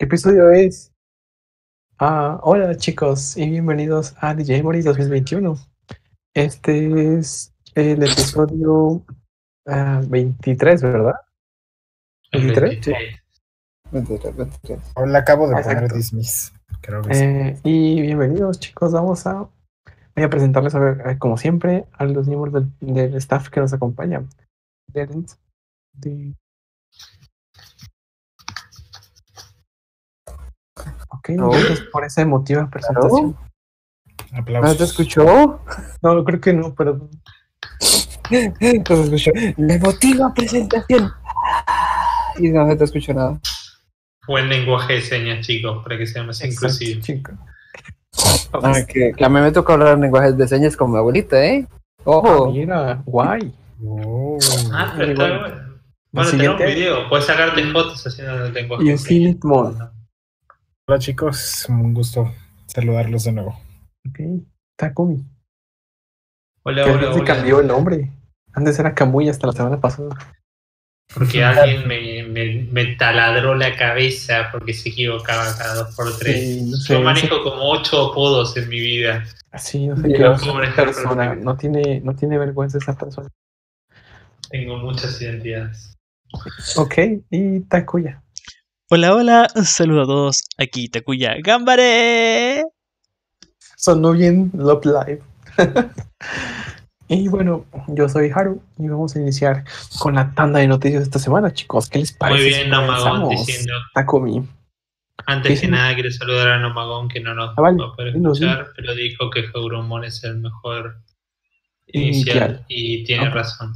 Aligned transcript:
¿Qué 0.00 0.06
episodio 0.06 0.50
es? 0.50 0.94
Ah, 1.98 2.40
hola 2.42 2.74
chicos 2.74 3.36
y 3.36 3.50
bienvenidos 3.50 4.14
a 4.18 4.34
DJ 4.34 4.62
Mori 4.62 4.80
2021. 4.80 5.58
Este 6.32 7.18
es 7.18 7.54
el 7.74 8.02
episodio 8.02 9.04
ah, 9.66 10.00
23, 10.08 10.82
¿verdad? 10.84 11.16
¿23? 12.32 12.82
Sí. 12.82 12.92
23, 13.92 14.36
23. 14.36 14.80
Le 15.06 15.18
acabo 15.18 15.48
de 15.48 15.52
poner 15.56 15.70
Exacto. 15.70 15.94
dismiss. 15.94 16.54
Creo 16.80 17.02
que 17.02 17.14
sí. 17.14 17.22
Eh, 17.22 17.58
y 17.64 18.00
bienvenidos 18.00 18.58
chicos, 18.58 18.92
vamos 18.92 19.26
a, 19.26 19.50
voy 20.16 20.24
a 20.24 20.30
presentarles 20.30 20.74
a 20.76 20.78
ver, 20.78 21.06
eh, 21.10 21.18
como 21.18 21.36
siempre 21.36 21.84
a 21.92 22.06
los 22.06 22.26
miembros 22.26 22.54
del, 22.54 22.94
del 22.94 23.14
staff 23.16 23.50
que 23.50 23.60
nos 23.60 23.74
acompañan. 23.74 24.30
Terence, 24.94 25.36
de- 25.92 26.34
Ok, 31.08 31.30
Oh. 31.40 31.50
gracias 31.50 31.80
por 31.92 32.04
esa 32.04 32.22
emotiva 32.22 32.68
presentación. 32.70 33.36
¿No 34.32 34.38
Aplausos. 34.38 34.78
te 34.78 34.84
escuchó? 34.84 35.60
No, 36.02 36.24
creo 36.24 36.40
que 36.40 36.52
no, 36.52 36.74
pero 36.74 37.08
No 38.30 38.52
te 38.84 38.94
escuchó. 39.02 39.30
La 39.56 39.74
emotiva 39.74 40.32
presentación. 40.34 41.12
Y 42.38 42.48
no 42.50 42.68
se 42.68 42.76
te 42.76 42.84
escuchó 42.84 43.12
nada. 43.14 43.40
Buen 44.28 44.48
lenguaje 44.48 44.94
de 44.94 45.00
señas, 45.02 45.44
chicos, 45.46 45.82
para 45.82 45.98
que 45.98 46.06
sea 46.06 46.22
más 46.22 46.40
Exacto, 46.42 46.66
inclusivo. 46.84 47.00
chico. 47.02 47.32
Ah, 48.62 48.74
que, 48.86 49.12
que 49.16 49.24
a 49.24 49.28
mí 49.28 49.40
me 49.40 49.50
toca 49.52 49.72
hablar 49.72 49.98
lenguajes 49.98 50.36
de 50.36 50.46
señas 50.46 50.76
con 50.76 50.90
mi 50.92 50.98
abuelita, 50.98 51.44
¿eh? 51.44 51.66
Ojo. 52.04 52.50
mira, 52.52 53.02
guay. 53.04 53.52
Oh. 53.84 54.38
Ah, 54.72 54.94
pero 54.96 55.12
está 55.12 55.22
bueno, 55.28 55.40
bueno. 55.40 55.70
Tenemos 56.12 56.32
un 56.60 56.66
video. 56.66 57.08
Puedes 57.08 57.26
sacarte 57.26 57.64
fotos 57.72 58.06
haciendo 58.06 58.46
el 58.46 58.52
lenguaje. 58.52 58.84
Y 58.84 58.86
de 58.88 58.92
el 58.92 58.98
señas. 58.98 59.08
Philip 59.08 59.44
Mon. 59.44 59.78
Hola 60.90 60.98
chicos, 60.98 61.66
un 61.68 61.94
gusto 61.94 62.34
saludarlos 62.66 63.22
de 63.22 63.30
nuevo. 63.30 63.50
Ok, 64.08 64.42
Takumi. 64.76 65.24
Hola, 66.64 66.82
Que 66.82 66.90
hola, 66.90 67.12
se 67.12 67.20
hola. 67.20 67.24
cambió 67.24 67.60
el 67.60 67.68
nombre. 67.68 68.10
Antes 68.54 68.76
era 68.76 68.92
Kamui 68.92 69.28
hasta 69.28 69.46
la 69.46 69.52
semana 69.52 69.80
pasada. 69.80 70.08
Porque 71.14 71.44
alguien 71.44 71.86
me, 71.86 72.24
me, 72.24 72.64
me 72.72 72.96
taladró 72.96 73.54
la 73.54 73.76
cabeza 73.76 74.48
porque 74.50 74.74
se 74.74 74.88
equivocaba 74.88 75.56
cada 75.56 75.74
dos 75.76 75.94
por 75.94 76.18
tres. 76.18 76.40
Sí, 76.40 76.62
no 76.62 76.76
sé, 76.76 76.92
Yo 76.92 76.98
no 76.98 77.04
manejo 77.04 77.44
como 77.44 77.70
ocho 77.70 78.10
apodos 78.10 78.56
en 78.56 78.68
mi 78.68 78.80
vida. 78.80 79.24
Así, 79.52 79.86
no 79.86 79.96
sé 79.96 80.08
qué. 80.12 81.36
No 81.36 81.56
tiene, 81.56 82.00
no 82.00 82.16
tiene 82.16 82.36
vergüenza 82.36 82.78
esa 82.78 82.98
persona. 82.98 83.28
Tengo 84.50 84.76
muchas 84.78 85.22
identidades. 85.22 85.96
Ok, 86.76 86.98
y 87.30 87.60
Takuya. 87.60 88.24
Hola, 88.92 89.14
hola, 89.14 89.46
un 89.54 89.64
saludo 89.64 90.02
a 90.02 90.06
todos. 90.06 90.42
Aquí 90.58 90.88
Takuya 90.88 91.36
Gambare. 91.42 92.64
Sonó 93.76 94.12
bien 94.12 94.50
Love 94.54 94.84
Live. 94.84 95.22
y 97.08 97.28
bueno, 97.28 97.64
yo 97.88 98.08
soy 98.08 98.30
Haru 98.34 98.60
y 98.78 98.88
vamos 98.88 99.14
a 99.16 99.20
iniciar 99.20 99.64
con 100.00 100.14
la 100.16 100.32
tanda 100.34 100.58
de 100.58 100.66
noticias 100.66 101.00
de 101.02 101.04
esta 101.04 101.18
semana, 101.18 101.52
chicos. 101.52 101.88
¿Qué 101.88 101.98
les 102.00 102.12
parece? 102.12 102.42
Muy 102.42 102.52
si 102.52 102.58
bien, 102.58 102.70
Nomagón 102.70 103.20
comenzamos? 103.20 103.46
diciendo. 103.46 103.72
Takumi. 103.94 104.48
Antes 105.26 105.60
que 105.60 105.68
nada, 105.68 105.94
quiero 105.94 106.10
saludar 106.10 106.48
a 106.48 106.58
Nomagón 106.58 107.08
que 107.08 107.20
no 107.20 107.34
nos 107.34 107.50
Ah, 107.56 107.60
vale. 107.60 107.78
va 107.78 107.86
a 107.88 107.94
poder 107.96 108.16
escuchar, 108.16 108.68
pero 108.74 108.94
dijo 108.94 109.30
que 109.30 109.44
Haurumon 109.54 110.04
es 110.04 110.24
el 110.24 110.38
mejor 110.38 110.96
inicial, 111.86 112.36
Inicial. 112.36 112.64
y 112.68 113.04
tiene 113.04 113.30
razón. 113.30 113.74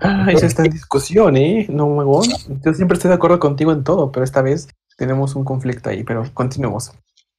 Ah, 0.00 0.26
eso 0.30 0.46
está 0.46 0.64
en 0.64 0.72
discusión, 0.72 1.36
¿eh? 1.36 1.66
No, 1.68 1.88
Magón. 1.88 2.28
Yo 2.64 2.74
siempre 2.74 2.96
estoy 2.96 3.10
de 3.10 3.14
acuerdo 3.14 3.38
contigo 3.38 3.72
en 3.72 3.84
todo, 3.84 4.10
pero 4.10 4.24
esta 4.24 4.42
vez 4.42 4.68
tenemos 4.96 5.36
un 5.36 5.44
conflicto 5.44 5.90
ahí, 5.90 6.02
pero 6.02 6.24
continuemos. 6.34 6.92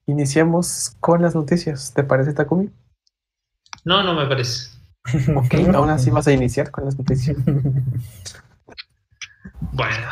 Iniciamos 0.07 0.95
con 0.99 1.21
las 1.21 1.35
noticias. 1.35 1.93
¿Te 1.93 2.03
parece, 2.03 2.33
Takumi? 2.33 2.69
No, 3.83 4.03
no 4.03 4.13
me 4.13 4.25
parece. 4.27 4.69
Ok, 5.35 5.53
aún 5.73 5.89
así 5.89 6.09
vas 6.09 6.27
a 6.27 6.31
iniciar 6.31 6.71
con 6.71 6.85
las 6.85 6.97
noticias. 6.97 7.37
Bueno, 9.71 10.07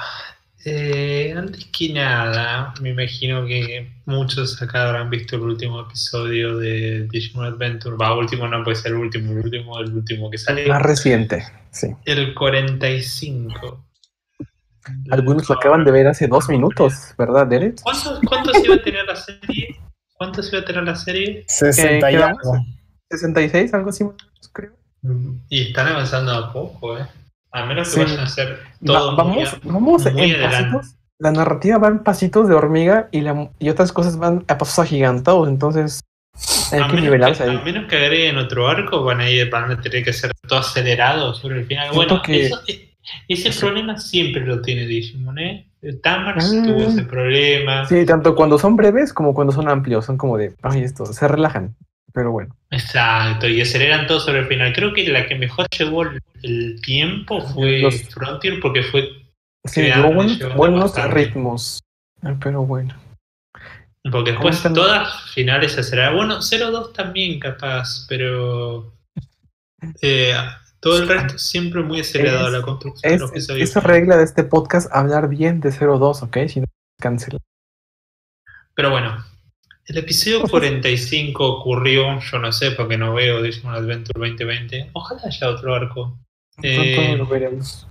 eh, 0.66 1.34
antes 1.36 1.66
que 1.66 1.92
nada, 1.94 2.74
me 2.82 2.92
imagino 2.92 3.46
que 3.46 3.92
muchos 4.06 4.62
acá 4.62 4.88
habrán 4.88 5.10
visto 5.10 5.36
el 5.36 5.42
último 5.42 5.82
episodio 5.82 6.58
de 6.58 7.08
Digimon 7.12 7.46
Adventure. 7.46 7.98
Va, 7.98 8.18
último 8.18 8.48
no 8.48 8.64
puede 8.64 8.78
ser 8.78 8.92
el 8.92 9.00
último, 9.00 9.32
el 9.32 9.40
último, 9.40 9.80
el 9.80 9.94
último 9.94 10.32
que 10.32 10.38
sale. 10.38 10.68
Más 10.68 10.82
reciente, 10.82 11.44
sí. 11.72 11.88
El 12.06 12.34
45. 12.34 13.86
Algunos 15.12 15.50
lo 15.50 15.56
acaban 15.56 15.84
de 15.84 15.92
ver 15.92 16.08
hace 16.08 16.28
dos 16.28 16.48
minutos, 16.50 17.14
¿verdad, 17.18 17.48
Derek? 17.48 17.82
¿Cuántos, 17.82 18.20
¿Cuántos 18.28 18.64
iba 18.64 18.76
a 18.76 18.82
tener 18.82 19.06
la 19.06 19.16
serie? 19.16 19.80
¿Cuántos 20.14 20.52
iba 20.52 20.62
a 20.62 20.66
tener 20.66 20.84
la 20.84 20.96
serie? 20.96 21.44
60 21.48 22.12
y 22.12 22.16
¿qué 22.16 22.24
algo. 22.24 22.58
66, 23.10 23.74
algo 23.74 23.90
así, 23.90 24.06
creo. 24.52 24.72
Y 25.50 25.68
están 25.68 25.88
avanzando 25.88 26.32
a 26.32 26.54
poco, 26.54 26.98
¿eh? 26.98 27.06
A 27.54 27.66
menos 27.66 27.88
que 27.90 27.94
Sí. 27.96 28.00
vayan 28.02 28.20
a 28.20 28.24
hacer 28.24 28.48
Va- 28.82 28.86
todo 28.86 29.12
muy 29.12 29.18
vamos 29.18 29.54
a- 29.54 29.60
vamos 29.64 30.14
muy 30.14 30.32
en 30.32 30.42
pasitos. 30.42 30.96
La 31.20 31.32
narrativa 31.32 31.78
va 31.78 31.88
en 31.88 32.00
pasitos 32.00 32.50
de 32.50 32.56
hormiga 32.56 33.08
y, 33.12 33.22
la, 33.22 33.50
y 33.60 33.70
otras 33.70 33.94
cosas 33.94 34.18
van 34.18 34.44
a 34.48 34.58
pasos 34.58 34.80
agigantados, 34.80 35.48
entonces 35.48 36.02
hay 36.74 36.82
a 36.82 36.88
que 36.88 37.00
nivelarse 37.00 37.44
que, 37.44 37.50
ahí. 37.52 37.56
a 37.56 37.62
menos 37.62 37.86
que 37.88 37.96
agreguen 37.96 38.38
otro 38.38 38.68
arco, 38.68 39.04
van 39.04 39.22
a, 39.22 39.30
ir, 39.30 39.50
van 39.50 39.72
a 39.72 39.80
tener 39.80 40.04
que 40.04 40.10
hacer 40.10 40.32
todo 40.48 40.60
acelerado 40.60 41.34
sobre 41.36 41.60
el 41.60 41.66
final. 41.66 41.92
Siento 41.92 41.96
Bueno, 42.16 42.22
que- 42.24 42.48
eso- 42.48 42.60
ese 43.28 43.60
problema 43.60 44.00
siempre 44.00 44.46
lo 44.46 44.62
tiene 44.62 44.86
Digimon, 44.88 45.38
¿eh? 45.40 45.70
Tamers 46.02 46.46
Ah. 46.54 46.64
tuvo 46.66 46.82
ese 46.82 47.04
problema. 47.04 47.86
Sí, 47.86 48.06
tanto 48.06 48.36
cuando 48.36 48.58
son 48.58 48.76
breves 48.76 49.14
como 49.14 49.34
cuando 49.34 49.54
son 49.54 49.70
amplios, 49.70 50.06
son 50.06 50.18
como 50.18 50.38
de, 50.38 50.56
ay, 50.64 50.84
esto, 50.84 51.06
se 51.06 51.28
relajan. 51.28 51.76
Pero 52.14 52.32
bueno, 52.32 52.56
Exacto, 52.70 53.48
y 53.48 53.60
aceleran 53.62 54.06
todo 54.08 54.20
sobre 54.20 54.40
el 54.40 54.48
final. 54.48 54.72
Creo 54.74 54.94
que 54.94 55.08
la 55.08 55.26
que 55.28 55.36
mejor 55.36 55.68
llevó 55.78 56.04
el, 56.44 56.80
tiempo 56.82 57.42
fue 57.42 57.80
Los- 57.80 58.04
Frontier 58.10 58.60
porque 58.62 58.84
fue 58.84 59.10
sí, 59.66 59.82
llevó 59.82 60.14
buenos, 60.56 60.94
bastante. 60.94 61.16
ritmos. 61.16 61.80
Ah, 62.22 62.36
Pero 62.42 62.64
bueno, 62.66 62.96
Porque 64.12 64.32
después 64.32 64.62
todas 64.74 65.32
finales 65.32 65.72
se 65.74 65.80
aceleraron. 65.82 66.18
Bueno, 66.18 66.42
0-2 66.42 66.94
también 66.94 67.40
capaz, 67.40 68.06
pero 68.08 68.94
eh, 70.02 70.34
todo 70.80 71.00
el 71.02 71.08
resto 71.08 71.38
siempre 71.38 71.82
muy 71.82 72.00
acelerado 72.02 72.48
Es- 72.48 72.54
la 72.54 72.62
construcción 72.62 73.32
esa 73.58 73.80
regla 73.82 74.18
de 74.18 74.24
este 74.24 74.44
podcast, 74.44 74.90
hablar 74.94 75.30
bien 75.30 75.60
de 75.62 75.72
02, 75.72 76.24
¿ok? 76.24 76.38
Si 76.48 76.60
no, 76.62 76.66
cancela. 77.02 77.40
Pero 78.76 78.90
bueno, 78.92 79.24
el 79.86 79.98
episodio 79.98 80.44
45 80.44 81.46
ocurrió, 81.46 82.20
yo 82.20 82.40
no 82.40 82.52
sé 82.52 82.72
porque 82.72 82.98
no 82.98 83.14
veo 83.14 83.42
Digimon 83.42 83.76
Adventure 83.76 84.18
2020. 84.18 84.92
Ojalá 84.94 85.22
haya 85.26 85.50
otro 85.50 85.76
arco. 85.76 86.20
Eh, 86.62 87.16
lo 87.18 87.26
veremos. 87.26 87.88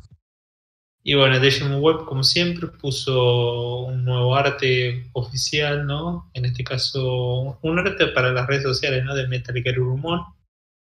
Y 1.03 1.15
bueno, 1.15 1.39
Digimon 1.41 1.81
Web, 1.81 2.05
como 2.05 2.23
siempre, 2.23 2.69
puso 2.69 3.81
un 3.81 4.05
nuevo 4.05 4.37
arte 4.37 5.11
oficial, 5.12 5.85
¿no? 5.87 6.31
En 6.33 6.44
este 6.44 6.65
caso, 6.65 7.59
un 7.61 7.79
arte 7.79 8.06
para 8.09 8.33
las 8.33 8.47
redes 8.47 8.62
sociales, 8.62 9.05
¿no? 9.05 9.15
De 9.15 9.27
Metal 9.27 9.55
Gear 9.55 9.79
Urumon. 9.79 10.21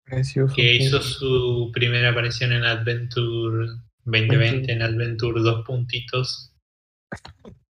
Precioso. 0.05 0.55
que 0.55 0.75
hizo 0.75 1.01
su 1.01 1.71
primera 1.73 2.11
aparición 2.11 2.53
en 2.53 2.63
Adventure 2.63 3.69
2020, 4.05 4.71
en 4.71 4.83
Adventure 4.83 5.41
dos 5.41 5.65
puntitos. 5.65 6.53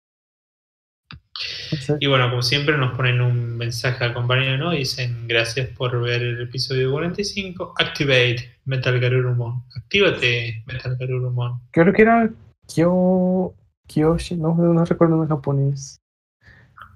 Sí. 1.35 1.95
Y 2.01 2.07
bueno, 2.07 2.29
como 2.29 2.43
siempre 2.43 2.77
nos 2.77 2.95
ponen 2.97 3.21
un 3.21 3.57
mensaje 3.57 4.05
al 4.05 4.15
compañero, 4.15 4.59
¿no? 4.59 4.71
Dicen, 4.73 5.27
gracias 5.27 5.69
por 5.71 6.01
ver 6.01 6.23
el 6.23 6.43
episodio 6.43 6.93
45, 6.93 7.75
activate 7.79 8.59
Metal 8.65 8.99
Gear 9.01 9.15
Urumon. 9.15 9.65
Actívate 9.75 10.63
Metal 10.67 10.97
Gear 10.99 11.13
Urumon. 11.13 11.61
Creo 11.71 11.93
que 11.93 12.03
era 12.03 12.31
Kyo... 12.67 13.55
Kyoshi, 13.89 14.37
no, 14.37 14.55
no 14.55 14.85
recuerdo 14.85 15.23
en 15.23 15.29
japonés. 15.29 16.01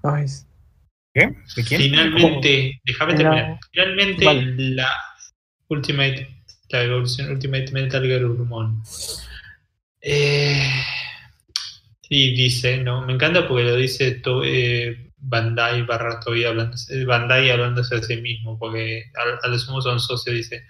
Ay, 0.02 0.26
¿Qué? 1.12 1.34
¿De 1.56 1.64
quién? 1.64 1.80
Finalmente, 1.80 2.80
déjame 2.84 3.14
terminar. 3.14 3.58
Finalmente 3.72 4.24
Vale. 4.24 4.54
la 4.74 4.88
Ultimate, 5.68 6.28
la 6.70 6.82
evolución 6.82 7.30
Ultimate 7.30 7.72
Metal 7.72 8.02
Gear 8.02 8.24
Urumon. 8.24 8.82
Eh, 10.00 10.70
y 12.08 12.34
dice, 12.34 12.78
¿no? 12.78 13.04
Me 13.04 13.12
encanta 13.14 13.46
porque 13.48 13.64
lo 13.64 13.76
dice 13.76 14.12
to- 14.12 14.42
eh, 14.44 15.12
Bandai 15.18 15.82
barra 15.82 16.20
Toei 16.20 16.44
hablándose, 16.44 17.04
Bandai 17.04 17.50
hablándose 17.50 17.96
a 17.96 18.02
sí 18.02 18.16
mismo, 18.18 18.58
porque 18.58 19.04
a, 19.16 19.46
a 19.46 19.48
lo 19.48 19.58
sumo 19.58 19.80
son 19.82 19.98
socios, 19.98 20.36
dice, 20.36 20.62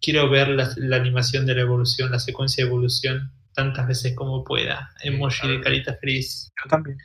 quiero 0.00 0.28
ver 0.30 0.48
la, 0.50 0.70
la 0.76 0.96
animación 0.96 1.46
de 1.46 1.54
la 1.56 1.62
evolución, 1.62 2.10
la 2.12 2.20
secuencia 2.20 2.62
de 2.64 2.68
evolución 2.70 3.32
tantas 3.54 3.88
veces 3.88 4.14
como 4.14 4.44
pueda. 4.44 4.90
Emoji 5.02 5.48
de 5.48 5.60
carita 5.60 5.96
feliz. 6.00 6.48
yo 6.64 6.70
también. 6.70 6.96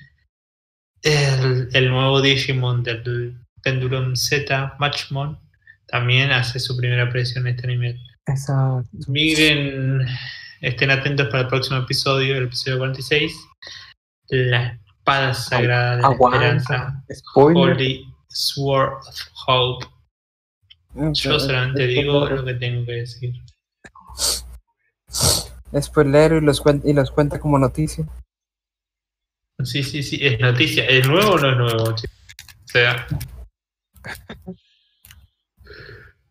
El, 1.01 1.67
el 1.73 1.89
nuevo 1.89 2.21
Digimon 2.21 2.83
del 2.83 3.35
Pendulum 3.61 4.15
Z, 4.15 4.75
Matchmon, 4.79 5.39
también 5.87 6.31
hace 6.31 6.59
su 6.59 6.77
primera 6.77 7.03
aparición 7.03 7.47
en 7.47 7.55
este 7.55 7.67
anime. 7.67 7.99
Esa... 8.25 8.83
Miren, 9.07 10.05
estén 10.61 10.91
atentos 10.91 11.27
para 11.27 11.41
el 11.43 11.47
próximo 11.47 11.79
episodio, 11.79 12.37
el 12.37 12.45
episodio 12.45 12.77
46. 12.77 13.33
La 14.35 14.79
espada 14.97 15.33
sagrada 15.33 15.95
de 15.97 16.01
la 16.01 16.11
esperanza. 16.11 17.03
Spoiler. 17.11 17.73
Holy 17.75 18.05
Sword 18.27 18.93
of 19.07 19.15
Hope. 19.47 19.85
Yo 21.13 21.39
solamente 21.39 21.87
digo 21.87 22.27
lo 22.29 22.45
que 22.45 22.53
tengo 22.55 22.85
que 22.85 22.91
decir. 22.93 23.33
Spoilero 25.81 26.37
y 26.37 26.41
los, 26.41 26.61
cuen- 26.63 26.81
y 26.85 26.93
los 26.93 27.09
cuenta 27.11 27.39
como 27.39 27.57
noticia. 27.57 28.05
Sí, 29.63 29.83
sí, 29.83 30.03
sí, 30.03 30.19
es 30.21 30.39
noticia. 30.39 30.85
¿Es 30.85 31.07
nuevo 31.07 31.31
o 31.33 31.37
no 31.39 31.49
es 31.51 31.57
nuevo? 31.57 31.83
O 31.93 31.95
sea, 32.65 33.07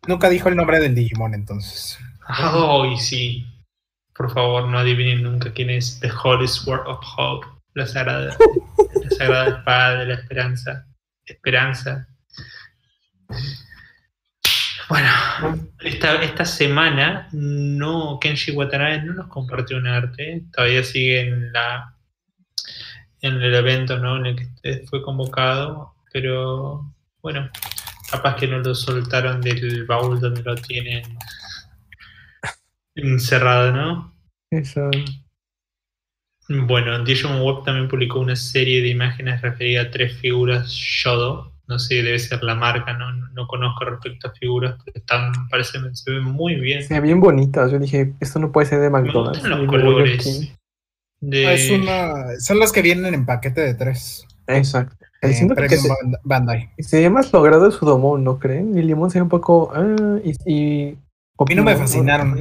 Nunca 0.07 0.29
dijo 0.29 0.49
el 0.49 0.55
nombre 0.55 0.79
del 0.79 0.95
Digimon 0.95 1.33
entonces. 1.33 1.97
ay, 2.27 2.97
sí. 2.97 3.45
Por 4.15 4.31
favor, 4.31 4.67
no 4.67 4.77
adivinen 4.77 5.23
nunca 5.23 5.51
quién 5.53 5.69
es 5.69 5.99
The 5.99 6.11
Holy 6.23 6.47
Sword 6.47 6.87
of 6.87 6.99
Hope, 7.17 7.47
la 7.73 7.85
sagrada, 7.85 8.37
la 9.03 9.09
sagrada 9.09 9.57
espada 9.57 9.99
de 9.99 10.05
la 10.07 10.13
esperanza. 10.15 10.85
Esperanza. 11.25 12.07
Bueno, 14.89 15.09
esta, 15.79 16.21
esta 16.21 16.45
semana 16.45 17.29
no 17.31 18.19
Kenshi 18.19 18.51
Watanabe 18.51 19.01
no 19.03 19.13
nos 19.13 19.27
compartió 19.27 19.77
un 19.77 19.87
arte, 19.87 20.43
todavía 20.51 20.83
sigue 20.83 21.21
en 21.21 21.51
la 21.53 21.93
en 23.21 23.41
el 23.41 23.55
evento 23.55 23.97
¿no? 23.97 24.17
en 24.17 24.25
el 24.25 24.35
que 24.35 24.43
usted 24.43 24.85
fue 24.85 25.01
convocado, 25.01 25.95
pero 26.11 26.93
bueno, 27.21 27.49
capaz 28.11 28.35
que 28.35 28.47
no 28.47 28.59
lo 28.59 28.75
soltaron 28.75 29.39
del 29.39 29.85
baúl 29.85 30.19
donde 30.19 30.43
lo 30.43 30.55
tienen 30.55 31.17
encerrado, 32.95 33.71
¿no? 33.71 34.13
Eso. 34.51 34.91
Bueno, 36.67 37.03
Digimon 37.03 37.41
Web 37.41 37.63
también 37.65 37.87
publicó 37.87 38.19
una 38.19 38.35
serie 38.35 38.81
de 38.81 38.89
imágenes 38.89 39.41
referida 39.41 39.81
a 39.83 39.91
tres 39.91 40.15
figuras 40.17 40.67
Shodo. 40.69 41.51
No 41.67 41.79
sé, 41.79 42.03
debe 42.03 42.19
ser 42.19 42.43
la 42.43 42.55
marca, 42.55 42.93
no, 42.93 43.11
no 43.33 43.47
conozco 43.47 43.85
respecto 43.85 44.27
a 44.27 44.31
figuras, 44.33 44.75
pero 44.83 44.97
están, 44.97 45.31
parece, 45.49 45.79
se 45.93 46.11
ven 46.11 46.23
muy 46.23 46.55
bien. 46.55 46.83
Se 46.83 46.93
ve 46.95 46.99
bien 46.99 47.21
bonitas. 47.21 47.71
Yo 47.71 47.79
dije, 47.79 48.13
esto 48.19 48.37
no 48.39 48.51
puede 48.51 48.67
ser 48.67 48.79
de 48.81 48.89
Me 48.89 48.99
McDonald's. 49.01 49.39
gustan 49.39 49.59
los 49.61 49.67
colores. 49.69 50.53
De, 51.21 51.47
Ah, 51.47 51.53
Es 51.53 51.69
una, 51.71 52.13
son 52.39 52.59
las 52.59 52.73
que 52.73 52.81
vienen 52.81 53.13
en 53.13 53.25
paquete 53.25 53.61
de 53.61 53.73
tres. 53.75 54.27
Exacto. 54.45 54.97
Eh, 55.21 55.31
Siento 55.33 55.55
que 55.55 55.69
se, 55.69 55.87
Band- 55.87 56.17
Bandai. 56.25 56.69
se 56.79 56.99
ve 56.99 57.09
más 57.09 57.31
logrado 57.31 57.65
el 57.65 57.71
Sudomon, 57.71 58.25
¿no 58.25 58.39
creen? 58.39 58.77
El 58.77 58.85
limón 58.87 59.09
se 59.09 59.19
ve 59.19 59.23
un 59.23 59.29
poco. 59.29 59.71
ah, 59.73 60.19
y, 60.21 60.31
y- 60.45 60.97
A 61.39 61.45
mí 61.47 61.55
no 61.55 61.63
me 61.63 61.77
fascinaron. 61.77 62.37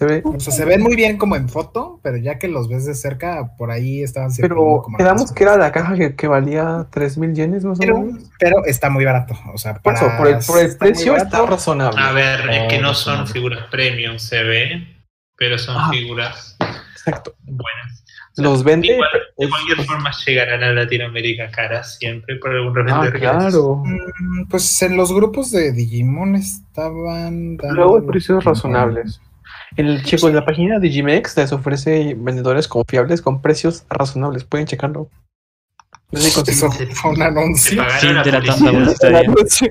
Se 0.00 0.06
ve, 0.06 0.22
O 0.24 0.40
sea, 0.40 0.50
se 0.50 0.64
ven 0.64 0.80
muy 0.80 0.96
bien 0.96 1.18
como 1.18 1.36
en 1.36 1.50
foto, 1.50 2.00
pero 2.02 2.16
ya 2.16 2.38
que 2.38 2.48
los 2.48 2.70
ves 2.70 2.86
de 2.86 2.94
cerca, 2.94 3.54
por 3.58 3.70
ahí 3.70 4.02
estaban 4.02 4.30
pero 4.40 4.80
como 4.82 4.96
quedamos 4.96 5.30
que 5.30 5.42
era 5.42 5.58
la 5.58 5.72
caja 5.72 5.94
que, 5.94 6.16
que 6.16 6.26
valía 6.26 6.86
3000 6.90 7.34
yenes 7.34 7.64
más 7.66 7.76
o 7.76 7.80
Pero, 7.82 8.00
menos. 8.00 8.30
pero 8.38 8.64
está 8.64 8.88
muy 8.88 9.04
barato. 9.04 9.34
O 9.52 9.58
sea, 9.58 9.74
Por 9.74 9.82
para 9.82 9.98
eso, 9.98 10.16
por 10.16 10.26
el, 10.28 10.38
por 10.46 10.58
el 10.58 10.66
está 10.68 10.78
precio 10.78 11.16
está 11.16 11.44
razonable. 11.44 12.00
a 12.00 12.12
ver, 12.12 12.48
es 12.48 12.68
que 12.72 12.78
no 12.80 12.94
son 12.94 13.26
figuras 13.26 13.66
premium, 13.70 14.18
se 14.18 14.42
ve, 14.42 14.86
pero 15.36 15.58
son 15.58 15.76
Ah. 15.78 15.90
figuras 15.90 16.56
Exacto. 16.96 17.34
buenas. 17.42 18.02
Los 18.38 18.64
vende. 18.64 18.86
Igual, 18.86 19.10
de 19.36 19.48
cualquier 19.50 19.86
forma 19.86 20.10
llegarán 20.24 20.62
a 20.62 20.72
Latinoamérica 20.72 21.50
caras 21.50 21.96
siempre 21.98 22.36
por 22.36 22.52
algún 22.52 22.70
Ah, 22.88 23.02
revendedor. 23.02 23.18
claro. 23.20 23.82
Mm, 23.84 24.46
Pues 24.48 24.80
en 24.80 24.96
los 24.96 25.12
grupos 25.12 25.50
de 25.50 25.72
Digimon 25.72 26.36
estaban. 26.36 27.58
dando- 27.58 27.74
Luego 27.74 27.96
hay 27.98 28.06
precios 28.06 28.42
razonables. 28.44 29.20
El 29.76 30.02
chico 30.02 30.26
de 30.26 30.32
la 30.34 30.44
página 30.44 30.78
de 30.78 30.88
Digimex 30.88 31.36
les 31.36 31.52
ofrece 31.52 32.14
vendedores 32.18 32.66
confiables 32.68 33.22
con 33.22 33.40
precios 33.40 33.84
razonables. 33.88 34.44
Pueden 34.44 34.66
checarlo. 34.66 35.08
No 36.12 36.18
sé 36.18 36.30
si 36.30 36.50
Eso 36.50 36.66
consigo- 36.66 36.92
fue 36.96 37.10
un 37.12 37.16
¿Te 37.18 37.22
anuncio. 37.22 37.76
pagaron 37.76 38.00
Fin 38.00 38.14
la 38.16 38.24
la. 38.24 39.20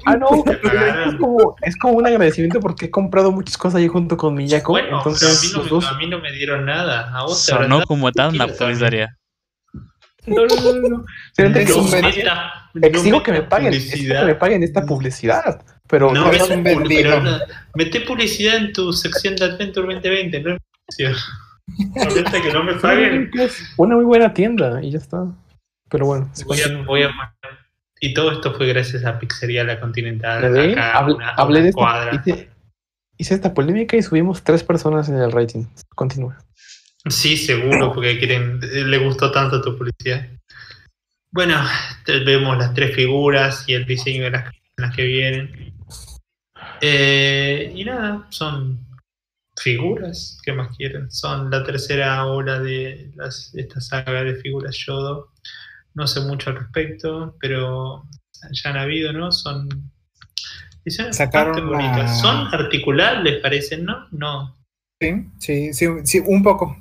Ah, 0.06 0.16
no, 0.16 0.30
es 0.46 1.16
como, 1.20 1.56
es 1.62 1.76
como 1.78 1.94
un 1.96 2.08
agradecimiento 2.08 2.62
porque 2.62 2.86
he 2.86 2.90
comprado 2.90 3.34
muchas 3.34 3.58
cosas 3.58 3.80
ahí 3.82 3.90
junto 3.90 4.16
con 4.16 4.36
Miyako. 4.36 4.72
Bueno, 4.72 5.00
entonces, 5.00 5.52
pero 5.54 5.64
a, 5.64 5.64
mí 5.64 5.76
no 5.76 5.80
me, 5.82 5.88
a 5.88 5.94
mí 5.98 6.08
no 6.08 6.20
me 6.22 6.32
dieron 6.32 6.66
nada. 6.66 7.12
A 7.14 7.24
vos 7.24 7.42
Sonó 7.42 7.84
como 7.86 8.10
tanda 8.14 8.46
Tranquilo, 8.46 8.58
publicitaria. 8.58 9.18
No, 10.30 10.46
no, 10.46 10.56
no, 10.82 10.90
no, 10.90 11.06
Es 11.38 11.66
que- 11.66 11.74
un 11.74 13.10
no 13.10 13.22
me 13.32 13.42
paguen, 13.44 13.74
exijo 13.74 13.92
publicidad. 13.92 14.20
que 14.22 14.26
me 14.28 14.36
paguen 14.36 14.64
esta 14.64 14.86
publicidad. 14.86 15.64
Pero 15.88 16.14
No, 16.14 16.32
es 16.32 16.50
un 16.50 16.64
vendido. 16.64 17.20
Mete 17.76 18.02
publicidad 18.02 18.58
en 18.58 18.74
tu 18.74 18.94
sección 18.94 19.36
de 19.36 19.46
Adventure 19.46 19.88
2020, 19.94 20.40
no 20.42 20.58
es 20.88 20.98
que 22.44 22.54
no 22.54 22.64
me 22.64 22.74
paguen, 22.76 23.32
una 23.78 23.96
muy 23.96 24.06
buena 24.06 24.34
tienda 24.34 24.82
y 24.84 24.92
ya 24.92 24.98
está. 25.00 25.26
Pero 25.90 26.06
bueno, 26.06 26.30
voy 26.46 26.60
a, 26.60 26.64
continúa. 26.64 26.86
voy 26.86 27.02
a- 27.04 27.34
Y 28.02 28.14
todo 28.14 28.32
esto 28.32 28.54
fue 28.54 28.68
gracias 28.68 29.04
a 29.06 29.18
Pizzería 29.20 29.64
La 29.64 29.80
Continental. 29.80 30.46
Acá, 30.72 31.06
una- 31.06 31.30
hablé 31.32 31.60
una 31.60 31.64
de 31.64 31.70
esta, 31.70 31.80
cuadra. 31.82 32.16
hice, 32.26 32.50
hice 33.18 33.34
esta 33.34 33.54
polémica 33.54 33.98
y 33.98 34.02
subimos 34.04 34.44
tres 34.44 34.64
personas 34.64 35.10
en 35.10 35.18
el 35.18 35.32
rating. 35.32 35.66
Continúa. 35.96 36.38
Sí, 37.08 37.38
seguro, 37.38 37.94
porque 37.94 38.20
quieren, 38.20 38.60
le 38.60 38.98
gustó 38.98 39.32
tanto 39.32 39.62
tu 39.62 39.78
publicidad. 39.78 40.28
Bueno, 41.32 41.64
vemos 42.26 42.58
las 42.58 42.74
tres 42.74 42.96
figuras 42.96 43.64
y 43.68 43.74
el 43.74 43.86
diseño 43.86 44.24
de 44.24 44.32
las 44.32 44.54
las 44.78 44.96
que 44.96 45.04
vienen. 45.04 45.74
Eh, 46.82 47.72
y 47.76 47.84
nada, 47.84 48.26
son 48.30 48.80
figuras, 49.58 50.40
¿qué 50.44 50.54
más 50.54 50.76
quieren? 50.78 51.12
Son 51.12 51.50
la 51.52 51.64
tercera 51.64 52.26
obra 52.26 52.60
de 52.60 53.12
las- 53.16 53.54
esta 53.56 53.82
saga 53.82 54.24
de 54.24 54.36
figuras 54.36 54.78
Yodo. 54.78 55.34
No 55.96 56.08
sé 56.08 56.22
mucho 56.22 56.50
al 56.52 56.58
respecto, 56.60 57.36
pero 57.42 58.06
ya 58.52 58.70
han 58.70 58.78
habido, 58.78 59.12
¿no? 59.12 59.32
Son 59.34 59.68
diseños 60.86 61.18
Sacaron 61.18 61.52
bastante 61.52 61.70
bonitas. 61.76 61.98
la- 61.98 62.16
Son 62.16 62.48
articulables, 62.54 63.42
parecen, 63.42 63.86
¿no? 63.86 64.08
No, 64.12 64.56
Sí, 65.02 65.14
sí, 65.40 65.74
sí, 65.74 65.86
sí, 66.04 66.20
un 66.26 66.44
poco. 66.44 66.78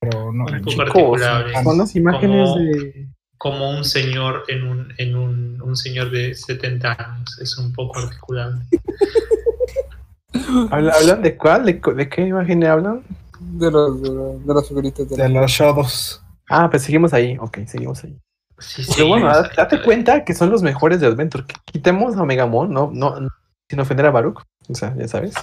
Pero 0.00 0.32
no. 0.32 0.44
Un 0.44 0.58
poco 0.60 1.16
Chicos, 1.16 1.20
son 1.64 1.78
las 1.78 1.96
imágenes 1.96 2.48
Como- 2.50 2.60
de. 2.64 3.08
como 3.36 3.70
un 3.70 3.84
señor 3.84 4.44
en 4.48 4.66
un, 4.66 4.92
en 4.98 5.16
un, 5.16 5.60
un 5.62 5.76
señor 5.76 6.10
de 6.10 6.34
70 6.34 6.92
años. 6.98 7.38
Es 7.40 7.56
un 7.58 7.72
poco 7.72 7.98
articulable. 7.98 8.60
¿Habla- 10.70 10.92
¿Hablan 10.92 11.22
de 11.22 11.36
cuál? 11.36 11.64
¿De, 11.64 11.80
de 11.96 12.08
qué 12.08 12.22
imagen 12.26 12.64
hablan? 12.64 13.02
De 13.40 13.70
los, 13.70 14.02
de, 14.02 14.08
los- 14.10 14.46
de 14.46 14.54
las 14.54 14.68
figuritas 14.68 15.08
de 15.08 15.16
De 15.16 15.28
la- 15.28 15.40
los 15.42 15.50
shodos. 15.50 16.22
Ah, 16.48 16.68
pues 16.70 16.82
seguimos 16.82 17.12
ahí. 17.12 17.36
Ok, 17.38 17.58
seguimos 17.66 18.02
ahí. 18.04 18.16
Sí, 18.60 18.82
Pero 18.96 19.08
bueno, 19.08 19.28
date, 19.56 19.80
cuenta 19.82 20.24
que 20.24 20.34
son 20.34 20.50
los 20.50 20.62
mejores 20.62 21.00
de 21.00 21.06
Adventure. 21.06 21.44
Quitemos 21.64 22.16
a 22.16 22.24
Megamon, 22.24 22.72
no, 22.72 22.90
no, 22.92 23.20
no, 23.20 23.28
sin 23.70 23.78
ofender 23.78 24.06
a 24.06 24.10
Baruch. 24.10 24.42
O 24.68 24.74
sea, 24.74 24.94
ya 24.96 25.06
sabes. 25.06 25.34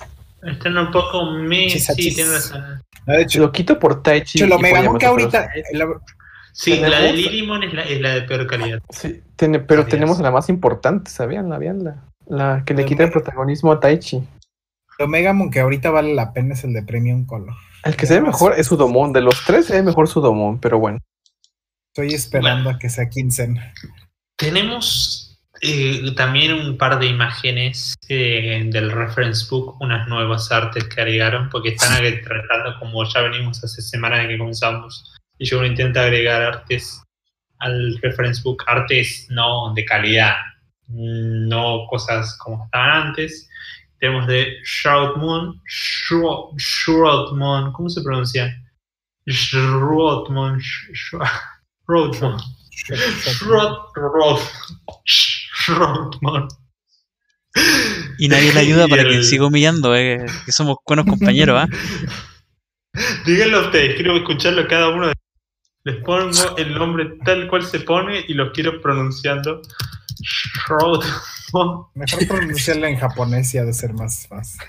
Están 0.45 0.77
un 0.77 0.91
poco 0.91 1.25
me 1.31 1.67
Chis, 1.67 1.85
sí, 1.85 1.93
chis. 1.95 2.15
tienes 2.15 2.33
razón. 2.33 2.81
No, 3.07 3.13
de 3.13 3.21
hecho, 3.23 3.39
Lo 3.39 3.51
quito 3.51 3.77
por 3.79 4.01
Taichi. 4.03 4.39
Chulo, 4.39 4.57
y 4.57 4.61
me 4.61 4.69
por 4.71 4.79
ganó 4.83 4.97
que 4.97 5.05
ahorita. 5.05 5.49
la- 5.73 5.87
Sí, 6.53 6.79
la 6.79 7.01
de 7.01 7.11
Lilimon 7.13 7.63
es 7.63 7.73
la, 7.73 7.81
es 7.83 7.99
la 7.99 8.13
de 8.15 8.21
peor 8.21 8.47
calidad. 8.47 8.79
Sí, 8.89 9.21
tiene- 9.35 9.59
pero 9.59 9.81
Adiós. 9.81 9.91
tenemos 9.91 10.19
la 10.19 10.31
más 10.31 10.47
importante, 10.47 11.11
¿sabían? 11.11 11.49
La, 11.49 11.59
la, 11.59 12.03
la 12.27 12.63
que 12.65 12.73
le 12.73 12.85
quita 12.85 13.03
el 13.03 13.11
protagonismo 13.11 13.73
a 13.73 13.79
Taichi. 13.81 14.23
El 14.97 15.07
Megamon 15.09 15.51
que 15.51 15.59
ahorita 15.59 15.89
vale 15.91 16.13
la 16.15 16.31
pena 16.31 16.53
es 16.53 16.63
el 16.63 16.71
de 16.71 16.81
Premium 16.83 17.25
Color. 17.25 17.53
El 17.83 17.97
que 17.97 18.05
se 18.05 18.13
ve 18.15 18.21
mejor 18.21 18.53
es 18.57 18.67
Sudomon. 18.67 19.11
De 19.11 19.19
los 19.21 19.43
tres 19.45 19.65
se 19.65 19.73
ve 19.73 19.83
mejor 19.83 20.07
Sudomon, 20.07 20.59
pero 20.59 20.79
bueno. 20.79 20.99
Estoy 21.93 22.13
esperando 22.13 22.69
a 22.69 22.79
que 22.79 22.89
sea 22.89 23.09
Quinzen. 23.09 23.59
Tenemos 24.37 25.24
eh, 25.61 26.13
también 26.15 26.53
un 26.53 26.77
par 26.77 26.99
de 26.99 27.07
imágenes 27.07 27.95
eh, 28.09 28.63
del 28.67 28.91
reference 28.91 29.45
book, 29.49 29.77
unas 29.79 30.07
nuevas 30.07 30.51
artes 30.51 30.83
que 30.85 31.01
agregaron, 31.01 31.49
porque 31.49 31.69
están 31.69 31.97
tratando, 32.23 32.77
como 32.79 33.03
ya 33.05 33.21
venimos 33.21 33.63
hace 33.63 33.81
semanas 33.81 34.23
de 34.23 34.29
que 34.29 34.37
comenzamos, 34.37 35.15
y 35.37 35.45
yo 35.45 35.59
uno 35.59 35.67
intenta 35.67 36.03
agregar 36.03 36.41
artes 36.41 37.01
al 37.59 37.97
reference 38.01 38.41
book, 38.43 38.63
artes 38.67 39.27
no 39.29 39.73
de 39.73 39.85
calidad, 39.85 40.35
no 40.87 41.85
cosas 41.89 42.37
como 42.37 42.65
estaban 42.65 43.07
antes. 43.07 43.49
Tenemos 43.99 44.27
de 44.27 44.57
Shroud 44.63 45.15
Moon, 45.17 45.61
Shroud, 45.65 47.37
Moon, 47.37 47.71
¿cómo 47.71 47.89
se 47.89 48.03
pronuncia? 48.03 48.61
Shroud 49.25 50.29
Moon, 50.29 50.59
Shroud 50.93 52.21
Moon. 52.21 52.37
Rodman. 55.67 56.47
Y 58.17 58.27
nadie 58.27 58.53
le 58.53 58.59
ayuda 58.59 58.87
para 58.89 59.01
el- 59.03 59.09
que 59.09 59.23
siga 59.23 59.45
humillando, 59.47 59.95
eh, 59.95 60.25
que 60.45 60.51
somos 60.51 60.77
buenos 60.85 61.05
compañeros, 61.05 61.59
¿ah? 61.63 61.67
Díganlo 63.25 63.61
ustedes, 63.65 63.95
quiero 63.95 64.15
escucharlo 64.15 64.67
cada 64.67 64.89
uno. 64.89 65.07
de- 65.07 65.13
Les 65.83 65.97
pongo 66.03 66.31
el 66.57 66.73
nombre 66.73 67.17
tal 67.25 67.47
cual 67.47 67.63
se 67.65 67.79
pone 67.81 68.23
y 68.27 68.33
los 68.33 68.51
quiero 68.53 68.81
pronunciando. 68.81 69.61
Rodman. 70.67 71.07
Mejor 71.93 72.27
pronunciarlo 72.27 72.87
en 72.87 72.97
japonés 72.97 73.53
y 73.53 73.57
ha 73.57 73.65
de 73.65 73.73
ser 73.73 73.93
más 73.93 74.25
fácil. 74.27 74.59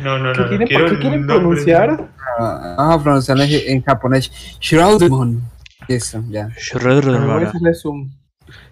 No, 0.00 0.18
no, 0.18 0.32
¿Qué 0.34 0.40
no. 0.40 0.48
quieren, 0.48 0.66
quiero 0.68 0.84
¿Por 0.86 0.94
qué 0.96 1.00
quieren 1.00 1.20
nombre. 1.26 1.36
pronunciar? 1.38 2.10
Ah, 2.38 2.74
ah, 2.78 3.00
pronunciarlo 3.02 3.44
en, 3.44 3.50
en 3.52 3.82
japonés. 3.82 4.30
Shroudmon. 4.60 5.42
Eso, 5.88 6.22
ya. 6.28 6.44
A 6.44 6.48
a. 7.46 7.52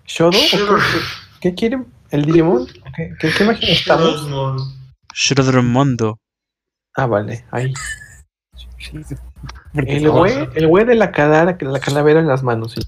¿Shodo? 0.05 0.39
¿O 1.47 1.51
qué, 1.51 1.55
quieren? 1.55 1.87
¿El 2.11 2.25
Digimon? 2.25 2.67
¿Qué, 2.97 3.15
qué, 3.21 3.31
qué 3.31 3.45
imagen 3.45 3.69
estamos? 3.69 4.27
Shredder 5.15 5.63
Mondo. 5.63 6.19
Ah, 6.97 7.07
vale, 7.07 7.45
ahí. 7.53 7.73
El 9.75 10.11
güey, 10.11 10.49
el 10.55 10.67
güey 10.67 10.85
de 10.85 10.95
la, 10.95 11.13
calavera, 11.13 11.57
la 11.61 11.81
calavera 11.81 12.21
en 12.21 12.27
las 12.27 12.43
manos, 12.43 12.73
sí. 12.73 12.81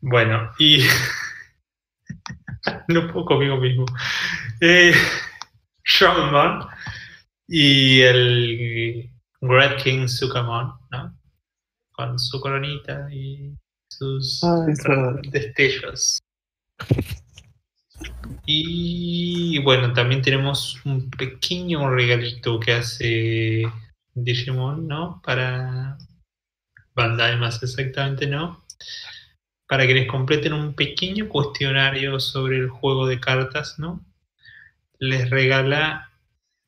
Bueno, 0.00 0.50
y. 0.58 0.82
no 2.88 3.12
puedo 3.12 3.24
conmigo 3.24 3.56
mismo. 3.56 3.86
Eh, 4.60 4.92
y 7.54 8.00
el 8.00 9.10
Great 9.42 9.82
King 9.82 10.08
Sukamon, 10.08 10.72
¿no? 10.90 11.14
Con 11.92 12.18
su 12.18 12.40
coronita 12.40 13.06
y 13.12 13.54
sus 13.90 14.42
Ah, 14.42 14.64
destellos. 15.30 16.18
Y 18.46 19.58
bueno, 19.58 19.92
también 19.92 20.22
tenemos 20.22 20.80
un 20.86 21.10
pequeño 21.10 21.90
regalito 21.90 22.58
que 22.58 22.72
hace 22.72 23.64
Digimon, 24.14 24.88
¿no? 24.88 25.20
Para 25.22 25.98
Bandai 26.94 27.36
más 27.36 27.62
exactamente, 27.62 28.26
¿no? 28.26 28.64
Para 29.68 29.86
que 29.86 29.92
les 29.92 30.08
completen 30.08 30.54
un 30.54 30.72
pequeño 30.72 31.28
cuestionario 31.28 32.18
sobre 32.18 32.56
el 32.56 32.70
juego 32.70 33.06
de 33.06 33.20
cartas, 33.20 33.78
¿no? 33.78 34.02
Les 34.98 35.28
regala 35.28 36.11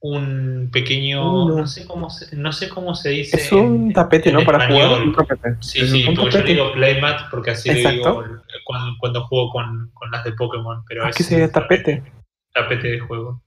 un 0.07 0.69
pequeño, 0.71 1.23
no. 1.49 1.57
no 1.61 1.67
sé 1.67 1.87
cómo 1.87 2.11
se, 2.11 2.37
no 2.37 2.53
sé 2.53 2.69
cómo 2.69 2.95
se 2.95 3.09
dice. 3.09 3.39
Es 3.39 3.51
un 3.53 3.87
en- 3.87 3.93
tapete, 3.95 4.29
en 4.29 4.35
¿no? 4.37 4.45
Para 4.45 4.67
jugar. 4.67 4.83
español. 4.83 5.09
Un 5.09 5.15
tapete. 5.15 5.57
Sí, 5.61 5.81
Es 5.81 5.91
sí, 5.91 6.05
un 6.07 6.15
porque 6.15 6.31
yo 6.39 6.43
digo 6.43 6.73
Playmat 6.75 7.31
porque 7.31 7.53
así 7.53 7.73
le 7.73 7.91
digo 7.91 8.23
cuando, 8.65 8.93
cuando 9.01 9.25
juego 9.25 9.51
con, 9.51 9.91
con 9.95 10.11
las 10.11 10.23
de 10.25 10.33
Pokémon. 10.33 10.85
Pero 10.87 11.07
Aquí 11.07 11.23
es 11.23 11.27
sería 11.29 11.51
tapete. 11.51 12.03
tapete 12.53 12.89
de 12.89 13.01
juego. 13.01 13.43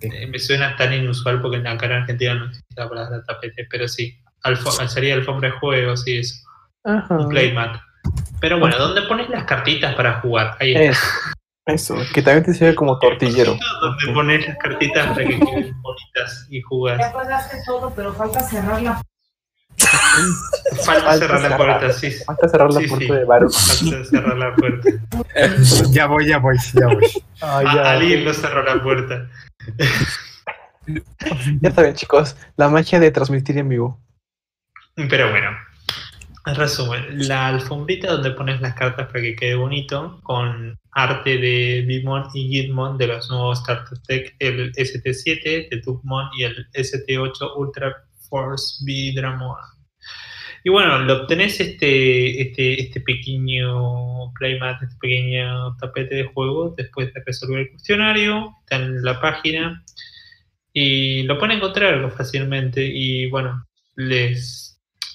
Eh, 0.00 0.26
me 0.26 0.38
suena 0.38 0.74
tan 0.76 0.94
inusual 0.94 1.42
porque 1.42 1.58
en 1.58 1.64
la 1.64 1.76
cara 1.76 1.98
argentina 1.98 2.34
no 2.34 2.46
existe 2.46 2.74
la 2.80 2.88
palabra 2.88 3.22
tapete, 3.26 3.66
pero 3.70 3.86
sí. 3.88 4.18
Alfo- 4.44 4.86
sería 4.88 5.14
alfombra 5.14 5.50
de 5.50 5.58
juego, 5.58 5.96
sí, 5.98 6.16
eso. 6.16 6.34
Ajá. 6.84 7.14
Un 7.18 7.28
playmat. 7.28 7.76
Pero 8.40 8.58
bueno, 8.58 8.78
¿dónde 8.78 9.02
pones 9.02 9.28
las 9.28 9.44
cartitas 9.44 9.94
para 9.96 10.20
jugar? 10.22 10.56
Ahí 10.60 10.74
está. 10.74 10.96
Eso, 11.68 11.96
que 12.14 12.22
también 12.22 12.44
te 12.44 12.54
sirve 12.54 12.74
como 12.74 12.98
tortillero. 12.98 13.56
¿Dónde 13.80 14.12
pones 14.14 14.46
las 14.48 14.56
cartitas 14.58 15.06
para 15.08 15.24
que 15.26 15.38
queden 15.38 15.80
bonitas 15.82 16.46
y 16.50 16.60
Ya 16.60 16.66
jugar? 16.66 17.12
pagaste 17.12 17.58
todo, 17.66 17.92
pero 17.94 18.12
falta 18.14 18.40
cerrar 18.40 18.82
la 18.82 19.02
Falta 20.82 20.82
Falta 20.82 21.18
cerrar 21.18 21.40
la 21.50 21.56
puerta, 21.56 21.92
sí. 21.92 22.10
sí. 22.10 22.24
Falta 22.24 22.48
cerrar 22.48 22.72
la 22.72 22.80
Sí, 22.80 22.86
puerta 22.88 23.06
sí. 23.06 23.12
de 23.12 23.24
Baru. 23.24 23.50
Falta 23.50 24.04
cerrar 24.04 24.36
la 24.36 24.54
puerta. 24.54 24.88
Ya 25.92 26.06
voy, 26.06 26.26
ya 26.26 26.38
voy, 26.38 26.56
ya 26.74 26.86
voy. 26.86 27.04
Ah, 27.40 27.58
Ah, 27.64 27.74
ya. 27.74 27.92
alguien 27.92 28.24
no 28.24 28.34
cerró 28.34 28.62
la 28.64 28.82
puerta. 28.82 29.28
Ya 31.60 31.70
saben, 31.70 31.94
chicos, 31.94 32.36
la 32.56 32.68
magia 32.68 32.98
de 32.98 33.10
transmitir 33.10 33.58
en 33.58 33.68
vivo. 33.68 34.00
Pero 34.96 35.30
bueno, 35.30 35.50
en 36.48 36.54
resumen, 36.54 37.28
la 37.28 37.48
alfombrita 37.48 38.12
donde 38.12 38.30
pones 38.30 38.60
las 38.60 38.74
cartas 38.74 39.06
para 39.06 39.20
que 39.20 39.36
quede 39.36 39.54
bonito, 39.54 40.20
con 40.22 40.78
arte 40.92 41.38
de 41.38 41.84
Bimon 41.86 42.24
y 42.34 42.48
Gitmon 42.48 42.98
de 42.98 43.06
los 43.06 43.28
nuevos 43.30 43.60
Starter 43.60 43.98
Tech, 44.06 44.34
el 44.38 44.72
ST7 44.72 45.68
de 45.68 45.80
Tugmon 45.84 46.28
y 46.38 46.44
el 46.44 46.66
ST8 46.72 47.56
Ultra 47.56 47.94
Force 48.28 48.84
B 48.84 49.12
Dramon. 49.14 49.56
Y 50.64 50.70
bueno, 50.70 50.98
lo 50.98 51.22
obtenés 51.22 51.60
este, 51.60 52.42
este, 52.42 52.80
este 52.82 53.00
pequeño 53.00 54.32
playmat, 54.32 54.82
este 54.82 54.96
pequeño 55.00 55.76
tapete 55.76 56.16
de 56.16 56.24
juego 56.24 56.74
después 56.76 57.12
de 57.14 57.22
resolver 57.24 57.60
el 57.60 57.70
cuestionario, 57.70 58.54
está 58.60 58.76
en 58.76 59.02
la 59.02 59.20
página 59.20 59.84
y 60.72 61.22
lo 61.22 61.38
pueden 61.38 61.58
encontrar 61.58 62.10
fácilmente 62.10 62.84
y 62.84 63.30
bueno, 63.30 63.66
les, 63.96 64.67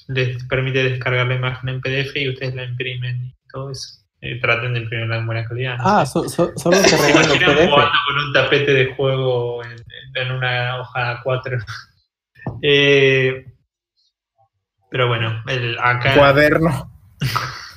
les 0.07 0.43
permite 0.45 0.83
descargar 0.83 1.27
la 1.27 1.35
imagen 1.35 1.69
en 1.69 1.81
PDF 1.81 2.15
y 2.15 2.29
ustedes 2.29 2.55
la 2.55 2.63
imprimen 2.65 3.25
y 3.27 3.35
todo 3.51 3.71
eso. 3.71 3.99
Eh, 4.21 4.39
traten 4.39 4.73
de 4.73 4.79
imprimirla 4.81 5.17
en 5.17 5.25
buena 5.25 5.43
calidad. 5.45 5.77
¿no? 5.77 5.83
Ah, 5.85 6.05
so- 6.05 6.29
so- 6.29 6.53
solo 6.55 6.77
se 6.77 6.89
¿Se 6.89 6.97
regalan 6.97 7.27
los 7.29 7.37
PDF. 7.37 7.69
jugando 7.69 7.97
con 8.07 8.25
un 8.27 8.33
tapete 8.33 8.73
de 8.73 8.93
juego 8.95 9.63
en, 9.65 9.75
en 10.15 10.31
una 10.31 10.79
hoja 10.79 11.21
A4? 11.23 11.63
Eh, 12.61 13.45
pero 14.91 15.07
bueno, 15.07 15.41
el, 15.47 15.77
acá... 15.79 16.13
Cuaderno. 16.15 16.91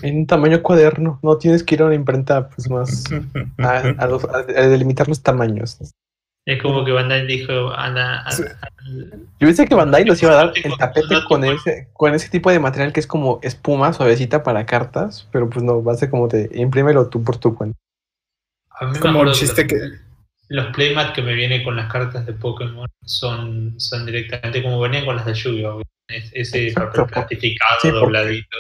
En 0.03 0.19
un 0.19 0.27
tamaño 0.27 0.61
cuaderno. 0.63 1.19
No 1.23 1.39
tienes 1.39 1.63
que 1.63 1.77
ir 1.77 1.83
a 1.83 1.87
una 1.87 1.95
imprenta 1.95 2.49
pues 2.49 2.69
más 2.69 3.05
a, 3.59 3.79
a 3.99 4.07
los- 4.07 4.25
a- 4.25 4.39
a 4.39 4.67
delimitar 4.69 5.09
los 5.09 5.23
tamaños. 5.23 5.79
Es 6.47 6.63
como 6.63 6.85
que 6.85 6.93
Bandai 6.93 7.27
dijo, 7.27 7.71
anda, 7.73 8.25
Sí. 8.31 8.45
Yo 9.41 9.49
pensé 9.49 9.67
que 9.67 9.75
Bandai 9.75 10.05
nos 10.05 10.23
iba 10.23 10.31
a 10.33 10.37
dar 10.37 10.53
el 10.55 10.77
tapete 10.79 11.17
con 11.29 11.45
ese, 11.45 11.89
con 11.93 12.15
ese 12.15 12.29
tipo 12.29 12.51
de 12.53 12.61
material 12.61 12.93
que 12.93 13.01
es 13.01 13.07
como 13.09 13.41
espuma 13.43 13.93
suavecita 13.93 14.45
para 14.45 14.65
cartas, 14.65 15.29
pero 15.33 15.51
pues 15.51 15.65
no, 15.65 15.83
va 15.83 15.93
a 15.93 15.97
ser 15.97 16.09
como 16.09 16.29
te 16.29 16.49
imprímelo 16.55 17.09
tú 17.09 17.25
por 17.25 17.37
tu 17.39 17.55
cuenta. 17.57 17.77
A 18.71 18.87
mí 18.87 18.93
me 18.93 19.01
Como 19.01 19.23
el 19.25 19.33
chiste 19.33 19.63
los, 19.63 19.73
que- 19.73 20.07
Los 20.49 20.67
playmat 20.73 21.13
que 21.17 21.23
me 21.23 21.35
vienen 21.35 21.65
con 21.65 21.75
las 21.75 21.91
cartas 21.91 22.25
de 22.25 22.33
Pokémon 22.33 22.89
son, 23.05 23.75
son 23.81 24.07
directamente 24.07 24.63
como 24.63 24.79
venían 24.81 25.05
con 25.05 25.17
las 25.17 25.27
de 25.27 25.35
Yu-Gi-Oh! 25.35 25.83
Es- 26.09 26.31
Ese 26.33 26.69
Exacto, 26.69 27.01
papel 27.01 27.13
plastificado, 27.13 27.81
sí, 27.83 27.89
porque- 27.89 28.01
dobladito. 28.01 28.59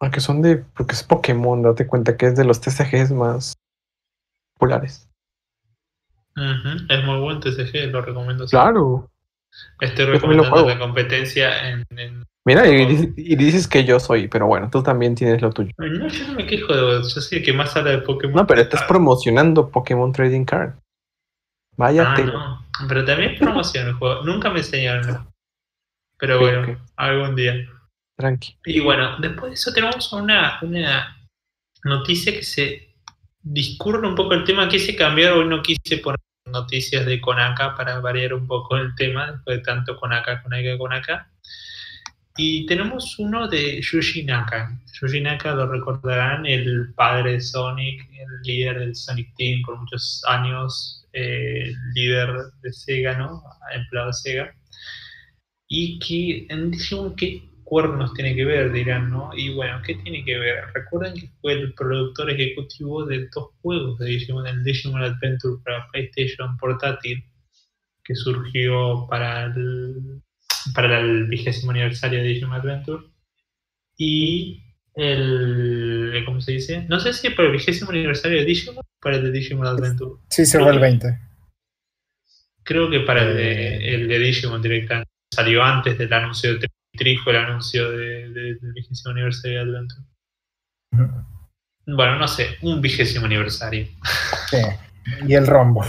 Aunque 0.00 0.20
son 0.20 0.42
de, 0.42 0.58
porque 0.58 0.92
es 0.92 1.02
Pokémon, 1.02 1.62
date 1.62 1.86
cuenta 1.86 2.18
que 2.18 2.26
es 2.26 2.36
de 2.36 2.44
los 2.44 2.60
TCGs 2.60 3.12
más 3.12 3.54
populares. 4.58 5.05
Es 6.36 7.04
muy 7.04 7.18
buen 7.20 7.40
TCG, 7.40 7.90
lo 7.90 8.02
recomiendo. 8.02 8.46
Claro. 8.46 9.10
Estoy 9.80 10.04
recomendando 10.04 10.50
juego. 10.52 10.68
la 10.68 10.78
competencia 10.78 11.70
en, 11.70 11.84
en- 11.96 12.24
Mira, 12.44 12.68
y, 12.68 12.84
dices- 12.86 13.12
y 13.16 13.34
dices 13.36 13.66
que 13.66 13.84
yo 13.84 13.98
soy, 13.98 14.28
pero 14.28 14.46
bueno, 14.46 14.68
tú 14.70 14.82
también 14.82 15.14
tienes 15.14 15.40
lo 15.42 15.50
tuyo. 15.50 15.72
No, 15.78 16.06
yo 16.08 16.26
no 16.28 16.34
me 16.34 16.46
quejo 16.46 16.74
de 16.76 16.82
vos, 16.82 17.14
yo 17.14 17.20
soy 17.20 17.38
el 17.38 17.44
que 17.44 17.52
más 17.52 17.74
habla 17.76 17.90
de 17.92 17.98
Pokémon. 17.98 18.36
No, 18.36 18.46
pero 18.46 18.60
estás 18.60 18.82
promocionando 18.84 19.68
Pokémon 19.70 20.12
Trading 20.12 20.44
Card. 20.44 20.74
Vaya 21.76 22.12
Ah, 22.12 22.20
no. 22.20 22.66
Pero 22.88 23.04
también 23.04 23.36
promociono 23.38 23.88
el 23.90 23.94
juego. 23.96 24.22
Nunca 24.22 24.50
me 24.50 24.58
enseñaron. 24.58 25.26
Pero 26.18 26.38
bueno, 26.38 26.78
algún 26.96 27.34
día. 27.36 27.54
Tranqui. 28.16 28.56
Y 28.64 28.80
bueno, 28.80 29.18
después 29.18 29.50
de 29.50 29.54
eso 29.54 29.72
tenemos 29.74 30.10
una, 30.14 30.58
una 30.62 31.16
noticia 31.84 32.32
que 32.32 32.42
se 32.42 32.85
discurre 33.46 34.06
un 34.06 34.14
poco 34.14 34.34
el 34.34 34.44
tema. 34.44 34.68
Quise 34.68 34.96
cambiar, 34.96 35.34
hoy 35.34 35.46
no 35.46 35.62
quise 35.62 35.98
poner 35.98 36.18
noticias 36.46 37.06
de 37.06 37.20
Konaka 37.20 37.74
para 37.74 38.00
variar 38.00 38.34
un 38.34 38.46
poco 38.46 38.76
el 38.76 38.94
tema, 38.94 39.32
después 39.32 39.58
de 39.58 39.62
tanto 39.62 39.96
Konaka, 39.96 40.42
Konaka, 40.42 40.78
Konaka. 40.78 41.30
Y 42.36 42.66
tenemos 42.66 43.18
uno 43.18 43.48
de 43.48 43.80
Yuji 43.80 44.24
Naka. 44.24 44.78
Yuji 45.00 45.20
Naka 45.20 45.54
lo 45.54 45.70
recordarán, 45.70 46.44
el 46.44 46.92
padre 46.94 47.32
de 47.32 47.40
Sonic, 47.40 48.08
el 48.12 48.42
líder 48.42 48.78
del 48.80 48.94
Sonic 48.94 49.34
Team 49.36 49.62
por 49.64 49.78
muchos 49.78 50.22
años, 50.28 51.06
eh, 51.12 51.72
líder 51.94 52.30
de 52.62 52.72
Sega, 52.72 53.16
¿no? 53.16 53.42
Empleado 53.72 54.08
de 54.08 54.12
Sega. 54.12 54.54
Y 55.68 55.98
que 55.98 56.46
¿qué 57.16 57.48
cuernos 57.66 58.14
tiene 58.14 58.34
que 58.34 58.44
ver? 58.44 58.72
Dirán, 58.72 59.10
¿no? 59.10 59.30
Y 59.36 59.52
bueno, 59.52 59.82
¿qué 59.84 59.96
tiene 59.96 60.24
que 60.24 60.38
ver? 60.38 60.64
Recuerden 60.72 61.14
que 61.14 61.28
fue 61.40 61.52
el 61.52 61.74
productor 61.74 62.30
ejecutivo 62.30 63.04
de 63.04 63.28
dos 63.34 63.50
juegos 63.60 63.98
de 63.98 64.06
Digimon, 64.06 64.46
el 64.46 64.62
Digimon 64.62 65.02
Adventure 65.02 65.60
para 65.64 65.86
PlayStation 65.90 66.56
portátil, 66.56 67.24
que 68.04 68.14
surgió 68.14 69.06
para 69.10 69.46
el, 69.46 70.22
para 70.74 71.00
el 71.00 71.26
vigésimo 71.26 71.72
aniversario 71.72 72.20
de 72.20 72.28
Digimon 72.28 72.54
Adventure, 72.54 73.04
y 73.98 74.62
el, 74.94 76.22
¿cómo 76.24 76.40
se 76.40 76.52
dice? 76.52 76.86
No 76.88 77.00
sé 77.00 77.12
si 77.12 77.26
es 77.26 77.34
para 77.34 77.48
el 77.48 77.52
vigésimo 77.52 77.90
aniversario 77.90 78.38
de 78.38 78.44
Digimon 78.44 78.78
o 78.78 78.88
para 79.00 79.16
el 79.16 79.24
de 79.24 79.32
Digimon 79.32 79.66
Adventure. 79.66 80.22
Sí, 80.30 80.46
se 80.46 80.60
fue 80.60 80.70
el 80.70 80.78
20. 80.78 81.18
Creo 82.62 82.88
que 82.88 83.00
para 83.00 83.22
el 83.22 83.36
de, 83.36 83.94
el 83.94 84.08
de 84.08 84.18
Digimon 84.20 84.62
directamente. 84.62 85.10
Salió 85.28 85.62
antes 85.64 85.98
del 85.98 86.12
anuncio 86.12 86.56
de 86.56 86.68
Tri- 86.96 86.98
Tri, 86.98 87.16
fue 87.18 87.32
el 87.34 87.44
anuncio 87.44 87.90
de, 87.90 88.28
de- 88.30 88.54
del 88.56 88.72
vigésimo 88.72 89.12
aniversario 89.12 89.58
de 89.64 89.70
Adventure. 89.70 90.02
Bueno, 91.86 92.18
no 92.18 92.26
sé, 92.28 92.56
un 92.62 92.80
vigésimo 92.80 93.26
aniversario. 93.26 93.86
Sí. 94.50 94.56
Y 95.28 95.34
el 95.34 95.46
rombo. 95.46 95.84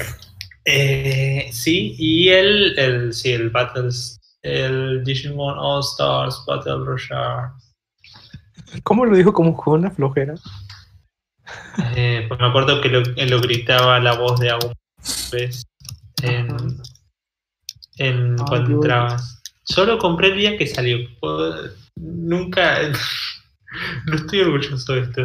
Eh, 0.65 1.49
sí, 1.51 1.95
y 1.97 2.29
el, 2.29 2.77
el, 2.77 3.13
sí, 3.13 3.31
el 3.31 3.49
Battles, 3.49 4.19
el 4.43 5.03
Digimon 5.03 5.57
All 5.57 5.81
Stars 5.81 6.43
Battle 6.45 6.85
Royale. 6.85 7.51
¿Cómo 8.83 9.05
lo 9.05 9.15
dijo 9.15 9.33
como 9.33 9.55
con 9.55 9.79
una 9.79 9.91
flojera? 9.91 10.35
Eh, 11.95 12.25
pues 12.27 12.39
me 12.39 12.47
acuerdo 12.47 12.81
que 12.81 12.89
lo, 12.89 12.99
lo 13.01 13.41
gritaba 13.41 13.99
la 13.99 14.15
voz 14.17 14.39
de 14.39 14.49
Agumon 14.51 14.75
en, 16.21 16.47
en 17.97 18.35
cuando 18.37 18.71
entrabas. 18.71 19.37
Solo 19.67 19.97
compré 19.97 20.29
el 20.29 20.38
día 20.38 20.57
que 20.57 20.67
salió. 20.67 20.97
Nunca. 21.95 22.77
No 24.07 24.15
estoy 24.15 24.39
orgulloso 24.39 24.93
de 24.93 25.01
esto. 25.01 25.21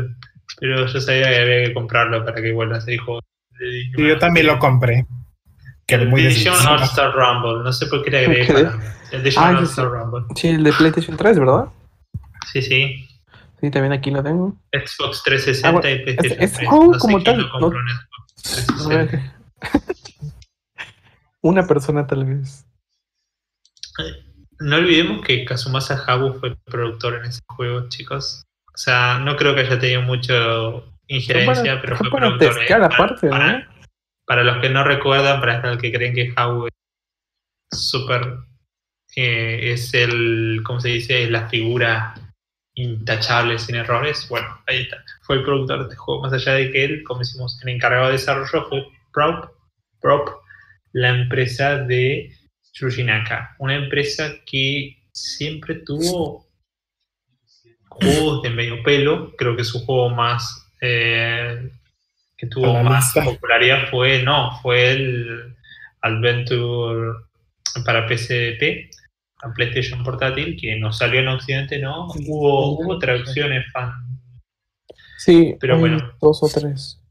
Pero 0.59 0.87
yo 0.87 1.01
sabía 1.01 1.31
que 1.31 1.41
había 1.41 1.65
que 1.69 1.75
comprarlo 1.75 2.25
para 2.25 2.43
que 2.43 2.53
vuelva 2.53 2.77
a 2.77 2.81
ser 2.81 2.91
Digimon. 2.99 3.21
Sí, 3.57 3.91
yo 3.97 4.19
también 4.19 4.47
lo 4.49 4.59
compré. 4.59 5.07
Quedé 5.87 6.03
El 6.03 6.09
muy 6.09 6.23
decepcionado. 6.25 6.75
All 6.77 6.83
Star 6.83 7.13
Rumble. 7.15 7.63
No 7.65 7.73
sé 7.73 7.87
por 7.87 8.03
qué 8.05 8.11
le 8.11 8.19
agregué 8.27 8.53
mí. 8.53 8.69
El 9.13 9.23
Digimon 9.23 9.47
Ah, 9.55 9.59
All 9.59 9.67
sí. 9.67 9.71
Star 9.71 9.89
Rumble. 9.89 10.25
Sí, 10.35 10.49
el 10.49 10.65
de 10.65 10.73
PlayStation 10.73 11.17
3, 11.17 11.39
¿verdad? 11.39 11.65
Sí, 12.53 12.61
sí. 12.61 13.09
Sí, 13.61 13.71
también 13.71 13.93
aquí 13.93 14.11
lo 14.11 14.23
tengo. 14.25 14.57
Xbox 14.73 15.23
360 15.23 15.69
Ah, 15.69 15.71
bueno, 15.71 15.89
y 15.89 15.99
PlayStation 16.03 16.33
este- 16.33 16.45
este 16.45 16.57
3. 16.59 16.69
juego 16.69 16.87
no 16.87 16.95
sé 16.95 16.99
como 17.01 17.15
quién 17.23 17.25
tal, 17.25 17.43
lo 17.43 17.51
compró 17.53 17.81
no- 17.81 17.91
en 17.91 17.97
Xbox 17.97 18.43
A 18.43 18.89
360. 18.89 19.17
ver. 19.17 19.23
Una 21.43 21.67
persona 21.67 22.07
tal 22.07 22.25
vez. 22.25 22.67
No 24.63 24.77
olvidemos 24.77 25.23
que 25.25 25.45
Kazumasa 25.45 26.03
Habu 26.07 26.35
fue 26.35 26.51
el 26.51 26.57
productor 26.65 27.15
en 27.17 27.25
ese 27.27 27.41
juego, 27.49 27.89
chicos. 27.89 28.43
O 28.75 28.79
sea, 28.79 29.19
no 29.19 29.37
creo 29.37 29.55
que 29.55 29.63
haya 29.63 29.79
tenido 29.79 30.03
mucho 30.03 30.85
injerencia, 31.09 31.63
para- 31.75 31.81
pero 31.83 31.97
fue 31.97 32.09
fue 32.09 32.19
para 32.21 32.29
productor. 32.31 32.53
¿eh? 32.57 32.59
testear 32.61 32.83
aparte, 32.85 33.27
¿no? 33.27 33.33
para, 33.33 33.69
para 34.27 34.45
los 34.45 34.59
que 34.59 34.71
no 34.71 34.85
recuerdan, 34.85 35.41
para 35.41 35.67
los 35.71 35.79
que 35.79 35.93
creen 35.93 36.15
que 36.15 36.33
Habu 36.37 36.67
es 36.69 36.73
súper. 37.79 38.37
eh, 39.17 39.73
es 39.73 39.93
el. 39.95 40.61
¿Cómo 40.65 40.81
se 40.81 40.89
dice? 40.89 41.25
Es 41.25 41.31
la 41.31 41.49
figura 41.49 42.15
intachable, 42.75 43.59
sin 43.59 43.75
errores. 43.77 44.27
Bueno, 44.31 44.59
ahí 44.67 44.83
está. 44.83 45.05
Fue 45.23 45.37
el 45.37 45.43
productor 45.45 45.79
de 45.81 45.85
este 45.85 45.97
juego. 45.97 46.23
Más 46.23 46.33
allá 46.33 46.55
de 46.55 46.71
que 46.71 46.85
él, 46.85 47.03
como 47.05 47.21
decimos, 47.21 47.59
el 47.63 47.69
encargado 47.69 48.07
de 48.07 48.13
desarrollo 48.13 48.67
fue 48.69 48.87
Prop, 49.13 49.51
Prop 50.01 50.29
la 50.93 51.11
empresa 51.11 51.77
de 51.79 52.35
Yuji 52.73 53.05
Naka, 53.05 53.55
una 53.59 53.77
empresa 53.77 54.33
que 54.47 54.97
siempre 55.13 55.77
tuvo 55.77 56.47
juegos 57.89 58.43
de 58.43 58.51
medio 58.51 58.83
pelo, 58.83 59.37
creo 59.37 59.57
que 59.57 59.65
su 59.65 59.85
juego 59.85 60.11
más 60.11 60.71
eh, 60.81 61.71
que 62.37 62.47
tuvo 62.47 62.83
más 62.83 63.13
popularidad 63.15 63.89
fue, 63.91 64.23
no, 64.23 64.59
fue 64.63 64.93
el 64.93 65.55
Adventure 66.01 67.19
para 67.85 68.09
PSP, 68.09 68.91
a 69.43 69.53
PlayStation 69.55 70.03
Portátil, 70.03 70.57
que 70.61 70.77
no 70.77 70.93
salió 70.93 71.21
en 71.21 71.29
Occidente, 71.29 71.79
¿no? 71.79 72.07
Hubo, 72.07 72.79
hubo 72.79 72.99
traducciones 72.99 73.71
fan. 73.73 73.93
Sí, 75.19 75.55
Pero 75.61 75.79
bueno. 75.79 76.15
dos 76.21 76.43
o 76.43 76.49
tres. 76.49 77.02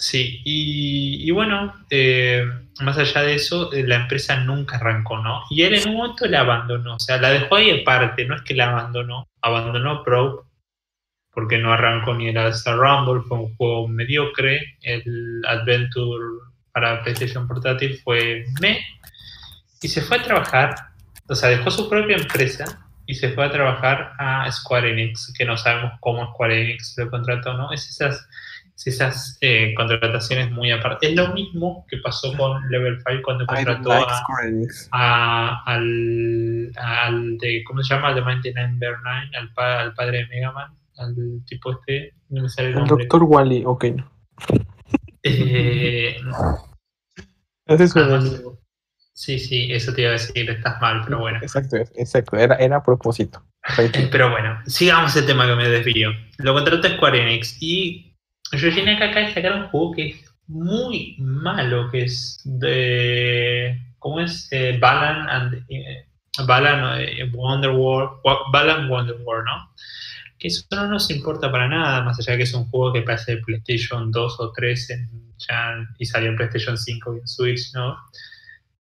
Sí, 0.00 0.40
y, 0.44 1.28
y 1.28 1.30
bueno, 1.32 1.74
eh, 1.90 2.44
más 2.80 2.96
allá 2.98 3.22
de 3.22 3.34
eso, 3.34 3.72
eh, 3.72 3.84
la 3.84 3.96
empresa 3.96 4.36
nunca 4.36 4.76
arrancó, 4.76 5.18
¿no? 5.18 5.42
Y 5.50 5.62
él 5.62 5.74
en 5.74 5.88
un 5.88 5.96
momento 5.96 6.26
la 6.26 6.40
abandonó, 6.40 6.94
o 6.94 7.00
sea, 7.00 7.18
la 7.20 7.30
dejó 7.30 7.56
ahí 7.56 7.80
aparte, 7.80 8.24
no 8.24 8.36
es 8.36 8.42
que 8.42 8.54
la 8.54 8.70
abandonó, 8.70 9.26
abandonó 9.42 10.04
Pro, 10.04 10.46
porque 11.32 11.58
no 11.58 11.72
arrancó 11.72 12.14
ni 12.14 12.28
el 12.28 12.36
Star 12.36 12.76
Rumble, 12.76 13.24
fue 13.26 13.38
un 13.38 13.56
juego 13.56 13.88
mediocre, 13.88 14.76
el 14.82 15.42
Adventure 15.48 16.24
para 16.72 17.02
PlayStation 17.02 17.48
Portátil 17.48 17.98
fue 18.04 18.44
me, 18.60 18.84
y 19.82 19.88
se 19.88 20.00
fue 20.00 20.18
a 20.18 20.22
trabajar, 20.22 20.76
o 21.28 21.34
sea, 21.34 21.48
dejó 21.48 21.72
su 21.72 21.88
propia 21.88 22.16
empresa 22.16 22.88
y 23.04 23.14
se 23.14 23.30
fue 23.30 23.46
a 23.46 23.50
trabajar 23.50 24.12
a 24.18 24.50
Square 24.52 24.92
Enix, 24.92 25.32
que 25.36 25.44
no 25.44 25.56
sabemos 25.56 25.94
cómo 25.98 26.32
Square 26.34 26.62
Enix 26.62 26.94
lo 26.98 27.10
contrató, 27.10 27.54
¿no? 27.54 27.72
Es 27.72 27.88
esas 27.88 28.28
es 28.78 28.86
esas 28.86 29.36
eh, 29.40 29.74
contrataciones 29.76 30.50
muy 30.52 30.70
aparte. 30.70 31.08
Es 31.08 31.16
lo 31.16 31.32
mismo 31.34 31.84
que 31.88 31.96
pasó 31.98 32.32
con 32.36 32.62
Level 32.70 32.98
5 33.06 33.22
cuando 33.24 33.44
contrató 33.46 33.88
like 33.88 34.06
a, 34.92 35.62
a- 35.62 35.62
al, 35.66 36.70
al 36.76 37.38
de, 37.38 37.64
¿cómo 37.64 37.82
se 37.82 37.92
llama? 37.94 38.08
Al 38.08 38.14
de 38.14 38.22
Mighty 38.22 38.52
Number 38.54 38.94
9, 39.02 39.30
al, 39.36 39.52
pa- 39.52 39.80
al 39.80 39.94
padre 39.94 40.18
de 40.18 40.26
Mega 40.28 40.52
Man, 40.52 40.72
al 40.96 41.14
tipo 41.46 41.72
este, 41.72 42.14
no 42.28 42.42
me 42.42 42.48
sale 42.48 42.68
el 42.68 42.74
El 42.74 42.78
nombre. 42.84 43.04
Doctor 43.04 43.22
Wally, 43.24 43.62
ok. 43.66 43.84
Eh, 45.24 46.16
es 47.66 47.90
su 47.90 47.98
Ah, 47.98 48.04
más- 48.08 48.24
enemigo. 48.24 48.60
sí, 49.12 49.38
sí, 49.38 49.72
eso 49.72 49.92
te 49.92 50.02
iba 50.02 50.10
a 50.10 50.12
decir, 50.12 50.48
estás 50.48 50.80
mal, 50.80 51.02
pero 51.04 51.18
bueno. 51.18 51.38
Exacto, 51.42 51.76
exacto. 51.76 52.36
Era, 52.36 52.54
era 52.56 52.76
a 52.76 52.82
propósito. 52.82 53.44
Pero 54.12 54.30
bueno, 54.30 54.58
sigamos 54.66 55.14
el 55.16 55.26
tema 55.26 55.46
que 55.46 55.54
me 55.54 55.68
desvío. 55.68 56.10
Lo 56.38 56.54
contrató 56.54 56.88
Square 56.88 57.20
Enix 57.22 57.58
y 57.60 58.07
Yoshi 58.52 58.82
Naka 58.82 59.06
acaba 59.06 59.26
de 59.26 59.34
sacar 59.34 59.52
un 59.54 59.68
juego 59.68 59.92
que 59.94 60.08
es 60.08 60.24
muy 60.46 61.16
malo, 61.18 61.90
que 61.90 62.04
es 62.04 62.40
de... 62.44 63.80
¿Cómo 63.98 64.20
es? 64.20 64.48
Eh, 64.50 64.78
Balan 64.80 65.28
and... 65.28 65.64
eh, 65.68 66.06
Balan 66.46 67.00
eh, 67.00 67.28
Wonderworld, 67.32 68.20
Balan 68.52 68.88
Wonderworld, 68.88 69.44
¿no? 69.44 69.74
Que 70.38 70.48
eso 70.48 70.64
no 70.70 70.86
nos 70.86 71.10
importa 71.10 71.50
para 71.50 71.66
nada, 71.68 72.02
más 72.02 72.18
allá 72.20 72.32
de 72.32 72.38
que 72.38 72.44
es 72.44 72.54
un 72.54 72.66
juego 72.68 72.92
que 72.92 73.02
pasa 73.02 73.32
de 73.32 73.38
PlayStation 73.38 74.12
2 74.12 74.36
o 74.40 74.52
3 74.52 74.90
en, 74.90 75.08
ya, 75.36 75.74
y 75.98 76.06
salió 76.06 76.28
en 76.30 76.36
PlayStation 76.36 76.78
5 76.78 77.16
y 77.16 77.18
en 77.18 77.26
Switch, 77.26 77.74
¿no? 77.74 77.96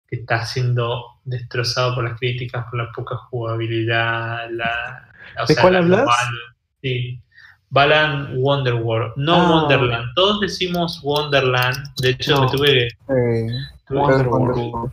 que 0.07 0.15
está 0.17 0.45
siendo 0.45 1.03
destrozado 1.25 1.95
por 1.95 2.03
las 2.05 2.17
críticas, 2.19 2.65
por 2.69 2.79
la 2.79 2.91
poca 2.93 3.15
jugabilidad, 3.29 4.49
la, 4.51 5.13
o 5.41 5.45
¿De 5.45 5.55
cuál 5.57 5.73
la- 5.73 5.81
lo 5.81 5.97
hablas? 5.97 6.05
malo. 6.05 6.37
Sí. 6.81 7.21
Balan 7.73 8.37
Wonderworld, 8.37 9.13
no 9.15 9.33
Ah. 9.35 9.49
Wonderland. 9.61 10.05
Todos 10.15 10.41
decimos 10.41 10.99
Wonderland. 11.03 11.77
De 12.01 12.09
hecho, 12.09 12.35
No. 12.35 12.41
me 12.43 12.51
tuve, 12.51 12.87
Eh, 12.87 13.47
Wonderworld. 13.89 14.91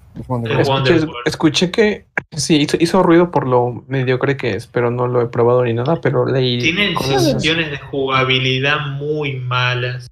Escuché, 1.24 1.70
que 1.70 2.06
sí, 2.36 2.56
hizo, 2.56 2.76
hizo 2.80 3.02
ruido 3.02 3.30
por 3.30 3.46
lo 3.46 3.84
mediocre 3.88 4.36
que 4.36 4.54
es, 4.54 4.66
pero 4.66 4.90
no 4.90 5.06
lo 5.06 5.20
he 5.22 5.26
probado 5.26 5.64
ni 5.64 5.72
nada, 5.74 6.00
pero 6.00 6.26
leí 6.26 6.58
tienen 6.58 6.96
sensaciones 6.98 7.70
de 7.70 7.78
jugabilidad 7.78 8.78
muy 8.96 9.36
malas. 9.36 10.06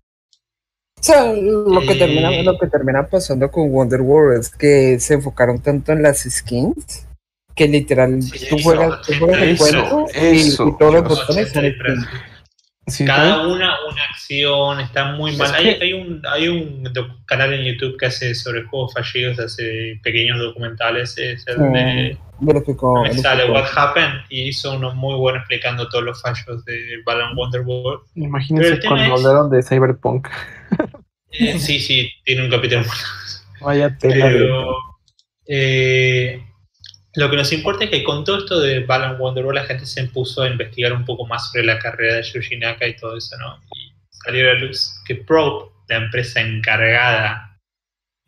O 0.98 1.02
sea, 1.02 1.33
lo 1.33 1.81
que, 1.83 1.92
Eh. 1.92 1.96
termina, 1.98 2.31
lo 2.42 2.59
que 2.59 2.66
termina 2.66 3.07
pasando 3.07 3.50
con 3.50 3.70
Wonderworld 3.72 4.40
es 4.40 4.50
que 4.50 4.98
se 4.98 5.14
enfocaron 5.14 5.61
tanto 5.61 5.92
en 5.92 6.02
las 6.02 6.22
skins 6.22 7.07
que 7.55 7.68
literal 7.68 8.22
Sí, 8.22 8.48
tú 8.50 8.57
eso, 8.57 8.64
juegas, 8.64 9.02
tú 9.07 9.12
juegas 9.20 9.42
el 9.42 9.48
eso, 9.50 9.64
cuento 9.64 10.07
y- 10.14 10.37
eso, 10.38 10.68
y, 10.68 10.79
todos 10.79 10.94
los 10.94 11.02
botones 11.05 11.26
son 11.52 11.64
80 11.64 11.85
skins. 11.94 12.07
Sí, 12.88 13.05
Cada 13.05 13.37
¿sabes? 13.37 13.46
una 13.53 13.75
una 13.88 14.03
acción, 14.11 14.79
está 14.81 15.12
muy 15.12 15.37
mal. 15.37 15.53
Hay, 15.55 15.64
que- 15.79 15.85
hay 15.85 15.92
un, 15.92 16.22
hay 16.31 16.46
un 16.49 16.88
canal 17.27 17.53
en 17.53 17.64
YouTube 17.64 17.96
que 17.99 18.07
hace 18.07 18.33
sobre 18.35 18.62
juegos 18.64 18.94
fallidos, 18.94 19.38
hace 19.40 19.99
pequeños 20.05 20.38
documentales, 20.38 21.18
es 21.18 21.44
el 21.49 21.57
de 21.72 22.16
Me 22.40 23.12
sale. 23.14 23.51
What 23.51 23.66
Happened 23.75 24.20
y 24.29 24.42
hizo 24.49 24.77
uno 24.77 24.94
muy 24.94 25.14
bueno 25.16 25.38
explicando 25.38 25.88
todos 25.88 26.05
los 26.05 26.22
fallos 26.22 26.64
de 26.64 27.03
Balan 27.05 27.37
Wonderworld. 27.37 28.03
Pero 28.14 28.27
Imagínense 28.27 28.79
cuando 28.87 29.14
hablaron 29.16 29.51
de 29.51 29.62
Cyberpunk. 29.64 30.29
Eh, 31.33 31.59
sí, 31.59 31.81
sí, 31.81 32.09
tiene 32.25 32.44
un 32.44 32.51
capítulo 32.51 32.83
Vaya 33.62 33.96
tela 33.99 34.27
de- 34.27 34.33
Pero 34.33 34.77
eh, 35.49 36.42
lo 37.16 37.31
que 37.31 37.37
nos 37.37 37.52
importa 37.52 37.85
es 37.85 37.90
que 37.90 38.05
con 38.05 38.24
todo 38.24 38.38
esto 38.38 38.61
de 38.61 38.81
Balan 38.81 39.18
Wonderworld 39.18 39.61
la 39.61 39.66
gente 39.66 39.87
se 39.87 40.05
puso 40.09 40.42
a 40.42 40.48
investigar 40.48 40.92
un 40.92 41.05
poco 41.07 41.26
más 41.26 41.50
sobre 41.50 41.64
la 41.64 41.79
carrera 41.79 42.16
de 42.16 42.22
Yuji 42.22 42.59
Naka 42.59 42.87
y 42.87 42.96
todo 42.96 43.16
eso, 43.16 43.37
¿no? 43.38 43.59
Y 43.74 43.92
salió 44.11 44.50
a 44.50 44.55
la 44.55 44.61
luz 44.61 45.00
que 45.07 45.14
Probe, 45.14 45.70
la 45.88 45.96
empresa 45.96 46.42
encargada 46.42 47.59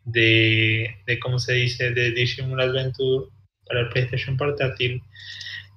de, 0.03 1.03
de 1.05 1.19
¿cómo 1.19 1.37
se 1.37 1.53
dice?, 1.53 1.91
de 1.91 2.11
Digimon 2.11 2.59
Adventure 2.59 3.27
para 3.67 3.81
el 3.81 3.89
PlayStation 3.89 4.35
Portátil 4.35 5.03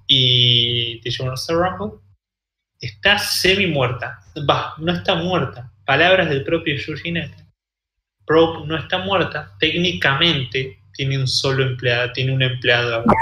y 0.07 0.99
Digimon 1.01 1.35
Star 1.35 1.57
Rumble, 1.57 1.99
está 2.81 3.19
semi 3.19 3.67
muerta. 3.67 4.21
Va, 4.49 4.73
no 4.79 4.91
está 4.91 5.13
muerta. 5.13 5.71
Palabras 5.85 6.29
del 6.29 6.43
propio 6.43 6.75
Yuji 6.75 7.11
Naka. 7.11 7.47
Probe 8.25 8.65
no 8.65 8.75
está 8.75 8.97
muerta, 8.97 9.55
técnicamente 9.59 10.82
tiene 10.93 11.17
un 11.17 11.27
solo 11.27 11.63
empleado, 11.63 12.11
tiene 12.13 12.33
un 12.33 12.41
empleado. 12.41 13.03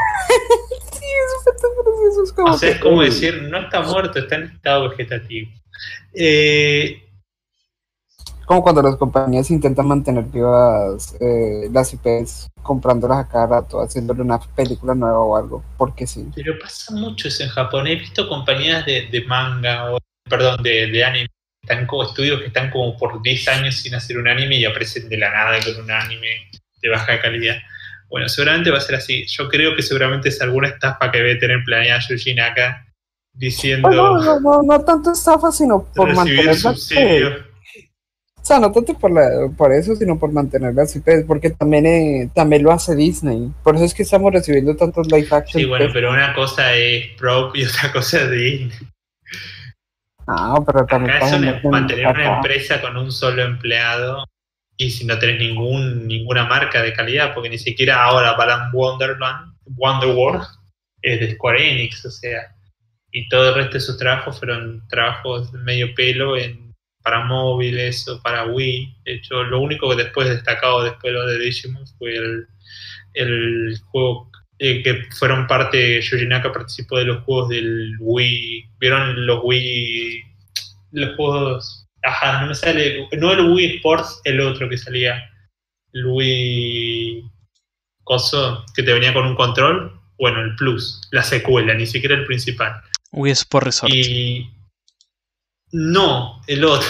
Sí, 1.01 1.07
eso 1.07 1.57
fue- 1.57 2.09
eso 2.11 2.23
es 2.23 2.31
como 2.33 2.53
O 2.53 2.57
sea, 2.57 2.69
es 2.69 2.79
como 2.79 3.01
decir, 3.01 3.41
no 3.43 3.57
está 3.59 3.81
muerto, 3.81 4.19
está 4.19 4.35
en 4.35 4.43
estado 4.43 4.89
vegetativo. 4.89 5.49
Eh, 6.13 7.01
como 8.45 8.61
cuando 8.61 8.81
las 8.81 8.97
compañías 8.97 9.49
intentan 9.49 9.87
mantener 9.87 10.25
vivas 10.25 11.15
eh, 11.21 11.69
las 11.71 11.93
IPs 11.93 12.49
comprándolas 12.61 13.19
a 13.19 13.27
cada 13.27 13.47
rato, 13.47 13.79
haciéndole 13.81 14.21
una 14.21 14.39
película 14.39 14.93
nueva 14.93 15.19
o 15.19 15.37
algo, 15.37 15.63
porque 15.77 16.05
sí. 16.05 16.27
pero 16.35 16.59
pasa 16.59 16.93
mucho 16.93 17.29
eso 17.29 17.43
en 17.43 17.49
Japón. 17.49 17.87
He 17.87 17.95
visto 17.95 18.27
compañías 18.27 18.85
de, 18.85 19.07
de 19.09 19.21
manga, 19.25 19.93
o, 19.93 19.97
perdón, 20.29 20.61
de, 20.61 20.87
de 20.87 21.03
anime, 21.03 21.27
están 21.63 21.87
como 21.87 22.03
estudios 22.03 22.41
que 22.41 22.47
están 22.47 22.69
como 22.71 22.97
por 22.97 23.21
10 23.21 23.47
años 23.47 23.75
sin 23.75 23.95
hacer 23.95 24.17
un 24.17 24.27
anime 24.27 24.57
y 24.57 24.65
aparecen 24.65 25.07
de 25.07 25.17
la 25.17 25.31
nada 25.31 25.57
con 25.63 25.83
un 25.85 25.91
anime 25.91 26.27
de 26.81 26.89
baja 26.89 27.19
calidad. 27.21 27.57
Bueno, 28.09 28.27
seguramente 28.27 28.71
va 28.71 28.77
a 28.77 28.81
ser 28.81 28.95
así. 28.95 29.25
Yo 29.27 29.47
creo 29.47 29.75
que 29.75 29.81
seguramente 29.81 30.29
es 30.29 30.41
alguna 30.41 30.67
estafa 30.67 31.11
que 31.11 31.19
debe 31.19 31.35
tener 31.35 31.63
planeada 31.63 32.01
Yuji 32.09 32.33
Naka 32.35 32.85
diciendo 33.33 33.87
Pues 33.87 33.95
no, 33.97 34.17
no, 34.19 34.39
no, 34.41 34.61
no 34.63 34.83
tanto 34.83 35.11
estafa, 35.13 35.51
sino 35.51 35.85
por 35.95 36.13
mantener 36.13 36.55
subsidio. 36.55 37.49
O 38.41 38.43
sea, 38.43 38.59
no 38.59 38.71
tanto 38.71 38.97
por, 38.97 39.11
la- 39.11 39.49
por 39.55 39.71
eso, 39.71 39.95
sino 39.95 40.17
por 40.17 40.31
mantener 40.31 40.73
las 40.73 40.95
IPs, 40.95 41.25
porque 41.27 41.51
también, 41.51 41.85
eh, 41.85 42.29
también 42.33 42.63
lo 42.63 42.71
hace 42.71 42.95
Disney. 42.95 43.51
Por 43.63 43.75
eso 43.75 43.85
es 43.85 43.93
que 43.93 44.01
estamos 44.03 44.33
recibiendo 44.33 44.75
tantos 44.75 45.07
live 45.11 45.27
action. 45.31 45.61
Sí, 45.61 45.65
bueno, 45.65 45.85
pues. 45.85 45.93
pero 45.93 46.09
una 46.11 46.33
cosa 46.33 46.73
es 46.73 47.09
prop 47.17 47.55
y 47.55 47.63
otra 47.65 47.91
cosa 47.93 48.23
es 48.23 48.31
Disney. 48.31 48.71
Ah, 50.27 50.55
pero 50.65 50.85
también 50.85 51.15
Acá 51.15 51.61
mantener 51.69 52.07
una 52.07 52.35
empresa 52.37 52.81
con 52.81 52.97
un 52.97 53.11
solo 53.11 53.43
empleado 53.43 54.23
y 54.81 54.89
si 54.89 55.05
no 55.05 55.19
tenés 55.19 55.39
ningún, 55.39 56.07
ninguna 56.07 56.45
marca 56.45 56.81
de 56.81 56.93
calidad, 56.93 57.35
porque 57.35 57.49
ni 57.49 57.59
siquiera 57.59 58.03
ahora 58.03 58.33
Balan 58.33 58.71
Wonderland, 58.73 59.53
Wonderworld 59.77 60.43
es 61.03 61.19
de 61.19 61.35
Square 61.35 61.71
Enix, 61.71 62.03
o 62.05 62.09
sea, 62.09 62.55
y 63.11 63.29
todo 63.29 63.49
el 63.49 63.55
resto 63.55 63.73
de 63.75 63.79
sus 63.81 63.97
trabajos 63.97 64.39
fueron 64.39 64.81
trabajos 64.87 65.51
de 65.51 65.59
medio 65.59 65.93
pelo 65.93 66.35
en, 66.35 66.73
para 67.03 67.25
móviles 67.25 68.07
o 68.07 68.19
para 68.23 68.45
Wii. 68.45 68.97
De 69.05 69.13
hecho, 69.13 69.43
lo 69.43 69.59
único 69.59 69.89
que 69.89 70.03
después 70.03 70.29
destacado 70.29 70.83
después 70.83 71.03
de 71.03 71.11
lo 71.11 71.27
de 71.27 71.37
Digimon 71.37 71.85
fue 71.99 72.15
el, 72.15 72.47
el 73.13 73.77
juego 73.91 74.31
eh, 74.57 74.81
que 74.81 75.03
fueron 75.11 75.45
parte, 75.45 76.01
Yuji 76.01 76.25
Naka 76.25 76.51
participó 76.51 76.97
de 76.97 77.05
los 77.05 77.23
juegos 77.23 77.49
del 77.49 77.97
Wii, 77.99 78.69
¿vieron 78.79 79.27
los 79.27 79.41
Wii, 79.43 80.23
los 80.91 81.15
juegos, 81.15 81.80
ajá, 82.03 82.41
no 82.41 82.47
me 82.47 82.55
sale, 82.55 83.07
no 83.17 83.31
el 83.31 83.51
Wii 83.51 83.75
Sports, 83.77 84.21
el 84.23 84.39
otro 84.41 84.69
que 84.69 84.77
salía, 84.77 85.29
el 85.93 86.05
Wii 86.05 87.23
Coso, 88.03 88.65
que 88.75 88.83
te 88.83 88.93
venía 88.93 89.13
con 89.13 89.25
un 89.25 89.35
control, 89.35 89.99
bueno, 90.17 90.41
el 90.41 90.55
Plus, 90.55 91.01
la 91.11 91.23
secuela, 91.23 91.73
ni 91.73 91.85
siquiera 91.85 92.15
el 92.15 92.25
principal. 92.25 92.81
Wii 93.11 93.31
Sport 93.31 93.65
Resort. 93.65 93.93
Y 93.93 94.49
no, 95.71 96.41
el 96.47 96.63
otro, 96.65 96.89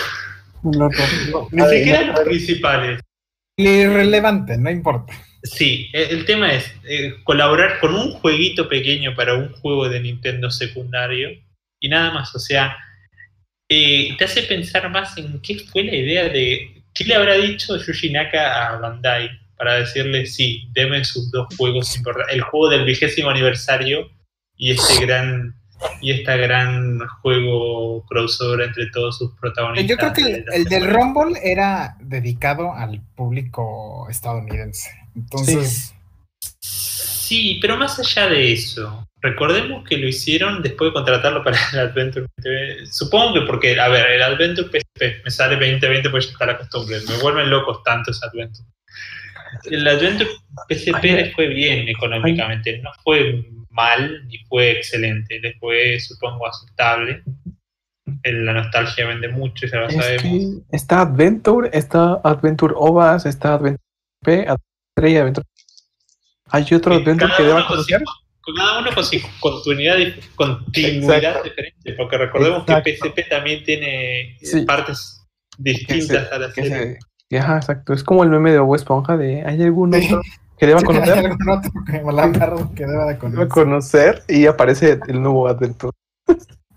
El 0.64 0.82
otro. 0.82 1.04
ni 1.52 1.64
siquiera 1.64 2.04
los 2.08 2.20
principales. 2.22 3.00
Irrelevante, 3.58 4.58
no 4.58 4.70
importa. 4.72 5.14
Sí, 5.44 5.90
e- 5.94 6.10
el 6.12 6.26
tema 6.26 6.54
es 6.54 6.72
eh, 6.88 7.16
colaborar 7.24 7.80
con 7.80 7.96
un 7.96 8.12
jueguito 8.12 8.68
pequeño 8.70 9.16
para 9.16 9.34
un 9.36 9.52
juego 9.54 9.90
de 9.90 10.00
Nintendo 10.00 10.50
secundario 10.52 11.30
y 11.80 11.90
nada 11.90 12.12
más. 12.12 12.36
O 12.36 12.40
sea, 12.40 12.78
eh, 13.74 14.16
te 14.18 14.26
hace 14.26 14.44
pensar 14.44 14.90
más 14.90 15.18
en 15.18 15.40
qué 15.42 15.60
fue 15.60 15.84
la 15.84 15.96
idea 15.96 16.30
de. 16.30 16.84
¿Qué 16.94 17.06
le 17.06 17.16
habrá 17.16 17.36
dicho 17.36 17.78
Yuji 17.78 18.12
Naka 18.12 18.68
a 18.68 18.78
Bandai 18.80 19.30
para 19.58 19.76
decirle 19.76 20.26
sí, 20.26 20.70
deme 20.74 21.06
sus 21.06 21.32
dos 21.32 21.48
juegos 21.58 21.96
importantes? 21.96 22.36
El 22.36 22.42
juego 22.42 22.70
del 22.70 22.84
vigésimo 22.84 23.30
aniversario 23.30 24.10
y 24.58 24.72
este 24.72 25.06
gran. 25.06 25.56
Y 26.00 26.12
esta 26.12 26.36
gran 26.36 27.00
juego 27.24 28.06
crossover 28.06 28.68
entre 28.68 28.88
todos 28.92 29.18
sus 29.18 29.32
protagonistas. 29.40 29.90
Yo 29.90 29.98
creo 29.98 30.14
que 30.14 30.44
el, 30.54 30.66
del. 30.66 30.88
Rumble 30.92 31.40
era 31.42 31.98
dedicado 32.00 32.72
al 32.72 33.02
público 33.16 34.06
estadounidense. 34.08 34.92
Entonces, 35.16 35.96
Sí, 37.32 37.60
pero 37.62 37.78
más 37.78 37.98
allá 37.98 38.28
de 38.28 38.52
eso, 38.52 39.08
recordemos 39.22 39.88
que 39.88 39.98
lo 39.98 40.08
hicieron 40.08 40.62
después 40.62 40.90
de 40.90 40.94
contratarlo 40.94 41.44
para 41.44 41.58
el 41.74 41.80
Adventure 41.80 42.28
TV. 42.42 42.86
Supongo 42.88 43.34
que 43.36 43.42
porque, 43.42 43.80
a 43.80 43.88
ver, 43.90 44.12
el 44.12 44.22
Adventure 44.22 44.68
PSP 44.70 45.24
me 45.24 45.32
sale 45.32 45.56
2020 45.56 46.10
pues 46.10 46.26
ya 46.28 46.32
está 46.34 46.46
la 46.48 46.58
costumbre. 46.58 46.98
Me 47.08 47.18
vuelven 47.22 47.50
locos 47.50 47.84
tanto 47.84 48.12
ese 48.12 48.26
Adventure. 48.26 48.68
El 49.66 49.88
Adventure 49.88 50.30
PSP 50.70 50.96
Ay, 51.04 51.12
le 51.12 51.32
fue 51.34 51.48
bien 51.48 51.88
económicamente, 51.90 52.80
no 52.82 52.90
fue 53.04 53.46
mal 53.70 54.26
ni 54.28 54.38
fue 54.50 54.72
excelente, 54.72 55.40
le 55.40 55.54
fue, 55.60 56.00
supongo, 56.00 56.48
aceptable. 56.48 57.24
La 58.24 58.54
nostalgia 58.54 59.08
vende 59.08 59.30
mucho, 59.30 59.68
ya 59.68 59.80
lo 59.82 59.88
Es 59.88 59.96
sabemos. 59.96 60.24
que 60.24 60.76
está 60.76 61.02
Adventure, 61.02 61.70
está 61.74 62.20
Adventure 62.24 62.74
OVAS, 62.76 63.26
está 63.26 63.54
Adventure 63.54 63.82
P, 64.24 64.32
Adventure 64.42 65.10
y 65.12 65.16
Adventure. 65.18 65.48
Hay 66.50 66.64
otro 66.74 66.96
Sí, 66.96 67.02
Adventure 67.02 67.34
que 67.38 67.44
deba 67.44 67.68
conocer. 67.68 68.04
con 68.04 68.14
cada 68.56 68.80
uno 68.80 68.90
con 68.94 69.06
su 69.06 69.18
continuidad, 69.40 69.98
continuidad 70.36 71.18
Exacto. 71.18 71.44
diferente, 71.44 71.94
porque 71.94 72.18
recordemos 72.18 72.62
Exacto. 72.62 72.84
que 72.84 72.98
PSP 72.98 73.30
también 73.30 73.64
tiene 73.64 74.38
Sí. 74.42 74.62
partes 74.62 75.24
distintas 75.58 76.28
se- 76.30 76.36
a 76.36 76.40
la 76.40 76.52
que 76.52 76.64
serie. 76.68 76.98
se- 77.30 77.38
ajá, 77.38 77.58
exacto. 77.58 77.94
Es 77.94 78.04
como 78.04 78.24
el 78.24 78.30
meme 78.30 78.52
de 78.52 78.60
Bob 78.60 78.76
Esponja 78.76 79.16
de 79.18 79.44
¿hay 79.46 79.62
algún 79.62 79.94
Sí. 79.94 80.06
otro 80.08 80.22
que 80.58 80.68
deba 80.68 80.80
¿hay 80.80 80.86
conocer? 80.86 81.18
algún 81.18 81.50
otro 81.50 81.72
que 81.86 81.92
la 81.94 82.28
deba 82.88 83.06
de 83.06 83.14
Deba 83.14 83.20
conocer? 83.20 83.48
conocer 83.48 84.24
y 84.28 84.46
aparece 84.48 85.00
el 85.08 85.22
nuevo 85.22 85.48
Adventure. 85.48 85.94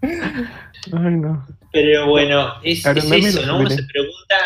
Ay, 0.03 1.14
no. 1.16 1.46
Pero 1.72 2.09
bueno, 2.09 2.55
es, 2.62 2.85
eso, 2.87 3.46
¿no? 3.46 3.59
Uno 3.59 3.70
se 3.70 3.83
pregunta, 3.85 4.37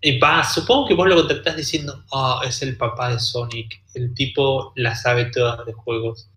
y 0.00 0.18
va, 0.18 0.42
supongo 0.44 0.86
que 0.88 0.94
vos 0.94 1.08
lo 1.08 1.14
contactás 1.16 1.56
diciendo, 1.56 2.04
ah, 2.12 2.40
es 2.46 2.60
el 2.62 2.76
papá 2.76 3.10
de 3.10 3.18
Sonic, 3.18 3.80
el 3.94 4.14
tipo 4.14 4.72
la 4.76 4.94
sabe 4.94 5.26
todas 5.26 5.64
de 5.66 5.72
juegos. 5.72 6.30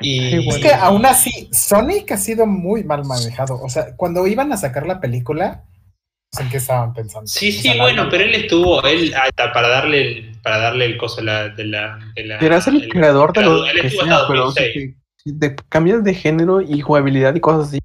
Y- 0.00 0.48
Es 0.48 0.58
que 0.58 0.72
aún 0.72 1.04
así, 1.06 1.48
Sonic 1.52 2.10
ha 2.12 2.16
sido 2.16 2.46
muy 2.46 2.82
mal 2.84 3.04
manejado. 3.04 3.60
O 3.62 3.68
sea, 3.68 3.94
cuando 3.96 4.26
iban 4.26 4.52
a 4.52 4.56
sacar 4.56 4.86
la 4.86 5.00
película, 5.00 5.64
en 6.40 6.48
qué 6.48 6.56
estaban 6.56 6.94
pensando. 6.94 7.26
Sí, 7.26 7.52
sí, 7.52 7.70
bueno, 7.78 8.08
pero 8.10 8.24
él 8.24 8.34
estuvo, 8.34 8.82
él 8.84 9.12
hasta 9.14 9.52
para 9.52 9.68
darle 9.68 10.00
el, 10.30 10.38
para 10.42 10.58
darle 10.58 10.86
el 10.86 10.96
coso 10.96 11.20
la- 11.20 11.50
de 11.50 11.64
la, 11.66 11.98
de 12.16 12.24
la 12.24 12.40
Serás 12.40 12.66
el, 12.68 12.88
creador 12.88 13.32
de 13.34 13.42
lo 13.42 13.66
él 13.66 13.80
que 13.82 13.86
estuvo 13.88 14.04
sea, 14.06 14.14
hasta 14.16 14.28
pero 14.28 14.44
2006. 14.46 14.96
si 15.18 15.38
te 15.38 15.54
cambias 15.68 16.02
de 16.02 16.14
género 16.14 16.60
y 16.62 16.80
jugabilidad 16.80 17.34
y 17.34 17.40
cosas 17.40 17.68
así, 17.68 17.78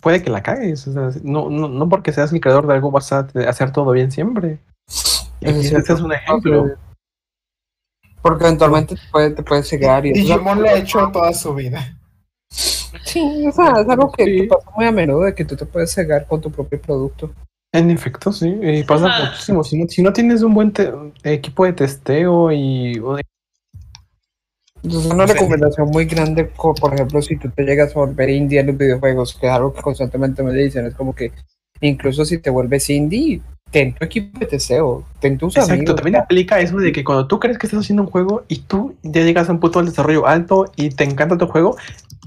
puede 0.00 0.22
que 0.22 0.30
la 0.30 0.42
cagues. 0.42 0.88
o 0.88 0.92
sea, 0.92 1.20
no, 1.22 1.50
no, 1.50 1.68
no 1.68 1.88
porque 1.88 2.12
seas 2.12 2.32
el 2.32 2.40
creador 2.40 2.66
de 2.66 2.74
algo 2.74 2.90
vas 2.90 3.12
a 3.12 3.28
hacer 3.46 3.70
todo 3.72 3.92
bien 3.92 4.10
siempre. 4.10 4.58
Es 4.88 5.70
ese 5.70 5.92
es 5.92 6.00
un 6.00 6.12
ejemplo. 6.14 6.70
Porque 8.28 8.44
eventualmente 8.44 8.94
te 8.96 9.00
puede, 9.10 9.30
te 9.30 9.42
puede 9.42 9.62
cegar 9.62 10.04
y 10.06 10.12
Digimon 10.12 10.62
lo 10.62 10.68
ha 10.68 10.74
hecho 10.74 11.10
toda 11.12 11.32
su 11.32 11.54
vida. 11.54 11.96
Sí, 13.04 13.46
o 13.46 13.52
sea, 13.52 13.72
es 13.80 13.88
algo 13.88 14.10
que, 14.12 14.24
Sí. 14.24 14.36
que 14.42 14.44
pasa 14.48 14.70
muy 14.76 14.86
a 14.86 14.92
menudo 14.92 15.20
de 15.22 15.34
que 15.34 15.44
tú 15.44 15.54
te 15.56 15.66
puedes 15.66 15.92
cegar 15.92 16.26
con 16.26 16.40
tu 16.40 16.50
propio 16.50 16.80
producto. 16.80 17.32
En 17.72 17.90
efecto, 17.90 18.32
sí, 18.32 18.48
y 18.62 18.82
pasa 18.84 19.06
Ah. 19.10 19.24
muchísimo. 19.26 19.62
Si 19.62 19.76
no, 19.78 19.88
si 19.88 20.02
no 20.02 20.12
tienes 20.12 20.42
un 20.42 20.54
buen 20.54 20.72
te- 20.72 20.92
equipo 21.24 21.64
de 21.64 21.72
testeo 21.74 22.50
y 22.52 22.98
o 23.00 23.16
de- 23.16 23.22
Entonces, 24.82 25.10
una 25.12 25.26
recomendación 25.26 25.88
muy 25.88 26.04
grande, 26.04 26.44
por 26.44 26.94
ejemplo, 26.94 27.20
si 27.20 27.36
tú 27.36 27.50
te 27.50 27.64
llegas 27.64 27.90
a 27.90 28.00
volver 28.00 28.30
indie 28.30 28.60
en 28.60 28.68
los 28.68 28.78
videojuegos, 28.78 29.34
que 29.34 29.46
es 29.46 29.52
algo 29.52 29.72
que 29.74 29.82
constantemente 29.82 30.42
me 30.42 30.52
dicen, 30.52 30.86
es 30.86 30.94
como 30.94 31.14
que 31.14 31.32
incluso 31.80 32.24
si 32.24 32.38
te 32.38 32.50
vuelves 32.50 32.88
indie, 32.90 33.40
ten 33.70 33.94
tu 33.94 34.04
equipo 34.04 34.38
de 34.38 34.46
testeo, 34.46 35.04
ten 35.20 35.36
tus 35.38 35.54
Exacto, 35.56 35.74
amigos. 35.74 35.96
también 35.96 36.16
aplica 36.16 36.60
eso 36.60 36.76
de 36.78 36.92
que 36.92 37.04
cuando 37.04 37.26
tú 37.26 37.38
crees 37.40 37.58
que 37.58 37.66
estás 37.66 37.80
haciendo 37.80 38.02
un 38.04 38.08
juego 38.10 38.44
y 38.48 38.60
tú 38.60 38.94
ya 39.02 39.22
llegas 39.22 39.48
a 39.48 39.52
un 39.52 39.60
punto 39.60 39.80
del 39.80 39.88
desarrollo 39.90 40.26
alto 40.26 40.66
y 40.76 40.90
te 40.90 41.04
encanta 41.04 41.36
tu 41.36 41.46
juego, 41.46 41.76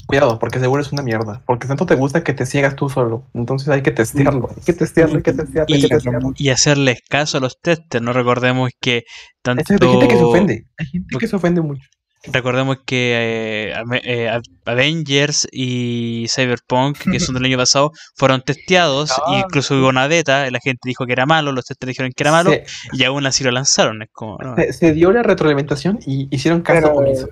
cuidado, 0.05 0.37
porque 0.39 0.59
seguro 0.59 0.81
es 0.81 0.91
una 0.91 1.01
mierda, 1.01 1.41
porque 1.45 1.67
tanto 1.67 1.85
te 1.85 1.95
gusta 1.95 2.23
que 2.23 2.33
te 2.33 2.45
ciegas 2.45 2.75
tú 2.75 2.89
solo. 2.89 3.23
Entonces 3.33 3.69
hay 3.69 3.81
que 3.81 3.91
testearlo, 3.91 4.49
hay 4.55 4.63
que 4.63 4.73
testearlo, 4.73 5.17
hay 5.17 5.23
que 5.23 5.33
testearlo, 5.33 5.73
hay 5.75 5.81
que 5.81 5.85
Y- 5.87 5.89
testearlo. 5.89 6.33
Y 6.35 6.49
hacerles 6.49 6.99
caso 7.09 7.37
a 7.37 7.41
los 7.41 7.59
testers. 7.61 8.03
No 8.03 8.11
recordemos 8.13 8.71
que 8.81 9.03
tanto. 9.41 9.63
Hay 9.69 9.77
gente 9.89 10.07
que 10.07 10.17
se 10.17 10.23
ofende, 10.23 10.65
hay 10.77 10.85
gente 10.87 11.17
que 11.19 11.27
se 11.27 11.35
ofende 11.35 11.61
mucho. 11.61 11.87
Recordemos 12.23 12.77
que 12.85 13.71
eh, 13.71 13.73
eh, 14.03 14.39
Avengers 14.65 15.47
y 15.51 16.25
Cyberpunk, 16.29 16.97
que 17.11 17.19
son 17.19 17.35
del 17.35 17.45
año 17.45 17.57
pasado, 17.57 17.91
fueron 18.15 18.41
testeados. 18.41 19.11
Ah, 19.25 19.35
e 19.35 19.39
incluso 19.39 19.75
hubo 19.79 19.87
una 19.89 20.07
beta. 20.07 20.49
La 20.51 20.59
gente 20.59 20.81
dijo 20.83 21.05
que 21.05 21.13
era 21.13 21.25
malo, 21.25 21.51
los 21.51 21.65
testers 21.65 21.89
dijeron 21.89 22.11
que 22.15 22.23
era 22.23 22.31
malo. 22.31 22.51
Se, 22.51 22.65
Y 22.93 23.03
aún 23.05 23.25
así 23.25 23.43
lo 23.43 23.51
lanzaron. 23.51 24.01
Es 24.01 24.09
como. 24.11 24.37
no, 24.37 24.55
se- 24.55 24.73
se 24.73 24.93
dio 24.93 25.11
la 25.11 25.23
retroalimentación 25.23 25.99
y 26.05 26.27
hicieron 26.29 26.61
caso 26.61 26.81
Pero, 26.87 26.97
omiso. 26.97 27.29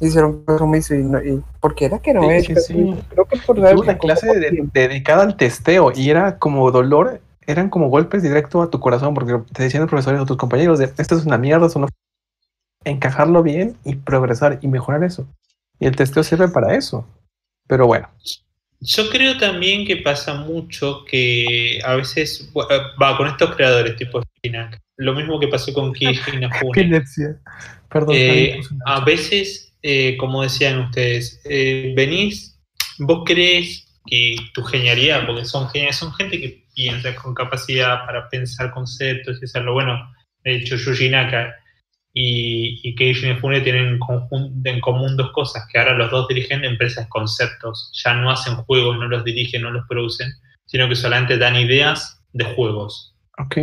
Hicieron 0.00 0.44
caso 0.44 0.64
omiso 0.64 0.94
y, 0.94 0.98
no, 1.04 1.22
y 1.22 1.42
¿por 1.60 1.74
qué 1.74 1.84
era 1.86 1.98
que 2.00 2.12
no 2.12 2.22
Sí, 2.22 2.28
es? 2.30 2.46
sí, 2.46 2.54
sí. 2.56 2.94
Creo 3.10 3.24
que 3.24 3.36
por 3.38 3.56
Tuve 3.56 3.74
una 3.74 3.96
clase 3.98 4.26
de- 4.38 4.68
dedicada 4.74 5.22
al 5.22 5.36
testeo 5.36 5.92
y 5.94 6.10
era 6.10 6.38
como 6.38 6.70
dolor, 6.70 7.20
eran 7.46 7.70
como 7.70 7.88
golpes 7.88 8.22
directo 8.22 8.62
a 8.62 8.68
tu 8.70 8.80
corazón, 8.80 9.14
porque 9.14 9.38
te 9.52 9.62
decían 9.62 9.82
los 9.82 9.90
profesores 9.90 10.20
o 10.20 10.26
tus 10.26 10.36
compañeros 10.36 10.78
de 10.80 10.92
esto 10.98 11.14
es 11.16 11.24
una 11.24 11.38
mierda, 11.38 11.66
eso 11.66 11.78
no 11.78 11.88
encajarlo 12.84 13.42
bien 13.42 13.76
y 13.84 13.96
progresar 13.96 14.58
y 14.62 14.68
mejorar 14.68 15.04
eso. 15.04 15.26
Y 15.78 15.86
el 15.86 15.96
testeo 15.96 16.22
sirve 16.22 16.48
para 16.48 16.76
eso. 16.76 17.06
Pero 17.66 17.86
bueno, 17.86 18.08
Yo 18.80 19.08
creo 19.10 19.38
también 19.38 19.86
que 19.86 19.96
pasa 19.96 20.34
mucho 20.34 21.04
que 21.04 21.80
a 21.84 21.94
veces 21.94 22.50
eh, 22.54 22.78
va 23.00 23.16
con 23.16 23.28
estos 23.28 23.54
creadores 23.54 23.96
tipo 23.96 24.20
Spinac. 24.22 24.78
Lo 24.96 25.14
mismo 25.14 25.40
que 25.40 25.48
pasó 25.48 25.72
con 25.72 25.92
epilepsia. 26.00 27.40
Perdón. 27.88 28.14
Eh, 28.16 28.60
a 28.86 29.04
veces, 29.04 29.74
eh, 29.82 30.16
como 30.16 30.42
decían 30.42 30.80
ustedes, 30.80 31.40
eh, 31.44 31.92
venís, 31.96 32.58
vos 32.98 33.22
crees 33.26 33.86
que 34.06 34.36
tu 34.54 34.62
genialidad, 34.62 35.26
porque 35.26 35.44
son 35.44 35.68
geniales, 35.68 35.96
son 35.96 36.12
gente 36.14 36.40
que 36.40 36.64
piensa 36.74 37.14
con 37.14 37.34
capacidad 37.34 38.04
para 38.06 38.28
pensar 38.28 38.72
conceptos 38.72 39.38
y 39.40 39.44
hacerlo. 39.44 39.74
Bueno, 39.74 40.12
de 40.44 40.56
hecho, 40.56 40.76
Yuji 40.76 41.10
Naka 41.10 41.54
y, 42.14 42.80
y 42.82 42.94
Keiji 42.94 43.26
Inafune 43.26 43.62
tienen 43.62 43.98
en, 44.64 44.80
común 44.80 45.16
dos 45.16 45.32
cosas, 45.32 45.66
que 45.72 45.78
ahora 45.78 45.94
los 45.94 46.10
dos 46.10 46.28
dirigen 46.28 46.64
empresas 46.64 47.08
conceptos, 47.08 47.90
ya 48.04 48.14
no 48.14 48.30
hacen 48.30 48.56
juegos, 48.56 48.98
no 48.98 49.08
los 49.08 49.24
dirigen, 49.24 49.62
no 49.62 49.70
los 49.70 49.86
producen, 49.88 50.30
sino 50.66 50.88
que 50.88 50.94
solamente 50.94 51.38
dan 51.38 51.56
ideas 51.56 52.22
de 52.32 52.44
juegos. 52.44 53.14
Ok. 53.38 53.56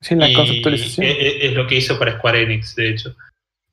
Sí, 0.00 0.14
la 0.16 0.28
Y 0.28 0.34
conceptualización. 0.34 1.06
e- 1.06 1.12
e- 1.12 1.46
Es, 1.46 1.54
lo 1.54 1.66
que 1.66 1.76
hizo 1.76 1.98
para 1.98 2.18
Square 2.18 2.42
Enix, 2.42 2.76
de 2.76 2.90
hecho. 2.90 3.16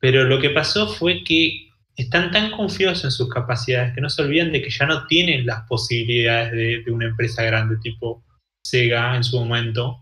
Pero 0.00 0.24
lo 0.24 0.40
que 0.40 0.50
pasó 0.50 0.88
fue 0.88 1.22
que 1.24 1.68
están 1.96 2.30
tan 2.30 2.50
confiados 2.52 3.04
en 3.04 3.10
sus 3.10 3.28
capacidades 3.28 3.94
que 3.94 4.00
no 4.00 4.08
se 4.08 4.22
olvidan 4.22 4.50
de 4.50 4.62
que 4.62 4.70
ya 4.70 4.86
no 4.86 5.06
tienen 5.06 5.44
las 5.44 5.66
posibilidades 5.68 6.52
de, 6.52 6.82
de 6.82 6.90
una 6.90 7.06
empresa 7.06 7.42
grande 7.42 7.76
tipo 7.82 8.24
Sega 8.64 9.14
en 9.14 9.24
su 9.24 9.38
momento, 9.38 10.01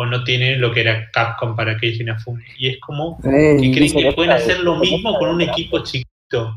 o 0.00 0.06
no 0.06 0.22
tienen 0.22 0.60
lo 0.60 0.72
que 0.72 0.82
era 0.82 1.10
Capcom 1.10 1.56
para 1.56 1.76
Keiji 1.76 2.02
Inafune. 2.02 2.44
Y 2.56 2.68
es 2.68 2.78
como 2.78 3.18
Eh, 3.24 3.56
que 3.60 3.72
creen 3.72 3.92
que 3.92 4.12
pueden 4.12 4.30
hacer 4.30 4.60
lo 4.60 4.76
mismo 4.76 5.18
con 5.18 5.28
un 5.30 5.40
equipo 5.40 5.82
chiquito. 5.82 6.56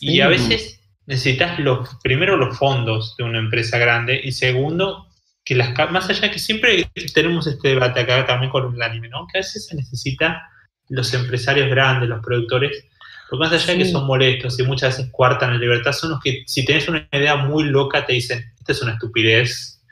Y 0.00 0.20
a 0.20 0.28
veces 0.28 0.80
necesitas 1.04 1.58
los, 1.58 1.98
primero 2.02 2.38
los 2.38 2.58
fondos 2.58 3.14
de 3.18 3.24
una 3.24 3.40
empresa 3.40 3.76
grande 3.76 4.18
y 4.24 4.32
segundo, 4.32 5.06
que 5.44 5.54
las 5.54 5.74
más 5.90 6.08
allá 6.08 6.30
que 6.30 6.38
siempre 6.38 6.90
tenemos 7.12 7.46
este 7.46 7.68
debate 7.68 8.00
acá 8.00 8.24
también 8.24 8.50
con 8.50 8.74
el 8.74 8.80
anime, 8.80 9.10
¿no? 9.10 9.26
Que 9.30 9.36
a 9.36 9.40
veces 9.40 9.66
se 9.66 9.76
necesita 9.76 10.48
los 10.88 11.12
empresarios 11.12 11.68
grandes, 11.68 12.08
los 12.08 12.24
productores, 12.24 12.86
porque 13.28 13.44
más 13.44 13.52
allá 13.52 13.74
de 13.74 13.80
que 13.80 13.90
son 13.90 14.06
molestos 14.06 14.58
y 14.58 14.62
muchas 14.62 14.96
veces 14.96 15.12
cuartan 15.12 15.52
la 15.52 15.58
libertad, 15.58 15.92
son 15.92 16.08
los 16.08 16.20
que 16.20 16.42
si 16.46 16.64
tenés 16.64 16.88
una 16.88 17.06
idea 17.12 17.36
muy 17.36 17.64
loca 17.64 18.06
te 18.06 18.14
dicen, 18.14 18.42
esta 18.58 18.72
es 18.72 18.80
una 18.80 18.92
estupidez, 18.94 19.82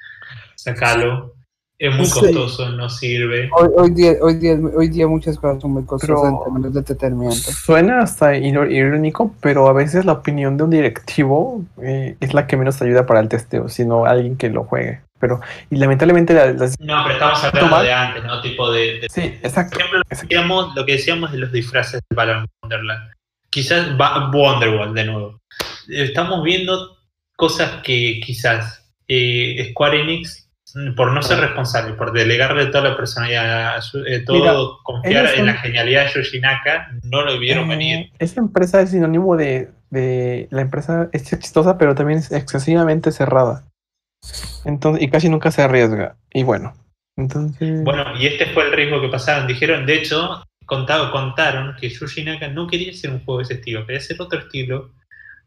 sacalo, 0.54 1.33
es 1.86 1.94
muy 1.96 2.06
Sí. 2.06 2.20
costoso, 2.20 2.68
no 2.70 2.88
sirve. 2.88 3.48
Hoy, 3.56 3.68
hoy, 3.76 3.90
día, 3.90 4.12
hoy, 4.22 4.34
día, 4.34 4.56
hoy 4.74 4.88
día 4.88 5.06
muchas 5.06 5.38
cosas 5.38 5.60
son 5.60 5.72
muy 5.72 5.84
costosas 5.84 6.16
Pero- 6.22 6.28
en 6.38 6.44
términos 6.44 6.72
de 6.72 6.78
entretenimiento. 6.80 7.36
Suena 7.52 8.00
hasta 8.00 8.36
irónico, 8.36 9.34
pero 9.40 9.68
a 9.68 9.72
veces 9.72 10.04
la 10.04 10.12
opinión 10.12 10.56
de 10.56 10.64
un 10.64 10.70
directivo 10.70 11.62
eh, 11.82 12.16
es 12.20 12.34
la 12.34 12.46
que 12.46 12.56
menos 12.56 12.78
te 12.78 12.84
ayuda 12.84 13.06
para 13.06 13.20
el 13.20 13.28
testeo, 13.28 13.68
sino 13.68 14.06
alguien 14.06 14.36
que 14.36 14.48
lo 14.50 14.64
juegue. 14.64 15.00
Pero, 15.20 15.40
y 15.70 15.76
lamentablemente 15.76 16.34
la- 16.34 16.52
las... 16.52 16.78
No, 16.80 17.02
pero 17.04 17.14
estamos 17.14 17.42
hablando 17.44 17.68
Tomar. 17.70 17.82
de 17.84 17.92
antes, 17.92 18.24
¿no? 18.24 18.40
Tipo 18.42 18.70
de, 18.72 19.00
de- 19.00 19.06
Sí, 19.10 19.20
por 19.22 19.46
exacto. 19.46 19.78
ejemplo, 19.78 19.98
lo 19.98 20.04
que, 20.04 20.14
exacto. 20.14 20.28
decíamos, 20.34 20.74
lo 20.74 20.84
que 20.86 20.92
decíamos 20.92 21.32
de 21.32 21.38
los 21.38 21.52
disfraces 21.52 22.00
de 22.10 22.16
Balan 22.16 22.46
Wonderland. 22.62 23.10
Quizás 23.48 23.88
va 23.98 24.30
Wonderworld 24.30 24.94
de 24.94 25.04
nuevo. 25.04 25.38
Estamos 25.88 26.42
viendo 26.42 26.98
cosas 27.36 27.82
que 27.82 28.20
quizás 28.24 28.84
eh, 29.08 29.68
Square 29.70 30.00
Enix, 30.02 30.43
por 30.96 31.12
no 31.12 31.22
ser 31.22 31.38
responsable, 31.38 31.94
por 31.94 32.12
delegarle 32.12 32.66
toda 32.66 32.90
la 32.90 32.96
personalidad, 32.96 33.78
eh, 34.06 34.20
todo 34.26 34.38
Mira, 34.38 34.54
confiar 34.82 35.34
en 35.36 35.46
la 35.46 35.54
genialidad 35.54 36.06
de 36.06 36.12
Yoshi 36.12 36.40
Naka, 36.40 36.90
no 37.04 37.22
lo 37.22 37.38
vieron 37.38 37.66
Eh, 37.66 37.68
venir. 37.68 38.10
Esa 38.18 38.40
empresa 38.40 38.80
es 38.80 38.90
sinónimo 38.90 39.36
de, 39.36 39.70
de 39.90 40.48
la 40.50 40.62
empresa 40.62 41.08
es 41.12 41.32
exitosa, 41.32 41.78
pero 41.78 41.94
también 41.94 42.18
es 42.18 42.32
excesivamente 42.32 43.12
cerrada. 43.12 43.64
Entonces, 44.64 45.02
y 45.04 45.10
casi 45.10 45.28
nunca 45.28 45.50
se 45.50 45.62
arriesga. 45.62 46.16
Y 46.32 46.42
bueno, 46.42 46.74
entonces. 47.16 47.84
Bueno, 47.84 48.04
y 48.18 48.26
este 48.26 48.46
fue 48.46 48.64
el 48.64 48.72
riesgo 48.72 49.00
que 49.00 49.08
pasaron. 49.08 49.46
Dijeron, 49.46 49.86
de 49.86 49.94
hecho, 49.94 50.42
contado, 50.66 51.12
contaron 51.12 51.76
que 51.80 51.88
Yuji 51.88 52.24
Naka 52.24 52.48
no 52.48 52.66
quería 52.66 52.90
hacer 52.90 53.10
un 53.10 53.24
juego 53.24 53.38
de 53.38 53.44
ese 53.44 53.54
estilo, 53.54 53.86
quería 53.86 54.00
hacer 54.00 54.20
otro 54.20 54.40
estilo. 54.40 54.90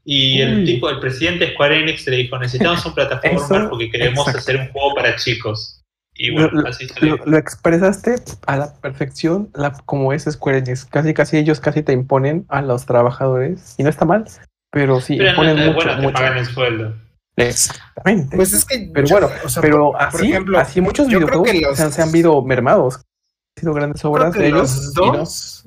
Y 0.09 0.39
el 0.41 0.63
tipo, 0.63 0.89
el 0.89 1.01
presidente 1.01 1.45
de 1.47 1.51
Square 1.53 1.81
Enix 1.81 2.07
le 2.07 2.15
dijo, 2.15 2.39
necesitamos 2.39 2.85
un 2.85 2.93
plataforma 2.95 3.69
porque 3.69 3.89
queremos 3.91 4.19
exacto. 4.19 4.39
hacer 4.39 4.55
un 4.61 4.69
juego 4.71 4.95
para 4.95 5.15
chicos. 5.17 5.81
Y 6.15 6.31
bueno, 6.31 6.49
Lo- 6.51 6.67
así 6.69 6.87
salió. 6.87 7.17
lo, 7.17 7.25
lo 7.25 7.37
expresaste 7.37 8.15
a 8.47 8.55
la 8.55 8.73
perfección, 8.75 9.49
la, 9.53 9.73
como 9.85 10.13
es 10.13 10.23
Square 10.23 10.59
Enix. 10.59 10.85
Casi, 10.85 11.13
casi 11.13 11.37
ellos 11.37 11.59
casi 11.59 11.83
te 11.83 11.91
imponen 11.91 12.45
a 12.47 12.61
los 12.61 12.85
trabajadores. 12.85 13.75
Y 13.77 13.83
no 13.83 13.89
está 13.89 14.05
mal, 14.05 14.25
pero 14.71 15.01
sí, 15.01 15.17
Pero 15.17 15.25
no, 15.25 15.43
imponen 15.43 15.57
eh, 15.59 15.65
mucho, 15.65 15.75
bueno, 15.75 15.95
te 15.97 16.01
mucho. 16.01 16.13
pagan 16.13 16.37
el 16.37 16.45
sueldo. 16.45 16.95
Exactamente. 17.35 18.35
Pues 18.37 18.53
es 18.53 18.65
que. 18.65 18.89
Pero 18.93 19.07
yo- 19.07 19.19
bueno, 19.19 19.29
o 19.43 19.49
sea, 19.49 19.61
pero 19.61 19.91
por- 19.91 20.01
así, 20.01 20.17
por 20.17 20.25
ejemplo, 20.25 20.59
así 20.59 20.81
muchos 20.81 21.07
videojuegos 21.07 21.49
los- 21.61 21.77
se, 21.77 21.83
han, 21.83 21.91
se 21.91 22.01
han 22.01 22.11
visto 22.11 22.41
mermados. 22.43 22.95
Han 22.95 23.61
sido 23.61 23.73
grandes 23.73 24.05
obras 24.05 24.33
de 24.33 24.47
ellos. 24.47 24.75
los 24.75 24.95
no. 24.95 25.11
dos. 25.17 25.65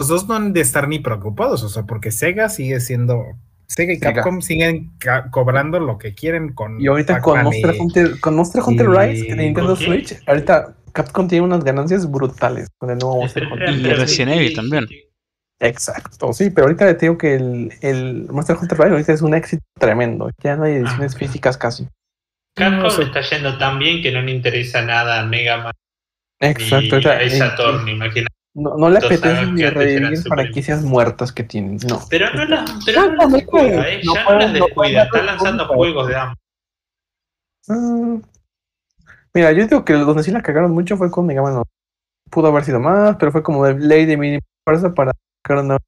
Los 0.00 0.08
dos 0.08 0.28
no 0.28 0.34
han 0.34 0.52
de 0.52 0.60
estar 0.60 0.86
ni 0.88 0.98
preocupados, 0.98 1.62
o 1.62 1.68
sea, 1.68 1.84
porque 1.84 2.10
Sega 2.10 2.48
sigue 2.48 2.80
siendo. 2.80 3.24
Sega 3.66 3.92
y 3.92 3.96
Sega. 3.96 4.12
Capcom 4.14 4.40
siguen 4.42 4.92
ca- 4.98 5.30
cobrando 5.30 5.78
lo 5.80 5.98
que 5.98 6.14
quieren 6.14 6.52
con. 6.52 6.80
Y 6.80 6.86
ahorita 6.86 7.20
con 7.20 7.42
Monster 7.42 7.74
y- 7.74 7.78
Hunter, 7.80 8.20
con 8.20 8.36
Monster 8.36 8.62
Hunter 8.64 8.86
y- 8.86 8.88
Rise 8.96 9.24
de 9.34 9.36
Nintendo. 9.36 9.76
Switch, 9.76 10.14
ahorita 10.26 10.74
Capcom 10.92 11.26
tiene 11.28 11.44
unas 11.44 11.64
ganancias 11.64 12.10
brutales 12.10 12.68
con 12.78 12.90
el 12.90 12.98
nuevo 12.98 13.16
Monster 13.20 13.44
Hunter. 13.50 13.70
Y 13.70 13.82
Resident 13.94 14.32
Evil 14.36 14.54
también. 14.54 14.86
Exacto, 15.60 16.32
sí, 16.32 16.50
pero 16.50 16.66
ahorita 16.66 16.96
te 16.96 17.06
digo 17.06 17.16
que 17.16 17.34
el, 17.36 17.72
el 17.80 18.26
Monster 18.30 18.56
Hunter 18.60 18.76
Rise 18.78 18.90
ahorita 18.90 19.12
es 19.12 19.22
un 19.22 19.34
éxito 19.34 19.62
tremendo. 19.78 20.30
Ya 20.42 20.56
no 20.56 20.64
hay 20.64 20.74
ediciones 20.74 21.14
Ah. 21.14 21.18
físicas 21.18 21.56
casi. 21.56 21.88
Capcom 22.56 23.00
está 23.00 23.20
yendo 23.22 23.56
tan 23.58 23.78
bien 23.78 24.02
que 24.02 24.12
no 24.12 24.20
le 24.22 24.32
interesa 24.32 24.82
nada 24.82 25.20
a 25.20 25.26
Mega 25.26 25.56
Man 25.58 25.72
Exacto, 26.40 26.98
ni 26.98 27.04
ahorita, 27.06 27.44
a 27.44 27.48
Attorney, 27.54 27.94
imagina. 27.94 28.26
No, 28.54 28.76
no 28.76 28.88
le 28.88 28.98
apetece 28.98 29.46
ni 29.46 29.64
revivir 29.64 30.16
franquicias 30.18 30.82
muertas 30.82 31.32
que 31.32 31.42
tienen. 31.44 31.78
No. 31.88 32.00
Pero 32.08 32.32
no 32.34 32.44
las, 32.44 32.70
pero 32.86 33.02
No, 33.02 33.10
no 33.10 33.16
las 33.16 33.30
no, 33.30 33.36
descuida, 33.36 33.88
¿eh? 33.88 34.00
no 34.04 34.14
ya 34.14 34.24
no 34.24 34.38
las 34.38 34.52
no 34.52 34.64
descuida, 34.64 35.02
está 35.02 35.22
lanzando 35.22 35.66
juegos 35.66 36.08
de 36.08 36.16
ambos. 36.16 36.38
Mm. 37.66 38.16
Mira, 39.34 39.52
yo 39.52 39.66
digo 39.66 39.84
que 39.84 39.94
donde 39.94 40.22
sí 40.22 40.30
la 40.30 40.42
cagaron 40.42 40.70
mucho 40.70 40.96
fue 40.96 41.10
con 41.10 41.26
Mega 41.26 41.42
Man. 41.42 41.62
Pudo 42.30 42.48
haber 42.48 42.64
sido 42.64 42.78
más, 42.80 43.16
pero 43.16 43.32
fue 43.32 43.42
como 43.42 43.64
de 43.66 43.74
ley 43.78 44.06
de 44.06 44.16
mínima 44.16 44.42
fuerza 44.64 44.94
para 44.94 45.12
sacar 45.42 45.64
una 45.64 45.78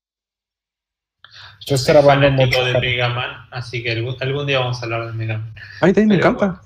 Yo 1.67 1.79
Soy 1.79 1.95
fanático 2.03 2.45
mucho. 2.59 2.65
de 2.65 2.81
Mega 2.81 3.09
Man, 3.11 3.47
así 3.53 3.83
que 3.83 3.93
algún, 3.93 4.17
algún 4.21 4.47
día 4.47 4.59
vamos 4.59 4.81
a 4.81 4.85
hablar 4.85 5.07
de 5.07 5.13
Mega 5.13 5.39
Man. 5.39 5.55
A 5.81 5.87
mí 5.87 5.93
también 5.93 6.09
me 6.09 6.15
encanta. 6.17 6.61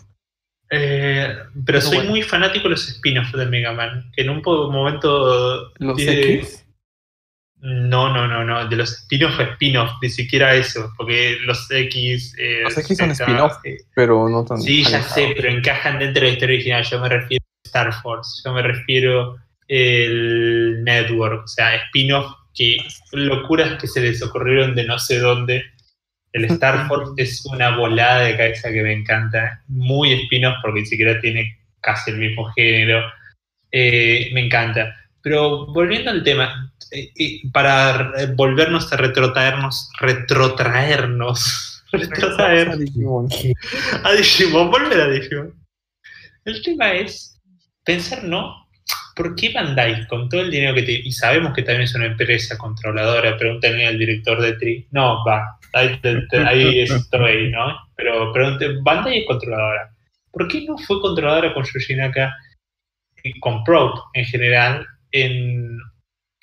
Eh, 0.70 1.36
pero 1.66 1.80
soy 1.80 1.96
bueno. 1.96 2.10
muy 2.10 2.22
fanático 2.22 2.64
de 2.64 2.70
los 2.70 2.88
spin-offs 2.88 3.32
de 3.32 3.46
Mega 3.46 3.72
Man, 3.72 4.10
que 4.14 4.22
en 4.22 4.30
un 4.30 4.40
momento... 4.42 5.72
Los 5.78 6.00
eh, 6.00 6.34
X. 6.36 6.64
No, 7.62 8.10
no, 8.14 8.26
no, 8.26 8.44
no, 8.44 8.66
de 8.68 8.76
los 8.76 8.92
spin-off 8.92 9.38
a 9.38 9.42
spin-off, 9.42 9.90
ni 10.00 10.08
siquiera 10.08 10.54
eso, 10.54 10.92
porque 10.96 11.38
los 11.44 11.70
X... 11.70 12.34
eh, 12.38 12.60
Los 12.62 12.78
X 12.78 12.96
son 12.96 13.10
spin-off, 13.10 13.56
eh, 13.64 13.78
pero 13.94 14.28
no 14.28 14.44
tan. 14.44 14.62
Sí, 14.62 14.82
ya 14.84 15.02
sé, 15.02 15.34
pero 15.36 15.50
encajan 15.50 15.98
dentro 15.98 16.22
de 16.22 16.28
la 16.28 16.32
historia 16.32 16.54
original. 16.54 16.84
Yo 16.84 17.00
me 17.00 17.08
refiero 17.08 17.44
a 17.44 17.68
Star 17.68 17.92
Force, 18.00 18.40
yo 18.44 18.54
me 18.54 18.62
refiero 18.62 19.36
el 19.68 20.82
Network, 20.84 21.44
o 21.44 21.48
sea, 21.48 21.74
spin-off 21.74 22.32
que 22.54 22.78
locuras 23.12 23.78
que 23.78 23.86
se 23.86 24.00
les 24.00 24.22
ocurrieron 24.22 24.74
de 24.74 24.84
no 24.84 24.98
sé 24.98 25.18
dónde. 25.18 25.64
El 26.32 26.44
Star 26.44 26.86
Force 26.86 27.12
es 27.16 27.44
una 27.46 27.76
volada 27.76 28.20
de 28.20 28.36
cabeza 28.36 28.70
que 28.70 28.82
me 28.82 28.92
encanta, 28.92 29.62
muy 29.66 30.12
spin-off 30.12 30.56
porque 30.62 30.80
ni 30.80 30.86
siquiera 30.86 31.20
tiene 31.20 31.58
casi 31.80 32.12
el 32.12 32.18
mismo 32.18 32.50
género. 32.52 33.02
Eh, 33.72 34.30
me 34.32 34.46
encanta. 34.46 34.94
Pero 35.22 35.66
volviendo 35.66 36.10
al 36.10 36.22
tema, 36.22 36.72
eh, 36.92 37.10
eh, 37.18 37.40
para 37.52 38.12
volvernos 38.34 38.92
a 38.92 38.96
retrotraernos, 38.96 39.90
retrotraernos, 40.00 41.84
retrotraer, 41.92 42.78
Digimon. 42.78 43.28
a 44.04 44.12
Digimon, 44.12 44.70
volver 44.70 45.00
a 45.00 45.08
Digimon. 45.08 45.54
El 46.44 46.62
tema 46.62 46.92
es 46.92 47.38
pensar, 47.84 48.24
¿no? 48.24 48.59
¿Por 49.14 49.34
qué 49.34 49.50
Bandai, 49.52 50.06
con 50.06 50.28
todo 50.28 50.40
el 50.40 50.50
dinero 50.50 50.74
que 50.74 50.82
tiene, 50.82 51.02
y 51.04 51.12
sabemos 51.12 51.52
que 51.54 51.62
también 51.62 51.82
es 51.82 51.94
una 51.94 52.06
empresa 52.06 52.56
controladora, 52.56 53.36
pregúntenle 53.36 53.86
al 53.86 53.98
director 53.98 54.40
de 54.40 54.54
Tri, 54.54 54.86
no, 54.90 55.24
va, 55.24 55.58
ahí, 55.72 56.00
ahí 56.46 56.80
estoy, 56.80 57.50
¿no? 57.50 57.76
Pero 57.96 58.32
pregunten, 58.32 58.82
Bandai 58.82 59.20
es 59.20 59.26
controladora. 59.26 59.90
¿Por 60.30 60.48
qué 60.48 60.64
no 60.64 60.78
fue 60.78 61.00
controladora 61.00 61.52
con 61.52 61.64
Yuji 61.64 61.96
Naka 61.96 62.34
y 63.22 63.38
con 63.40 63.64
Probe 63.64 64.00
en 64.14 64.24
general 64.24 64.86
en... 65.12 65.78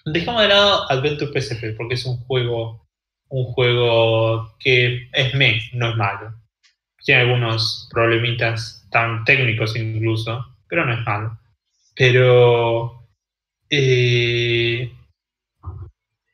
Dejamos 0.05 0.41
de 0.41 0.47
lado 0.49 0.89
Adventure 0.91 1.31
PSP, 1.31 1.75
porque 1.75 1.95
es 1.95 2.05
un 2.05 2.17
juego, 2.17 2.85
un 3.29 3.45
juego 3.45 4.55
que 4.59 5.09
es 5.11 5.33
me, 5.33 5.61
no 5.73 5.89
es 5.89 5.95
malo 5.95 6.33
tiene 7.07 7.21
algunos 7.21 7.87
problemitas 7.89 8.85
tan 8.91 9.23
técnicos 9.23 9.77
incluso, 9.77 10.45
pero 10.67 10.85
no 10.85 10.93
es 10.93 11.05
malo. 11.05 11.39
Pero, 11.97 13.07
eh, 13.69 14.91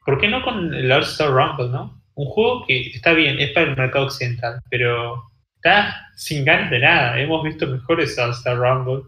¿por 0.06 0.20
qué 0.20 0.28
no 0.28 0.44
con 0.44 0.74
el 0.74 0.92
All 0.92 1.04
Star 1.04 1.30
Rumble, 1.30 1.70
no? 1.70 2.04
Un 2.16 2.26
juego 2.28 2.66
que 2.68 2.90
está 2.90 3.14
bien, 3.14 3.40
es 3.40 3.52
para 3.52 3.68
el 3.70 3.78
mercado 3.78 4.06
occidental, 4.06 4.62
pero 4.70 5.24
está 5.56 6.10
sin 6.16 6.44
ganas 6.44 6.70
de 6.70 6.80
nada. 6.80 7.20
Hemos 7.20 7.44
visto 7.44 7.66
mejores 7.66 8.18
All 8.20 8.32
Star 8.32 8.58
Rumble 8.58 9.04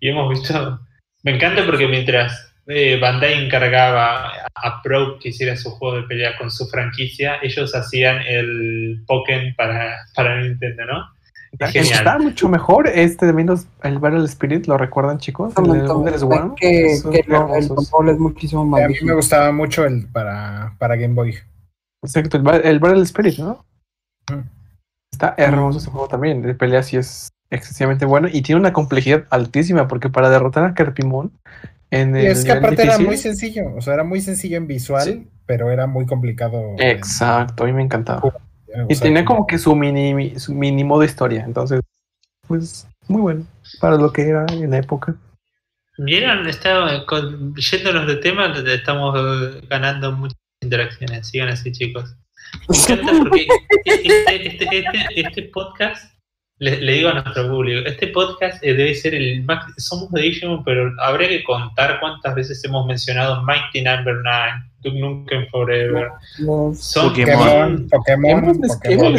y 0.00 0.08
hemos 0.08 0.30
visto... 0.30 0.80
Me 1.22 1.36
encanta 1.36 1.64
porque 1.64 1.86
mientras 1.86 2.52
eh, 2.66 2.98
Bandai 2.98 3.44
encargaba 3.44 4.32
a 4.54 4.82
Pro 4.82 5.18
que 5.18 5.28
hiciera 5.28 5.56
su 5.56 5.70
juego 5.70 5.98
de 5.98 6.08
pelea 6.08 6.36
con 6.38 6.50
su 6.50 6.66
franquicia, 6.68 7.38
ellos 7.42 7.74
hacían 7.74 8.22
el 8.26 9.04
Pokémon 9.06 9.54
para, 9.54 10.06
para 10.14 10.40
Nintendo, 10.40 10.86
¿no? 10.86 11.08
Genial. 11.58 11.92
Está 11.98 12.18
mucho 12.18 12.48
mejor 12.48 12.88
este 12.88 13.26
de 13.26 13.32
menos 13.32 13.66
el 13.82 13.98
Battle 13.98 14.24
Spirit, 14.24 14.66
¿lo 14.66 14.78
recuerdan 14.78 15.18
chicos? 15.18 15.52
El 15.56 15.64
de 15.64 15.86
Wonder 15.86 16.18
Swan. 16.18 16.54
que, 16.54 16.98
que 17.10 17.18
el 17.20 17.32
hermosos. 17.32 17.68
control 17.90 18.08
es 18.10 18.18
muchísimo 18.18 18.64
más 18.64 18.82
A 18.82 18.88
mí 18.88 18.94
me 19.02 19.14
gustaba 19.14 19.52
mucho 19.52 19.84
el 19.84 20.06
para, 20.08 20.74
para 20.78 20.96
Game 20.96 21.14
Boy. 21.14 21.36
Exacto, 22.04 22.36
el, 22.38 22.64
el 22.64 22.78
Battle 22.78 23.02
Spirit, 23.02 23.38
¿no? 23.38 23.64
Mm. 24.30 24.40
Está 25.12 25.34
hermoso 25.36 25.78
ese 25.78 25.90
juego 25.90 26.08
también. 26.08 26.42
De 26.42 26.54
pelea 26.54 26.82
sí 26.82 26.96
es 26.96 27.28
excesivamente 27.50 28.06
bueno 28.06 28.28
y 28.32 28.40
tiene 28.42 28.60
una 28.60 28.72
complejidad 28.72 29.24
altísima 29.28 29.86
porque 29.88 30.08
para 30.08 30.30
derrotar 30.30 30.64
a 30.64 30.72
Carpimon 30.74 31.30
en 31.90 32.16
Y 32.16 32.20
el 32.20 32.26
es 32.28 32.44
que 32.46 32.52
aparte 32.52 32.82
era 32.82 32.94
difícil- 32.96 33.06
muy 33.06 33.16
sencillo, 33.18 33.74
o 33.76 33.80
sea, 33.82 33.92
era 33.92 34.04
muy 34.04 34.22
sencillo 34.22 34.56
en 34.56 34.66
visual, 34.66 35.02
Sí. 35.04 35.28
pero 35.44 35.70
era 35.70 35.86
muy 35.86 36.06
complicado. 36.06 36.74
en- 36.78 36.80
Exacto, 36.80 37.64
a 37.64 37.66
mí 37.66 37.74
me 37.74 37.82
encantaba. 37.82 38.22
Y 38.88 38.96
tenía 38.98 39.24
como 39.24 39.46
que 39.46 39.58
su 39.58 39.74
mini, 39.76 40.38
su 40.38 40.54
mini 40.54 40.84
modo 40.84 41.04
historia, 41.04 41.44
entonces, 41.44 41.80
pues, 42.46 42.86
muy 43.08 43.20
bueno 43.20 43.46
para 43.80 43.96
lo 43.96 44.12
que 44.12 44.22
era 44.22 44.46
en 44.50 44.70
la 44.70 44.78
época. 44.78 45.14
Vieron, 45.98 46.46
Está, 46.48 47.04
con- 47.06 47.54
yéndonos 47.54 48.06
de 48.06 48.16
tema, 48.16 48.52
estamos 48.66 49.14
eh, 49.18 49.60
ganando 49.68 50.12
muchas 50.12 50.38
interacciones. 50.62 51.28
Sigan 51.28 51.48
así, 51.48 51.70
chicos. 51.70 52.16
Me 52.68 52.76
encanta 52.76 53.12
porque 53.18 53.46
este, 53.84 54.46
este, 54.46 54.78
este, 54.78 55.20
este 55.20 55.42
podcast, 55.52 56.14
le, 56.58 56.80
le 56.80 56.92
digo 56.92 57.10
a 57.10 57.14
nuestro 57.14 57.48
público, 57.48 57.86
este 57.86 58.08
podcast 58.08 58.62
eh, 58.64 58.74
debe 58.74 58.94
ser 58.94 59.14
el 59.14 59.42
más. 59.44 59.66
Somos 59.76 60.10
de 60.12 60.22
Digimon, 60.22 60.64
pero 60.64 60.92
habría 61.00 61.28
que 61.28 61.44
contar 61.44 62.00
cuántas 62.00 62.34
veces 62.34 62.64
hemos 62.64 62.86
mencionado 62.86 63.42
Mighty 63.42 63.82
Number 63.82 64.14
9, 64.22 64.52
Duke 64.82 64.98
Nukem 64.98 65.46
Forever. 65.50 66.10
Pokémon, 66.94 67.88
Pokémon, 67.88 68.60
Pokémon. 68.60 69.12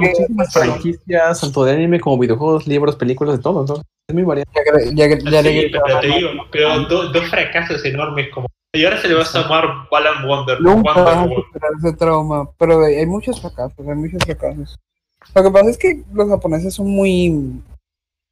muchísimas 0.00 0.52
franquicias, 0.52 1.40
tanto 1.40 1.64
de 1.64 1.72
anime 1.72 2.00
como 2.00 2.18
videojuegos, 2.18 2.66
libros, 2.66 2.96
películas, 2.96 3.36
de 3.36 3.42
todo, 3.42 3.82
es 4.08 4.14
muy 4.14 4.22
variado. 4.24 4.50
Pero 4.54 6.00
te 6.00 6.06
digo, 6.06 6.28
pero 6.50 6.80
do- 6.88 7.08
dos 7.12 7.28
fracasos 7.28 7.84
enormes 7.84 8.28
como. 8.32 8.46
Y 8.72 8.84
ahora 8.84 9.00
se 9.00 9.08
le 9.08 9.14
va 9.14 9.22
a 9.22 9.32
llamar 9.32 9.64
Balan 9.90 10.26
Wonder. 10.26 10.60
Nunca 10.60 10.92
Wonder 10.94 11.04
vas 11.04 11.16
a 11.16 11.28
superar 11.28 11.70
ese 11.78 11.92
trauma, 11.96 12.48
pero 12.56 12.84
hay 12.84 13.06
muchos 13.06 13.40
fracasos, 13.40 13.86
hay 13.86 13.94
muchos 13.96 14.22
fracasos. 14.24 14.78
Lo 15.34 15.42
que 15.42 15.50
pasa 15.50 15.70
es 15.70 15.78
que 15.78 16.02
los 16.12 16.28
japoneses 16.28 16.74
son 16.74 16.88
muy, 16.88 17.60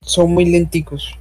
son 0.01 0.33
muy 0.33 0.45
lenticos. 0.47 1.19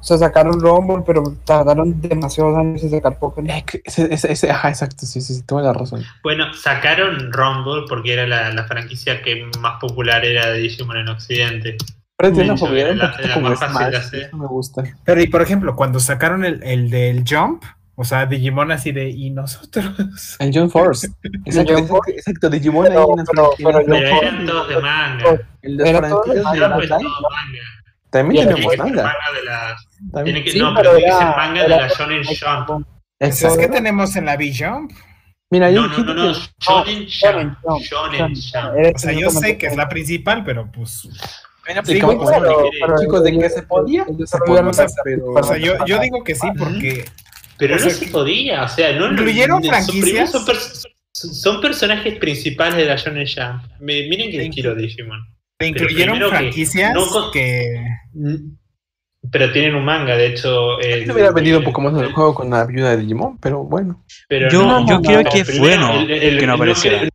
O 0.00 0.02
sea, 0.02 0.16
sacaron 0.16 0.58
Rumble, 0.60 1.02
pero 1.06 1.22
tardaron 1.44 2.00
demasiados 2.00 2.56
años 2.56 2.82
en 2.82 2.90
sacar 2.90 3.18
Pokémon. 3.18 3.50
Eh, 3.50 3.64
que 3.66 3.82
ese- 3.84 4.12
ese- 4.12 4.32
ese- 4.32 4.50
ajá, 4.50 4.70
exacto, 4.70 5.04
sí, 5.06 5.20
sí, 5.20 5.34
sí, 5.34 5.42
tuve 5.42 5.62
la 5.62 5.72
razón. 5.74 6.02
Bueno, 6.22 6.52
sacaron 6.54 7.30
Rumble 7.32 7.84
porque 7.88 8.14
era 8.14 8.26
la, 8.26 8.50
la 8.52 8.64
franquicia 8.64 9.20
que 9.22 9.44
más 9.60 9.78
popular 9.80 10.24
era 10.24 10.46
de 10.50 10.58
Digimon 10.60 10.96
en 10.96 11.08
Occidente. 11.08 11.76
Pero 12.16 12.34
una 12.34 12.54
hecho, 12.54 12.64
un 12.66 12.98
la- 12.98 13.38
más 13.40 13.58
fácil 13.60 13.90
de 13.90 13.96
hacer. 13.96 14.34
me 14.34 14.46
gusta. 14.46 14.82
Pero 15.04 15.20
y 15.22 15.26
por 15.28 15.42
ejemplo, 15.42 15.76
cuando 15.76 16.00
sacaron 16.00 16.44
el, 16.44 16.62
el 16.62 16.88
del 16.90 17.24
Jump, 17.28 17.62
o 17.94 18.04
sea, 18.04 18.24
Digimon 18.24 18.72
así 18.72 18.92
de, 18.92 19.10
y 19.10 19.28
nosotros. 19.30 20.36
El 20.38 20.50
John 20.54 20.70
Force. 20.70 21.08
Exacto, 21.44 21.72
exacto, 21.76 22.00
exacto, 22.08 22.48
Digimon 22.50 22.86
ahí 22.86 22.92
Pero- 22.92 23.10
en 23.12 23.16
las 23.18 23.26
pero- 23.28 23.50
eran 24.22 24.46
todos 24.46 24.68
de 24.68 24.80
manga. 24.80 25.24
El 25.62 25.76
de 25.76 25.90
era 25.90 26.08
todo 26.08 26.22
de 26.24 26.34
de 26.36 26.42
manga, 26.42 26.68
También 28.10 28.48
tenemos 28.48 28.70
que 28.72 28.76
ser 28.76 28.86
manga. 28.86 29.14
Tiene 30.24 30.44
que, 30.44 30.54
no, 30.58 30.74
pero 30.74 30.90
pero 30.92 30.96
tiene 30.96 31.12
que 31.12 31.16
ser 31.18 31.36
manga 31.36 31.62
de 31.62 31.68
la 31.68 31.88
Shonen 31.88 32.24
Jump. 32.24 32.86
Exacto. 33.20 33.60
es 33.60 33.66
que 33.66 33.72
tenemos 33.72 34.16
en 34.16 34.24
la 34.24 34.36
B-Jump. 34.36 34.92
Mira, 35.50 35.70
yo 35.70 35.86
No, 35.86 35.98
no, 35.98 36.14
no, 36.14 36.14
no. 36.14 36.32
Shonen 36.58 37.06
Jump. 37.08 37.82
Shonen 37.82 38.34
Jump. 38.34 38.94
O 38.94 38.98
sea, 38.98 39.12
yo 39.12 39.30
sé 39.30 39.58
que 39.58 39.66
es 39.66 39.76
la 39.76 39.88
principal, 39.88 40.44
pero 40.44 40.70
pues. 40.70 41.08
Sí, 41.84 42.00
como 42.00 42.26
pero- 42.26 42.68
pero- 42.80 42.96
chicos, 42.98 43.22
de 43.22 43.38
que 43.38 43.50
se 43.50 43.62
podía, 43.62 44.04
se 44.04 44.38
podía, 44.38 44.62
no- 44.62 44.70
pero... 45.04 45.26
O 45.34 45.42
sea, 45.42 45.56
yo, 45.56 45.74
yo 45.86 45.98
digo 46.00 46.24
que 46.24 46.34
sí 46.34 46.48
porque. 46.58 47.04
Pero 47.58 47.76
O 47.76 47.78
no 47.78 47.90
se 47.90 48.06
podía, 48.06 48.64
o 48.64 48.68
sea, 48.68 48.92
no 48.94 49.12
¿Incluyeron 49.12 49.62
franquicias? 49.62 50.32
Son, 50.32 50.44
son- 50.46 51.34
son 51.34 51.60
personajes 51.60 52.18
principales 52.18 52.76
de 52.78 52.86
la 52.86 52.96
Shonen 52.96 53.26
Jump. 53.26 53.62
Me- 53.80 54.08
miren 54.08 54.30
que 54.30 54.48
quiero 54.50 54.74
Digimon. 54.74 55.20
Incluyeron 55.66 56.18
que 56.18 56.28
franquicias 56.28 56.94
no 56.94 57.06
con- 57.06 57.30
que. 57.32 57.84
Pero 59.30 59.52
tienen 59.52 59.74
un 59.74 59.84
manga, 59.84 60.16
de 60.16 60.28
hecho. 60.28 60.80
el- 60.80 61.04
Yo 61.06 61.12
hubiera 61.12 61.30
vendido 61.30 61.58
un 61.58 61.64
poco 61.64 61.82
más 61.82 61.92
en 61.92 62.00
el 62.00 62.06
el- 62.06 62.12
juego 62.12 62.34
con 62.34 62.50
la 62.50 62.62
ayuda 62.62 62.90
de 62.90 62.96
Digimon, 62.98 63.38
pero 63.38 63.62
bueno. 63.64 64.02
Pero 64.28 64.48
Yo, 64.50 64.62
no, 64.64 64.86
yo 64.86 64.94
no, 64.96 65.02
creo 65.02 65.22
no, 65.22 65.30
que 65.30 65.36
el 65.36 65.42
es 65.42 65.48
primero, 65.48 65.86
bueno 65.88 66.00
el- 66.00 66.10
el- 66.10 66.38
que 66.38 66.46
no 66.46 66.54
el- 66.54 66.58
apareciera. 66.60 67.08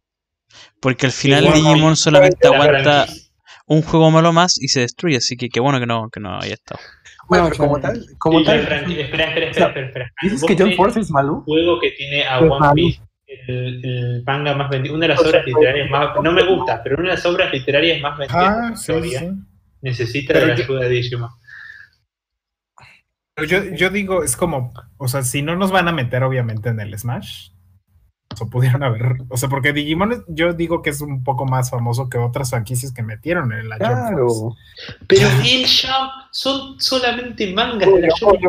Porque 0.79 1.07
al 1.07 1.11
final 1.11 1.51
Digimon 1.51 1.95
solamente 1.95 2.47
la 2.47 2.55
aguanta 2.55 2.81
franquicia- 3.05 3.31
un 3.67 3.81
juego 3.81 4.11
malo 4.11 4.31
más 4.33 4.61
y 4.61 4.67
se 4.67 4.81
destruye, 4.81 5.17
así 5.17 5.35
que 5.35 5.49
qué 5.49 5.59
bueno 5.59 5.79
que 5.79 5.87
no, 5.87 6.09
que 6.11 6.19
no 6.19 6.37
haya 6.39 6.53
estado. 6.53 6.79
Bueno, 7.27 7.45
pero 7.45 7.57
como 7.57 7.79
tal, 7.79 8.05
como 8.19 8.43
tal, 8.43 8.59
Espera, 8.59 8.81
espera, 8.85 8.91
o 8.91 9.33
sea, 9.33 9.39
espera, 9.39 9.65
espera. 9.65 9.85
espera. 9.87 10.11
¿dices 10.21 10.43
que 10.43 10.55
John 10.55 10.73
Force 10.73 10.99
es 10.99 11.09
malo? 11.09 11.41
juego 11.43 11.79
que 11.79 11.89
tiene 11.89 12.23
a 12.23 12.37
Es 12.37 12.51
One. 12.51 12.67
Piece, 12.75 13.01
el, 13.27 13.85
el 13.85 14.23
manga 14.23 14.55
más 14.55 14.69
vendido, 14.69 14.95
una 14.95 15.05
de 15.05 15.09
las 15.09 15.19
O 15.19 15.23
sea, 15.23 15.29
obras 15.31 15.45
literarias 15.47 15.89
más. 15.89 16.09
No 16.23 16.31
me 16.31 16.43
gusta, 16.45 16.81
pero 16.83 16.95
una 16.97 17.09
de 17.09 17.15
las 17.15 17.25
obras 17.25 17.51
literarias 17.51 18.01
más 18.01 18.17
vendidas 18.17 18.41
de 18.41 18.47
Ah, 18.47 18.69
la 18.69 18.75
sí, 18.75 18.81
historia 18.91 19.19
sí. 19.19 19.29
necesita 19.81 20.33
Pero 20.33 20.45
de 20.45 20.51
la 20.51 20.57
yo- 20.57 20.63
ayuda 20.63 20.79
de 20.81 20.89
Digimon. 20.89 21.29
Pero 23.35 23.47
yo, 23.47 23.75
yo 23.75 23.89
digo, 23.89 24.23
es 24.23 24.37
como, 24.37 24.71
o 24.97 25.07
sea, 25.07 25.23
si 25.23 25.41
no 25.41 25.55
nos 25.55 25.71
van 25.71 25.87
a 25.87 25.91
meter 25.91 26.23
obviamente 26.23 26.69
en 26.69 26.79
el 26.79 26.97
Smash, 26.97 27.49
o 28.33 28.37
sea, 28.37 28.47
pudieron 28.47 28.81
haber, 28.83 29.17
o 29.29 29.35
sea, 29.37 29.49
porque 29.49 29.73
Digimon 29.73 30.13
es- 30.13 30.21
yo 30.29 30.53
digo 30.53 30.81
que 30.81 30.89
es 30.91 31.01
un 31.01 31.23
poco 31.23 31.45
más 31.45 31.69
famoso 31.69 32.09
que 32.09 32.17
otras 32.17 32.49
franquicias 32.51 32.93
que 32.93 33.03
metieron 33.03 33.51
en 33.51 33.67
la 33.67 33.75
Jump 33.77 33.89
Force. 33.89 34.13
Claro. 34.15 34.55
Pero 35.07 35.27
el 35.43 35.65
Jump 35.67 36.11
son 36.31 36.79
solamente 36.79 37.53
mangas 37.53 37.89
de 37.93 38.01
la 38.01 38.07
Jump. 38.19 38.41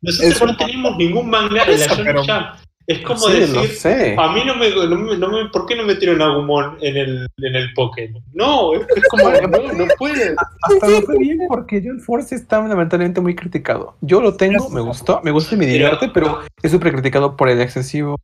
Nosotros 0.00 0.32
Eso- 0.32 0.46
no 0.46 0.56
tenemos 0.56 0.96
ningún 0.96 1.28
manga 1.30 1.64
de 1.64 1.78
la 1.78 2.22
Jump. 2.22 2.62
Es 2.92 3.00
como 3.00 3.20
sí, 3.28 3.40
decir, 3.40 3.68
sé. 3.70 4.14
a 4.18 4.32
mí 4.32 4.42
no 4.44 4.54
me, 4.56 4.70
no 4.70 4.96
me, 4.96 5.16
no 5.16 5.28
me- 5.28 5.48
¿por 5.50 5.66
qué 5.66 5.76
no 5.76 5.84
metieron 5.84 6.20
a 6.22 6.26
Agumon 6.26 6.76
en 6.80 6.96
el, 6.96 7.26
en 7.38 7.54
el 7.56 7.72
Pokémon? 7.74 8.22
No, 8.32 8.74
es, 8.74 8.82
es 8.96 9.02
como, 9.08 9.30
no, 9.30 9.72
no 9.72 9.84
puede. 9.98 10.34
Hasta 10.62 10.88
lo 10.88 11.02
fue 11.02 11.18
bien 11.18 11.38
porque 11.48 11.82
John 11.84 12.00
Force 12.00 12.34
está 12.34 12.60
lamentablemente 12.66 13.20
muy 13.20 13.34
criticado. 13.34 13.96
Yo 14.00 14.20
lo 14.20 14.34
tengo, 14.36 14.68
me 14.70 14.80
gustó, 14.80 15.20
me 15.24 15.30
gusta 15.30 15.54
y 15.54 15.58
me 15.58 15.66
divierte, 15.66 16.08
pero 16.12 16.40
es 16.62 16.70
súper 16.70 16.92
criticado 16.92 17.36
por 17.36 17.48
el 17.48 17.60
excesivo 17.60 18.16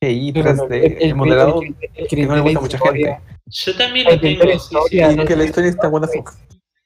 GI 0.00 0.32
Pero 0.32 0.50
3D, 0.54 0.96
el 1.00 1.14
moderado, 1.16 1.60
el- 1.62 1.68
el- 1.80 1.90
el- 1.94 2.06
que 2.08 2.26
no 2.26 2.34
le 2.36 2.40
gusta 2.42 2.58
a 2.58 2.62
mucha 2.62 2.78
gente. 2.78 3.18
Yo 3.46 3.76
también 3.76 4.06
lo 4.06 4.12
El 4.12 4.20
tengo, 4.20 4.40
de 4.40 4.46
la 4.46 4.52
sí, 4.52 4.58
sí, 4.58 4.74
historia, 4.76 5.10
sí. 5.10 5.20
Y 5.20 5.24
que 5.24 5.36
la 5.36 5.44
historia 5.44 5.70
está 5.70 5.88
buena. 5.88 6.08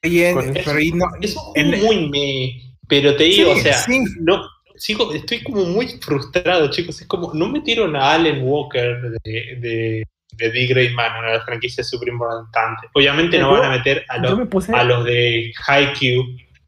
Y 0.01 0.19
el- 0.21 0.81
y 0.81 0.91
no, 0.93 1.05
Es 1.21 1.35
un 1.35 1.43
juego 1.43 1.53
en- 1.55 1.79
muy 1.83 2.09
me, 2.09 2.75
pero 2.87 3.15
te 3.15 3.23
digo, 3.25 3.53
Sí, 3.53 3.59
o 3.59 3.63
sea, 3.63 3.73
sí. 3.73 4.03
no, 4.19 4.41
sigo, 4.83 5.13
estoy 5.13 5.41
como 5.41 5.63
muy 5.63 5.87
frustrado, 6.01 6.69
chicos. 6.69 6.99
Es 6.99 7.07
como, 7.07 7.33
no 7.33 7.47
metieron 7.47 7.95
a 7.95 8.11
Allen 8.11 8.41
Walker 8.43 8.99
de, 9.23 9.55
de, 9.57 10.03
de 10.33 10.51
D. 10.51 10.65
Greyman, 10.67 11.19
una 11.19 11.27
de 11.27 11.37
las 11.37 11.45
franquicias 11.45 11.89
súper 11.89 12.09
importantes. 12.09 12.89
Obviamente 12.93 13.39
no 13.39 13.51
van 13.51 13.63
a 13.63 13.69
meter 13.69 14.03
a 14.09 14.17
los, 14.17 14.37
me 14.37 14.45
puse. 14.45 14.73
a 14.73 14.83
los 14.83 15.05
de 15.05 15.53
Haikyuu, 15.65 16.25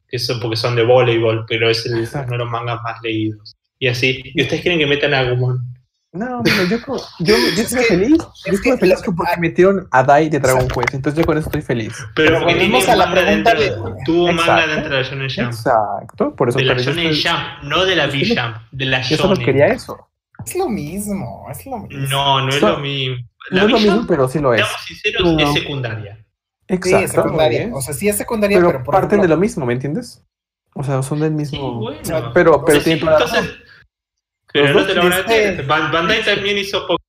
que 0.08 0.18
son 0.18 0.40
porque 0.40 0.56
son 0.56 0.78
de 0.78 0.84
voleibol, 0.84 1.46
pero 1.46 1.70
es 1.70 1.86
el, 1.88 1.96
uno 1.96 2.26
de 2.26 2.38
los 2.38 2.50
mangas 2.50 2.82
más 2.84 3.02
leídos. 3.04 3.58
Y 3.80 3.88
así, 3.88 4.22
¿y 4.24 4.42
ustedes 4.44 4.62
quieren 4.62 4.80
que 4.80 4.88
metan 4.88 5.14
a 5.14 5.20
Agumon? 5.20 5.60
No, 6.16 6.42
yo, 6.70 6.82
como- 6.82 7.00
yo, 7.20 7.36
que- 7.36 7.66
feliz. 7.84 8.18
Yo 8.46 8.54
es 8.54 8.62
que 8.62 8.78
feliz 8.78 9.02
porque 9.06 9.38
metieron 9.40 9.88
a 9.92 10.04
Dai 10.04 10.30
de 10.30 10.40
Dragon 10.40 10.68
Quest. 10.68 10.94
Entonces 10.94 11.20
yo 11.20 11.26
con 11.26 11.38
eso 11.38 11.48
estoy 11.50 11.62
feliz. 11.62 11.94
Pero, 12.16 12.40
Pero 12.46 12.58
tiene 12.58 12.84
a 12.86 12.96
la 12.96 13.12
pregunta 13.12 13.54
de- 13.54 13.74
Tuvo 14.06 14.28
manga 14.28 14.42
Exacto. 14.42 14.72
dentro 14.72 14.90
de 14.96 15.02
la 15.02 15.08
Shonen 15.10 15.30
Jump. 15.30 15.48
Exacto, 15.54 16.36
por 16.36 16.50
eso 16.50 16.58
De 16.58 16.66
la 16.66 16.74
Shonen 16.76 17.08
estoy- 17.08 17.32
Jump, 17.32 17.64
no 17.64 17.86
de 17.86 17.96
la 17.96 18.06
yo 18.08 18.12
V 18.14 18.26
solo- 18.26 18.42
Jump, 18.44 18.58
de 18.72 18.86
la 18.86 19.02
Yo 19.02 19.18
solo 19.18 19.30
Shonen. 19.36 19.46
quería 19.46 19.68
eso. 19.68 20.08
es 20.46 20.56
lo 20.56 20.70
mismo, 20.70 21.48
es 21.52 21.66
lo 21.66 21.78
mismo. 21.80 22.08
No, 22.10 22.42
no 22.42 22.50
es 22.50 22.56
So- 22.60 22.70
lo 22.70 22.78
mismo. 22.78 23.16
No 23.52 23.66
es 23.66 23.72
lo 23.72 23.80
mismo, 23.80 24.06
pero 24.08 24.28
sí 24.28 24.40
lo 24.40 24.54
es. 24.54 24.62
seamos 24.62 24.82
sinceros, 24.86 25.34
No. 25.34 25.40
es 25.40 25.54
secundaria. 25.54 26.16
Sí, 26.68 26.74
Exacto. 26.76 26.98
es 27.06 27.12
secundaria. 27.12 27.70
O 27.74 27.82
sea, 27.82 27.94
sí 27.94 28.08
es 28.08 28.18
secundaria, 28.18 28.58
pero, 28.58 28.70
pero, 28.72 28.84
por 28.84 28.96
parten 28.96 29.22
de 29.22 29.28
lo 29.28 29.38
mismo, 29.38 29.66
¿me 29.66 29.74
entiendes? 29.74 30.24
O 30.74 30.84
sea, 30.84 31.02
son 31.04 31.20
del 31.20 31.30
Sí, 31.32 31.36
mismo. 31.36 31.80
bueno. 31.80 32.32
pero 32.34 32.64
pero 32.66 32.80
Sí, 32.80 32.84
tienen 32.86 33.00
toda 33.06 33.20
la 33.20 33.26
entonces, 33.26 33.46
razón. 33.50 33.65
Pero 34.62 34.74
Los 34.74 34.74
no 34.74 34.80
dos 34.80 34.88
te 34.88 34.96
lo 34.96 35.02
van 35.04 35.14
a 35.14 35.18
este- 35.20 35.62
Bandai 35.64 36.24
también 36.26 36.58
hizo 36.58 36.82
poco. 36.88 37.02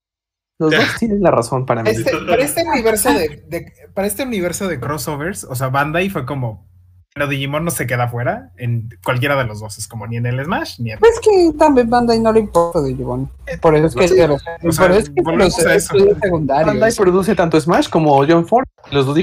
Los 0.59 0.71
dos 0.73 0.85
tienen 0.99 1.21
la 1.23 1.31
razón 1.31 1.65
para 1.67 1.83
mí. 1.83 1.91
este, 1.91 2.11
para 2.27 2.43
este 2.43 2.63
universo 2.65 3.13
de, 3.13 3.45
de- 3.47 3.73
para 3.95 4.07
este 4.07 4.23
universo 4.25 4.67
de 4.69 4.81
crossovers, 4.81 5.45
o 5.45 5.55
sea, 5.55 5.69
Bandai 5.69 6.09
fue 6.09 6.25
como, 6.27 6.67
pero 7.15 7.29
Digimon 7.29 7.65
no 7.65 7.71
se 7.71 7.87
queda 7.87 8.09
fuera 8.09 8.53
en 8.57 8.89
cualquiera 9.05 9.37
de 9.37 9.45
los 9.45 9.61
dos, 9.61 9.79
es 9.79 9.87
como 9.87 10.07
ni 10.07 10.17
en 10.17 10.27
el 10.27 10.43
Smash 10.45 10.81
ni 10.81 10.93
en 10.93 10.99
Es 10.99 11.21
que 11.21 11.53
también 11.59 11.89
Bandai 11.91 12.19
no 12.21 12.33
le 12.33 12.41
importa 12.41 12.83
Digimon. 12.83 13.31
Por 13.61 13.77
eso 13.77 13.87
es 13.87 13.95
que, 13.95 14.09
Sí. 14.09 14.27
los, 14.27 14.43
O 14.65 14.73
sea, 14.73 14.89
por 14.89 14.97
eso 14.97 15.01
es 15.01 15.11
que 15.11 15.23
los 15.37 15.59
a 15.67 15.75
eso. 15.75 15.95
estudios 15.95 16.19
secundarios. 16.23 16.67
Bandai 16.67 16.95
produce 16.95 17.35
tanto 17.35 17.61
Smash 17.61 17.89
como 17.89 18.17
John 18.27 18.47
Ford. 18.47 18.65
Los 18.91 19.07
dos 19.07 19.17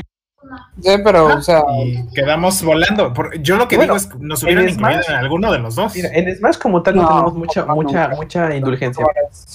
Sí, 0.81 0.91
pero, 1.03 1.25
o 1.27 1.41
sea, 1.41 1.63
y 1.83 2.05
quedamos 2.13 2.61
volando. 2.63 3.13
Por- 3.13 3.39
yo 3.41 3.55
lo 3.57 3.67
que 3.67 3.75
Bueno, 3.77 3.93
digo 3.93 4.05
es 4.05 4.11
que 4.13 4.17
nos 4.25 4.43
hubieran 4.43 4.65
en 4.65 4.69
incluido 4.71 5.01
Smash- 5.01 5.09
en 5.09 5.15
alguno 5.15 5.51
de 5.51 5.59
los 5.59 5.75
dos. 5.75 5.95
Mira, 5.95 6.09
en 6.13 6.35
Smash 6.35 6.57
como 6.57 6.81
tal 6.83 6.95
no, 6.95 7.01
No, 7.03 7.07
tenemos 7.09 7.33
mucha, 7.35 7.65
no, 7.65 7.75
mucha, 7.75 8.09
mucha 8.09 8.55
indulgencia. 8.55 9.05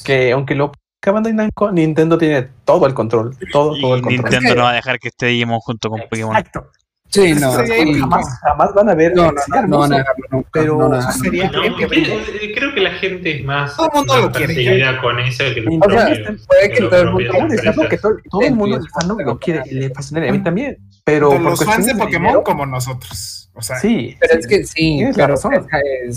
Que 0.05 0.33
aunque 0.33 0.55
lo 0.55 0.73
Bandai 1.07 1.33
Namco, 1.33 1.71
Nintendo 1.73 2.19
tiene 2.19 2.49
todo 2.65 2.87
el 2.87 2.93
control. 2.95 3.35
Todo, 3.53 3.75
todo 3.81 3.95
el 3.95 4.03
control. 4.03 4.13
Nintendo 4.25 4.39
Es 4.47 4.53
que- 4.53 4.59
no 4.59 4.63
va 4.65 4.71
a 4.71 4.75
dejar 4.75 4.99
que 4.99 5.09
esté 5.09 5.27
Digimon 5.27 5.61
junto 5.61 5.89
con 5.91 6.01
Pokémon. 6.01 6.37
Exacto. 6.37 6.71
Sí, 7.11 7.35
no. 7.35 7.53
Jamás, 7.53 8.27
jamás 8.43 8.75
van 8.75 8.91
a 8.91 8.95
ver. 8.95 9.15
No, 9.15 9.33
no, 9.33 9.67
no, 9.67 9.89
no. 9.89 10.45
Pero 10.53 10.77
no, 10.77 10.89
no, 10.91 10.99
Eso 10.99 11.09
no. 11.09 11.13
sería 11.15 11.51
No, 11.51 11.65
épico. 11.65 11.89
creo, 11.89 12.19
creo 12.55 12.75
que 12.75 12.81
la 12.81 12.91
gente 12.93 13.39
es 13.39 13.45
más, 13.45 13.77
Todo 13.77 13.87
el 13.89 13.95
mundo 13.99 14.17
lo 14.19 14.33
quiere, 14.33 14.99
con 15.01 15.19
eso 15.21 15.45
que 15.55 15.65
O 15.81 15.91
sea, 15.91 16.37
puede 16.47 16.71
que 16.71 16.81
todo 16.83 17.01
el 17.01 17.11
mundo 17.11 17.89
que 17.89 17.97
todo, 17.99 18.17
todo 18.31 18.41
el 18.43 18.55
mundo 18.55 18.79
lo 19.25 19.39
quiere 19.39 19.63
le 19.71 19.91
fascinaría 19.91 20.31
a 20.31 20.33
mí 20.33 20.43
también. 20.43 20.77
Pero 21.05 21.39
los 21.39 21.65
fans 21.65 21.87
de 21.87 21.93
Pokémon 21.95 22.23
dinero- 22.29 22.43
como 22.45 22.67
nosotros. 22.67 23.51
O 23.55 23.63
sea, 23.63 23.77
Sí, 23.79 24.17
Pero 24.21 24.35
sí, 24.35 24.39
es 24.41 24.47
que 24.47 24.65
sí, 24.65 24.75
Tienes 24.99 25.17
la 25.17 25.27
razón. 25.29 25.67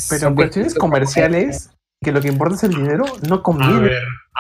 pero 0.09 0.27
en 0.27 0.35
cuestiones 0.35 0.75
comerciales, 0.75 1.71
que 2.03 2.11
lo 2.11 2.21
que 2.21 2.27
importa 2.27 2.55
es 2.55 2.63
el 2.63 2.71
dinero, 2.75 3.05
no 3.27 3.41
conviene 3.41 3.89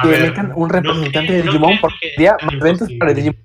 que 0.01 0.07
metan 0.07 0.51
un 0.55 0.69
representante 0.69 1.31
de 1.33 1.41
Digimon 1.43 1.79
porque 1.79 1.95
que 2.01 2.09
sería 2.15 2.35
más 2.43 2.59
ventas 2.59 2.89
para. 2.99 3.13
Digimon. 3.13 3.37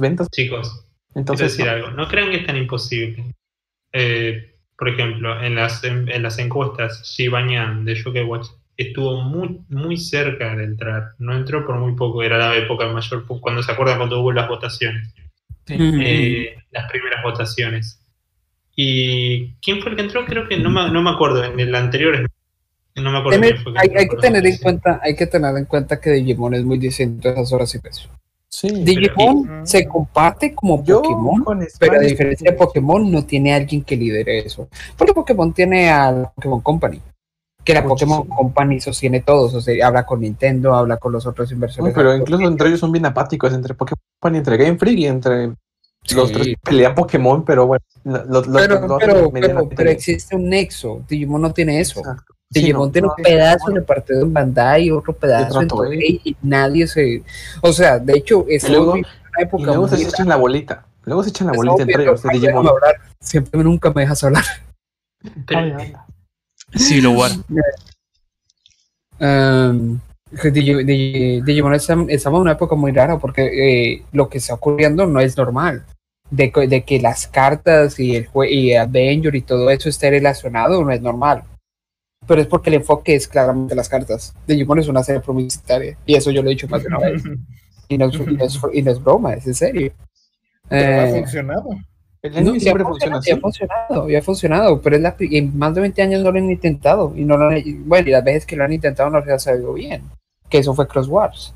ventas. 0.00 0.28
Chicos, 0.30 0.85
Entonces, 1.16 1.56
decir 1.56 1.68
algo. 1.68 1.90
No 1.90 2.06
crean 2.08 2.30
que 2.30 2.36
es 2.36 2.46
tan 2.46 2.56
imposible. 2.56 3.34
Eh, 3.92 4.54
por 4.76 4.88
ejemplo, 4.90 5.42
en 5.42 5.54
las, 5.54 5.82
en, 5.84 6.08
en 6.10 6.22
las 6.22 6.38
encuestas, 6.38 7.02
Shibanyan 7.04 7.84
de 7.84 7.94
Yokai 7.94 8.24
Watch 8.24 8.48
estuvo 8.76 9.22
muy, 9.22 9.60
muy 9.70 9.96
cerca 9.96 10.54
de 10.54 10.64
entrar. 10.64 11.12
No 11.18 11.34
entró 11.34 11.64
por 11.66 11.76
muy 11.76 11.94
poco, 11.96 12.22
era 12.22 12.36
la 12.36 12.54
época 12.54 12.86
mayor, 12.88 13.24
cuando 13.40 13.62
se 13.62 13.72
acuerdan 13.72 13.96
cuando 13.96 14.20
hubo 14.20 14.32
las 14.32 14.48
votaciones, 14.48 15.14
eh, 15.66 16.56
las 16.70 16.90
primeras 16.90 17.22
votaciones. 17.22 17.98
¿Y 18.76 19.54
quién 19.62 19.80
fue 19.80 19.92
el 19.92 19.96
que 19.96 20.02
entró? 20.02 20.26
Creo 20.26 20.46
que 20.46 20.58
no 20.58 20.68
me, 20.68 20.90
no 20.90 21.02
me 21.02 21.10
acuerdo, 21.10 21.42
en 21.42 21.58
el 21.58 21.74
anterior 21.74 22.28
no 22.96 23.10
me 23.10 23.18
acuerdo 23.18 23.40
Tener- 23.40 23.54
quién 23.54 23.62
fue 23.62 23.72
el 23.72 23.78
hay, 23.78 23.86
entró 23.86 24.00
hay 24.00 24.08
que 24.08 24.16
tener 24.16 24.46
en 24.46 24.56
cuenta, 24.58 25.00
hay 25.02 25.16
que 25.16 25.26
tener 25.26 25.56
en 25.56 25.64
cuenta 25.64 26.00
que 26.00 26.10
Digimon 26.10 26.54
es 26.54 26.64
muy 26.64 26.78
distinto 26.78 27.28
a 27.28 27.32
esas 27.32 27.52
horas 27.52 27.74
y 27.74 27.78
pesos. 27.78 28.10
Sí. 28.58 28.68
Digimon 28.84 29.62
y- 29.62 29.66
se 29.66 29.86
comparte 29.86 30.54
como 30.54 30.82
Yo 30.84 31.02
Pokémon, 31.02 31.44
con 31.44 31.66
pero 31.78 31.96
a 31.96 31.98
diferencia 32.00 32.50
de 32.50 32.56
Pokémon 32.56 33.10
no 33.10 33.24
tiene 33.24 33.54
alguien 33.54 33.82
que 33.84 33.96
lidere 33.96 34.40
eso. 34.40 34.68
Porque 34.96 35.12
Pokémon 35.12 35.52
tiene 35.52 35.90
a 35.90 36.32
Pokémon 36.34 36.60
Company, 36.60 37.00
que 37.64 37.74
la 37.74 37.82
Muchísimo. 37.82 38.18
Pokémon 38.18 38.36
Company 38.36 38.80
sostiene 38.80 39.20
todos, 39.20 39.54
o 39.54 39.60
sea, 39.60 39.86
habla 39.86 40.06
con 40.06 40.20
Nintendo, 40.20 40.74
habla 40.74 40.96
con 40.96 41.12
los 41.12 41.26
otros 41.26 41.50
Uy, 41.50 41.54
inversores. 41.54 41.94
pero 41.94 42.14
incluso 42.16 42.44
entre 42.44 42.68
ellos 42.68 42.80
son 42.80 42.92
bien 42.92 43.06
apáticos, 43.06 43.52
entre 43.52 43.74
Pokémon 43.74 44.34
y 44.34 44.38
entre 44.38 44.56
Game 44.56 44.78
Freak 44.78 44.98
y 44.98 45.06
entre 45.06 45.52
los 46.14 46.30
tres 46.30 46.46
que 46.46 46.54
pelean 46.62 46.94
Pokémon, 46.94 47.44
pero 47.44 47.66
bueno, 47.66 47.82
lo- 48.04 48.24
lo- 48.24 48.42
lo- 48.42 48.98
pero, 48.98 49.68
pero, 49.68 49.90
existe 49.90 50.36
un 50.36 50.48
nexo, 50.48 51.04
Digimon 51.08 51.42
no 51.42 51.52
tiene 51.52 51.80
eso. 51.80 51.98
Exacto. 51.98 52.34
Sí, 52.52 52.60
Digimon 52.60 52.88
no, 52.88 52.92
tiene 52.92 53.08
no, 53.08 53.14
un 53.18 53.22
pedazo 53.24 53.70
de 53.72 53.80
partido 53.82 54.22
en 54.22 54.32
Bandai, 54.32 54.90
otro 54.92 55.12
pedazo 55.12 55.60
en. 55.62 55.68
Toei, 55.68 56.20
y 56.24 56.36
nadie 56.42 56.86
se... 56.86 57.22
O 57.60 57.72
sea, 57.72 57.98
de 57.98 58.12
hecho, 58.18 58.44
es 58.48 58.64
Y 58.64 58.72
luego- 58.72 58.92
una 58.92 59.00
Y 59.38 59.42
época 59.42 59.64
luego 59.64 59.88
se 59.88 60.02
echan 60.02 60.28
la 60.28 60.36
bolita. 60.36 60.86
Luego 61.04 61.22
se 61.24 61.30
echan 61.30 61.48
la 61.48 61.52
bolita 61.54 61.82
entre 61.82 62.02
ellos 62.04 62.22
de 62.22 62.28
Digimon. 62.30 62.68
hablar. 62.68 62.94
Siempre 63.20 63.64
nunca 63.64 63.92
me 63.92 64.02
dejas 64.02 64.22
hablar. 64.24 64.44
Habla. 65.54 66.06
Civil 66.74 67.08
War. 67.08 67.30
Um, 69.18 69.98
Digimon 70.42 71.74
está- 71.74 71.96
estamos 72.08 72.38
en 72.38 72.42
una 72.42 72.52
época 72.52 72.74
muy 72.76 72.92
rara 72.92 73.18
porque 73.18 73.92
eh, 73.94 74.02
lo 74.12 74.28
que 74.28 74.38
está 74.38 74.54
ocurriendo 74.54 75.06
no 75.06 75.20
es 75.20 75.36
normal. 75.36 75.84
De, 76.30 76.50
que- 76.50 76.66
de 76.66 76.82
que 76.84 77.00
las 77.00 77.26
cartas 77.28 77.98
y 78.00 78.16
el 78.16 78.26
jue 78.26 78.50
y 78.52 78.74
Avenger 78.74 79.34
y 79.36 79.42
todo 79.42 79.70
eso 79.70 79.88
esté 79.88 80.10
relacionado 80.10 80.82
no 80.84 80.90
es 80.92 81.00
normal. 81.00 81.44
Pero 82.26 82.40
es 82.40 82.46
porque 82.46 82.70
el 82.70 82.74
enfoque 82.76 83.14
es 83.14 83.28
claramente 83.28 83.74
las 83.74 83.88
cartas. 83.88 84.34
Digimon 84.46 84.78
es 84.80 84.88
una 84.88 85.02
serie 85.04 85.20
publicitaria 85.20 85.96
y 86.06 86.14
eso 86.16 86.30
yo 86.30 86.42
lo 86.42 86.48
he 86.48 86.52
dicho 86.54 86.66
más 86.68 86.82
de 86.82 86.88
una 86.88 86.98
vez. 86.98 87.22
Y 87.88 87.98
no, 87.98 88.06
es- 88.06 88.14
y 88.16 88.18
no 88.34 88.44
es, 88.44 88.60
y 88.72 88.82
no 88.82 88.90
es 88.90 89.00
broma, 89.04 89.34
es 89.34 89.46
en 89.46 89.54
serio. 89.54 89.92
pero 90.68 91.00
ha 91.02 91.08
Eh, 91.08 91.20
funcionado. 91.20 91.68
El 92.20 92.44
No, 92.44 92.58
siempre 92.58 92.82
ha 92.82 92.86
funciona 92.88 93.16
funcionado, 93.16 93.20
así. 93.20 93.30
y 93.30 93.32
ha 93.32 93.38
funcionado, 93.40 94.10
y 94.10 94.16
ha 94.16 94.22
funcionado, 94.22 94.82
pero 94.82 94.96
es 94.96 95.02
la, 95.02 95.14
en 95.20 95.56
más 95.56 95.72
de 95.72 95.80
20 95.82 96.02
años 96.02 96.22
no 96.24 96.32
lo 96.32 96.38
han 96.38 96.50
intentado. 96.50 97.12
Y 97.14 97.24
no 97.24 97.36
lo 97.36 97.46
han- 97.48 97.58
y 97.58 97.74
bueno, 97.74 98.08
y 98.08 98.10
las 98.10 98.24
veces 98.24 98.44
que 98.44 98.56
lo 98.56 98.64
han 98.64 98.72
intentado 98.72 99.08
no 99.10 99.20
les 99.20 99.28
ha 99.28 99.38
salido 99.38 99.72
bien. 99.74 100.02
Que 100.50 100.58
eso 100.58 100.74
fue 100.74 100.88
Cross 100.88 101.06
Wars. 101.06 101.54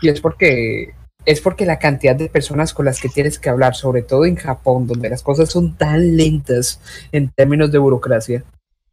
Y 0.00 0.08
es 0.08 0.18
porque 0.22 0.94
es 1.26 1.40
porque 1.42 1.66
la 1.66 1.78
cantidad 1.78 2.16
de 2.16 2.28
personas 2.30 2.72
con 2.72 2.86
las 2.86 2.98
que 3.00 3.08
tienes 3.10 3.38
que 3.38 3.50
hablar, 3.50 3.74
sobre 3.74 4.00
todo 4.02 4.24
en 4.24 4.36
Japón, 4.36 4.86
donde 4.86 5.10
las 5.10 5.22
cosas 5.22 5.50
son 5.50 5.76
tan 5.76 6.16
lentas 6.16 6.80
en 7.12 7.28
términos 7.32 7.70
de 7.70 7.76
burocracia, 7.78 8.44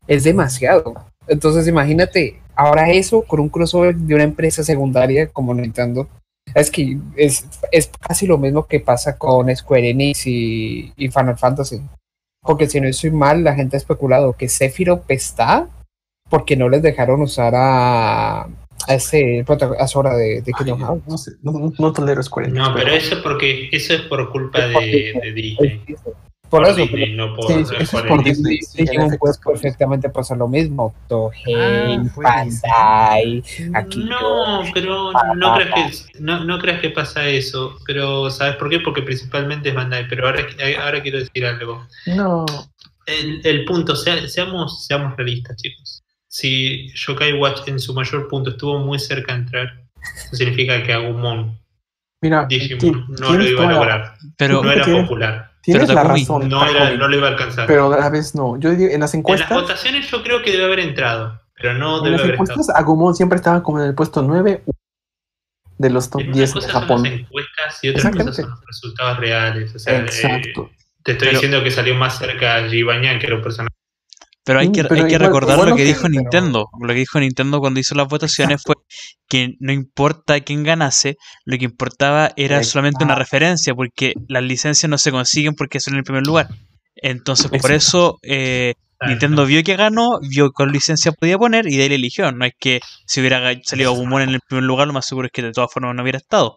es 0.07 0.23
demasiado. 0.23 0.93
Entonces 1.27 1.67
imagínate, 1.67 2.41
ahora 2.55 2.89
eso 2.91 3.21
con 3.23 3.39
un 3.39 3.49
crossover 3.49 3.95
de 3.95 4.15
una 4.15 4.23
empresa 4.23 4.63
secundaria 4.63 5.27
como 5.27 5.53
Nintendo. 5.53 6.07
Es 6.53 6.69
que 6.69 6.97
es, 7.15 7.45
es 7.71 7.89
casi 7.99 8.27
lo 8.27 8.37
mismo 8.37 8.67
que 8.67 8.79
pasa 8.81 9.17
con 9.17 9.53
Square 9.55 9.89
Enix 9.91 10.27
y, 10.27 10.91
y 10.97 11.07
Final 11.09 11.37
Fantasy. 11.37 11.81
Porque 12.41 12.67
si 12.67 12.81
no 12.81 12.87
estoy 12.89 13.11
mal, 13.11 13.43
la 13.43 13.55
gente 13.55 13.77
ha 13.77 13.79
especulado 13.79 14.33
que 14.33 14.49
Sephiroth 14.49 15.09
está 15.09 15.69
porque 16.29 16.57
no 16.57 16.67
les 16.67 16.81
dejaron 16.81 17.21
usar 17.21 17.53
a, 17.55 18.41
a 18.41 18.49
este 18.89 19.45
prota- 19.45 19.75
a 19.79 19.87
Sora 19.87 20.15
de, 20.17 20.41
de 20.41 20.47
Ay, 20.47 20.53
Kingdom 20.57 20.79
no, 20.81 20.87
Hearts. 20.87 21.07
no 21.07 21.17
sé, 21.17 21.31
no, 21.41 21.51
no- 21.53 21.73
no 21.79 21.93
tolero 21.93 22.21
Square 22.21 22.49
Enix, 22.49 22.61
No, 22.61 22.73
pero 22.75 22.91
eso 22.91 23.15
porque 23.23 23.69
eso 23.71 23.93
es 23.93 24.01
por 24.01 24.29
culpa 24.29 24.59
Es 24.65 24.73
de, 24.73 25.19
de 25.23 25.31
Disney. 25.33 25.81
Por 26.59 26.67
eso, 26.67 26.75
Disney, 26.81 27.15
no 27.15 27.35
por 27.35 27.47
Sí, 27.47 27.53
eso 27.59 27.73
es 27.77 27.87
Square 27.89 28.07
por 28.07 28.19
Enix. 28.21 28.37
Disney. 28.37 28.61
sí, 28.61 28.79
en 28.79 28.85
Digimon 28.85 29.05
efecto, 29.07 29.19
puede 29.19 29.31
es 29.31 29.37
por 29.39 29.53
Disney. 29.53 29.71
perfectamente 29.71 30.09
pasar 30.09 30.37
lo 30.37 30.47
mismo. 30.47 30.95
Tohei, 31.07 31.53
Ah, 31.55 32.03
fue 32.13 32.23
Bandai, 32.23 33.43
aquí 33.73 33.99
No, 34.03 34.61
pero 34.73 35.11
no 35.35 35.55
creas 35.55 36.07
que 36.13 36.19
no, 36.19 36.43
no 36.45 36.59
creas 36.59 36.79
que 36.81 36.89
pasa 36.89 37.27
eso. 37.27 37.77
Pero 37.85 38.29
¿sabes 38.29 38.55
por 38.57 38.69
qué? 38.69 38.79
Porque 38.79 39.01
principalmente 39.01 39.69
es 39.69 39.75
Bandai. 39.75 40.07
Pero 40.07 40.27
ahora, 40.27 40.45
ahora 40.81 41.01
quiero 41.01 41.19
decir 41.19 41.45
algo. 41.45 41.85
No, 42.07 42.45
El, 43.05 43.41
el 43.45 43.65
punto, 43.65 43.95
sea- 43.95 44.27
seamos, 44.27 44.85
seamos 44.85 45.15
realistas, 45.17 45.57
chicos. 45.57 46.01
Si 46.27 46.87
Yokai 46.95 47.33
Watch 47.33 47.67
en 47.67 47.79
su 47.79 47.93
mayor 47.93 48.27
punto 48.27 48.51
estuvo 48.51 48.79
muy 48.79 48.97
cerca 48.97 49.33
de 49.33 49.39
entrar, 49.39 49.67
eso 50.15 50.35
significa 50.35 50.81
que 50.81 50.93
Agumon, 50.93 51.59
mira, 52.23 52.45
Digimon, 52.45 52.79
ti- 52.79 52.91
no 53.21 53.33
lo 53.33 53.43
iba 53.47 53.67
a 53.67 53.71
lograr. 53.71 54.13
Pero 54.37 54.63
no 54.63 54.71
era 54.71 54.83
tienes- 54.83 55.03
popular. 55.03 55.51
Tienes 55.61 55.83
Pero 55.87 55.93
la 55.93 56.03
razón, 56.03 56.49
No, 56.49 56.65
era, 56.67 56.91
no 56.95 57.07
lo 57.07 57.15
iba 57.15 57.27
a 57.27 57.31
alcanzar. 57.31 57.67
pero 57.67 57.93
a 57.93 57.97
la 57.97 58.09
vez 58.09 58.35
no. 58.35 58.59
Yo 58.59 58.71
digo, 58.71 58.81
en 58.83 58.87
las 58.87 58.93
en 58.93 58.99
las 58.99 59.13
encuestas, 59.13 59.49
votaciones 59.49 60.09
yo 60.11 60.21
creo 60.21 60.41
que 60.41 60.51
debe 60.51 60.65
haber 60.65 60.79
entrado, 60.79 61.39
pero 61.55 61.73
no 61.75 61.99
en 61.99 62.03
debe 62.03 62.11
las 62.17 62.21
haber 62.23 62.33
estado. 62.35 62.51
encuestas 62.51 62.75
Agumon 62.75 63.15
siempre 63.15 63.37
estaba 63.37 63.63
como 63.63 63.79
en 63.79 63.87
el 63.87 63.95
puesto 63.95 64.21
9 64.21 64.63
de 65.77 65.89
los 65.89 66.09
top 66.09 66.19
En 66.21 66.27
una 66.27 66.35
10 66.35 66.49
de 66.49 66.53
cosa 66.55 66.69
son 66.71 66.81
Japón. 66.81 67.03
las 67.03 67.13
encuestas 67.13 67.79
y 67.83 67.89
otras 67.89 68.05
Exactamente. 68.05 68.31
cosas 68.31 68.45
son 68.45 68.49
los 68.51 68.65
resultados 68.67 69.17
reales. 69.19 69.75
O 69.75 69.79
sea, 69.79 69.93
eh, 69.95 70.01
Exacto. 70.01 70.69
te 71.03 71.11
estoy 71.13 71.27
Pero- 71.27 71.31
diciendo 71.31 71.63
que 71.63 71.71
salió 71.71 71.95
más 71.95 72.17
cerca 72.17 72.67
Gibañán, 72.69 73.19
que 73.19 73.27
era 73.27 73.35
un 73.37 73.41
personaje. 73.41 73.72
Pero 74.45 74.59
hay 74.59 74.67
Mm, 74.67 74.71
que, 74.73 74.83
pero 74.83 74.95
hay 74.95 75.07
que 75.07 75.13
igual- 75.15 75.27
recordar 75.27 75.55
igual 75.55 75.69
lo 75.69 75.75
que 75.75 75.83
que- 75.83 75.87
dijo 75.87 76.01
pero- 76.03 76.21
Nintendo. 76.21 76.67
Lo 76.81 76.87
que 76.89 76.99
dijo 76.99 77.19
Nintendo 77.19 77.59
cuando 77.59 77.79
hizo 77.79 77.95
las 77.95 78.07
votaciones 78.07 78.61
fue 78.63 78.75
que 79.29 79.53
no 79.59 79.71
importa 79.71 80.39
quién 80.41 80.63
ganase, 80.63 81.15
lo 81.45 81.57
que 81.57 81.65
importaba 81.65 82.31
era 82.35 82.61
solamente 82.63 83.03
una 83.05 83.15
referencia, 83.15 83.73
porque 83.73 84.13
las 84.27 84.43
licencias 84.43 84.89
no 84.89 84.97
se 84.97 85.11
consiguen 85.11 85.55
porque 85.55 85.79
son 85.79 85.93
en 85.93 85.99
el 85.99 86.03
primer 86.03 86.25
lugar. 86.27 86.49
Entonces, 86.95 87.47
por 87.47 87.55
Exacto. 87.71 87.75
eso 87.75 88.17
eh, 88.23 88.73
Nintendo 89.07 89.45
vio 89.45 89.61
que 89.63 89.75
ganó, 89.75 90.19
vio 90.29 90.51
cuál 90.53 90.71
licencia 90.71 91.11
podía 91.11 91.37
poner 91.37 91.67
y 91.67 91.75
de 91.75 91.83
ahí 91.83 91.89
la 91.89 91.95
eligió. 91.95 92.31
No 92.31 92.45
es 92.45 92.53
que 92.57 92.79
si 93.05 93.19
hubiera 93.19 93.41
salido 93.63 93.91
Agumon 93.91 94.21
en 94.21 94.29
el 94.29 94.39
primer 94.47 94.63
lugar, 94.63 94.87
lo 94.87 94.93
más 94.93 95.05
seguro 95.05 95.27
es 95.27 95.31
que 95.33 95.41
de 95.41 95.51
todas 95.51 95.69
formas 95.73 95.93
no 95.95 96.01
hubiera 96.03 96.19
estado. 96.19 96.55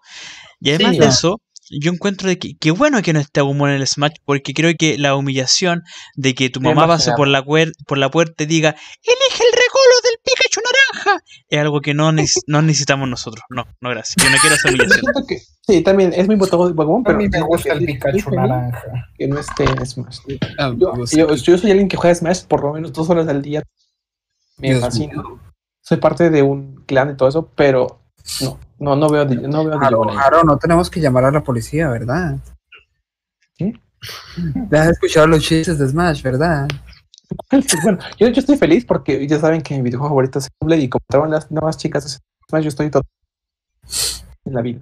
Y 0.61 0.71
además 0.71 0.93
Sí, 0.93 0.99
de 1.01 1.07
eso, 1.07 1.41
yo 1.71 1.93
encuentro 1.93 2.29
de 2.29 2.39
que, 2.39 2.57
que 2.57 2.71
bueno 2.71 3.03
que 3.03 3.13
no 3.13 3.21
esté 3.21 3.41
Agumon 3.41 3.71
en 3.71 3.77
el 3.77 3.87
Smash, 3.87 4.13
porque 4.25 4.55
creo 4.55 4.73
que 4.79 4.99
la 4.99 5.15
humillación 5.17 5.83
de 6.15 6.35
que 6.35 6.51
tu 6.51 6.61
mamá 6.61 6.87
pase 6.87 7.13
por 7.17 7.29
la, 7.29 7.45
por 7.45 7.99
la 7.99 8.11
puerta 8.11 8.45
y 8.45 8.47
diga, 8.47 8.71
elige 9.03 9.43
el 9.45 9.53
regalo 9.53 9.97
del 10.05 10.19
Pikachu 10.25 10.61
naranja, 10.61 11.25
es 11.49 11.59
algo 11.59 11.81
que 11.81 11.95
no, 11.95 12.13
neces- 12.13 12.43
no 12.47 12.63
necesitamos 12.63 13.09
nosotros. 13.09 13.45
No, 13.51 13.65
no 13.81 13.91
gracias. 13.91 14.17
Yo 14.25 14.31
no 14.31 14.37
quiero 14.39 14.57
esa 14.57 14.69
humillación. 14.69 15.03
que 15.29 15.39
sí, 15.67 15.83
también 15.83 16.13
es 16.15 16.29
mi 16.29 16.35
voto 16.37 16.69
de 16.69 16.75
Pokémon, 16.75 17.01
A 17.03 17.05
pero 17.05 17.19
mí 17.19 17.29
me 17.29 17.41
gusta 17.43 17.73
el 17.73 17.85
Pikachu 17.85 18.31
naranja. 18.31 18.83
que 19.19 19.27
no 19.29 19.39
esté 19.39 19.65
en 19.65 19.87
Smash. 19.87 20.19
Ah, 20.59 20.73
Yo, 20.77 20.93
pues, 20.95 21.11
yo, 21.13 21.35
yo 21.35 21.59
soy 21.59 21.71
alguien 21.71 21.89
que 21.89 21.97
juega 21.97 22.15
Smash 22.15 22.45
por 22.45 22.63
lo 22.63 22.73
menos 22.73 22.93
dos 22.93 23.09
horas 23.11 23.27
al 23.29 23.43
día. 23.43 23.63
Me 24.59 24.75
fascina. 24.77 25.23
Soy 25.83 25.99
parte 25.99 26.31
de 26.31 26.43
un 26.43 26.83
clan 26.87 27.11
y 27.11 27.17
todo 27.17 27.29
eso, 27.29 27.53
pero 27.55 28.01
no, 28.41 28.59
no, 28.79 28.97
no 28.97 29.09
veo, 29.09 29.25
no 29.25 29.65
veo. 29.65 29.79
Jaro, 29.79 30.45
no 30.45 30.59
tenemos 30.59 30.91
que 30.91 31.01
llamar 31.01 31.25
a 31.25 31.31
la 31.31 31.43
policía, 31.43 31.89
¿verdad? 31.89 32.39
¿Qué? 33.57 33.73
Deja 34.37 34.85
de 34.87 34.93
escuchar 34.93 35.29
los 35.29 35.43
chistes 35.43 35.79
de 35.79 35.89
Smash, 35.89 36.23
¿verdad? 36.23 36.69
Bueno, 37.83 37.99
yo, 38.19 38.29
yo 38.29 38.41
estoy 38.41 38.57
feliz 38.57 38.85
porque 38.85 39.27
ya 39.27 39.39
saben 39.39 39.63
que 39.63 39.75
mi 39.75 39.83
videojuego 39.83 40.11
favorito 40.11 40.39
es 40.39 40.49
Blade 40.61 40.83
y 40.83 40.89
como 40.89 41.03
estaban 41.09 41.31
las 41.31 41.51
nuevas 41.51 41.77
chicas 41.77 42.05
de 42.05 42.11
Smash, 42.49 42.63
yo 42.63 42.69
estoy 42.69 42.91
todo 42.91 43.03
en 44.45 44.55
la 44.55 44.63
vida. 44.63 44.81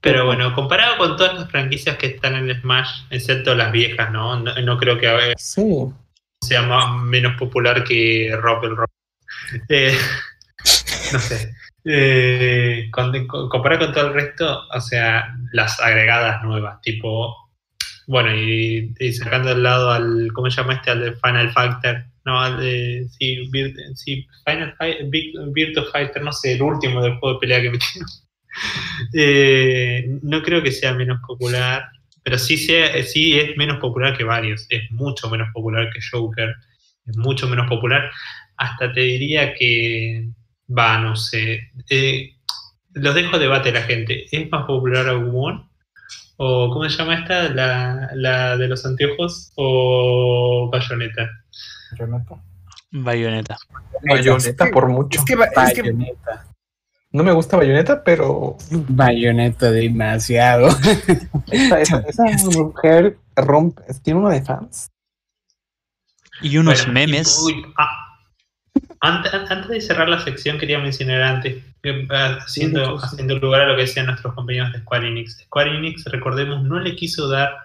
Pero 0.00 0.26
bueno, 0.26 0.54
comparado 0.54 0.98
con 0.98 1.16
todas 1.16 1.34
las 1.34 1.50
franquicias 1.50 1.96
que 1.96 2.06
están 2.06 2.34
en 2.34 2.60
Smash, 2.60 2.88
excepto 3.10 3.54
las 3.54 3.72
viejas, 3.72 4.10
¿no? 4.12 4.38
No, 4.38 4.54
no 4.60 4.78
creo 4.78 4.98
que 4.98 5.06
eh, 5.06 5.34
Sí, 5.36 5.88
sea 6.40 6.62
más, 6.62 7.02
menos 7.02 7.36
popular 7.38 7.82
que 7.84 8.36
Rock 8.40 8.64
el 8.64 8.76
Rock. 8.76 8.90
Eh, 9.68 9.96
no 11.12 11.18
sé. 11.18 11.54
Eh, 11.88 12.88
con- 12.90 13.26
comparado 13.48 13.86
con 13.86 13.94
todo 13.94 14.08
el 14.08 14.14
resto, 14.14 14.62
o 14.72 14.80
sea, 14.80 15.36
las 15.52 15.80
agregadas 15.80 16.42
nuevas, 16.44 16.80
tipo 16.82 17.34
bueno, 18.06 18.34
y, 18.36 18.94
sacando 19.12 19.50
al 19.50 19.62
lado 19.62 19.90
al, 19.90 20.28
¿cómo 20.32 20.50
se 20.50 20.60
llama 20.60 20.74
este? 20.74 20.90
Al 20.92 21.00
de 21.02 21.12
Final 21.16 21.50
Fighter. 21.52 22.06
No, 22.24 22.40
al 22.40 22.58
de, 22.60 23.06
sí, 23.10 23.38
Vir- 23.50 23.74
sí, 23.94 24.26
Final 24.44 24.74
Virtua 25.52 25.84
Fighter, 25.92 26.22
no 26.22 26.32
sé, 26.32 26.54
el 26.54 26.62
último 26.62 27.02
del 27.02 27.18
juego 27.18 27.34
de 27.34 27.40
pelea 27.40 27.62
que 27.62 27.70
metieron. 27.70 28.08
Eh, 29.14 30.06
no 30.22 30.42
creo 30.42 30.62
que 30.62 30.72
sea 30.72 30.94
menos 30.94 31.18
popular, 31.26 31.88
pero 32.22 32.38
sí, 32.38 32.56
sea, 32.56 33.02
sí 33.04 33.38
es 33.38 33.56
menos 33.56 33.78
popular 33.78 34.16
que 34.16 34.24
varios. 34.24 34.66
Es 34.70 34.90
mucho 34.90 35.28
menos 35.30 35.48
popular 35.52 35.88
que 35.92 36.00
Joker. 36.10 36.54
Es 37.06 37.16
mucho 37.16 37.48
menos 37.48 37.68
popular. 37.68 38.10
Hasta 38.56 38.92
te 38.92 39.00
diría 39.00 39.54
que, 39.54 40.28
va, 40.68 40.98
no 40.98 41.16
sé. 41.16 41.70
Eh, 41.90 42.36
los 42.92 43.14
dejo 43.14 43.36
a 43.36 43.38
debate 43.38 43.72
la 43.72 43.82
gente. 43.82 44.24
¿Es 44.30 44.50
más 44.50 44.64
popular 44.66 45.08
Agumon? 45.08 45.68
¿O 46.38 46.70
cómo 46.70 46.88
se 46.88 46.96
llama 46.96 47.14
esta? 47.20 47.48
¿La, 47.50 48.10
la 48.14 48.56
de 48.56 48.68
los 48.68 48.84
anteojos? 48.84 49.52
¿O 49.56 50.68
Bayonetta? 50.72 51.28
Jonathan. 51.98 52.42
Bayonetta. 52.90 53.56
Bayonetta 54.08 54.66
por 54.70 54.88
mucho. 54.88 55.18
Es 55.18 55.24
que, 55.24 55.34
va- 55.36 55.46
es 55.46 55.74
que 55.74 55.82
Bayonetta. 55.82 56.46
No 57.12 57.22
me 57.22 57.32
gusta 57.32 57.56
Bayonetta, 57.56 58.04
pero 58.04 58.56
Bayonetta 58.70 59.70
demasiado. 59.70 60.68
esa, 61.50 61.80
esa, 61.80 61.98
esa 62.00 62.24
mujer 62.58 63.18
rompe, 63.34 63.82
tiene 64.02 64.20
uno 64.20 64.28
de 64.28 64.42
fans. 64.42 64.90
Y 66.42 66.58
unos 66.58 66.80
Bueno, 66.80 66.92
memes. 66.92 67.38
y- 67.48 67.52
uy, 67.54 67.66
ah, 67.78 68.05
antes, 69.06 69.34
antes 69.34 69.68
de 69.68 69.80
cerrar 69.80 70.08
la 70.08 70.20
sección, 70.20 70.58
quería 70.58 70.78
mencionar 70.78 71.22
antes, 71.22 71.62
que, 71.82 72.06
ah, 72.10 72.38
haciendo, 72.40 72.96
haciendo 72.96 73.38
lugar 73.38 73.62
a 73.62 73.66
lo 73.66 73.76
que 73.76 73.82
decían 73.82 74.06
nuestros 74.06 74.34
compañeros 74.34 74.72
de 74.72 74.80
Square 74.80 75.08
Enix. 75.08 75.38
Square 75.44 75.76
Enix, 75.76 76.04
recordemos, 76.06 76.62
no 76.62 76.80
le 76.80 76.96
quiso 76.96 77.28
dar, 77.28 77.56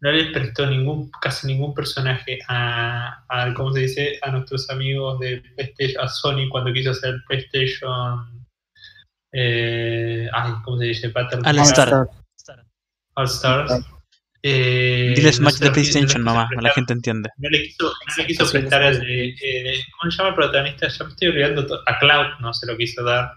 no 0.00 0.10
le 0.10 0.30
prestó 0.32 0.66
ningún, 0.66 1.10
casi 1.20 1.46
ningún 1.46 1.74
personaje 1.74 2.38
a, 2.48 3.24
a, 3.28 3.54
¿cómo 3.54 3.72
se 3.72 3.80
dice? 3.80 4.18
A 4.22 4.30
nuestros 4.30 4.68
amigos 4.70 5.20
de 5.20 5.42
PlayStation, 5.56 6.04
a 6.04 6.08
Sony 6.08 6.48
cuando 6.50 6.72
quiso 6.72 6.90
hacer 6.90 7.16
PlayStation. 7.26 8.46
Eh, 9.32 10.28
ay, 10.32 10.52
¿cómo 10.64 10.78
se 10.78 10.86
dice? 10.86 11.08
Battle 11.08 11.40
All 11.44 11.58
Star. 11.60 12.08
All 13.14 13.26
Stars. 13.26 13.72
Eh, 13.72 13.82
Dile 13.82 13.99
no 14.42 15.32
Smash 15.32 15.54
se 15.54 15.64
de 15.64 15.70
PlayStation 15.70 16.24
nomás, 16.24 16.48
la 16.60 16.70
gente 16.70 16.92
entiende. 16.94 17.28
no 17.36 17.48
le 17.50 17.62
quiso, 17.62 17.84
no 17.84 18.14
le 18.16 18.26
quiso 18.26 18.50
prestar 18.50 18.82
al 18.82 19.02
eh, 19.06 19.34
¿cómo 19.98 20.10
se 20.10 20.16
llama 20.16 20.28
el 20.30 20.34
protagonista? 20.34 20.88
Ya 20.88 21.04
me 21.04 21.10
estoy 21.10 21.28
olvidando, 21.28 21.82
a 21.86 21.98
Cloud 21.98 22.26
no 22.40 22.52
se 22.54 22.66
lo 22.66 22.76
quiso 22.76 23.04
dar. 23.04 23.32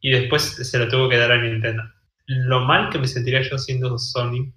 Y 0.00 0.10
después 0.10 0.42
se 0.42 0.78
lo 0.78 0.86
tuvo 0.88 1.08
que 1.08 1.16
dar 1.16 1.32
a 1.32 1.40
Nintendo. 1.42 1.82
Lo 2.26 2.60
mal 2.60 2.90
que 2.90 2.98
me 2.98 3.08
sentiría 3.08 3.42
yo 3.42 3.58
siendo 3.58 3.98
Sony. 3.98 4.52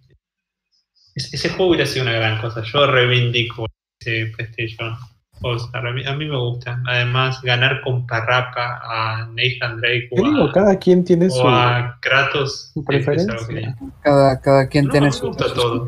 es- 1.15 1.33
ese 1.33 1.49
juego 1.49 1.69
hubiera 1.71 1.85
sido 1.85 2.03
una 2.03 2.13
gran 2.13 2.39
cosa. 2.39 2.61
Yo 2.63 2.85
reivindico 2.85 3.65
ese 3.99 4.27
PlayStation 4.35 4.95
All 5.41 5.57
Star. 5.57 5.85
A 5.85 5.91
mí, 5.93 6.05
a 6.05 6.13
mí 6.15 6.25
me 6.25 6.37
gusta. 6.37 6.79
Además, 6.87 7.41
ganar 7.41 7.81
con 7.83 8.05
Parrapa 8.07 8.79
a 8.83 9.27
Nathan 9.33 9.77
Drake 9.79 10.09
o 10.11 10.23
digo, 10.23 10.43
a, 10.45 10.51
cada 10.51 10.77
quien 10.79 11.03
tiene 11.03 11.29
su, 11.29 11.47
a 11.47 11.97
Kratos. 12.01 12.71
su 12.73 12.79
es- 12.89 13.07
es 13.07 13.27
algo 13.27 13.45
preferencia. 13.47 13.47
que- 13.47 13.85
Cada, 14.03 14.41
cada 14.41 14.67
quien 14.67 14.85
No, 14.85 14.91
tiene 14.91 15.07
me 15.07 15.13
su. 15.13 15.31
todo. 15.31 15.87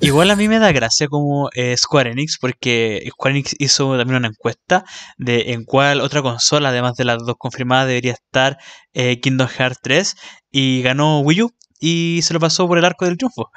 igual 0.00 0.30
a 0.30 0.36
mí 0.36 0.48
me 0.48 0.58
da 0.58 0.72
gracia 0.72 1.08
como 1.08 1.48
eh, 1.54 1.76
Square 1.76 2.10
Enix, 2.12 2.38
porque 2.38 3.02
Square 3.10 3.32
Enix 3.36 3.54
hizo 3.58 3.96
también 3.96 4.16
una 4.18 4.28
encuesta 4.28 4.84
de 5.18 5.52
en 5.52 5.64
cuál 5.64 6.00
otra 6.00 6.22
consola, 6.22 6.68
además 6.70 6.94
de 6.96 7.04
las 7.04 7.18
dos 7.24 7.36
confirmadas, 7.38 7.86
debería 7.88 8.12
estar 8.12 8.58
eh, 8.92 9.20
Kingdom 9.20 9.48
Hearts 9.48 9.78
3, 9.82 10.16
y 10.50 10.82
ganó 10.82 11.20
Wii 11.20 11.42
U 11.42 11.50
y 11.78 12.20
se 12.22 12.34
lo 12.34 12.40
pasó 12.40 12.66
por 12.68 12.76
el 12.76 12.84
arco 12.84 13.06
del 13.06 13.16
triunfo. 13.16 13.50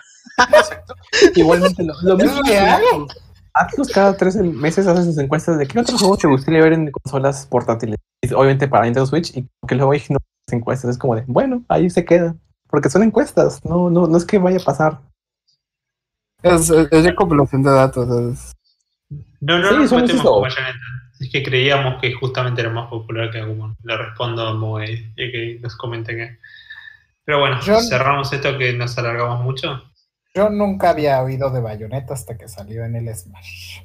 Igualmente, 1.36 1.84
lo, 1.84 1.94
lo 2.02 2.18
mismo 2.18 2.42
¿Es 2.46 2.52
Atlus 3.56 3.90
cada 3.90 4.18
tres 4.18 4.36
meses 4.36 4.88
hace 4.88 5.04
sus 5.04 5.18
encuestas 5.20 5.58
de 5.58 5.68
qué 5.68 5.80
otros 5.80 6.00
juegos 6.00 6.20
te 6.20 6.28
gustaría 6.28 6.62
ver 6.62 6.74
en 6.74 6.90
consolas 6.92 7.46
portátiles. 7.46 7.98
Obviamente 8.36 8.68
para 8.68 8.86
Nintendo 8.86 9.06
Switch, 9.06 9.36
y 9.36 9.48
que 9.68 9.76
luego 9.76 9.94
ignora 9.94 10.24
las 10.48 10.54
encuestas. 10.54 10.92
Es 10.92 10.98
como 10.98 11.16
de, 11.16 11.24
bueno, 11.28 11.64
ahí 11.70 11.90
se 11.90 12.04
queda. 12.06 12.36
Porque 12.68 12.90
son 12.90 13.04
encuestas, 13.04 13.64
no, 13.64 13.90
no, 13.92 14.08
no 14.08 14.18
es 14.18 14.26
que 14.26 14.40
vaya 14.40 14.58
a 14.58 14.64
pasar. 14.64 15.00
Es, 16.42 16.70
es, 16.70 16.88
es 16.92 17.04
de 17.04 17.16
compilación 17.16 17.62
de 17.64 17.70
datos. 17.72 18.10
es- 18.10 18.54
No, 19.40 19.60
no 19.60 19.88
Sí, 19.88 19.94
con 20.24 20.42
Bayonetta. 20.42 20.78
Es 21.20 21.30
que 21.32 21.44
creíamos 21.44 22.02
que 22.02 22.14
justamente 22.14 22.62
era 22.62 22.70
más 22.72 22.90
popular 22.90 23.30
que 23.32 23.40
Agumon. 23.40 23.78
Le 23.84 23.96
respondo 23.98 24.46
a 24.48 24.54
Moe 24.56 25.14
y 25.16 25.32
que 25.32 25.60
nos 25.62 25.76
comente 25.78 26.16
que. 26.16 26.38
Pero 27.24 27.40
bueno, 27.40 27.62
Yo- 27.62 27.80
cerramos 27.80 28.34
esto 28.34 28.58
que 28.58 28.74
nos 28.74 28.98
alargamos 28.98 29.42
mucho. 29.44 29.82
Yo 30.36 30.50
nunca 30.50 30.90
había 30.90 31.22
oído 31.22 31.50
de 31.52 31.62
Bayonetta 31.62 32.14
hasta 32.14 32.38
que 32.38 32.48
salió 32.48 32.84
en 32.86 32.96
el 32.96 33.14
Smash. 33.16 33.82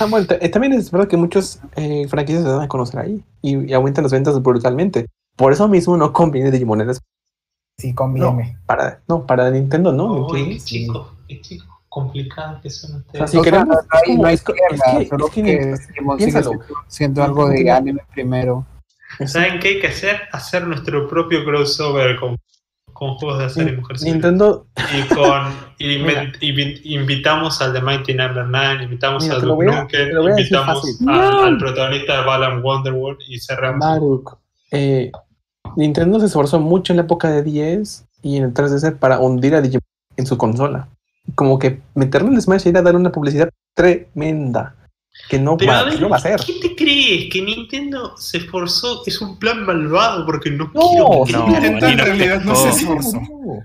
Ah, 0.00 0.06
bueno, 0.10 0.26
ta- 0.26 0.38
también 0.50 0.72
es 0.74 0.90
verdad 0.90 1.08
que 1.08 1.16
muchos 1.16 1.60
eh, 1.76 2.06
franquicias 2.08 2.42
se 2.44 2.50
dan 2.50 2.62
a 2.62 2.68
conocer 2.68 3.00
ahí 3.00 3.24
y, 3.40 3.70
y 3.70 3.72
aumentan 3.72 4.02
las 4.04 4.12
ventas 4.12 4.40
brutalmente. 4.42 5.06
Por 5.36 5.52
eso 5.52 5.68
mismo 5.68 5.96
no 5.96 6.12
conviene 6.12 6.50
Digimon 6.50 6.80
en 6.82 6.88
Smash. 6.94 7.04
Sí, 7.78 7.94
conviene. 7.94 8.58
para, 8.66 9.00
no, 9.08 9.26
para 9.26 9.50
Nintendo 9.50 9.92
no. 9.92 10.26
Uy, 10.26 10.32
qué 10.32 10.38
¿entiendes? 10.38 10.64
chico, 10.64 11.12
qué 11.28 11.40
chico 11.40 11.66
complicado 11.88 12.60
que 12.60 12.68
son 12.68 12.96
O 12.96 12.98
ustedes. 12.98 13.18
sea, 13.18 13.26
si 13.28 13.36
O 13.38 13.42
sea, 13.42 13.52
queremos, 13.52 13.68
no 13.76 13.80
es 13.80 13.88
hay- 14.08 14.16
no 14.18 14.26
hay 14.26 14.34
es 14.34 14.40
es 14.40 14.46
que- 14.46 15.06
solo 15.08 15.26
es 15.28 15.32
que 15.32 15.42
que 15.42 15.56
Digimon 15.88 16.18
sigue 16.18 16.32
piénsalo. 16.32 16.60
siendo, 16.88 17.22
algo 17.22 17.48
de 17.48 17.70
anime 17.70 18.02
primero. 18.12 18.66
¿Saben 19.26 19.60
qué 19.60 19.68
hay 19.68 19.80
que 19.80 19.86
hacer? 19.86 20.20
Hacer 20.32 20.66
nuestro 20.66 21.08
propio 21.08 21.42
crossover 21.44 22.18
con, 22.18 22.36
con 22.98 23.14
juegos 23.16 23.38
de 23.38 23.44
hacer 23.44 23.68
y 23.68 23.76
mujer 23.76 23.96
Nintendo, 24.02 24.66
Y 24.96 25.14
con 25.14 25.42
y 25.78 25.98
Mira. 25.98 26.22
me- 26.24 26.32
invi- 26.40 26.80
invitamos 26.84 27.60
al 27.60 27.72
de 27.74 27.82
Mighty 27.82 28.14
Number 28.14 28.46
9, 28.46 28.84
invitamos 28.84 29.22
Mira, 29.24 29.36
al 29.36 29.42
Duke 29.42 29.54
voy 29.54 29.68
a- 29.68 29.82
Nukem, 29.82 30.08
invitamos 30.30 30.82
al, 31.00 31.06
No. 31.06 31.42
al 31.44 31.58
protagonista 31.58 32.20
de 32.20 32.26
Balan 32.26 32.62
Wonderworld 32.64 33.18
y 33.28 33.38
cerramos. 33.38 33.78
Maruk, 33.86 34.38
eh, 34.72 35.12
Nintendo 35.76 36.18
se 36.20 36.26
esforzó 36.26 36.58
mucho 36.58 36.92
en 36.92 36.96
la 36.98 37.02
época 37.02 37.30
de 37.30 37.42
10 37.42 38.06
y 38.22 38.36
en 38.38 38.44
el 38.44 38.54
3DS 38.54 38.92
para 38.98 39.18
hundir 39.20 39.54
a 39.54 39.60
Digimon 39.60 39.82
en 40.16 40.26
su 40.26 40.38
consola. 40.38 40.88
Como 41.34 41.58
que 41.58 41.80
meterlo 41.94 42.28
en 42.28 42.40
Smash 42.40 42.66
era 42.66 42.80
dar 42.82 42.96
una 42.96 43.12
publicidad 43.12 43.50
tremenda 43.74 44.74
que 45.28 45.38
no, 45.38 45.56
Pero 45.56 45.72
va, 45.72 45.78
a 45.80 45.84
ver, 45.84 45.94
que 45.94 46.00
no 46.00 46.08
va 46.08 46.16
a 46.16 46.20
ser. 46.20 46.40
¿qué 46.40 46.54
te 46.60 46.76
crees? 46.76 47.32
Que 47.32 47.42
Nintendo 47.42 48.16
se 48.16 48.38
esforzó, 48.38 49.02
es 49.06 49.20
un 49.20 49.38
plan 49.38 49.64
malvado 49.66 50.24
porque 50.24 50.50
no, 50.50 50.70
No, 50.74 50.80
quiero 50.80 51.24
que 51.26 51.32
no, 51.32 51.46
Nintendo 51.48 51.86
ni 51.86 51.92
en 51.92 51.98
realidad 51.98 52.40
no 52.42 52.54
se 52.54 52.68
esforzó. 52.68 53.20
No. 53.20 53.60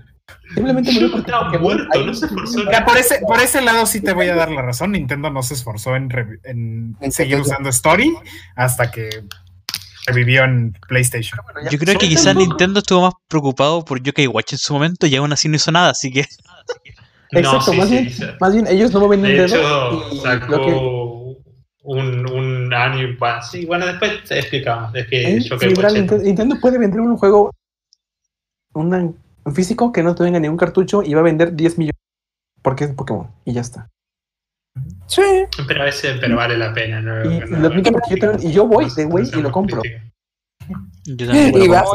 Simplemente 0.54 0.92
murió 0.92 1.10
porque 1.10 1.30
Estaba 1.30 1.48
Pokémon- 1.50 1.60
muerto, 1.62 1.88
ahí- 1.94 2.04
no 2.06 2.14
se 2.14 2.26
esforzó. 2.26 2.58
Mira, 2.58 2.84
por 2.84 2.96
ese, 2.98 3.20
por 3.20 3.40
ese 3.40 3.60
lado 3.62 3.86
sí 3.86 4.00
te 4.02 4.12
voy 4.12 4.28
a 4.28 4.34
dar 4.34 4.50
la 4.50 4.60
razón. 4.62 4.92
Nintendo 4.92 5.30
no 5.30 5.42
se 5.42 5.54
esforzó 5.54 5.96
en, 5.96 6.10
revi- 6.10 6.40
en 6.44 6.96
En 7.00 7.12
seguir 7.12 7.40
usando 7.40 7.68
Story 7.70 8.12
hasta 8.56 8.90
que 8.90 9.08
revivió 10.06 10.44
en 10.44 10.76
PlayStation. 10.88 11.38
Yo 11.70 11.78
creo 11.78 11.96
que 11.98 12.08
quizás 12.08 12.34
Nintendo 12.36 12.80
estuvo 12.80 13.02
más 13.02 13.14
preocupado 13.28 13.84
por 13.84 14.02
Yokai 14.02 14.26
Watch 14.26 14.52
en 14.52 14.58
su 14.58 14.72
momento 14.74 15.06
y 15.06 15.14
aún 15.16 15.32
así 15.32 15.48
no 15.48 15.56
hizo 15.56 15.70
nada, 15.70 15.90
así 15.90 16.10
que 16.10 16.26
No, 17.32 17.38
Exacto, 17.40 17.72
sí, 17.72 17.78
más, 17.78 17.88
sí, 17.88 17.94
bien, 17.94 18.10
sí. 18.12 18.24
más 18.40 18.52
bien 18.52 18.66
ellos 18.66 18.92
no 18.92 19.00
mueven 19.00 19.20
un 19.20 19.26
De 19.26 19.32
dedo. 19.32 19.46
hecho, 19.46 20.08
y 20.12 20.18
sacó 20.20 20.46
lo 20.52 20.58
que- 20.66 20.72
un, 21.82 22.28
un 22.30 22.72
anime. 22.74 23.16
bueno, 23.18 23.42
Sí, 23.42 23.66
bueno, 23.66 23.86
después 23.86 24.22
te 24.24 24.38
explicamos. 24.38 24.94
Es 24.94 25.06
que 25.08 25.36
¿eh? 25.36 25.40
yo 25.40 25.58
Sí, 25.58 25.66
literal, 25.66 25.94
Nintendo, 25.94 26.24
Nintendo 26.24 26.56
puede 26.60 26.78
vender 26.78 27.00
un 27.00 27.16
juego 27.16 27.50
una- 28.74 29.10
un 29.44 29.54
físico 29.54 29.92
que 29.92 30.02
no 30.02 30.14
tenga 30.14 30.38
ningún 30.40 30.56
cartucho 30.56 31.02
y 31.02 31.14
va 31.14 31.20
a 31.20 31.24
vender 31.24 31.54
10 31.54 31.76
millones 31.78 31.98
porque 32.62 32.84
es 32.84 32.90
Pokémon 32.94 33.28
y 33.44 33.52
ya 33.52 33.60
está. 33.60 33.88
Sí. 35.06 35.20
Pero 35.68 35.82
a 35.82 35.84
veces 35.84 36.16
pero 36.20 36.36
vale 36.36 36.56
la 36.56 36.72
pena. 36.72 37.00
¿no? 37.00 37.24
Y, 37.24 37.40
No- 37.40 37.70
yo 37.74 37.82
también- 38.18 38.38
y 38.48 38.52
yo 38.52 38.66
voy 38.66 38.86
de 38.96 39.04
güey 39.04 39.26
y 39.34 39.42
lo 39.42 39.50
compro. 39.52 39.82
yo. 39.84 39.90
Y 41.04 41.68
vas 41.68 41.88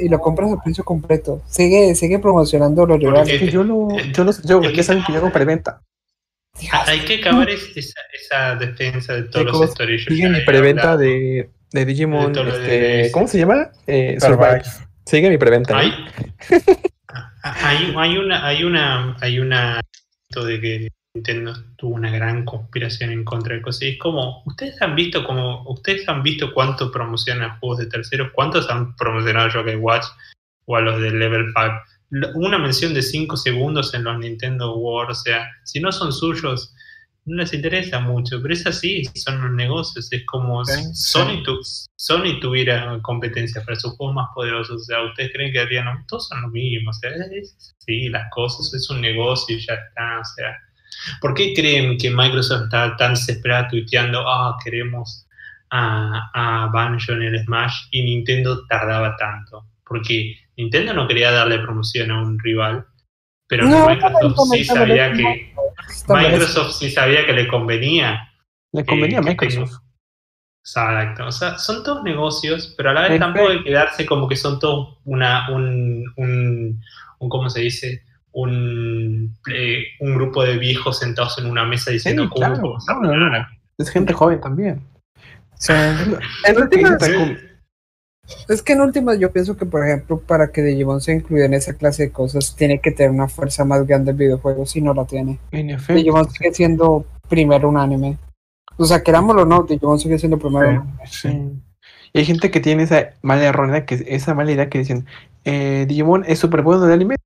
y 0.00 0.08
lo 0.08 0.18
compras 0.18 0.50
a 0.52 0.62
precio 0.62 0.82
completo. 0.84 1.42
Sigue, 1.46 1.94
sigue 1.94 2.18
promocionando 2.18 2.86
los 2.86 2.98
rivales. 2.98 3.28
Es 3.34 3.40
que 3.40 3.50
yo 3.50 3.62
lo, 3.62 3.88
yo 4.12 4.24
los, 4.24 4.42
yo, 4.42 4.62
ya 4.62 4.82
saben 4.82 5.04
que 5.04 5.12
yo 5.12 5.18
hago 5.18 5.30
preventa. 5.30 5.82
Ah, 6.72 6.84
Hay 6.88 7.00
que 7.00 7.16
acabar 7.16 7.48
es- 7.50 7.76
esa, 7.76 8.00
esa 8.12 8.56
defensa 8.56 9.14
de 9.14 9.22
todos 9.24 9.46
los 9.46 9.62
stories. 9.70 10.04
Sigue 10.04 10.28
mi 10.28 10.40
preventa 10.40 10.96
de, 10.96 11.50
de 11.72 11.84
Digimon. 11.84 12.32
De 12.32 12.40
este, 12.42 12.60
de- 12.60 13.10
¿Cómo 13.12 13.28
se 13.28 13.38
llama? 13.38 13.70
Eh, 13.86 14.16
Survive. 14.20 14.64
Survive. 14.64 14.86
Sigue 15.06 15.30
mi 15.30 15.38
preventa. 15.38 15.76
Hay, 15.78 15.88
¿eh? 16.50 16.62
hay, 17.42 17.94
hay 17.96 18.16
una, 18.18 18.46
hay 18.46 18.64
una, 18.64 19.16
hay 19.20 19.38
una 19.40 19.80
esto 20.28 20.44
de 20.44 20.60
que 20.60 20.88
Nintendo 21.14 21.52
tuvo 21.76 21.94
una 21.96 22.10
gran 22.10 22.44
conspiración 22.44 23.10
en 23.10 23.24
contra 23.24 23.54
de 23.56 23.62
cosas. 23.62 23.82
Y 23.82 23.88
es 23.90 23.98
como, 23.98 24.42
ustedes 24.46 24.80
han 24.80 24.94
visto 24.94 25.24
como, 25.24 25.62
ustedes 25.68 26.08
han 26.08 26.22
visto 26.22 26.52
cuánto 26.54 26.92
promocionan 26.92 27.58
juegos 27.58 27.78
de 27.80 27.86
terceros, 27.86 28.30
cuántos 28.32 28.70
han 28.70 28.94
promocionado 28.96 29.48
a 29.48 29.52
Yokai 29.52 29.76
Watch 29.76 30.04
o 30.66 30.76
a 30.76 30.80
los 30.80 31.00
de 31.02 31.10
Level 31.10 31.46
5. 31.46 31.74
Una 32.34 32.58
mención 32.58 32.92
de 32.94 33.02
5 33.02 33.36
segundos 33.36 33.94
en 33.94 34.04
los 34.04 34.18
Nintendo 34.18 34.76
World, 34.76 35.12
o 35.12 35.14
sea, 35.14 35.46
si 35.64 35.78
no 35.80 35.92
son 35.92 36.12
suyos, 36.12 36.74
no 37.26 37.36
les 37.36 37.52
interesa 37.52 38.00
mucho, 38.00 38.40
pero 38.42 38.52
es 38.54 38.66
así, 38.66 39.04
son 39.14 39.40
los 39.42 39.52
negocios, 39.52 40.12
es 40.12 40.24
como 40.26 40.64
si 40.64 40.72
Sony, 40.94 41.42
tu- 41.44 41.60
Sony 41.96 42.40
tuviera 42.40 42.98
competencia 43.02 43.62
para 43.64 43.78
sus 43.78 43.92
juegos 43.96 44.16
más 44.16 44.26
poderosos, 44.34 44.82
o 44.82 44.84
sea, 44.84 45.02
¿ustedes 45.04 45.30
creen 45.32 45.52
que 45.52 45.60
harían 45.60 45.86
todos 46.08 46.26
son 46.28 46.42
lo 46.42 46.48
mismo? 46.48 46.90
O 46.90 46.94
sea, 46.94 47.10
es 47.30 47.74
así, 47.78 48.08
las 48.08 48.28
cosas, 48.32 48.72
es 48.74 48.90
un 48.90 49.00
negocio 49.02 49.56
y 49.56 49.60
ya 49.60 49.74
está, 49.74 50.18
o 50.18 50.24
sea, 50.34 50.56
¿por 51.20 51.34
qué 51.34 51.52
creen 51.54 51.96
que 51.98 52.10
Microsoft 52.10 52.64
está 52.64 52.96
tan 52.96 53.12
desesperada 53.14 53.68
tuiteando, 53.68 54.26
ah, 54.26 54.56
queremos 54.64 55.26
a, 55.70 56.30
a 56.34 56.66
Banjo 56.72 57.12
en 57.12 57.22
el 57.22 57.44
Smash 57.44 57.74
y 57.92 58.02
Nintendo 58.02 58.66
tardaba 58.66 59.14
tanto? 59.16 59.66
Porque 59.86 60.36
Nintendo 60.60 60.94
no 60.94 61.08
quería 61.08 61.30
darle 61.30 61.58
promoción 61.58 62.10
a 62.10 62.20
un 62.22 62.38
rival, 62.38 62.86
pero 63.48 63.66
No, 63.66 63.88
Microsoft 63.88 64.36
no, 64.36 64.44
sí 64.46 64.64
sabía 64.64 65.12
que. 65.12 65.52
Microsoft 66.08 66.72
sí 66.78 66.90
sabía 66.90 67.26
que 67.26 67.32
le 67.32 67.48
convenía. 67.48 68.28
Le 68.72 68.84
convenía 68.84 69.18
a 69.18 69.22
que 69.22 69.30
Microsoft. 69.30 69.78
Exacto. 70.62 71.26
O 71.26 71.32
sea, 71.32 71.58
son 71.58 71.82
todos 71.82 72.02
negocios, 72.04 72.74
pero 72.76 72.90
a 72.90 72.92
la 72.92 73.08
vez 73.08 73.18
tampoco 73.18 73.48
hay 73.48 73.58
que 73.58 73.64
quedarse 73.64 74.06
como 74.06 74.28
que 74.28 74.36
son 74.36 74.58
todos 74.58 74.98
una, 75.04 75.50
un, 75.50 76.04
un, 76.16 76.80
un 77.18 77.28
¿cómo 77.28 77.48
se 77.48 77.60
dice? 77.60 78.04
Un, 78.32 79.36
eh, 79.52 79.84
un 80.00 80.14
grupo 80.14 80.44
de 80.44 80.58
viejos 80.58 80.98
sentados 80.98 81.36
en 81.38 81.46
una 81.46 81.64
mesa 81.64 81.86
Sí, 81.86 81.92
diciendo 81.94 82.28
claro. 82.30 82.54
a 82.54 82.92
No, 82.94 83.00
no, 83.00 83.08
arruinar 83.10 83.40
no. 83.40 83.58
Es 83.78 83.90
gente 83.90 84.12
joven 84.12 84.40
también. 84.40 84.86
O 85.16 85.56
sea, 85.56 85.92
lo 86.06 86.18
que 86.18 86.62
últimas- 86.62 86.98
dice 86.98 87.12
Takumi. 87.12 87.36
Es 88.48 88.62
que 88.62 88.72
en 88.72 88.80
últimas 88.80 89.18
yo 89.18 89.32
pienso 89.32 89.56
que, 89.56 89.66
por 89.66 89.84
ejemplo, 89.84 90.18
para 90.20 90.50
que 90.50 90.62
Digimon 90.62 91.00
se 91.00 91.12
incluya 91.12 91.44
en 91.44 91.54
esa 91.54 91.74
clase 91.74 92.04
de 92.04 92.12
cosas, 92.12 92.54
tiene 92.56 92.80
que 92.80 92.90
tener 92.90 93.10
una 93.10 93.28
fuerza 93.28 93.64
más 93.64 93.86
grande 93.86 94.10
el 94.12 94.16
videojuego, 94.16 94.66
si 94.66 94.80
no 94.80 94.94
la 94.94 95.04
tiene. 95.04 95.38
En 95.52 95.70
efecto. 95.70 95.94
Digimon 95.94 96.30
sigue 96.30 96.52
siendo 96.52 97.04
primero 97.28 97.68
un 97.68 97.76
anime. 97.76 98.18
O 98.76 98.84
sea, 98.84 99.02
querámoslo 99.02 99.42
o 99.42 99.46
no, 99.46 99.62
Digimon 99.62 99.98
sigue 99.98 100.18
siendo 100.18 100.38
primero 100.38 100.68
un 100.68 100.76
anime. 100.76 100.92
Sí. 101.06 101.28
Y 102.12 102.18
hay 102.18 102.24
gente 102.24 102.50
que 102.50 102.60
tiene 102.60 102.84
esa 102.84 103.10
mala 103.22 103.44
errónea, 103.44 103.86
que 103.86 104.04
esa 104.08 104.34
mala 104.34 104.50
idea 104.50 104.68
que 104.68 104.78
dicen, 104.78 105.06
eh, 105.44 105.84
Digimon 105.88 106.24
es 106.26 106.38
súper 106.38 106.62
bueno 106.62 106.86
en 106.86 106.92
anime 106.92 107.16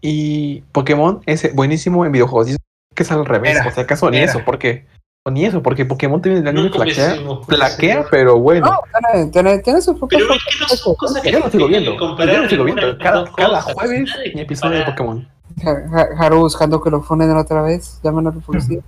y 0.00 0.62
Pokémon 0.72 1.20
es 1.26 1.54
buenísimo 1.54 2.04
en 2.06 2.12
videojuegos. 2.12 2.48
Y 2.48 2.50
eso 2.52 2.58
que 2.94 3.02
es 3.02 3.12
al 3.12 3.24
revés, 3.24 3.54
Mira, 3.54 3.68
o 3.68 3.70
sea, 3.72 3.84
acaso 3.84 4.10
ni 4.10 4.18
mira. 4.18 4.30
eso, 4.30 4.42
porque 4.44 4.86
ni 5.30 5.44
eso, 5.44 5.62
porque 5.62 5.84
Pokémon 5.84 6.20
tiene 6.20 6.38
el 6.38 6.48
anime 6.48 6.68
No 6.68 6.74
flaquea, 6.74 7.24
con 7.24 7.44
flaquea, 7.44 8.00
ese- 8.00 8.08
pero 8.10 8.38
bueno. 8.40 8.66
No, 8.66 8.80
tiene, 9.12 9.30
tiene, 9.30 9.58
tiene 9.60 9.80
su 9.80 9.96
propio 9.96 10.18
Pero 10.18 10.34
es 10.34 10.44
que 10.44 10.58
no 10.60 10.66
son 10.68 10.94
cosas 10.96 11.22
que 11.22 11.30
yo 11.30 11.38
lo 11.38 11.50
sigo 11.50 11.68
viendo, 11.68 11.96
yo 11.96 12.26
lo 12.42 12.48
sigo 12.48 12.64
viendo. 12.64 12.98
Cada, 12.98 13.60
jueves 13.62 14.10
mi 14.34 14.40
episodio 14.40 14.78
de. 14.80 14.84
Pokémon. 14.86 15.28
Ha- 15.64 16.00
Ha- 16.00 16.24
Haru 16.26 16.38
buscando 16.40 16.82
que 16.82 16.90
lo 16.90 17.02
funen 17.02 17.36
otra 17.36 17.62
vez. 17.62 18.00
Llamen 18.02 18.26
a 18.26 18.30
la 18.32 18.40
policía. 18.40 18.80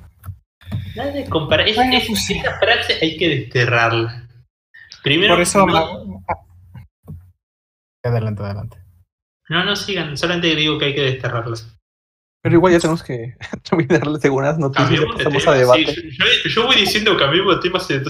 Nada 0.96 1.10
de 1.12 1.28
comparar. 1.28 1.68
Es- 1.68 1.76
Bueno, 1.76 1.96
es- 1.96 2.06
pues, 2.08 2.30
esa 2.30 2.58
frase 2.58 2.94
hay 3.00 3.16
que 3.16 3.28
desterrarla. 3.28 4.26
Primero, 5.04 5.34
Por 5.34 5.42
eso. 5.42 5.64
no, 5.66 6.22
Adelante, 8.02 8.42
adelante. 8.42 8.78
no, 9.48 9.64
no 9.64 9.76
sigan, 9.76 10.16
solamente 10.16 10.54
digo 10.56 10.78
que 10.78 10.86
hay 10.86 10.94
que 10.94 11.02
desterrarla. 11.02 11.56
Pero 12.44 12.56
igual 12.56 12.74
ya 12.74 12.78
tenemos 12.78 13.02
que 13.02 13.36
darle 13.88 14.18
algunas 14.22 14.58
noticias 14.58 14.90
y 14.92 14.96
de 14.98 15.06
pasamos 15.06 15.46
a 15.48 15.52
debate. 15.54 15.86
sí, 15.94 16.10
yo, 16.10 16.24
yo- 16.44 16.50
yo 16.50 16.66
voy 16.66 16.76
diciendo 16.76 17.16
cambiemos 17.16 17.56
de 17.56 17.62
tema 17.62 17.78
hace 17.78 18.02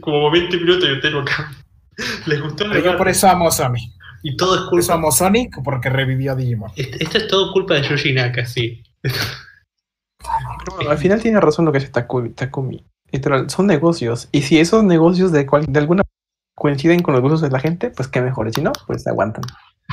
como 0.00 0.30
20 0.30 0.56
minutos 0.58 0.86
y 0.86 0.92
usted 0.92 1.10
no 1.10 1.24
cambia. 1.24 1.56
Les 2.26 2.40
gustó 2.42 2.64
el 2.64 2.70
Pero 2.72 2.84
yo 2.92 2.96
por 2.98 3.08
eso 3.08 3.28
amo 3.28 3.48
a 3.48 3.50
Sony. 3.50 3.90
Y 4.22 4.36
todo 4.36 4.54
es 4.56 4.60
Por 4.68 4.78
eso 4.78 4.88
culpa. 4.88 4.94
amo 4.94 5.08
a 5.08 5.12
Sonic 5.12 5.56
porque 5.64 5.88
revivió 5.88 6.32
a 6.32 6.34
Digimon. 6.34 6.70
Esto, 6.76 6.96
esto 7.00 7.18
es 7.18 7.28
todo 7.28 7.50
culpa 7.52 7.74
de 7.74 7.82
Yoshi 7.88 8.12
Naka, 8.12 8.44
sí. 8.44 8.82
Pero 9.02 10.76
bueno, 10.76 10.90
al 10.90 10.98
final 10.98 11.22
tiene 11.22 11.40
razón 11.40 11.64
lo 11.64 11.72
que 11.72 11.78
dice 11.78 11.90
Takumi. 11.90 12.30
Takumi. 12.30 12.84
Literal, 13.10 13.48
son 13.48 13.66
negocios. 13.66 14.28
Y 14.32 14.42
si 14.42 14.60
esos 14.60 14.84
negocios 14.84 15.32
de, 15.32 15.46
cual- 15.46 15.64
de 15.66 15.78
alguna 15.78 16.02
coinciden 16.54 17.00
con 17.02 17.14
los 17.14 17.22
gustos 17.22 17.40
de 17.40 17.50
la 17.50 17.60
gente, 17.60 17.90
pues 17.90 18.08
qué 18.08 18.20
mejor. 18.20 18.52
Si 18.52 18.60
no, 18.60 18.72
pues 18.86 19.06
aguantan. 19.06 19.44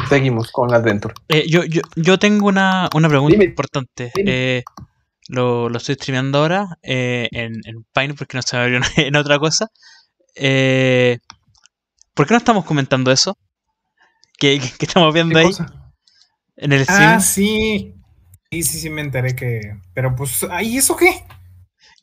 Seguimos 0.09 0.51
con 0.51 0.73
Adventure. 0.73 1.13
Eh, 1.29 1.45
yo, 1.47 1.63
yo, 1.63 1.81
yo 1.95 2.19
tengo 2.19 2.47
una, 2.47 2.89
una 2.93 3.07
pregunta 3.09 3.33
Dime. 3.33 3.45
importante. 3.45 4.11
Dime. 4.13 4.31
Eh, 4.57 4.63
lo, 5.29 5.69
lo 5.69 5.77
estoy 5.77 5.95
streameando 5.95 6.39
ahora 6.39 6.77
eh, 6.83 7.27
en, 7.31 7.53
en 7.65 7.85
Pine 7.93 8.13
porque 8.13 8.37
no 8.37 8.41
se 8.43 8.55
me 8.57 8.63
abrió 8.63 8.81
en, 8.97 9.15
otra 9.15 9.39
cosa. 9.39 9.67
Eh, 10.35 11.17
¿Por 12.13 12.27
qué 12.27 12.33
no 12.33 12.37
estamos 12.37 12.65
comentando 12.65 13.11
eso? 13.11 13.37
¿Qué, 14.37 14.59
qué- 14.59 14.71
qué 14.77 14.85
estamos 14.85 15.13
viendo 15.13 15.33
¿Qué 15.33 15.39
ahí 15.39 15.47
cosa? 15.47 15.93
en 16.57 16.73
el 16.73 16.83
stream? 16.83 17.13
Ah, 17.13 17.19
sí. 17.19 17.93
Sí, 18.51 18.63
sí, 18.63 18.79
sí, 18.79 18.89
me 18.89 19.01
enteré 19.01 19.35
que. 19.35 19.59
Pero 19.93 20.15
pues, 20.15 20.43
¿ahí 20.49 20.77
eso 20.77 20.95
qué? 20.95 21.25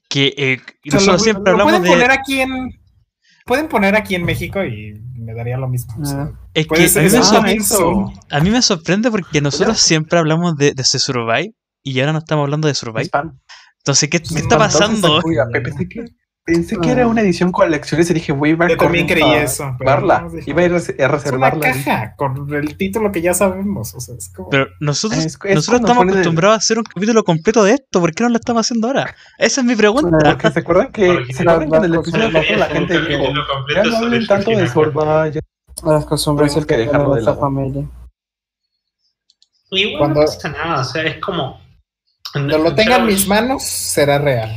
Que 0.09 0.35
eh, 0.37 0.59
O 0.61 0.65
sea, 0.65 0.95
nosotros 0.95 1.07
lo- 1.07 1.25
siempre 1.25 1.45
lo 1.45 1.51
hablamos 1.63 1.81
pueden 1.81 1.93
poner 1.93 2.11
aquí 2.11 2.41
en. 2.41 2.82
Pueden 3.45 3.69
poner 3.69 3.97
aquí 3.97 4.15
en 4.15 4.25
México 4.25 4.65
y 4.65 5.01
me 5.17 5.35
daría 5.35 5.57
lo 5.57 5.69
mismo. 5.69 5.95
o 6.01 6.05
sea, 6.05 6.23
Ah. 6.23 6.33
Es 6.55 6.67
que 6.67 6.75
a 7.37 7.43
mí, 7.43 7.57
me 7.57 7.57
a 8.31 8.41
mí 8.41 8.51
me 8.51 8.63
sorprende 8.63 9.11
porque 9.11 9.41
nosotros 9.41 9.79
siempre 9.81 10.19
hablamos 10.19 10.57
de, 10.57 10.73
de 10.75 10.85
Survive 10.85 11.55
y 11.83 12.01
ahora 12.01 12.13
no 12.13 12.19
estamos 12.19 12.45
hablando 12.45 12.69
de 12.69 12.75
Survive. 12.75 13.11
Entonces, 13.79 14.09
¿qué, 14.09 14.21
qué 14.23 14.39
está 14.39 14.59
pasando? 14.59 15.21
Pensé 16.45 16.77
que, 16.77 16.91
era 16.91 17.07
una 17.07 17.21
edición 17.21 17.53
con 17.53 17.71
lecciones 17.71 18.11
y 18.11 18.15
dije, 18.15 18.33
voy 18.33 18.49
a 18.51 18.53
ir 18.55 18.59
Yo 18.71 18.77
también 18.77 19.07
creí 19.07 19.23
a 19.23 19.45
eso, 19.45 19.65
reservarla. 19.79 20.23
no, 20.23 20.31
Iba 20.45 20.61
a 20.63 20.65
ir 20.65 20.71
a 20.73 20.75
res- 20.75 20.89
a 20.89 20.93
Es 20.93 20.99
una 20.99 21.09
reservarla. 21.09 21.61
caja 21.61 22.15
con 22.17 22.53
el 22.53 22.77
título 22.77 23.13
que 23.13 23.23
ya 23.23 23.33
sabemos. 23.33 23.95
O 23.95 24.01
sea, 24.01 24.17
es 24.17 24.29
como. 24.35 24.51
Pero 24.51 24.67
nosotros, 24.81 25.25
Es- 25.25 25.39
es 25.45 25.55
nosotros 25.55 25.81
estamos 25.83 25.99
ponen 25.99 26.15
el- 26.15 26.19
acostumbrados 26.21 26.55
a 26.55 26.59
hacer 26.59 26.79
un 26.79 26.85
capítulo 26.85 27.23
completo 27.23 27.63
de 27.63 27.75
esto. 27.75 28.01
¿Por 28.01 28.13
qué 28.13 28.25
no 28.25 28.31
lo 28.31 28.37
estamos 28.39 28.67
haciendo 28.67 28.89
ahora? 28.89 29.15
Esa 29.39 29.61
es 29.61 29.67
mi 29.69 29.77
pregunta. 29.77 30.19
Porque 30.21 30.51
se 30.51 30.59
acuerdan 30.59 30.91
que, 30.91 31.27
¿se 31.33 31.43
acuerdan 31.43 31.71
que 31.71 31.77
en 31.77 31.85
el 31.85 31.95
episodio 31.95 32.33
pasado 32.33 32.57
la 32.59 32.67
gente 32.67 33.01
dijo, 33.01 33.23
ya 33.73 33.83
no 33.85 33.97
hablen 33.99 34.27
tanto 34.27 34.51
de. 34.51 34.69
Survive. 34.69 35.41
Las 35.85 36.05
costumbres 36.07 36.49
Tenemos 36.51 36.67
que 36.67 36.77
de 36.77 36.81
dejarlo 36.87 37.15
de 37.15 37.23
lado. 37.23 37.39
familia. 37.41 37.89
Igual 39.71 39.99
Cuando- 39.99 40.21
no 40.23 40.27
pasa 40.27 40.49
nada, 40.49 40.81
o 40.81 40.85
sea, 40.85 41.03
es 41.05 41.19
como. 41.21 41.61
Cuando 42.33 42.59
lo 42.59 42.75
tenga 42.75 42.97
en 42.97 43.07
mis 43.07 43.29
manos, 43.29 43.63
será 43.63 44.19
real. 44.19 44.51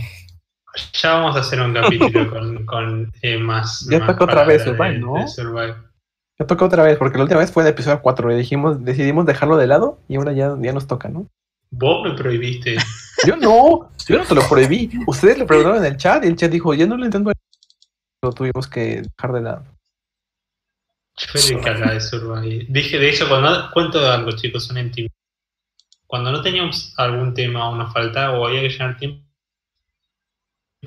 Ya 1.01 1.13
vamos 1.13 1.36
a 1.36 1.39
hacer 1.39 1.61
un 1.61 1.73
capítulo 1.73 2.30
con, 2.30 2.65
con 2.65 3.13
eh, 3.21 3.38
más. 3.38 3.88
Ya 3.89 3.99
más 3.99 4.07
toca 4.07 4.26
otra 4.26 4.43
vez 4.43 4.63
Survive, 4.63 4.93
de- 4.93 4.99
¿no? 4.99 5.13
de 5.15 5.28
Survive. 5.28 5.76
Ya 6.38 6.45
toca 6.45 6.65
otra 6.65 6.84
vez, 6.84 6.97
porque 6.97 7.17
la 7.17 7.23
última 7.23 7.39
vez 7.39 7.51
fue 7.51 7.63
el 7.63 7.69
episodio 7.69 8.01
4 8.01 8.32
y 8.34 8.36
dijimos, 8.36 8.84
decidimos 8.84 9.26
dejarlo 9.26 9.55
de 9.55 9.67
lado 9.67 9.99
y 10.09 10.17
ahora 10.17 10.34
ya, 10.34 10.53
ya 10.59 10.73
nos 10.73 10.86
toca, 10.86 11.07
¿no? 11.07 11.30
Vos 11.71 12.05
me 12.05 12.13
prohibiste. 12.15 12.76
Yo 13.26 13.38
no, 13.38 13.89
yo 14.07 14.17
no 14.17 14.26
te 14.26 14.36
lo 14.36 14.47
prohibí. 14.47 14.89
Ustedes 15.07 15.38
lo 15.38 15.47
preguntaron 15.47 15.80
en 15.80 15.93
el 15.93 15.97
chat 15.97 16.23
y 16.23 16.28
el 16.28 16.36
chat 16.36 16.51
dijo, 16.51 16.73
ya 16.73 16.86
no 16.86 16.97
lo 16.97 17.05
entiendo. 17.05 17.32
Lo 18.21 18.32
tuvimos 18.34 18.67
que 18.67 19.01
dejar 19.03 19.34
de 19.34 19.41
lado. 19.41 19.63
Yo 21.17 21.59
era 21.59 21.93
de 21.93 22.01
Survive. 22.01 22.65
Dije, 22.69 22.99
de 22.99 23.09
hecho, 23.09 23.28
cuando 23.30 23.71
cuento 23.71 23.99
algo, 24.09 24.32
chicos, 24.34 24.69
una 24.69 24.82
intimidad. 24.82 25.13
Cuando 26.07 26.32
no 26.32 26.41
teníamos 26.41 26.93
algún 26.97 27.34
tema 27.34 27.69
o 27.69 27.76
nos 27.76 27.93
faltaba 27.93 28.38
o 28.38 28.45
había 28.45 28.61
que 28.61 28.69
llenar 28.69 28.97
tiempo, 28.97 29.24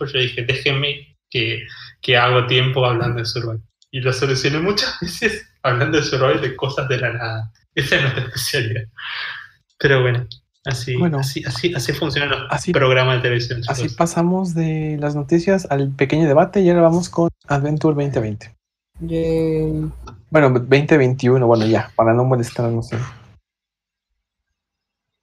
yo 0.06 0.18
dije, 0.18 0.42
déjenme 0.44 1.16
que, 1.30 1.62
que 2.00 2.16
hago 2.16 2.46
tiempo 2.46 2.84
hablando 2.86 3.18
de 3.18 3.24
Survive. 3.26 3.60
Y 3.90 4.00
lo 4.00 4.12
solucioné 4.12 4.58
muchas 4.60 4.98
veces 5.00 5.46
hablando 5.62 5.98
de 5.98 6.04
Survive 6.04 6.40
de 6.40 6.56
cosas 6.56 6.88
de 6.88 6.98
la 6.98 7.12
nada. 7.12 7.52
Esa 7.74 7.96
es 7.96 8.02
nuestra 8.02 8.24
especialidad. 8.26 8.84
Pero 9.78 10.02
bueno, 10.02 10.26
así, 10.64 10.96
Bueno. 10.96 11.18
así, 11.20 11.44
así, 11.46 11.72
así 11.74 11.92
funcionan 11.92 12.30
los 12.30 12.40
Así- 12.50 12.72
programas 12.72 13.16
de 13.16 13.22
televisión. 13.22 13.60
Así 13.68 13.82
chicos. 13.82 13.96
pasamos 13.96 14.54
de 14.54 14.96
las 15.00 15.14
noticias 15.14 15.66
al 15.70 15.90
pequeño 15.94 16.26
debate 16.26 16.60
y 16.60 16.68
ahora 16.70 16.82
vamos 16.82 17.08
con 17.08 17.28
Adventure 17.46 17.94
2020. 17.94 18.54
Yay. 19.00 19.90
Bueno, 20.30 20.50
2021, 20.50 21.46
bueno, 21.46 21.64
ya, 21.66 21.90
para 21.94 22.12
no 22.12 22.24
molestar, 22.24 22.70
no 22.70 22.82
sé. 22.82 22.98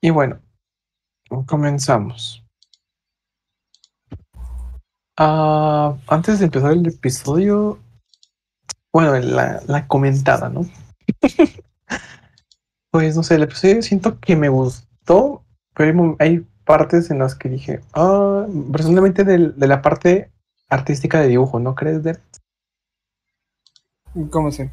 Y 0.02 0.10
bueno, 0.12 0.40
comenzamos. 1.46 2.45
Ah, 5.18 5.96
antes 6.08 6.40
de 6.40 6.46
empezar 6.46 6.74
el 6.74 6.86
episodio, 6.88 7.80
bueno, 8.92 9.18
la, 9.20 9.62
la 9.68 9.88
comentada, 9.88 10.50
¿no? 10.50 10.66
pues 12.92 13.16
no 13.16 13.24
sé, 13.24 13.36
el 13.36 13.44
episodio 13.44 13.82
siento 13.82 14.20
que 14.20 14.36
me 14.36 14.50
gustó, 14.50 15.44
pero 15.74 16.16
hay, 16.20 16.46
partes 16.66 17.12
en 17.12 17.20
las 17.20 17.36
que 17.36 17.48
dije, 17.50 17.82
ah, 17.94 18.48
personalmente 18.72 19.24
del- 19.24 19.56
de 19.56 19.68
la 19.68 19.82
parte 19.84 20.32
artística 20.68 21.20
de 21.22 21.28
dibujo, 21.28 21.60
¿no 21.60 21.76
crees? 21.76 22.02
Der? 22.04 22.20
¿Cómo 24.32 24.52
se? 24.52 24.72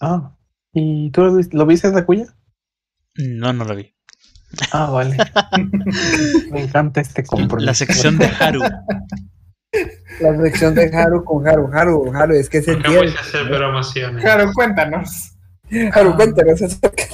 Ah, 0.00 0.36
¿y 0.72 1.10
tú 1.10 1.22
lo, 1.22 1.34
vis- 1.34 1.52
lo 1.52 1.66
viste, 1.66 1.90
Takuya? 1.90 2.26
No, 3.16 3.52
no 3.52 3.64
lo 3.64 3.74
vi. 3.74 3.92
Ah, 4.72 4.90
vale. 4.90 5.16
Me 6.50 6.62
encanta 6.62 7.00
este 7.00 7.24
compromiso. 7.24 7.66
La 7.66 7.74
sección 7.74 8.18
de 8.18 8.26
Haru. 8.40 8.60
La 10.20 10.36
sección 10.42 10.74
de 10.74 10.90
Haru 10.94 11.24
con 11.24 11.46
Haru. 11.46 11.70
Haru, 11.72 12.12
Haru, 12.14 12.34
es 12.34 12.48
que 12.48 12.58
es 12.58 12.68
el 12.68 12.80
No 12.82 12.90
día. 12.90 12.98
voy 12.98 13.08
a 13.08 13.20
hacer 13.20 13.48
promociones. 13.48 14.22
Claro, 14.22 14.50
cuéntanos. 14.52 15.32
Haru, 15.92 16.14
cuéntanos. 16.16 16.60
acerca 16.62 17.04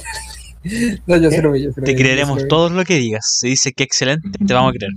de- 0.63 0.99
No, 1.05 1.17
yo 1.17 1.29
lo 1.41 1.51
vi, 1.51 1.63
yo 1.63 1.71
se 1.71 1.81
lo 1.81 1.85
Te 1.85 1.93
yo 1.93 1.97
creeremos 1.99 2.47
todo 2.47 2.69
lo 2.69 2.83
que 2.83 2.95
digas. 2.95 3.37
Si 3.39 3.49
dice 3.49 3.71
que 3.73 3.83
excelente, 3.83 4.29
te 4.45 4.53
vamos 4.53 4.71
a 4.71 4.73
creer. 4.77 4.93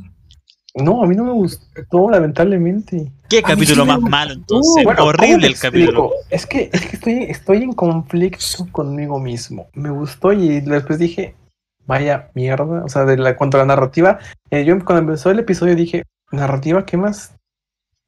No, 0.77 1.03
a 1.03 1.07
mí 1.07 1.17
no 1.17 1.25
me 1.25 1.33
gustó, 1.33 2.09
lamentablemente. 2.11 3.11
¿Qué 3.29 3.43
capítulo 3.43 3.83
sí 3.83 3.89
más 3.89 3.97
gustó. 3.97 4.11
malo 4.11 4.33
entonces? 4.33 4.85
Bueno, 4.85 4.99
¿cómo 5.01 5.09
Horrible 5.11 5.47
el 5.49 5.59
capítulo. 5.59 6.11
Es 6.31 6.47
que, 6.47 6.71
es 6.73 6.81
que 6.87 6.97
estoy, 6.97 7.23
estoy 7.25 7.63
en 7.65 7.73
conflicto 7.73 8.67
conmigo 8.73 9.19
mismo. 9.21 9.69
Me 9.75 9.91
gustó 9.91 10.33
y 10.33 10.61
después 10.61 10.99
dije, 11.01 11.35
vaya 11.91 12.31
mierda. 12.35 12.85
O 12.85 12.89
sea, 12.89 13.05
de 13.05 13.17
la, 13.19 13.37
cuanto 13.37 13.57
a 13.57 13.61
la 13.61 13.67
narrativa, 13.67 14.19
eh, 14.51 14.65
yo 14.65 14.79
cuando 14.85 15.01
empezó 15.03 15.31
el 15.31 15.41
episodio 15.41 15.75
dije, 15.75 16.05
narrativa, 16.33 16.87
¿qué 16.87 16.97
más? 16.97 17.35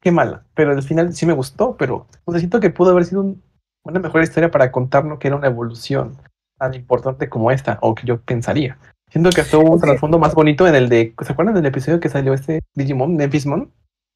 Qué 0.01 0.11
mala. 0.11 0.43
Pero 0.55 0.71
al 0.71 0.81
final 0.81 1.13
sí 1.13 1.25
me 1.25 1.33
gustó, 1.33 1.75
pero 1.77 2.07
o 2.25 2.31
sea, 2.31 2.39
siento 2.39 2.59
que 2.59 2.69
pudo 2.69 2.91
haber 2.91 3.05
sido 3.05 3.21
un- 3.21 3.41
una 3.85 3.99
mejor 3.99 4.23
historia 4.23 4.49
para 4.49 4.71
contarnos 4.71 5.19
que 5.19 5.27
era 5.27 5.35
una 5.35 5.47
evolución 5.47 6.15
tan 6.57 6.73
importante 6.73 7.27
como 7.29 7.51
esta, 7.51 7.77
o 7.81 7.93
que 7.93 8.07
yo 8.07 8.21
pensaría. 8.21 8.77
Siento 9.11 9.29
que 9.29 9.41
estuvo 9.41 9.69
un 9.69 9.79
trasfondo 9.79 10.17
más 10.17 10.33
bonito 10.33 10.65
en 10.67 10.75
el 10.75 10.87
de, 10.89 11.13
¿se 11.21 11.33
acuerdan 11.33 11.53
del 11.55 11.65
episodio 11.65 11.99
que 11.99 12.09
salió 12.09 12.33
este 12.33 12.61
Digimon, 12.73 13.15
Memphismon? 13.15 13.69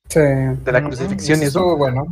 Sí. 0.09 0.19
De 0.21 0.71
la 0.71 0.81
crucifixión 0.81 1.39
y 1.39 1.43
eso. 1.43 1.59
estuvo 1.59 1.77
bueno. 1.77 2.05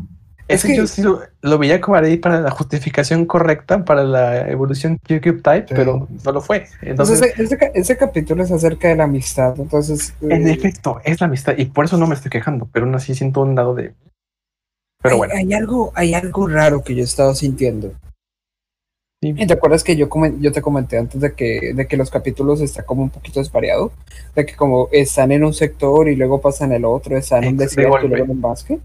Es 0.47 0.63
que- 0.63 0.75
yo 0.75 0.85
sí 0.85 1.01
lo, 1.01 1.21
lo 1.41 1.57
veía 1.57 1.81
como 1.81 1.97
ahí 1.97 2.17
para 2.17 2.39
la 2.39 2.51
justificación 2.51 3.25
correcta 3.25 3.83
para 3.83 4.03
la 4.03 4.47
evolución 4.49 4.97
QQ 4.97 5.41
Type, 5.41 5.67
Sí. 5.67 5.73
pero 5.75 6.07
no 6.23 6.31
lo 6.31 6.41
fue. 6.41 6.67
Entonces, 6.81 7.19
Entonces, 7.21 7.33
ese, 7.33 7.43
ese 7.43 7.57
ca- 7.57 7.71
ese 7.73 7.97
capítulo 7.97 8.43
es 8.43 8.51
acerca 8.51 8.87
de 8.89 8.95
la 8.95 9.05
amistad. 9.05 9.55
Entonces, 9.59 10.13
en 10.21 10.47
eh, 10.47 10.51
efecto, 10.51 11.01
es 11.03 11.19
la 11.19 11.27
amistad 11.27 11.53
y 11.57 11.65
por 11.65 11.85
eso 11.85 11.97
no 11.97 12.05
me 12.05 12.13
estoy 12.15 12.29
quejando, 12.29 12.67
pero 12.71 12.85
aún 12.85 12.93
así 12.95 13.15
siento 13.15 13.41
un 13.41 13.55
lado 13.55 13.73
de. 13.73 13.93
Pero 15.01 15.15
hay, 15.15 15.17
bueno, 15.17 15.33
hay 15.35 15.53
algo, 15.53 15.91
hay 15.95 16.13
algo 16.13 16.47
raro 16.47 16.83
que 16.83 16.93
yo 16.95 17.01
he 17.01 17.05
estado 17.05 17.33
sintiendo. 17.33 17.91
sí. 19.23 19.33
¿Y 19.35 19.47
¿Te 19.47 19.53
acuerdas 19.53 19.83
que 19.83 19.95
yo, 19.95 20.07
yo 20.39 20.51
te 20.51 20.61
comenté 20.61 20.99
antes 20.99 21.19
de 21.21 21.33
que, 21.33 21.73
de 21.73 21.87
que 21.87 21.97
los 21.97 22.11
capítulos 22.11 22.61
están 22.61 22.85
como 22.85 23.01
un 23.01 23.09
poquito 23.09 23.39
desvariado? 23.39 23.91
De 24.35 24.45
que 24.45 24.55
como 24.55 24.89
están 24.91 25.31
en 25.31 25.43
un 25.43 25.53
sector 25.55 26.07
y 26.07 26.15
luego 26.15 26.39
pasan 26.39 26.71
el 26.71 26.85
otro, 26.85 27.17
están 27.17 27.43
en 27.45 27.49
un 27.53 27.57
desierto 27.57 28.05
y 28.05 28.07
luego 28.09 28.25
en 28.25 28.29
un 28.31 28.41
bosque. 28.41 28.79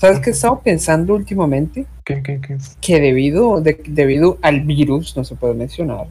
¿Sabes 0.00 0.20
qué 0.20 0.30
he 0.30 0.32
estado 0.32 0.60
pensando 0.62 1.14
últimamente? 1.14 1.86
¿Qué, 2.04 2.22
qué, 2.22 2.40
qué? 2.40 2.56
Que 2.80 3.00
debido, 3.00 3.60
de- 3.60 3.82
debido 3.86 4.38
al 4.40 4.62
virus, 4.62 5.14
no 5.16 5.24
se 5.24 5.36
puede 5.36 5.52
mencionar, 5.54 6.06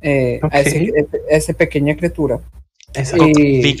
eh, 0.00 0.40
a, 0.50 0.60
ese- 0.60 0.92
a 1.30 1.36
esa 1.36 1.52
pequeña 1.52 1.96
criatura. 1.96 2.40
Esa- 2.92 3.16
eh, 3.16 3.76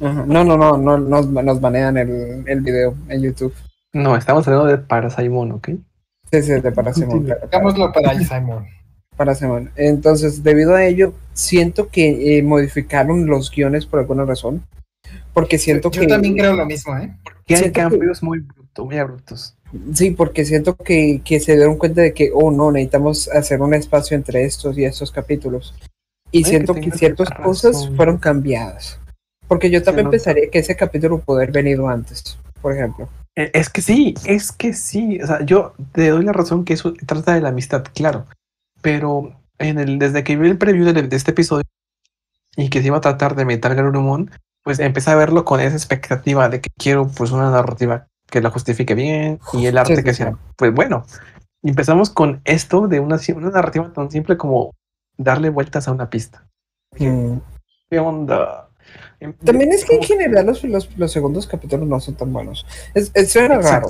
ajá, 0.00 0.24
no, 0.26 0.44
no, 0.44 0.56
no, 0.56 0.76
no 0.76 0.98
nos, 0.98 1.26
nos 1.28 1.60
banean 1.60 1.96
el, 1.96 2.44
el 2.46 2.60
video 2.60 2.94
en 3.08 3.22
YouTube. 3.22 3.54
No, 3.92 4.14
estamos 4.16 4.46
hablando 4.46 4.68
de 4.68 4.78
Parasaimon, 4.78 5.52
¿ok? 5.52 5.68
Sí, 6.30 6.42
sí, 6.42 6.52
de 6.52 6.60
claro. 7.24 7.40
Hagámoslo 7.46 7.92
para 7.92 8.18
Simon. 8.20 8.66
para 9.16 9.34
semana. 9.34 9.72
Entonces, 9.76 10.42
debido 10.44 10.74
a 10.74 10.84
ello, 10.84 11.12
siento 11.32 11.88
que 11.88 12.38
eh, 12.38 12.42
modificaron 12.42 13.26
los 13.26 13.50
guiones 13.50 13.86
por 13.86 14.00
alguna 14.00 14.24
razón. 14.24 14.62
Porque 15.40 15.58
siento 15.58 15.90
Yo 15.90 16.00
que. 16.02 16.06
también 16.06 16.36
creo 16.36 16.54
lo 16.54 16.66
mismo, 16.66 16.96
¿eh? 16.96 17.16
Que 17.46 17.54
hay 17.54 17.60
Siento 17.60 17.74
que- 17.74 17.80
cambios 17.80 18.22
muy 18.22 18.40
brutos, 18.40 18.84
muy 18.86 18.98
abruptos. 18.98 19.56
Sí, 19.94 20.10
porque 20.10 20.44
siento 20.44 20.74
que, 20.76 21.22
que 21.24 21.38
se 21.40 21.54
dieron 21.56 21.76
cuenta 21.78 22.00
de 22.02 22.12
que, 22.12 22.30
oh 22.34 22.50
no, 22.50 22.72
necesitamos 22.72 23.28
hacer 23.28 23.60
un 23.62 23.72
espacio 23.74 24.16
entre 24.16 24.44
estos 24.44 24.76
y 24.76 24.84
estos 24.84 25.12
capítulos. 25.12 25.74
Y 26.32 26.42
Puede 26.42 26.50
siento 26.50 26.74
que 26.74 26.90
ciertas 26.90 27.30
cosas 27.30 27.88
fueron 27.96 28.18
cambiadas. 28.18 28.98
Porque 29.48 29.70
yo 29.70 29.82
también 29.82 30.04
no. 30.06 30.10
pensaría 30.10 30.48
que 30.50 30.58
ese 30.60 30.76
capítulo 30.76 31.20
pudo 31.20 31.36
haber 31.38 31.52
venido 31.52 31.88
antes, 31.88 32.38
por 32.60 32.72
ejemplo. 32.72 33.08
Eh, 33.36 33.50
Es 33.54 33.68
que 33.68 33.80
sí, 33.82 34.14
es 34.26 34.50
que 34.52 34.72
sí. 34.74 35.20
O 35.22 35.26
sea, 35.26 35.44
yo 35.44 35.72
te 35.92 36.08
doy 36.08 36.24
la 36.24 36.32
razón 36.32 36.64
que 36.64 36.74
eso 36.74 36.94
trata 37.06 37.34
de 37.34 37.40
la 37.40 37.48
amistad, 37.50 37.84
claro. 37.94 38.26
Pero 38.82 39.34
en 39.58 39.78
el, 39.78 39.98
desde 39.98 40.24
que 40.24 40.36
vi 40.36 40.48
el 40.48 40.58
preview 40.58 40.92
de, 40.92 41.02
de 41.02 41.16
este 41.16 41.30
episodio 41.32 41.64
y 42.56 42.68
que 42.70 42.80
se 42.80 42.88
iba 42.88 42.96
a 42.96 43.00
tratar 43.00 43.36
de 43.36 43.44
Metal 43.44 43.74
Garurumon, 43.74 44.30
pues 44.62 44.78
empecé 44.78 45.10
a 45.10 45.14
verlo 45.16 45.44
con 45.44 45.60
esa 45.60 45.76
expectativa 45.76 46.48
de 46.48 46.60
que 46.60 46.70
quiero 46.76 47.08
pues 47.08 47.30
una 47.30 47.50
narrativa 47.50 48.06
que 48.26 48.40
la 48.40 48.50
justifique 48.50 48.94
bien 48.94 49.40
y 49.52 49.66
el 49.66 49.78
arte 49.78 49.96
Sí, 49.96 50.02
que 50.04 50.14
sea 50.14 50.36
pues 50.56 50.72
bueno. 50.72 51.04
Empezamos 51.62 52.08
con 52.10 52.40
esto 52.44 52.88
de 52.88 53.00
una, 53.00 53.18
una 53.36 53.50
narrativa 53.50 53.92
tan 53.92 54.10
simple 54.10 54.36
como 54.36 54.74
darle 55.18 55.50
vueltas 55.50 55.88
a 55.88 55.92
una 55.92 56.08
pista. 56.08 56.46
Mm. 56.98 57.36
¿Qué 57.90 57.98
onda? 57.98 58.70
Em- 59.20 59.34
También 59.34 59.72
es 59.72 59.84
que 59.84 59.96
en 59.96 60.02
general 60.02 60.46
los, 60.46 60.64
los, 60.64 60.96
los 60.96 61.12
segundos 61.12 61.46
capítulos 61.46 61.86
no 61.86 62.00
son 62.00 62.14
tan 62.14 62.32
buenos. 62.32 62.66
Es, 62.94 63.10
es 63.14 63.32
suena 63.32 63.58
raro. 63.58 63.88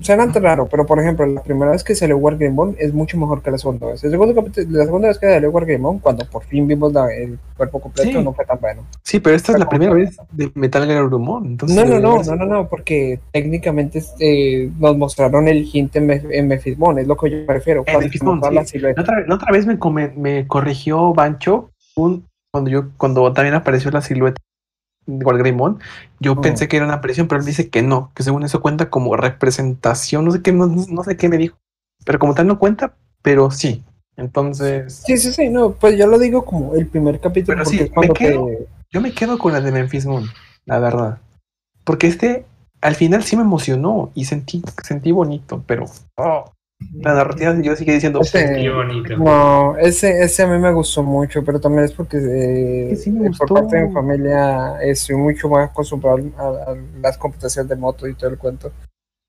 Suena 0.00 0.30
tan 0.30 0.42
raro, 0.42 0.68
pero 0.70 0.86
por 0.86 1.00
ejemplo, 1.00 1.26
la 1.26 1.42
primera 1.42 1.72
vez 1.72 1.82
que 1.82 1.94
salió 1.94 2.16
Wargreymon 2.18 2.76
es 2.78 2.92
mucho 2.94 3.18
mejor 3.18 3.42
que 3.42 3.50
la 3.50 3.58
segunda 3.58 3.88
vez. 3.88 4.04
El 4.04 4.10
segundo 4.12 4.32
la 4.68 4.84
segunda 4.84 5.08
vez 5.08 5.18
que 5.18 5.26
salió 5.26 5.50
Wargreymon, 5.50 5.98
cuando 5.98 6.24
por 6.26 6.44
fin 6.44 6.68
vimos 6.68 6.92
la- 6.92 7.12
el 7.12 7.38
cuerpo 7.56 7.80
completo, 7.80 8.18
Sí. 8.18 8.24
no 8.24 8.32
fue 8.32 8.44
tan 8.44 8.60
bueno. 8.60 8.86
Sí, 9.02 9.18
pero 9.18 9.34
esta 9.34 9.52
es 9.52 9.58
la 9.58 9.68
primera 9.68 9.92
vez 9.94 10.16
de 10.32 10.52
Metal 10.54 10.86
Garurumon. 10.86 11.46
Entonces 11.46 11.76
No, 11.76 11.84
no, 11.84 11.98
no, 11.98 12.22
no, 12.22 12.36
no, 12.36 12.44
no, 12.46 12.68
porque 12.68 13.18
técnicamente 13.32 14.00
eh, 14.20 14.70
nos 14.78 14.96
mostraron 14.96 15.48
el 15.48 15.68
hint 15.72 15.96
en, 15.96 16.06
Mef- 16.06 16.28
en 16.30 16.52
es 16.52 17.06
lo 17.06 17.16
que 17.16 17.30
yo 17.30 17.46
prefiero. 17.46 17.84
Sí. 17.86 18.78
la 18.78 18.90
otra, 19.02 19.26
la 19.26 19.34
otra 19.34 19.52
vez 19.52 19.66
me, 19.66 19.76
me 20.16 20.46
corrigió 20.46 21.12
Bancho 21.12 21.70
un, 21.96 22.24
cuando 22.52 22.70
yo 22.70 22.84
cuando 22.96 23.32
también 23.32 23.54
apareció 23.54 23.90
la 23.90 24.00
silueta 24.00 24.40
Wargreymon. 25.08 25.80
Yo 26.20 26.32
Oh. 26.34 26.40
pensé 26.40 26.68
que 26.68 26.76
era 26.76 26.84
una 26.86 26.94
aparición, 26.96 27.26
pero 27.26 27.40
él 27.40 27.46
dice 27.46 27.68
que 27.70 27.82
no, 27.82 28.12
que 28.14 28.22
según 28.22 28.44
eso 28.44 28.60
cuenta 28.60 28.90
como 28.90 29.16
representación, 29.16 30.24
no 30.24 30.30
sé 30.30 30.42
qué, 30.42 30.52
no, 30.52 30.66
no 30.66 31.02
sé 31.04 31.16
qué 31.16 31.28
me 31.28 31.38
dijo, 31.38 31.56
pero 32.04 32.18
como 32.18 32.34
tal 32.34 32.46
no 32.46 32.58
cuenta, 32.58 32.94
pero 33.22 33.50
sí. 33.50 33.82
Entonces, 34.16 35.02
Sí, 35.06 35.16
sí, 35.16 35.32
sí, 35.32 35.48
no, 35.48 35.72
pues 35.72 35.96
yo 35.96 36.06
lo 36.06 36.18
digo 36.18 36.44
como 36.44 36.74
el 36.74 36.86
primer 36.86 37.20
capítulo, 37.20 37.56
Pero 37.56 37.70
sí, 37.70 37.90
me 37.96 38.08
quedo- 38.10 38.48
yo 38.90 39.00
me 39.00 39.12
quedo 39.12 39.38
con 39.38 39.52
la 39.52 39.60
de 39.60 39.70
Memphis 39.72 40.06
Moon, 40.06 40.26
la 40.66 40.78
verdad. 40.80 41.18
Porque 41.84 42.08
este, 42.08 42.44
al 42.80 42.94
final 42.96 43.22
sí 43.22 43.36
me 43.36 43.42
emocionó 43.42 44.10
y 44.14 44.24
sentí, 44.24 44.62
sentí 44.82 45.12
bonito, 45.12 45.62
pero 45.66 45.84
oh, 46.16 46.52
la 46.92 47.14
narrativa 47.14 47.54
yo 47.60 47.74
sigue 47.76 47.94
diciendo, 47.94 48.20
Ese- 48.20 48.54
Qué 48.54 48.70
bonito. 48.70 49.16
No, 49.16 49.76
ese, 49.78 50.22
ese 50.22 50.42
a 50.44 50.46
mí 50.46 50.58
me 50.58 50.72
gustó 50.72 51.02
mucho, 51.02 51.44
pero 51.44 51.60
también 51.60 51.84
es 51.84 51.92
porque 51.92 52.18
eh, 52.18 52.86
Que 52.90 52.96
sí 52.96 53.10
me 53.10 53.30
por 53.30 53.48
parte 53.52 53.76
de 53.76 53.86
mi 53.86 53.92
familia 53.92 54.80
estoy 54.82 55.16
mucho 55.16 55.48
más 55.48 55.70
acostumbrado 55.70 56.18
a, 56.38 56.70
a 56.70 56.76
las 57.00 57.18
computaciones 57.18 57.68
de 57.68 57.76
moto 57.76 58.06
y 58.06 58.14
todo 58.14 58.30
el 58.30 58.38
cuento. 58.38 58.72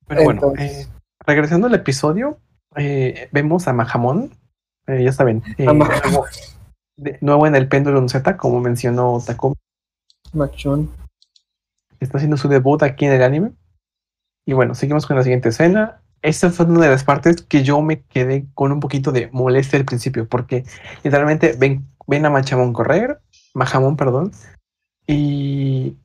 Pero 0.08 0.24
bueno, 0.24 0.54
eh, 0.58 0.88
regresando 1.26 1.68
al 1.68 1.74
episodio, 1.76 2.38
eh, 2.76 3.30
vemos 3.32 3.68
a 3.68 3.74
Mahamon, 3.74 4.32
eh, 4.88 5.04
ya 5.04 5.12
saben, 5.12 5.44
eh, 5.58 5.68
de- 6.98 7.18
nuevo 7.22 7.46
en 7.48 7.56
el 7.56 7.68
Pendulum 7.68 8.08
Z, 8.10 8.38
como 8.38 8.60
mencionó 8.60 9.22
Takumi, 9.26 9.56
Machón. 10.34 10.92
está 12.00 12.18
haciendo 12.18 12.38
su 12.38 12.48
debut 12.48 12.82
aquí 12.84 13.06
en 13.06 13.14
el 13.14 13.24
anime. 13.24 13.52
Y 14.46 14.54
bueno, 14.54 14.74
seguimos 14.76 15.06
con 15.06 15.18
la 15.18 15.24
siguiente 15.24 15.50
escena. 15.50 16.02
Esta 16.22 16.50
fue 16.50 16.66
una 16.66 16.82
de 16.82 16.90
las 16.90 17.04
partes 17.04 17.42
que 17.42 17.64
yo 17.64 17.82
me 17.82 18.02
quedé 18.02 18.46
con 18.54 18.72
un 18.72 18.80
poquito 18.80 19.12
de 19.12 19.30
molestia 19.32 19.80
al 19.80 19.86
principio, 19.86 20.28
porque 20.28 20.66
literalmente 21.04 21.56
ven, 21.58 21.86
ven 22.08 22.26
a 22.26 22.30
Machamon 22.30 22.74
correr, 22.74 23.20
Mahamon, 23.54 23.96
perdón, 23.96 24.32
y 25.08 25.96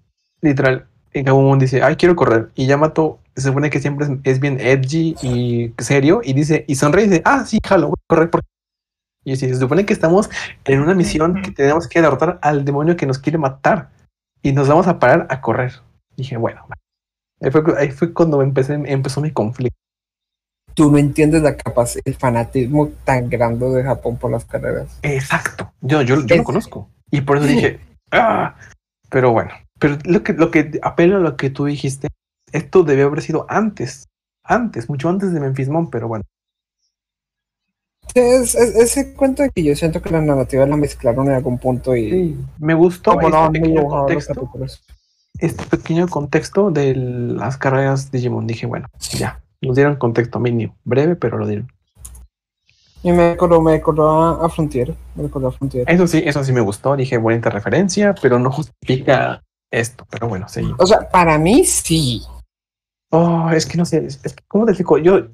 literal, 0.40 0.86
Gabumon 1.12 1.58
dice, 1.58 1.82
ay, 1.82 1.96
quiero 1.96 2.16
correr. 2.16 2.50
Y 2.54 2.66
Yamato 2.66 3.20
se 3.36 3.48
supone 3.48 3.70
que 3.70 3.80
siempre 3.80 4.06
es, 4.06 4.12
es 4.24 4.40
bien 4.40 4.58
edgy 4.60 5.16
y 5.22 5.74
serio, 5.78 6.20
y 6.22 6.32
dice, 6.32 6.64
y 6.68 6.76
sonríe 6.76 7.06
y 7.06 7.08
dice, 7.08 7.22
ah, 7.24 7.44
sí, 7.44 7.58
jalo, 7.64 7.88
voy 7.88 7.96
a 7.98 8.14
correr. 8.14 8.30
Porque... 8.30 8.46
Y 9.24 9.32
así, 9.32 9.48
se 9.48 9.56
supone 9.56 9.86
que 9.86 9.92
estamos 9.92 10.30
en 10.64 10.80
una 10.80 10.94
misión 10.94 11.42
que 11.42 11.50
tenemos 11.50 11.88
que 11.88 12.02
derrotar 12.02 12.38
al 12.42 12.64
demonio 12.64 12.96
que 12.96 13.06
nos 13.06 13.18
quiere 13.18 13.38
matar, 13.38 13.90
y 14.42 14.52
nos 14.52 14.68
vamos 14.68 14.86
a 14.86 14.98
parar 14.98 15.26
a 15.30 15.40
correr. 15.40 15.72
Dije, 16.16 16.36
bueno, 16.36 16.66
ahí 17.40 17.50
fue, 17.50 17.62
ahí 17.78 17.90
fue 17.90 18.12
cuando 18.12 18.42
empecé, 18.42 18.74
empezó 18.74 19.20
mi 19.20 19.32
conflicto. 19.32 19.78
Tú 20.74 20.90
no 20.90 20.98
entiendes 20.98 21.42
la 21.42 21.56
capacidad, 21.56 22.02
el 22.04 22.14
fanatismo 22.16 22.88
tan 23.04 23.30
grande 23.30 23.66
de 23.70 23.82
Japón 23.84 24.16
por 24.16 24.30
las 24.30 24.44
carreras. 24.44 24.98
Exacto. 25.02 25.72
Yo, 25.80 26.02
yo, 26.02 26.24
yo 26.26 26.36
lo 26.36 26.44
conozco. 26.44 26.90
Y 27.10 27.20
por 27.20 27.38
eso 27.38 27.46
dije, 27.46 27.78
ah, 28.10 28.56
pero 29.08 29.30
bueno. 29.32 29.50
Pero 29.78 29.98
lo 30.04 30.22
que, 30.22 30.32
lo 30.32 30.50
que 30.50 30.80
apelo 30.82 31.16
a 31.16 31.20
lo 31.20 31.36
que 31.36 31.50
tú 31.50 31.66
dijiste, 31.66 32.08
esto 32.52 32.82
debió 32.82 33.06
haber 33.06 33.22
sido 33.22 33.46
antes. 33.48 34.06
Antes, 34.44 34.88
mucho 34.88 35.08
antes 35.08 35.32
de 35.32 35.40
Memphismon, 35.40 35.90
pero 35.90 36.08
bueno. 36.08 36.24
Es, 38.14 38.54
es- 38.54 38.76
ese 38.76 39.14
cuento 39.14 39.42
de 39.42 39.50
que 39.50 39.64
yo 39.64 39.74
siento 39.74 40.00
que 40.02 40.10
la 40.10 40.20
narrativa 40.20 40.66
la 40.66 40.76
mezclaron 40.76 41.26
en 41.28 41.34
algún 41.34 41.58
punto 41.58 41.96
y... 41.96 42.36
Me 42.58 42.74
gustó 42.74 43.14
no 43.14 43.46
este 43.46 43.60
pequeño 43.60 43.84
contexto. 43.88 44.50
Este 45.38 45.64
pequeño 45.64 46.08
contexto 46.08 46.70
de 46.70 46.94
las 46.94 47.56
carreras 47.56 48.10
Digimon. 48.12 48.46
Dije, 48.46 48.66
bueno, 48.66 48.86
ya. 49.18 49.40
Nos 49.60 49.76
dieron 49.76 49.96
contexto 49.96 50.40
mínimo. 50.40 50.76
Breve, 50.84 51.16
pero 51.16 51.38
lo 51.38 51.46
dieron. 51.46 51.70
Y 53.02 53.12
me 53.12 53.32
recordó, 53.32 53.60
me 53.60 53.74
a, 53.74 54.48
Frontier. 54.48 54.94
Me 55.14 55.26
a 55.26 55.50
Frontier. 55.50 55.84
Eso 55.86 56.06
sí, 56.06 56.22
eso 56.24 56.42
sí 56.42 56.52
me 56.52 56.62
gustó. 56.62 56.96
Dije, 56.96 57.18
bonita 57.18 57.50
referencia, 57.50 58.14
pero 58.20 58.38
no 58.38 58.50
justifica 58.50 59.42
esto. 59.70 60.06
Pero 60.10 60.28
bueno, 60.28 60.48
sí. 60.48 60.62
O 60.78 60.86
sea, 60.86 61.08
para 61.10 61.38
mí 61.38 61.64
sí. 61.64 62.22
Oh, 63.10 63.50
es 63.50 63.66
que 63.66 63.76
no 63.76 63.84
sé, 63.84 64.06
es, 64.06 64.20
es 64.24 64.34
que, 64.34 64.42
¿cómo 64.48 64.64
te 64.64 64.72
explico? 64.72 64.98
Yo 64.98 65.28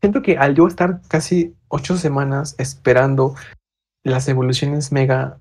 siento 0.00 0.22
que 0.22 0.38
al 0.38 0.54
yo 0.54 0.66
estar 0.66 1.02
casi 1.06 1.54
ocho 1.68 1.96
semanas 1.96 2.54
esperando 2.58 3.34
las 4.02 4.26
evoluciones 4.28 4.90
mega, 4.90 5.38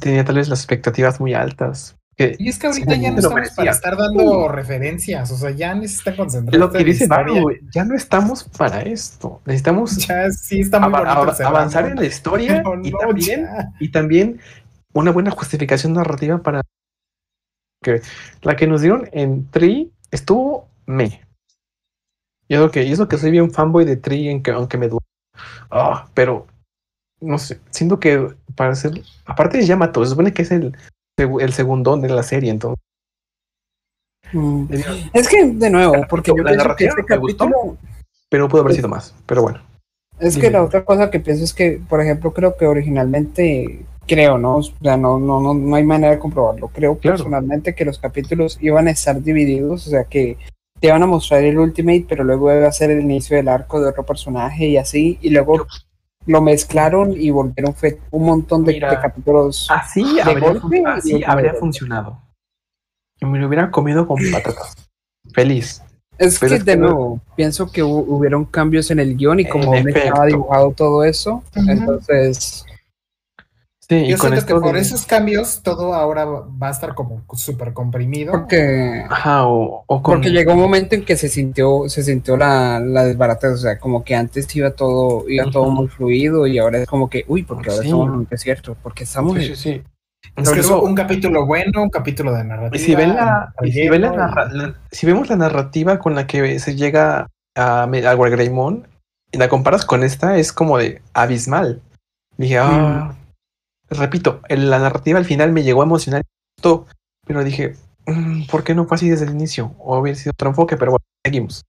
tenía 0.00 0.24
tal 0.24 0.36
vez 0.36 0.48
las 0.48 0.60
expectativas 0.60 1.20
muy 1.20 1.34
altas. 1.34 1.96
Que 2.30 2.36
Y 2.38 2.48
es 2.48 2.58
que 2.58 2.66
ahorita 2.66 2.94
ya 2.94 3.10
no 3.10 3.16
estamos 3.16 3.34
merecía. 3.34 3.56
para 3.56 3.70
estar 3.70 3.96
dando 3.96 4.48
referencias, 4.48 5.30
o 5.30 5.36
sea, 5.36 5.50
ya 5.50 5.74
necesita 5.74 6.14
concentrarse 6.14 6.58
lo 6.58 6.70
que 6.70 6.84
dice 6.84 7.08
ya 7.74 7.84
no 7.84 7.94
estamos 7.94 8.44
para 8.44 8.82
esto. 8.82 9.40
Necesitamos 9.44 9.96
Ya 10.08 10.30
sí 10.30 10.60
está 10.60 10.78
muy 10.80 10.94
avanzar 10.94 11.86
en 11.86 11.96
la 11.96 12.04
historia 12.04 12.62
y, 12.82 12.92
también, 12.92 13.42
ya. 13.42 13.72
y 13.80 13.90
también 13.90 14.40
una 14.92 15.10
buena 15.10 15.30
justificación 15.30 15.94
narrativa 15.94 16.42
para 16.42 16.62
que 17.82 18.00
la 18.42 18.56
que 18.56 18.66
nos 18.66 18.80
dieron 18.80 19.08
en 19.12 19.50
Tree 19.50 19.90
estuvo 20.10 20.68
me. 20.86 21.22
Yo 22.48 22.58
creo 22.58 22.70
que, 22.70 22.84
y 22.84 22.92
eso 22.92 23.08
que 23.08 23.18
soy 23.18 23.30
bien 23.30 23.50
fanboy 23.50 23.84
de 23.84 23.96
Tree, 23.96 24.30
en 24.30 24.42
que, 24.42 24.50
aunque 24.50 24.78
me 24.78 24.88
duele. 24.88 25.06
Ah, 25.70 26.06
pero 26.14 26.46
no 27.20 27.38
sé, 27.38 27.60
siento 27.70 27.98
que 27.98 28.34
para 28.54 28.74
ser, 28.74 29.00
aparte 29.24 29.58
de 29.58 29.66
Yamato, 29.66 30.04
se 30.04 30.10
supone 30.10 30.32
que 30.32 30.42
es 30.42 30.50
el, 30.50 30.76
el 31.16 31.52
segundón 31.52 32.00
de 32.00 32.08
la 32.08 32.22
serie, 32.22 32.50
entonces. 32.50 32.82
Mm. 34.32 34.66
Es 35.12 35.28
que, 35.28 35.44
de 35.44 35.70
nuevo, 35.70 35.94
porque 36.08 36.32
yo 36.34 36.42
La 36.42 36.44
pienso 36.44 36.62
que 36.62 36.68
narrativa 36.68 36.94
este 36.98 37.16
gustó. 37.16 37.76
Pero 38.30 38.48
pudo 38.48 38.62
haber 38.62 38.74
sido 38.74 38.88
más, 38.88 39.14
pero 39.26 39.42
bueno. 39.42 39.60
Es 40.18 40.38
que 40.38 40.50
la 40.50 40.62
otra 40.62 40.84
cosa 40.84 41.10
que 41.10 41.20
pienso 41.20 41.44
es 41.44 41.52
que, 41.52 41.80
por 41.88 42.00
ejemplo, 42.00 42.32
creo 42.32 42.56
que 42.56 42.66
originalmente, 42.66 43.84
creo, 44.06 44.38
¿no? 44.38 44.56
O 44.56 44.62
sea, 44.62 44.96
no, 44.96 45.18
no, 45.18 45.40
no, 45.40 45.52
no 45.52 45.76
hay 45.76 45.84
manera 45.84 46.12
de 46.12 46.18
comprobarlo. 46.18 46.68
Creo 46.68 46.96
Claro. 46.96 47.16
personalmente 47.16 47.74
que 47.74 47.84
los 47.84 47.98
capítulos 47.98 48.56
iban 48.60 48.88
a 48.88 48.92
estar 48.92 49.20
divididos, 49.20 49.86
o 49.86 49.90
sea, 49.90 50.04
que 50.04 50.38
te 50.80 50.88
iban 50.88 51.02
a 51.02 51.06
mostrar 51.06 51.42
el 51.44 51.58
Ultimate, 51.58 52.06
pero 52.08 52.24
luego 52.24 52.54
iba 52.54 52.68
a 52.68 52.72
ser 52.72 52.90
el 52.90 53.00
inicio 53.00 53.36
del 53.36 53.48
arco 53.48 53.80
de 53.80 53.88
otro 53.90 54.04
personaje 54.04 54.66
y 54.66 54.76
así, 54.76 55.18
y 55.20 55.30
luego 55.30 55.66
lo 56.26 56.40
mezclaron 56.40 57.12
y 57.12 57.30
volvieron 57.30 57.74
fue 57.74 57.98
un 58.10 58.24
montón 58.24 58.64
de, 58.64 58.74
Mira. 58.74 58.90
de 58.90 59.00
capítulos. 59.00 59.66
Así 59.70 60.14
De 60.16 60.22
habría, 60.22 60.52
golpe 60.52 60.82
así 60.86 61.22
habría 61.26 61.54
funcionado. 61.54 62.18
Y 63.20 63.26
me 63.26 63.38
lo 63.38 63.46
hubiera 63.48 63.70
comido 63.70 64.06
con 64.06 64.18
patatas. 64.32 64.74
Feliz. 65.32 65.82
Es 66.18 66.38
Pero 66.38 66.50
que, 66.50 66.56
es 66.56 66.64
de 66.64 66.72
que 66.72 66.76
no- 66.78 66.86
nuevo, 66.88 67.20
pienso 67.36 67.70
que 67.72 67.82
hu- 67.82 68.04
hubieron 68.06 68.44
cambios 68.44 68.90
en 68.90 69.00
el 69.00 69.16
guion 69.16 69.40
y 69.40 69.48
como 69.48 69.74
En 69.74 69.80
aún 69.88 69.96
estaba 69.96 70.26
dibujado 70.26 70.70
todo 70.72 71.04
eso, 71.04 71.42
entonces 71.54 72.64
Sí, 73.92 74.04
y 74.06 74.08
Yo 74.10 74.16
con 74.18 74.30
siento 74.30 74.38
esto 74.40 74.54
que 74.54 74.60
por 74.60 74.74
de- 74.74 74.80
esos 74.80 75.04
cambios 75.06 75.60
todo 75.62 75.92
ahora 75.94 76.24
va 76.24 76.68
a 76.68 76.70
estar 76.70 76.94
como 76.94 77.22
súper 77.34 77.72
comprimido. 77.72 78.32
porque 78.32 79.04
Ajá, 79.08 79.46
o, 79.46 79.84
o 79.86 80.02
con- 80.02 80.14
Porque 80.14 80.30
llegó 80.30 80.54
un 80.54 80.60
momento 80.60 80.94
en 80.94 81.04
que 81.04 81.16
se 81.16 81.28
sintió, 81.28 81.88
se 81.88 82.02
sintió 82.02 82.36
la, 82.36 82.80
la 82.80 83.04
desbaratez, 83.04 83.52
o 83.52 83.56
sea, 83.58 83.78
como 83.78 84.02
que 84.04 84.14
antes 84.14 84.54
iba 84.56 84.70
todo, 84.70 85.28
iba 85.28 85.50
todo 85.50 85.70
muy 85.70 85.88
fluido 85.88 86.46
y 86.46 86.58
ahora 86.58 86.78
es 86.78 86.86
como 86.88 87.10
que, 87.10 87.24
uy, 87.28 87.42
porque 87.42 87.70
ahora 87.70 87.82
Sí. 87.82 87.88
estamos 87.88 88.06
en 88.08 88.14
un 88.14 88.26
desierto, 88.30 88.76
porque 88.82 89.04
estamos 89.04 89.36
Sí, 89.38 89.46
sí, 89.48 89.56
sí. 89.56 89.82
Es 90.36 90.50
que 90.50 90.60
es 90.60 90.68
Luego- 90.68 90.84
un 90.84 90.94
capítulo 90.94 91.44
bueno, 91.46 91.82
un 91.82 91.90
capítulo 91.90 92.32
de 92.32 92.44
narrativa. 92.44 92.76
y 92.76 92.78
si 92.78 92.94
ven 92.94 93.14
la, 93.14 93.52
y 93.62 93.72
si, 93.72 93.88
ven 93.88 94.00
la 94.02 94.08
relleno, 94.12 94.26
narra- 94.28 94.52
la- 94.52 94.74
si 94.90 95.06
vemos 95.06 95.28
la 95.28 95.36
narrativa 95.36 95.98
con 95.98 96.14
la 96.14 96.26
que 96.26 96.58
se 96.60 96.76
llega 96.76 97.26
a, 97.56 97.82
a 97.82 98.16
Wargreymon 98.16 98.86
y 99.32 99.38
la 99.38 99.48
comparas 99.48 99.84
con 99.84 100.02
esta, 100.04 100.36
es 100.38 100.52
como 100.52 100.78
de 100.78 101.02
abismal. 101.12 101.82
Dije, 102.38 102.58
ah, 102.58 103.14
repito, 103.94 104.40
el- 104.48 104.70
la 104.70 104.78
narrativa 104.78 105.18
al 105.18 105.24
final 105.24 105.52
me 105.52 105.62
llegó 105.62 105.82
a 105.82 105.86
emocionar, 105.86 106.22
todo, 106.60 106.86
pero 107.26 107.44
dije, 107.44 107.76
"Mm, 108.06 108.46
¿por 108.46 108.64
qué 108.64 108.74
no 108.74 108.86
fue 108.86 108.96
así 108.96 109.08
desde 109.08 109.24
el 109.26 109.32
inicio? 109.32 109.74
O 109.78 109.98
hubiera 109.98 110.18
sido 110.18 110.32
otro 110.32 110.48
enfoque, 110.48 110.76
pero 110.76 110.92
bueno, 110.92 111.04
seguimos. 111.24 111.62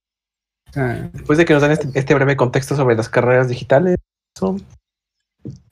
sea, 0.72 1.08
Después 1.12 1.38
de 1.38 1.44
que 1.44 1.52
nos 1.52 1.62
dan 1.62 1.70
este, 1.72 1.88
este 1.94 2.14
breve 2.14 2.36
contexto 2.36 2.74
sobre 2.74 2.96
las 2.96 3.08
carreras 3.08 3.48
digitales, 3.48 3.96
eso, 4.36 4.56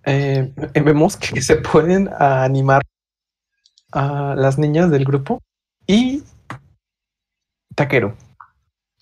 eh, 0.04 0.52
vemos 0.84 1.16
que 1.16 1.40
se 1.42 1.56
pueden 1.56 2.08
animar 2.18 2.82
a 3.92 4.34
las 4.36 4.58
niñas 4.58 4.90
del 4.90 5.04
grupo 5.04 5.40
y 5.86 6.22
Taquero. 7.74 8.16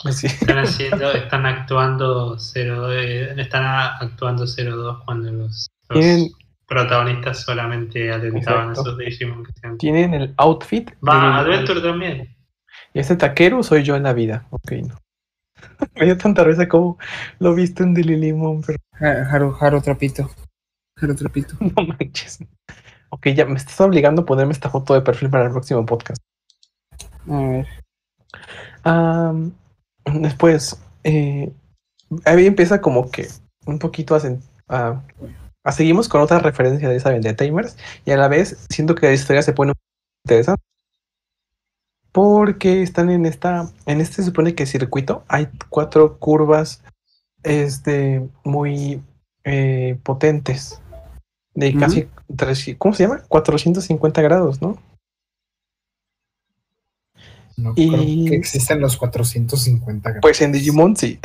Así. 0.05 0.26
Están 0.28 0.59
haciendo, 0.59 1.12
están 1.12 1.44
actuando 1.44 2.38
0, 2.38 2.90
están 2.92 3.64
a- 3.64 3.96
actuando 3.98 4.46
02 4.46 5.03
cuando 5.05 5.30
los, 5.30 5.68
los 5.88 6.01
Tienen, 6.01 6.30
protagonistas 6.71 7.41
solamente 7.43 8.12
atentaban 8.12 8.68
a 8.68 8.71
Exacto. 8.71 8.91
esos 8.91 8.99
Digimon 8.99 9.45
que 9.45 9.53
sean. 9.61 9.77
tienen 9.77 10.14
el 10.14 10.35
outfit. 10.39 10.91
Va, 11.07 11.39
Adventure 11.41 11.81
también. 11.83 12.35
Y 12.95 13.01
este 13.01 13.16
taquero 13.16 13.62
soy 13.64 13.83
yo 13.83 13.97
en 13.97 14.05
la 14.05 14.12
vida. 14.12 14.47
Ok, 14.51 14.73
no. 14.89 14.95
Me 15.97 16.07
dio 16.07 16.16
tanta 16.16 16.45
risa 16.45 16.68
como 16.68 16.97
lo 17.41 17.55
viste 17.55 17.83
en 17.83 17.93
Dilly 17.93 18.16
Limón, 18.16 18.62
pero 18.62 18.79
Jaro, 18.93 19.53
Jaro 19.53 19.83
Trapito. 19.83 20.31
Jaro 20.97 21.14
Trapito. 21.16 21.55
no 21.61 21.83
manches. 21.83 22.39
Ok, 23.11 23.27
ya 23.31 23.45
me 23.45 23.57
estás 23.57 23.81
obligando 23.81 24.23
a 24.23 24.27
ponerme 24.27 24.53
esta 24.53 24.71
foto 24.71 24.95
de 24.95 25.03
perfil 25.03 25.29
para 25.31 25.47
el 25.47 25.51
próximo 25.51 25.85
podcast. 25.85 26.23
A 27.29 27.37
ver. 27.37 27.66
Después, 30.05 30.81
eh, 31.05 31.53
ahí 32.25 32.47
empieza 32.47 32.81
como 32.81 33.11
que 33.11 33.27
un 33.66 33.79
poquito 33.81 34.14
a, 34.14 34.21
a- 34.68 34.89
a 34.89 35.03
seguimos 35.71 36.09
con 36.09 36.21
otra 36.23 36.39
referencia 36.39 36.89
de 36.89 36.97
esa 36.97 37.11
de 37.11 37.35
Tamers 37.35 37.77
y 38.05 38.11
a 38.13 38.17
la 38.17 38.29
vez 38.29 38.67
siento 38.71 38.95
que 38.95 39.07
la 39.07 39.13
historia 39.13 39.43
se 39.43 39.53
pone 39.53 39.73
interesante 40.25 40.63
porque 42.13 42.83
están 42.83 43.11
en 43.11 43.25
esta, 43.27 43.71
en 43.87 44.01
este 44.01 44.17
se 44.17 44.25
supone 44.25 44.55
que 44.55 44.67
circuito 44.67 45.23
hay 45.29 45.49
cuatro 45.69 46.19
curvas, 46.19 46.83
este, 47.45 48.29
muy 48.43 49.01
eh, 49.45 49.97
potentes 50.03 50.81
de 51.55 51.77
casi, 51.77 52.09
tres- 52.37 52.75
¿cómo 52.79 52.95
se 52.95 53.05
llama? 53.05 53.23
450 53.29 54.23
grados, 54.23 54.61
¿no? 54.61 54.77
No 57.57 57.73
Y- 57.77 57.91
creo 57.91 58.31
que 58.31 58.37
existen 58.37 58.81
los 58.81 58.97
450 58.97 60.09
grados. 60.11 60.23
Pues 60.23 60.41
en 60.41 60.53
Digimon 60.53 60.97
sí. 60.97 61.21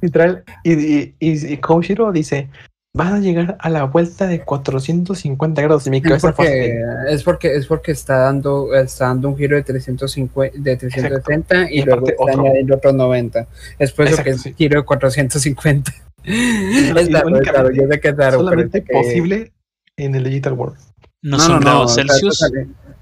Literal. 0.00 0.44
Y, 0.64 0.72
y, 0.72 1.14
y, 1.18 1.52
y 1.52 1.56
Koshiro 1.58 2.10
dice: 2.12 2.48
Van 2.94 3.14
a 3.14 3.18
llegar 3.20 3.56
a 3.60 3.70
la 3.70 3.84
vuelta 3.84 4.26
de 4.26 4.40
450 4.44 5.62
grados. 5.62 5.86
Y 5.86 5.90
mi 5.90 5.98
Es 5.98 6.02
cabeza 6.04 6.32
fue 6.32 6.46
porque, 6.46 6.84
es 7.10 7.22
porque 7.22 7.54
es 7.56 7.66
porque 7.66 7.92
está 7.92 8.16
dando 8.18 8.74
está 8.74 9.06
dando 9.06 9.28
un 9.28 9.36
giro 9.36 9.56
de 9.56 9.62
350 9.62 10.58
de 10.58 10.76
370 10.76 11.70
y, 11.70 11.80
Y 11.80 11.82
luego 11.84 12.08
está 12.08 12.22
otro. 12.22 12.40
añadiendo 12.40 12.76
otros 12.76 12.94
90 12.94 13.46
es 13.78 13.92
por 13.92 14.06
eso 14.06 14.22
que 14.22 14.30
es 14.30 14.36
Exacto, 14.36 14.48
sí. 14.50 14.54
giro 14.56 14.80
de 14.80 14.86
450 14.86 15.92
es 16.24 17.12
raro, 17.12 17.38
es 17.38 17.46
raro, 17.48 17.70
yo 17.70 17.86
sé 17.88 18.00
que 18.00 18.08
es 18.08 18.16
raro 18.16 18.30
pero 18.38 18.38
solamente 18.44 18.78
es 18.78 18.84
que- 18.84 18.92
posible 18.92 19.52
en 19.96 20.14
el 20.14 20.24
Digital 20.24 20.52
World. 20.54 20.76
No, 21.22 21.38
son 21.40 21.60
grados 21.60 21.92
o 21.92 21.94
sea, 21.94 22.04
Celsius. 22.06 22.40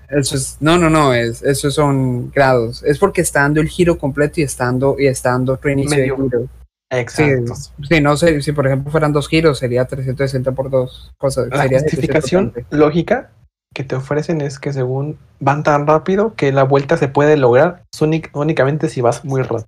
eso 0.09 0.37
es, 0.37 0.57
no, 0.61 0.79
no, 0.79 0.89
no, 0.89 1.13
es, 1.13 1.43
eso 1.43 1.71
son 1.71 2.31
grados. 2.31 2.83
Es 2.83 2.99
porque 2.99 3.21
está 3.21 3.41
dando 3.43 3.61
el 3.61 3.69
giro 3.69 3.99
completo 3.99 4.41
y 4.41 4.45
está 4.45 4.65
dando, 4.65 4.97
y 4.99 5.07
está 5.07 5.31
dando 5.33 5.53
otro 5.55 5.71
inicio 5.71 5.97
Medio. 5.99 6.17
de 6.17 6.23
giro. 6.23 6.49
Exacto. 6.91 7.55
Sí, 7.89 8.01
no 8.01 8.17
sé, 8.17 8.41
si 8.43 8.53
por 8.53 8.67
ejemplo 8.67 8.91
fueran 8.93 9.13
dos 9.13 9.29
giros, 9.29 9.59
sería 9.59 9.87
360 9.87 10.53
por 10.53 10.71
dos 10.71 11.13
cosas. 11.19 11.49
La 11.51 11.63
sería 11.63 11.81
justificación 11.81 12.53
720. 12.55 12.77
lógica 12.77 13.31
que 13.75 13.85
te 13.85 13.97
ofrecen 13.97 14.41
es 14.41 14.59
que 14.59 14.73
según 14.73 15.19
van 15.41 15.63
tan 15.63 15.87
rápido 15.87 16.35
que 16.35 16.53
la 16.53 16.63
vuelta 16.63 16.97
se 16.97 17.09
puede 17.09 17.37
lograr 17.37 17.83
únic- 17.99 18.31
únicamente 18.33 18.89
si 18.89 19.01
vas 19.01 19.25
muy 19.25 19.43
rápido. 19.43 19.67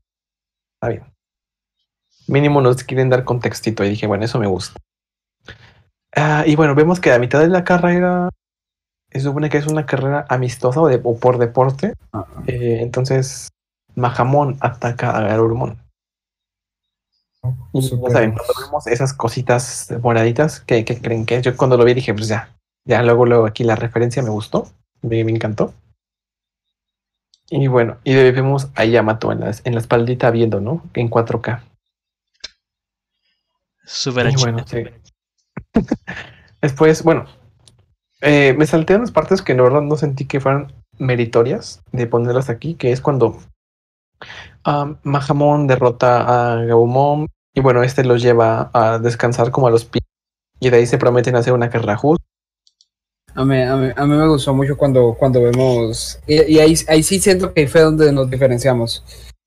Está 0.80 0.88
bien. 0.90 1.02
Mínimo 2.28 2.60
nos 2.60 2.84
quieren 2.84 3.10
dar 3.10 3.24
contextito 3.24 3.84
y 3.84 3.88
dije, 3.90 4.06
bueno, 4.06 4.24
eso 4.24 4.38
me 4.38 4.46
gusta. 4.46 4.78
Ah, 6.14 6.44
y 6.46 6.56
bueno, 6.56 6.74
vemos 6.74 7.00
que 7.00 7.12
a 7.12 7.18
mitad 7.18 7.40
de 7.40 7.48
la 7.48 7.64
carrera 7.64 8.30
se 9.10 9.20
supone 9.20 9.50
que 9.50 9.58
es 9.58 9.66
una 9.66 9.86
carrera 9.86 10.24
amistosa 10.28 10.80
o, 10.80 10.88
de- 10.88 11.00
o 11.02 11.18
por 11.18 11.38
deporte. 11.38 11.94
Eh, 12.46 12.78
entonces, 12.80 13.48
Majamón 13.94 14.56
ataca 14.60 15.10
a 15.16 15.20
Garurumon. 15.22 15.78
Y 17.72 17.80
ya 17.82 17.88
Súper. 17.88 18.12
saben, 18.12 18.32
cuando 18.32 18.52
vemos 18.60 18.86
esas 18.86 19.12
cositas 19.14 19.88
moraditas, 20.02 20.60
¿qué, 20.60 20.84
qué 20.84 21.00
creen 21.00 21.26
que 21.26 21.36
es? 21.36 21.42
Yo 21.42 21.56
cuando 21.56 21.76
lo 21.76 21.84
vi 21.84 21.94
dije, 21.94 22.14
pues 22.14 22.28
ya, 22.28 22.56
ya 22.84 23.02
luego, 23.02 23.26
luego 23.26 23.46
aquí 23.46 23.64
la 23.64 23.76
referencia 23.76 24.22
me 24.22 24.30
gustó, 24.30 24.68
me, 25.02 25.22
me 25.24 25.32
encantó. 25.32 25.74
Y 27.50 27.66
bueno, 27.68 27.98
y 28.04 28.14
vemos 28.14 28.68
a 28.74 28.84
Yamato 28.84 29.32
en, 29.32 29.40
las, 29.40 29.62
en 29.64 29.74
la 29.74 29.80
espaldita 29.80 30.30
viendo, 30.30 30.60
¿no? 30.60 30.82
En 30.94 31.08
4K. 31.08 31.62
Super 33.84 34.26
Y 34.26 34.34
HD. 34.34 34.40
bueno, 34.40 34.64
sí. 34.66 34.84
Después, 36.60 37.02
bueno, 37.04 37.26
eh, 38.20 38.54
me 38.58 38.66
salté 38.66 38.96
unas 38.96 39.12
partes 39.12 39.40
que 39.42 39.54
la 39.54 39.62
verdad 39.62 39.80
no 39.80 39.96
sentí 39.96 40.26
que 40.26 40.40
fueran 40.40 40.72
meritorias 40.98 41.82
de 41.92 42.06
ponerlas 42.06 42.50
aquí, 42.50 42.74
que 42.74 42.92
es 42.92 43.00
cuando 43.00 43.38
um, 44.66 44.96
Mahamon 45.02 45.66
derrota 45.66 46.54
a 46.56 46.64
Gabumon 46.64 47.28
y 47.54 47.60
bueno, 47.60 47.82
este 47.82 48.04
los 48.04 48.22
lleva 48.22 48.70
a 48.72 48.98
descansar 48.98 49.50
como 49.50 49.66
a 49.66 49.70
los 49.70 49.84
pies 49.84 50.04
y 50.60 50.70
de 50.70 50.76
ahí 50.78 50.86
se 50.86 50.98
prometen 50.98 51.36
hacer 51.36 51.52
una 51.52 51.70
carrera 51.70 51.96
justa. 51.96 52.24
A 53.34 53.44
mí, 53.44 53.60
a, 53.62 53.76
mí, 53.76 53.90
a 53.94 54.06
mí 54.06 54.16
me 54.16 54.26
gustó 54.26 54.52
mucho 54.52 54.76
cuando, 54.76 55.14
cuando 55.16 55.40
vemos, 55.42 56.18
y, 56.26 56.54
y 56.54 56.58
ahí, 56.58 56.74
ahí 56.88 57.02
sí 57.04 57.20
siento 57.20 57.52
que 57.52 57.68
fue 57.68 57.82
donde 57.82 58.10
nos 58.10 58.28
diferenciamos. 58.28 59.04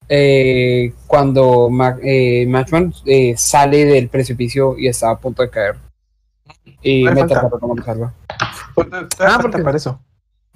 Eh, 0.07 0.93
cuando 1.07 1.69
Ma- 1.69 1.97
eh, 2.01 2.45
Matchman 2.47 2.93
eh, 3.05 3.34
sale 3.38 3.86
del 3.86 4.07
precipicio 4.09 4.78
y 4.78 4.88
está 4.88 5.09
a 5.09 5.17
punto 5.19 5.41
de 5.41 5.49
caer. 5.49 5.76
Y 6.82 7.03
me 7.03 7.15
trataron 7.15 7.49
como 7.59 7.76
lo 7.76 7.84
salva. 7.84 8.13
Ah, 9.19 9.39
porque- 9.41 9.63
para 9.63 9.78
eso. 9.78 9.99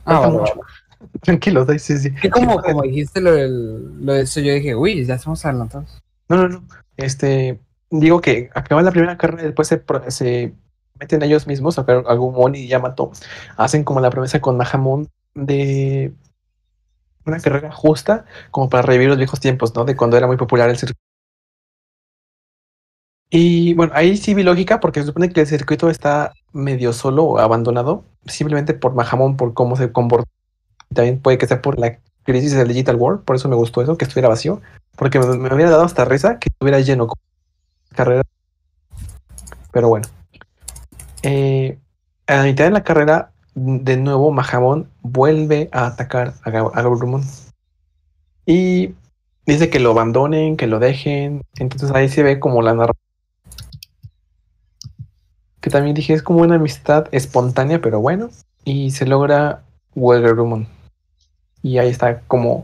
Ah, 0.05 0.19
vale, 0.19 0.31
mucho. 0.37 0.53
vale. 0.55 0.71
Tranquilos, 1.21 1.67
ahí 1.69 1.79
sí, 1.79 1.97
sí. 1.97 2.13
Que 2.15 2.29
como, 2.29 2.61
como 2.61 2.83
dijiste 2.83 3.21
lo, 3.21 3.31
del, 3.31 4.05
lo 4.05 4.13
de 4.13 4.21
eso, 4.21 4.39
yo 4.39 4.53
dije, 4.53 4.75
uy, 4.75 5.05
ya 5.05 5.15
estamos 5.15 5.45
adelantados. 5.45 6.01
No, 6.29 6.37
no, 6.37 6.49
no. 6.49 6.63
Este, 6.97 7.59
digo 7.89 8.21
que 8.21 8.49
acaba 8.53 8.81
la 8.81 8.91
primera 8.91 9.17
carrera 9.17 9.43
y 9.43 9.45
después 9.45 9.67
se, 9.67 9.83
se 10.09 10.53
meten 10.99 11.23
ellos 11.23 11.47
mismos, 11.47 11.77
a 11.77 11.81
Agumon 11.81 12.55
y 12.55 12.67
Yamato, 12.67 13.11
hacen 13.57 13.83
como 13.83 13.99
la 13.99 14.09
promesa 14.09 14.39
con 14.41 14.57
Mahamon 14.57 15.09
de 15.33 16.13
una 17.25 17.39
carrera 17.39 17.71
justa, 17.71 18.25
como 18.51 18.69
para 18.69 18.83
revivir 18.83 19.09
los 19.09 19.17
viejos 19.17 19.39
tiempos, 19.39 19.75
¿no? 19.75 19.85
De 19.85 19.95
cuando 19.95 20.17
era 20.17 20.27
muy 20.27 20.37
popular 20.37 20.69
el 20.69 20.77
circuito. 20.77 20.99
Y 23.29 23.73
bueno, 23.73 23.91
ahí 23.95 24.17
sí 24.17 24.33
vi 24.33 24.43
lógica, 24.43 24.79
porque 24.79 25.01
se 25.01 25.07
supone 25.07 25.29
que 25.31 25.41
el 25.41 25.47
circuito 25.47 25.89
está 25.89 26.33
medio 26.53 26.93
solo 26.93 27.23
o 27.25 27.39
abandonado, 27.39 28.05
simplemente 28.25 28.73
por 28.73 28.93
Mahamon, 28.93 29.35
por 29.35 29.53
cómo 29.53 29.75
se 29.75 29.91
comporta. 29.91 30.29
También 30.93 31.19
puede 31.19 31.37
que 31.37 31.47
sea 31.47 31.61
por 31.61 31.79
la 31.79 31.97
crisis 32.23 32.53
del 32.55 32.67
Digital 32.67 32.95
World, 32.95 33.23
por 33.23 33.35
eso 33.35 33.49
me 33.49 33.55
gustó 33.55 33.81
eso, 33.81 33.97
que 33.97 34.05
estuviera 34.05 34.29
vacío, 34.29 34.61
porque 34.95 35.19
me, 35.19 35.25
me 35.37 35.53
hubiera 35.53 35.71
dado 35.71 35.83
hasta 35.83 36.05
risa 36.05 36.39
que 36.39 36.49
estuviera 36.49 36.79
lleno 36.79 37.07
como 37.07 37.21
carrera. 37.93 38.23
Pero 39.71 39.89
bueno. 39.89 40.07
Eh, 41.23 41.77
a 42.27 42.37
la 42.37 42.43
mitad 42.43 42.63
de 42.65 42.71
la 42.71 42.83
carrera, 42.83 43.31
de 43.55 43.97
nuevo, 43.97 44.31
Mahamon 44.31 44.89
vuelve 45.01 45.69
a 45.71 45.87
atacar 45.87 46.33
a, 46.43 46.49
Ga- 46.51 46.71
a 46.73 46.81
Garurumon. 46.81 47.23
Y 48.45 48.93
dice 49.45 49.69
que 49.69 49.79
lo 49.79 49.91
abandonen, 49.91 50.55
que 50.57 50.67
lo 50.67 50.79
dejen. 50.79 51.41
Entonces 51.57 51.91
ahí 51.91 52.09
se 52.09 52.23
ve 52.23 52.39
como 52.39 52.61
la 52.61 52.73
narración. 52.73 53.01
Que 55.61 55.69
también 55.69 55.95
dije, 55.95 56.13
es 56.13 56.21
como 56.21 56.41
una 56.41 56.55
amistad 56.55 57.07
espontánea, 57.11 57.81
pero 57.81 57.99
bueno. 57.99 58.29
Y 58.63 58.91
se 58.91 59.05
logra 59.05 59.63
Garurumon. 59.95 60.67
Y 61.65 61.79
ahí 61.79 61.89
está 61.89 62.19
como 62.27 62.63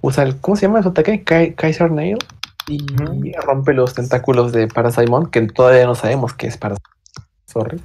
usa 0.00 0.24
el, 0.24 0.40
¿cómo 0.40 0.56
se 0.56 0.66
llama 0.66 0.82
su 0.82 0.88
ataque? 0.88 1.22
Kai- 1.22 1.54
Kaiser 1.54 1.88
Nail. 1.92 2.18
Y 2.66 3.32
rompe 3.46 3.72
los 3.74 3.94
tentáculos 3.94 4.50
de 4.50 4.66
Parasaimon, 4.66 5.30
que 5.30 5.42
todavía 5.42 5.86
no 5.86 5.94
sabemos 5.94 6.34
qué 6.34 6.48
es 6.48 6.56
Parasaimon. 6.56 6.90
Sorry. 7.46 7.80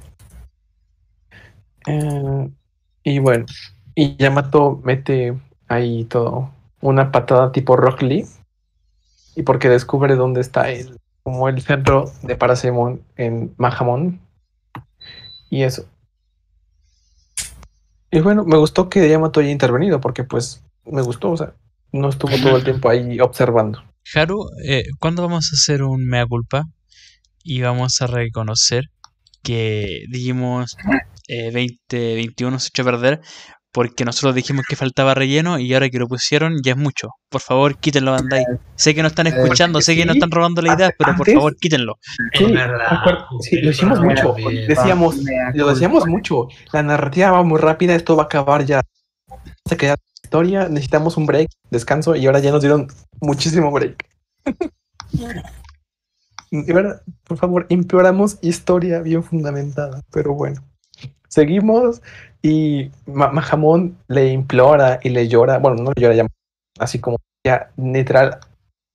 Eh, 1.86 2.50
y 3.04 3.18
bueno, 3.20 3.46
y 3.94 4.16
Yamato 4.16 4.80
mete 4.82 5.38
ahí 5.68 6.04
todo 6.04 6.50
una 6.80 7.12
patada 7.12 7.52
tipo 7.52 7.76
Rock 7.76 8.02
Lee. 8.02 8.26
Y 9.36 9.44
porque 9.44 9.68
descubre 9.68 10.16
dónde 10.16 10.40
está 10.40 10.68
el, 10.70 10.98
como 11.22 11.48
el 11.48 11.62
centro 11.62 12.10
de 12.22 12.34
Parasaimon 12.34 13.02
en 13.16 13.54
Mahamon. 13.56 14.20
Y 15.48 15.62
eso. 15.62 15.86
Y 18.10 18.20
bueno, 18.20 18.44
me 18.44 18.56
gustó 18.56 18.88
que 18.88 19.08
Yamato 19.08 19.40
haya 19.40 19.50
intervenido, 19.50 20.00
porque 20.00 20.24
pues 20.24 20.64
me 20.84 21.02
gustó, 21.02 21.30
o 21.30 21.36
sea, 21.36 21.54
no 21.92 22.08
estuvo 22.08 22.32
todo 22.42 22.56
el 22.56 22.64
tiempo 22.64 22.88
ahí 22.88 23.18
observando. 23.20 23.82
Haru, 24.14 24.46
eh, 24.64 24.84
¿cuándo 25.00 25.22
vamos 25.22 25.50
a 25.50 25.56
hacer 25.56 25.82
un 25.82 26.06
mea 26.06 26.26
culpa? 26.26 26.64
Y 27.42 27.60
vamos 27.60 28.00
a 28.00 28.06
reconocer 28.06 28.84
que 29.42 30.04
dijimos 30.08 30.76
eh, 31.28 31.50
2021 31.52 32.58
se 32.58 32.68
echó 32.68 32.82
a 32.82 32.84
perder 32.84 33.20
porque 33.76 34.06
nosotros 34.06 34.34
dijimos 34.34 34.64
que 34.66 34.74
faltaba 34.74 35.12
relleno 35.12 35.58
y 35.58 35.74
ahora 35.74 35.90
que 35.90 35.98
lo 35.98 36.08
pusieron 36.08 36.62
ya 36.64 36.72
es 36.72 36.78
mucho. 36.78 37.10
Por 37.28 37.42
favor, 37.42 37.76
quítenlo, 37.76 38.12
Bandai. 38.12 38.42
Sé 38.74 38.94
que 38.94 39.02
no 39.02 39.08
están 39.08 39.26
escuchando, 39.26 39.82
sé 39.82 39.94
que 39.94 40.06
no 40.06 40.14
están 40.14 40.30
robando 40.30 40.62
la 40.62 40.72
idea, 40.72 40.90
pero 40.96 41.14
por 41.14 41.30
favor, 41.30 41.54
quítenlo. 41.56 41.98
Sí, 42.32 43.60
lo 43.60 43.70
hicimos 43.70 44.00
mucho. 44.00 44.34
Decíamos, 44.66 45.16
lo 45.52 45.68
decíamos 45.68 46.06
mucho. 46.06 46.48
La 46.72 46.82
narrativa 46.82 47.32
va 47.32 47.42
muy 47.42 47.60
rápida, 47.60 47.94
esto 47.94 48.16
va 48.16 48.22
a 48.22 48.26
acabar 48.26 48.64
ya. 48.64 48.80
Se 49.66 49.76
queda 49.76 49.90
la 49.90 50.22
historia, 50.24 50.68
necesitamos 50.70 51.18
un 51.18 51.26
break, 51.26 51.50
descanso, 51.70 52.16
y 52.16 52.24
ahora 52.24 52.38
ya 52.38 52.52
nos 52.52 52.62
dieron 52.62 52.88
muchísimo 53.20 53.70
break. 53.70 54.08
Y 56.50 56.72
ahora, 56.72 57.02
por 57.24 57.36
favor, 57.36 57.66
imploramos 57.68 58.38
historia 58.40 59.00
bien 59.00 59.22
fundamentada, 59.22 60.00
pero 60.10 60.32
bueno. 60.32 60.64
Seguimos 61.28 62.00
y 62.46 62.92
Ma- 63.06 63.32
Mahamon 63.32 63.98
le 64.06 64.32
implora 64.32 65.00
y 65.02 65.08
le 65.08 65.26
llora, 65.26 65.58
bueno, 65.58 65.82
no 65.82 65.90
le 65.96 66.00
llora 66.00 66.14
ya, 66.14 66.26
así 66.78 67.00
como 67.00 67.16
ya 67.44 67.72
literal 67.76 68.38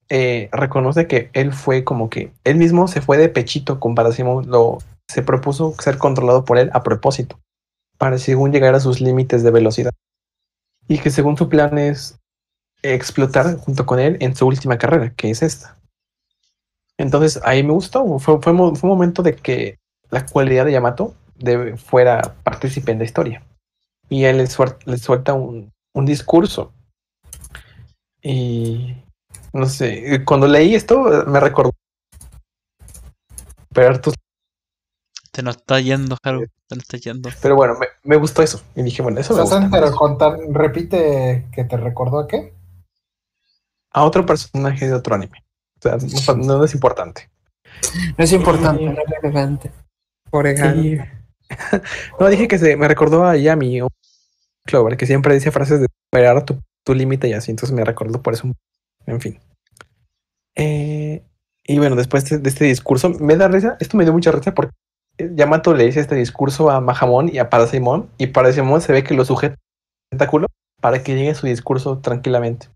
eh, 0.10 0.48
reconoce 0.54 1.06
que 1.08 1.30
él 1.34 1.52
fue 1.52 1.84
como 1.84 2.10
que 2.10 2.32
él 2.46 2.56
mismo 2.56 2.88
se 2.88 3.02
fue 3.02 3.18
de 3.18 3.28
pechito 3.28 3.80
con 3.80 3.94
Parasimón, 3.94 4.50
lo 4.50 4.78
se 5.10 5.22
propuso 5.22 5.74
ser 5.80 5.98
controlado 5.98 6.46
por 6.46 6.58
él 6.58 6.70
a 6.74 6.82
propósito, 6.84 7.40
para 7.98 8.18
según 8.18 8.54
llegar 8.54 8.74
a 8.74 8.80
sus 8.80 9.02
límites 9.02 9.44
de 9.44 9.52
velocidad. 9.52 9.92
Y 10.88 11.00
que 11.00 11.10
según 11.10 11.36
su 11.36 11.50
plan 11.50 11.78
es 11.78 12.18
explotar 12.84 13.58
junto 13.58 13.86
con 13.86 14.00
él 14.00 14.16
en 14.22 14.34
su 14.34 14.48
última 14.48 14.78
carrera, 14.78 15.14
que 15.14 15.30
es 15.30 15.42
esta. 15.42 15.78
Entonces 16.98 17.42
ahí 17.44 17.64
me 17.64 17.74
gustó, 17.74 18.20
fue, 18.20 18.42
fue, 18.42 18.54
fue 18.54 18.54
un 18.54 18.80
momento 18.82 19.24
de 19.24 19.36
que 19.36 19.78
la 20.10 20.26
cualidad 20.26 20.66
de 20.66 20.72
Yamato 20.72 21.14
de, 21.42 21.78
fuera 21.78 22.22
partícipe 22.44 22.92
en 22.92 23.00
la 23.00 23.06
historia. 23.06 23.44
Y 24.10 24.26
él 24.26 24.38
le, 24.38 24.98
suelta 24.98 25.34
un, 25.34 25.72
un 25.94 26.06
discurso. 26.06 26.74
Y 28.22 28.96
no 29.54 29.66
sé, 29.68 30.24
cuando 30.26 30.48
leí 30.48 30.76
esto 30.76 31.26
me 31.28 31.40
recordó. 31.40 31.72
Pero, 33.74 34.00
tus- 34.02 34.16
Te 35.32 35.42
nos 35.42 35.58
está 35.58 35.80
yendo, 35.80 36.18
Haru. 36.24 36.46
Te 36.68 36.76
nos 36.76 36.84
está 36.84 36.98
yendo. 36.98 37.30
pero 37.42 37.56
bueno, 37.56 37.76
me, 37.80 37.88
me 38.04 38.18
gustó 38.18 38.42
eso. 38.44 38.62
Y 38.76 38.84
dije, 38.84 39.02
bueno, 39.02 39.20
eso 39.20 39.34
me 39.36 39.42
gusta. 39.42 39.70
pero 39.72 39.92
contar, 39.96 40.38
repite 40.50 41.48
que 41.54 41.64
te 41.64 41.78
recordó 41.78 42.20
a 42.20 42.28
qué. 42.28 42.54
A 43.94 44.04
otro 44.04 44.26
personaje 44.26 44.88
de 44.88 44.94
otro 44.94 45.16
anime. 45.16 45.44
O 45.80 45.82
sea, 45.82 46.36
no, 46.36 46.64
es 46.64 46.74
importante. 46.74 47.30
No 48.18 48.24
es 48.24 48.32
importante, 48.34 48.84
no 48.84 48.92
es 48.92 49.22
relevante. 49.22 49.72
Por 50.30 50.48
ejemplo. 50.48 51.04
no, 52.20 52.28
dije 52.28 52.48
que 52.48 52.60
se 52.60 52.76
me 52.76 52.88
recordó 52.88 53.26
a 53.26 53.36
Yami, 53.36 53.82
Clover, 54.66 54.98
que 54.98 55.06
siempre 55.06 55.34
dice 55.34 55.52
frases 55.52 55.82
de 55.82 55.88
superar 56.06 56.46
tu, 56.46 56.62
tu 56.84 56.94
límite 56.94 57.28
y 57.28 57.34
así. 57.34 57.52
Entonces 57.52 57.76
me 57.76 57.84
recordó 57.84 58.22
por 58.22 58.34
eso. 58.34 58.52
En 59.06 59.22
fin. 59.22 59.40
Eh, 60.56 61.24
y 61.64 61.78
bueno, 61.78 61.96
después 61.96 62.30
de, 62.30 62.38
de 62.38 62.50
este 62.50 62.66
discurso, 62.66 63.10
me 63.10 63.36
da 63.36 63.48
risa. 63.48 63.78
Esto 63.80 63.98
me 63.98 64.04
dio 64.04 64.14
mucha 64.14 64.32
risa 64.32 64.54
porque 64.54 64.74
Yamato 65.18 65.74
le 65.74 65.86
dice 65.86 66.00
este 66.00 66.16
discurso 66.16 66.70
a 66.70 66.82
Mahamon 66.82 67.30
y 67.34 67.40
a 67.40 67.50
Parasimón. 67.50 68.10
Y 68.18 68.28
Parasimón 68.28 68.82
se 68.82 68.94
ve 68.94 69.04
que 69.04 69.14
lo 69.14 69.26
sujeta 69.26 69.56
el 69.56 70.18
tentáculo 70.18 70.48
para 70.80 71.04
que 71.04 71.16
llegue 71.16 71.36
su 71.36 71.48
discurso 71.48 72.00
tranquilamente. 72.00 72.68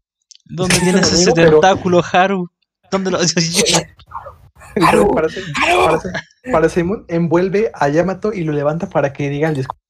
¿Dónde 0.45 0.79
tienes 0.79 1.11
ese 1.11 1.31
tentáculo, 1.33 2.01
Haru? 2.11 2.49
¿Dónde 2.91 3.11
lo.? 3.11 3.17
Haru, 4.87 5.15
Entonces, 5.15 6.11
Parase- 6.45 6.51
Parasimón 6.51 7.05
envuelve 7.07 7.71
a 7.73 7.89
Yamato 7.89 8.33
y 8.33 8.43
lo 8.43 8.53
levanta 8.53 8.87
para 8.89 9.11
que 9.13 9.29
diga 9.29 9.49
el 9.49 9.55
discurso. 9.55 9.81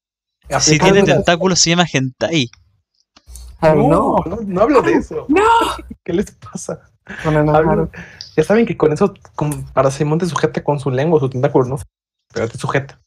si 0.59 0.77
tiene 0.79 1.01
la- 1.01 1.15
tentáculo 1.15 1.55
se 1.55 1.71
llama 1.71 1.85
hentai. 1.91 2.49
Haru, 3.59 3.87
no, 3.89 4.15
no. 4.25 4.37
no, 4.45 4.61
hablo 4.61 4.81
de 4.81 4.93
eso. 4.93 5.25
No. 5.29 5.41
¿Qué 6.03 6.13
les 6.13 6.31
pasa? 6.31 6.81
No, 7.23 7.31
no, 7.31 7.43
no, 7.43 7.53
Hablo- 7.55 7.71
Haru. 7.71 7.91
ya 8.35 8.43
saben 8.43 8.65
que 8.65 8.75
con 8.77 8.91
eso, 8.93 9.13
con 9.35 9.63
Parasimón 9.73 10.19
te 10.19 10.25
sujeta 10.25 10.63
con 10.63 10.79
su 10.79 10.91
lengua, 10.91 11.19
su 11.19 11.29
tentáculo, 11.29 11.65
no 11.65 11.77
sé, 11.77 11.85
pero 12.33 12.47
te 12.49 12.57
sujeta. 12.57 12.99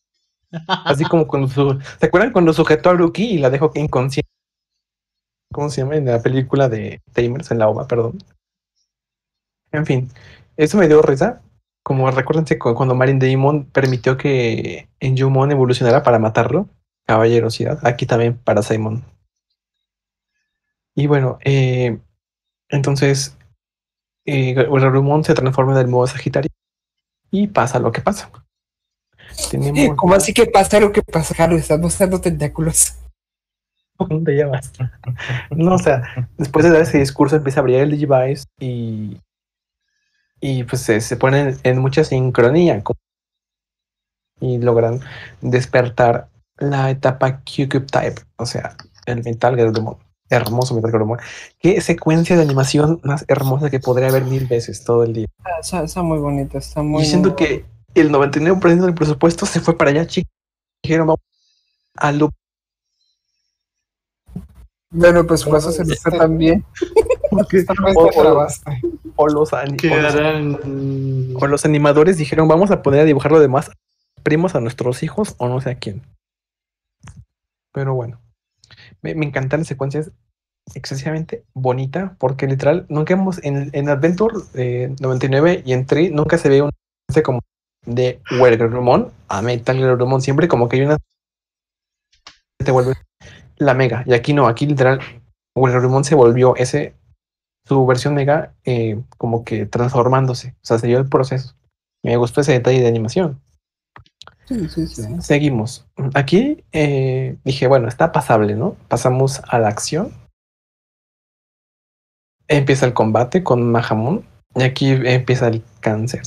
Así 0.66 1.04
como 1.04 1.26
cuando 1.28 1.46
su, 1.48 1.78
¿se 2.00 2.06
acuerdan 2.06 2.32
cuando 2.32 2.52
sujetó 2.54 2.90
a 2.90 2.94
Ruki 2.94 3.24
y 3.32 3.38
la 3.38 3.50
dejó 3.50 3.70
inconsciente? 3.74 4.30
¿Cómo 5.52 5.68
se 5.70 5.82
llama? 5.82 5.96
En 5.96 6.06
la 6.06 6.22
película 6.22 6.68
de 6.68 7.00
Tamers, 7.12 7.50
en 7.50 7.58
la 7.58 7.68
OVA, 7.68 7.86
perdón. 7.86 8.18
En 9.72 9.84
fin, 9.84 10.10
eso 10.56 10.78
me 10.78 10.88
dio 10.88 11.02
risa. 11.02 11.42
Como 11.88 12.10
recuérdense 12.10 12.58
cu- 12.58 12.74
cuando 12.74 12.94
Marin 12.94 13.18
Daemon 13.18 13.64
permitió 13.64 14.18
que 14.18 14.90
Enjumon 15.00 15.50
evolucionara 15.52 16.02
para 16.02 16.18
matarlo. 16.18 16.68
Caballerosidad. 17.06 17.78
Aquí 17.86 18.04
también 18.04 18.36
para 18.36 18.60
Simon. 18.62 19.02
Y 20.94 21.06
bueno, 21.06 21.38
eh, 21.46 21.98
entonces 22.68 23.38
eh, 24.26 24.52
Garurumon 24.52 25.24
se 25.24 25.32
transforma 25.32 25.72
en 25.72 25.78
el 25.78 25.88
modo 25.88 26.06
Sagitario 26.06 26.50
y 27.30 27.46
pasa 27.46 27.78
lo 27.78 27.90
que 27.90 28.02
pasa. 28.02 28.30
Tenemos 29.50 29.78
¿Cómo 29.96 30.12
así 30.12 30.34
que 30.34 30.44
pasa 30.44 30.78
lo 30.80 30.92
que 30.92 31.00
pasa, 31.02 31.42
Haru? 31.42 31.56
Estás 31.56 31.80
mostrando 31.80 32.20
tentáculos. 32.20 32.96
¿Dónde 33.98 34.36
ya? 34.36 34.50
No, 35.52 35.76
o 35.76 35.78
sea, 35.78 36.28
después 36.36 36.66
de 36.66 36.70
dar 36.72 36.82
ese 36.82 36.98
discurso 36.98 37.36
empieza 37.36 37.60
a 37.60 37.62
brillar 37.62 37.84
el 37.84 37.92
Digivice 37.92 38.44
y, 38.60 39.16
y 40.40 40.64
pues 40.64 40.82
se, 40.82 41.00
se 41.00 41.16
ponen 41.16 41.56
en 41.62 41.78
mucha 41.78 42.04
sincronía 42.04 42.82
y 44.40 44.58
logran 44.58 45.00
despertar 45.40 46.28
la 46.58 46.90
etapa 46.90 47.40
Q-Cube 47.40 47.86
Type, 47.86 48.22
o 48.36 48.46
sea, 48.46 48.76
el 49.06 49.22
Metal 49.22 49.56
Garurumon. 49.56 49.96
Hermoso 50.30 50.74
Metal 50.74 50.90
Garurumon. 50.90 51.18
Qué 51.58 51.80
secuencia 51.80 52.36
de 52.36 52.42
animación 52.42 53.00
más 53.02 53.24
hermosa 53.28 53.70
que 53.70 53.80
podría 53.80 54.08
haber 54.08 54.24
mil 54.24 54.46
veces 54.46 54.84
todo 54.84 55.04
el 55.04 55.14
día. 55.14 55.26
Ah, 55.44 55.60
Está, 55.60 55.82
está 55.82 56.02
muy 56.02 56.18
bonito, 56.18 56.58
está 56.58 56.82
muy. 56.82 57.02
Y 57.02 57.06
siento 57.06 57.34
que 57.34 57.64
el 57.94 58.10
99% 58.10 58.84
del 58.84 58.94
presupuesto 58.94 59.46
se 59.46 59.60
fue 59.60 59.76
para 59.76 59.90
allá, 59.90 60.06
chicos. 60.06 60.30
Dijeron, 60.82 61.06
vamos 61.06 61.20
a 61.96 62.12
loop. 62.12 62.32
Bueno, 64.90 65.26
pues 65.26 65.44
por 65.44 65.58
eso 65.58 65.70
se 65.72 65.84
lo 65.84 65.92
está 65.92 66.10
también. 66.10 66.64
Porque- 67.30 67.64
o, 67.96 68.04
los, 68.04 68.16
o 68.16 69.28
los- 69.28 69.50
Quedarán. 69.76 70.58
o 71.36 71.46
los 71.46 71.64
animadores 71.64 72.16
dijeron, 72.16 72.48
vamos 72.48 72.70
a 72.70 72.82
poner 72.82 73.00
a 73.00 73.04
dibujar 73.04 73.32
lo 73.32 73.40
demás 73.40 73.70
primos 74.22 74.54
a 74.54 74.60
nuestros 74.60 75.02
hijos 75.02 75.34
o 75.38 75.48
no 75.48 75.60
sé 75.60 75.70
a 75.70 75.74
quién. 75.76 76.02
Pero 77.72 77.94
bueno, 77.94 78.20
me, 79.02 79.14
me 79.14 79.26
encantan 79.26 79.60
las 79.60 79.66
secuencias 79.68 80.10
excesivamente 80.74 81.44
bonita 81.54 82.14
porque 82.18 82.46
literal 82.46 82.84
nunca 82.88 83.14
hemos 83.14 83.42
en, 83.42 83.70
en 83.72 83.88
Adventure 83.88 84.34
eh, 84.54 84.94
99 85.00 85.62
y 85.64 85.72
en 85.72 85.86
Tree 85.86 86.10
nunca 86.10 86.36
se 86.36 86.48
ve 86.50 86.60
una 86.62 86.72
secuencia 87.08 87.22
como 87.22 87.40
de 87.86 88.20
Wergrumon 88.38 89.10
a 89.28 89.40
Metal 89.40 89.80
Wergrumon 89.80 90.20
siempre 90.20 90.46
como 90.46 90.68
que 90.68 90.76
hay 90.76 90.82
una 90.82 90.98
te 92.62 92.70
vuelve 92.70 92.96
la 93.56 93.72
mega 93.72 94.02
y 94.04 94.12
aquí 94.12 94.34
no 94.34 94.46
aquí 94.46 94.66
literal 94.66 95.00
Wergrumon 95.56 96.04
se 96.04 96.14
volvió 96.14 96.54
ese 96.56 96.92
su 97.68 97.86
versión 97.86 98.14
mega 98.14 98.54
eh, 98.64 99.00
como 99.18 99.44
que 99.44 99.66
transformándose 99.66 100.54
o 100.62 100.66
sea 100.66 100.78
se 100.78 100.86
dio 100.86 100.98
el 100.98 101.08
proceso 101.08 101.54
me 102.02 102.16
gustó 102.16 102.40
ese 102.40 102.52
detalle 102.52 102.80
de 102.80 102.88
animación 102.88 103.40
Sí, 104.48 104.66
sí, 104.70 104.86
sí. 104.86 105.02
Seguimos. 105.20 105.86
Aquí 106.14 106.64
eh, 106.72 107.36
dije, 107.44 107.66
bueno, 107.66 107.86
está 107.86 108.12
pasable, 108.12 108.54
¿no? 108.54 108.76
Pasamos 108.88 109.42
a 109.46 109.58
la 109.58 109.68
acción. 109.68 110.10
Empieza 112.46 112.86
el 112.86 112.94
combate 112.94 113.44
con 113.44 113.70
Mahamon. 113.70 114.24
Y 114.54 114.62
aquí 114.62 114.90
empieza 114.90 115.48
el 115.48 115.62
cáncer. 115.80 116.22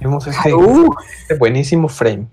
Vemos 0.00 0.26
este, 0.26 0.54
Uh, 0.54 0.94
este 1.20 1.36
buenísimo 1.36 1.90
frame. 1.90 2.26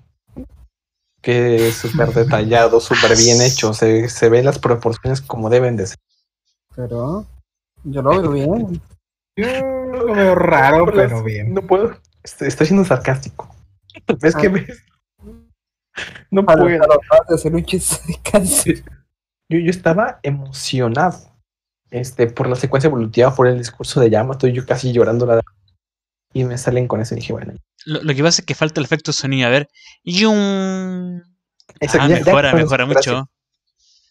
Que 1.22 1.68
es 1.68 1.76
súper 1.76 2.14
detallado, 2.14 2.80
súper 2.80 3.18
bien 3.18 3.42
hecho. 3.42 3.74
Se, 3.74 4.08
se 4.08 4.30
ven 4.30 4.46
las 4.46 4.58
proporciones 4.58 5.20
como 5.20 5.50
deben 5.50 5.76
de 5.76 5.88
ser. 5.88 5.98
Pero 6.78 7.26
yo 7.84 8.02
lo 8.02 8.22
veo 8.22 8.32
bien. 8.32 8.82
Yo 9.36 9.46
lo 9.92 10.14
veo 10.16 10.34
raro, 10.36 10.86
pero 10.92 11.22
bien. 11.24 11.54
No 11.54 11.62
puedo. 11.62 11.96
Estoy, 12.24 12.48
estoy 12.48 12.66
siendo 12.68 12.84
sarcástico. 12.86 13.54
¿Ves 14.22 14.36
Ah. 14.36 14.42
que 14.42 14.48
ves? 14.50 14.84
No 16.32 16.44
Para, 16.46 16.62
puedo. 16.64 16.80
para 16.80 16.98
tratar 16.98 17.28
de 17.28 17.36
hacer 17.36 17.54
un 17.54 17.64
chiste 17.64 17.98
de 18.08 18.18
cáncer. 18.32 18.84
Yo, 19.50 19.60
yo 19.60 19.70
estaba 19.70 20.20
emocionado 20.24 21.20
este, 21.92 22.26
por 22.28 22.48
la 22.50 22.56
secuencia 22.56 22.88
evolutiva, 22.88 23.36
por 23.36 23.48
el 23.48 23.58
discurso 23.60 24.00
de 24.00 24.10
llama. 24.10 24.34
Estoy 24.34 24.54
yo 24.54 24.66
casi 24.66 24.92
llorando 24.92 25.26
la 25.28 25.42
y 26.34 26.44
me 26.44 26.58
salen 26.58 26.88
con 26.88 27.00
eso 27.02 27.14
y 27.14 27.18
dije, 27.20 27.32
bueno, 27.34 27.54
Lo, 27.86 28.02
lo 28.02 28.14
que 28.16 28.24
pasa 28.24 28.42
es 28.42 28.46
que 28.46 28.56
falta 28.56 28.80
el 28.80 28.86
efecto 28.86 29.14
sonido. 29.14 29.48
A 29.48 29.52
ver. 29.52 29.70
¡Yum! 30.04 31.22
eso, 31.80 31.98
Ah, 32.02 32.08
ya- 32.08 32.20
ya 32.20 32.26
mejora, 32.26 32.54
mejora 32.54 32.86
gracias. 32.86 33.16
mucho. 33.16 33.30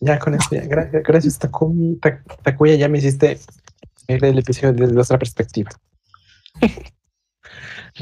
Ya 0.00 0.18
con 0.18 0.34
eso, 0.34 0.48
ya, 0.50 0.64
gra- 0.64 0.90
gracias 1.04 1.38
Takumi, 1.38 1.96
Ta- 1.96 2.22
Takuya, 2.42 2.74
ya 2.74 2.88
me 2.88 2.98
hiciste 2.98 3.38
ver 4.06 4.24
el 4.24 4.38
episodio 4.38 4.72
desde 4.72 4.98
otra 4.98 5.18
perspectiva. 5.18 5.70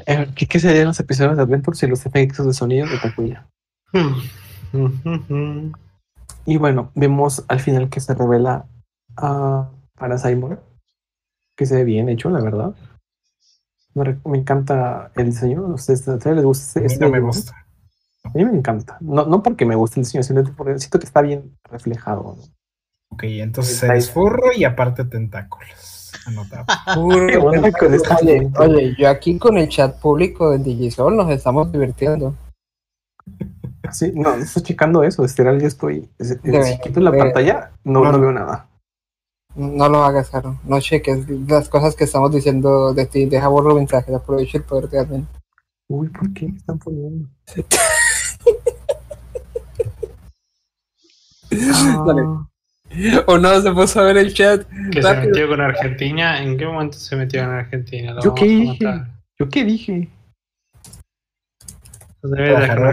Eh, 0.07 0.27
¿Qué, 0.35 0.47
¿Qué 0.47 0.59
serían 0.59 0.87
los 0.89 0.99
episodios 0.99 1.37
de 1.37 1.43
Adventure 1.45 1.77
sin 1.77 1.91
los 1.91 2.05
efectos 2.05 2.45
de 2.47 2.53
sonido 2.53 2.89
de 2.89 2.99
Takuya? 2.99 3.47
Y 6.47 6.57
bueno, 6.57 6.91
vemos 6.95 7.45
al 7.49 7.61
final 7.61 7.89
que 7.89 8.01
se 8.01 8.15
revela 8.15 8.67
a 9.17 9.71
para 9.97 10.19
Simon, 10.19 10.59
que 11.57 11.67
se 11.67 11.77
ve 11.77 11.85
bien 11.85 12.09
hecho, 12.09 12.29
la 12.31 12.41
verdad. 12.41 12.75
Me, 13.95 14.39
encanta 14.39 15.13
el 15.15 15.27
diseño. 15.27 15.67
¿A 15.67 15.75
ustedes, 15.75 16.07
les 16.07 16.45
gusta 16.45 16.81
A 16.81 16.83
mí 16.83 16.87
este 16.87 17.05
no 17.05 17.11
me 17.11 17.21
gusta. 17.21 17.64
A 18.25 18.31
mí 18.31 18.45
me 18.45 18.57
encanta. 18.57 18.97
No, 19.01 19.27
no 19.27 19.43
porque 19.43 19.67
me 19.67 19.75
guste 19.77 20.01
el 20.01 20.05
diseño, 20.05 20.23
sino 20.23 20.43
porque 20.57 20.79
siento 20.79 20.99
que 20.99 21.07
está 21.07 21.21
bien 21.21 21.57
reflejado. 21.65 22.23
¿no? 22.23 22.43
Ok, 23.13 23.25
entonces 23.25 23.83
eres 23.83 24.11
furro 24.11 24.53
y 24.57 24.65
aparte 24.65 25.05
tentáculos. 25.05 26.13
Anotado. 26.27 26.65
¿Qué 27.29 27.37
onda 27.37 27.71
con 27.73 27.95
esta 27.95 28.17
Oye, 28.17 28.51
oye, 28.59 28.97
yo 28.99 29.09
aquí 29.09 29.39
con 29.39 29.59
el 29.59 29.69
chat 29.69 30.01
público 30.01 30.51
de 30.51 30.59
Digisol 30.59 31.17
nos 31.17 31.31
estamos 31.31 31.71
divirtiendo. 31.71 32.35
Sí, 33.93 34.13
no, 34.15 34.37
no 34.37 34.43
estoy 34.43 34.63
checando 34.63 35.05
eso. 35.05 35.25
Literal, 35.25 35.61
yo 35.61 35.69
estoy. 35.69 36.09
Si 36.19 36.81
quito 36.83 37.01
la 37.01 37.13
pantalla, 37.13 37.73
no, 37.85 38.03
no. 38.03 38.13
no 38.13 38.21
veo 38.21 38.33
nada. 38.33 38.69
No 39.55 39.89
lo 39.89 40.03
hagas, 40.03 40.31
Caro. 40.31 40.59
No 40.65 40.81
cheques 40.81 41.29
las 41.29 41.69
cosas 41.69 41.95
que 41.95 42.05
estamos 42.05 42.33
diciendo 42.33 42.93
de 42.93 43.07
ti. 43.07 43.27
Deja 43.27 43.49
borro 43.49 43.75
mensajes. 43.75 44.15
Aprovecha 44.15 44.59
el 44.59 44.65
poder 44.65 44.89
de 44.89 44.99
admin. 44.99 45.29
Uy, 45.89 46.09
¿por 46.09 46.33
qué 46.33 46.49
me 46.49 46.57
están 46.57 46.79
poniendo? 46.79 47.29
Dale. 52.07 52.23
O 53.27 53.39
no, 53.39 53.61
se 53.61 53.73
puso 53.73 54.01
a 54.01 54.05
ver 54.05 54.19
el 54.19 54.33
chat. 54.35 54.67
Que 54.93 55.03
se 55.03 55.15
metió 55.15 55.49
con 55.49 55.61
Argentina. 55.61 56.43
¿En 56.43 56.57
qué 56.57 56.67
momento 56.67 56.97
se 56.97 57.17
metió 57.17 57.43
con 57.43 57.51
Argentina? 57.51 58.13
Lo 58.15 58.23
¿Yo 58.23 58.35
qué 58.35 58.45
dije? 58.45 59.03
¿Yo 59.39 59.49
qué 59.49 59.65
dije? 59.65 60.09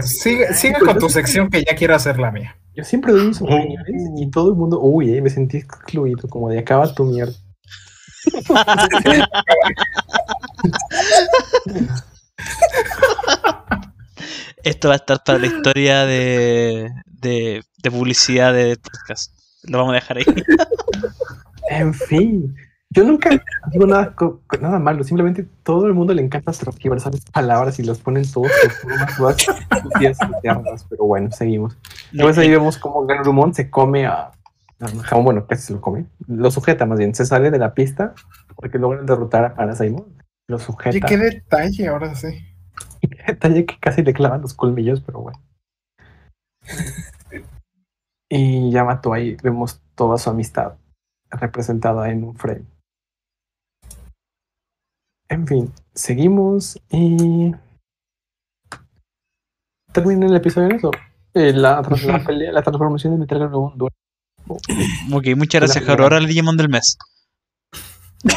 Sigue 0.02 0.78
con 0.84 0.98
tu 0.98 1.08
sección 1.08 1.48
que 1.48 1.64
ya 1.64 1.74
quiero 1.74 1.94
hacer 1.94 2.18
la 2.18 2.30
mía. 2.30 2.56
Yo 2.74 2.84
siempre 2.84 3.12
doy 3.12 3.28
mis 3.28 3.40
opiniones 3.40 4.10
y 4.16 4.30
todo 4.30 4.50
el 4.50 4.56
mundo, 4.56 4.80
uy, 4.80 5.14
eh, 5.14 5.22
me 5.22 5.28
sentí 5.30 5.58
excluido, 5.58 6.26
como 6.28 6.48
de 6.48 6.58
acaba 6.58 6.92
tu 6.94 7.04
mierda. 7.04 7.34
Esto 14.64 14.88
va 14.88 14.94
a 14.94 14.96
estar 14.96 15.22
para 15.24 15.38
la 15.38 15.46
historia 15.46 16.06
de, 16.06 16.90
de, 17.22 17.62
de 17.82 17.90
publicidad 17.90 18.52
de 18.52 18.76
podcast. 18.76 19.32
Lo 19.62 19.78
vamos 19.78 19.92
a 19.92 19.94
dejar 19.94 20.18
ahí. 20.18 20.24
En 21.70 21.94
fin, 21.94 22.54
yo 22.90 23.04
nunca 23.04 23.30
digo 23.70 23.86
nada, 23.86 24.14
nada 24.60 24.78
malo, 24.78 25.02
simplemente 25.04 25.46
todo 25.62 25.86
el 25.86 25.94
mundo 25.94 26.12
le 26.12 26.22
encanta 26.22 26.52
transversar 26.52 27.12
palabras 27.32 27.78
y 27.78 27.84
los 27.84 27.98
ponen 28.00 28.30
todos 28.30 28.50
formas 28.82 29.16
todas 29.16 29.36
sucias 29.82 30.18
y 30.20 30.40
tiernas, 30.42 30.84
pero 30.90 31.06
bueno, 31.06 31.30
seguimos. 31.30 31.78
Después 32.12 32.36
ahí 32.36 32.50
vemos 32.50 32.76
cómo 32.76 33.06
Garurumon 33.06 33.54
se 33.54 33.70
come 33.70 34.06
a, 34.06 34.32
a 34.80 35.16
bueno, 35.16 35.46
casi 35.46 35.62
se 35.62 35.72
lo 35.72 35.80
come, 35.80 36.04
lo 36.26 36.50
sujeta 36.50 36.84
más 36.84 36.98
bien, 36.98 37.14
se 37.14 37.24
sale 37.24 37.50
de 37.50 37.58
la 37.58 37.72
pista 37.72 38.14
porque 38.56 38.78
logran 38.78 39.06
derrotar 39.06 39.44
a 39.44 39.54
Parasaimon, 39.54 40.04
lo 40.48 40.58
sujeta. 40.58 41.06
qué 41.06 41.16
detalle, 41.16 41.88
ahora 41.88 42.14
sí. 42.14 42.44
detalle 43.26 43.64
que 43.64 43.78
casi 43.80 44.02
le 44.02 44.12
clavan 44.12 44.42
los 44.42 44.52
colmillos, 44.52 45.00
pero 45.00 45.20
bueno. 45.20 45.40
Y 48.34 48.70
Yamato 48.70 49.12
ahí 49.12 49.36
vemos 49.42 49.82
toda 49.94 50.16
su 50.16 50.30
amistad 50.30 50.72
representada 51.28 52.08
en 52.08 52.24
un 52.24 52.34
frame. 52.34 52.64
En 55.28 55.46
fin, 55.46 55.70
seguimos 55.92 56.80
y 56.88 57.54
termina 59.92 60.24
el 60.24 60.36
episodio 60.36 60.70
en 60.70 60.76
eso. 60.76 60.90
Eh, 61.34 61.52
la, 61.52 61.82
la 61.82 62.24
pelea, 62.24 62.52
la 62.52 62.62
transformación 62.62 63.12
de 63.12 63.18
Metal 63.18 63.36
Gear 63.36 63.50
Robot 63.50 63.74
dura. 63.76 63.94
Ok, 65.12 65.26
muchas 65.36 65.60
gracias, 65.64 65.84
Jaro. 65.84 66.04
Ahora 66.04 66.16
el 66.16 66.26
Digimon 66.26 66.56
del 66.56 66.70
mes. 66.70 66.96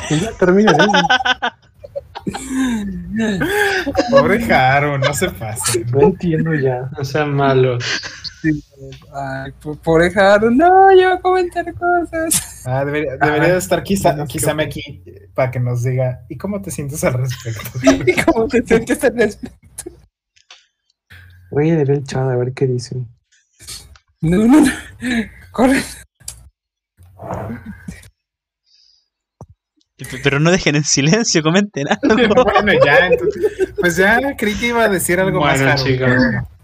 Y 0.10 0.20
ya 0.20 0.32
termina. 0.34 0.74
Pobre 4.12 4.46
Jaro, 4.46 4.98
no 4.98 5.14
se 5.14 5.30
pase. 5.30 5.86
No 5.86 6.02
entiendo 6.02 6.54
ya. 6.54 6.90
No 6.98 7.06
sean 7.06 7.34
malos. 7.34 7.82
Ay, 9.14 9.52
pobre 9.84 10.12
Jaro. 10.12 10.52
No, 10.52 10.92
yo 10.92 11.10
voy 11.10 11.18
a 11.18 11.22
comentar 11.22 11.74
cosas. 11.74 12.64
Ah, 12.66 12.84
debería, 12.86 13.18
debería 13.18 13.54
de 13.54 13.58
estar 13.58 13.84
quizá, 13.84 14.26
quizá 14.26 14.54
aquí 14.60 15.04
para 15.34 15.52
que 15.52 15.60
nos 15.60 15.84
diga, 15.84 16.26
¿y 16.30 16.38
cómo 16.38 16.62
te 16.62 16.72
sientes 16.72 17.04
al 17.04 17.14
respecto? 17.14 17.70
¿Y 18.06 18.24
cómo 18.24 18.48
te 18.48 18.64
sientes 18.64 19.04
en 19.04 19.22
esto? 19.22 19.50
Voy 21.52 21.70
a 21.70 21.76
leer 21.76 21.92
el 21.92 22.04
chat 22.04 22.24
a 22.24 22.36
ver 22.36 22.54
qué 22.54 22.68
dicen. 22.68 23.08
No, 24.22 24.38
no, 24.46 24.62
no. 24.62 24.72
Corre. 25.52 25.82
Pero 30.24 30.40
no 30.40 30.52
dejen 30.52 30.76
en 30.76 30.84
silencio, 30.84 31.42
comenten 31.42 31.88
algo. 31.88 32.44
bueno, 32.44 32.74
ya, 32.84 33.08
entonces, 33.08 33.74
pues 33.80 33.96
ya 33.96 34.36
creí 34.36 34.56
que 34.56 34.68
iba 34.68 34.84
a 34.84 34.90
decir 34.90 35.20
algo 35.20 35.40
más 35.40 35.60
Bueno, 35.60 35.78
Jaro. 35.78 35.84
chicos. 35.84 36.10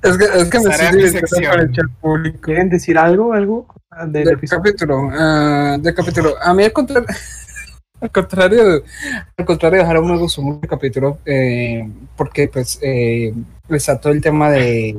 Es 0.03 0.17
que, 0.17 0.25
es 0.25 0.49
que 0.49 0.59
me 0.59 0.69
estoy 0.71 1.45
el 1.45 1.89
público. 1.99 2.39
¿Quieren 2.41 2.69
decir 2.69 2.97
algo? 2.97 3.33
¿Algo 3.33 3.67
del 4.07 4.25
Del 4.25 4.33
episodio? 4.33 4.63
capítulo, 4.63 5.09
ah, 5.11 5.77
del 5.79 5.93
capítulo. 5.93 6.35
A 6.41 6.53
mí 6.53 6.63
al 6.63 6.73
contrario, 6.73 7.07
al 8.01 8.11
contrario, 8.11 8.83
al 9.37 9.45
contrario, 9.45 9.85
Jaro 9.85 10.03
me 10.03 10.17
gustó 10.17 10.41
mucho 10.41 10.59
el 10.63 10.69
capítulo 10.69 11.19
eh, 11.25 11.87
porque 12.15 12.47
pues 12.47 12.79
eh, 12.81 13.33
resaltó 13.69 14.09
el 14.09 14.21
tema 14.21 14.49
de, 14.49 14.97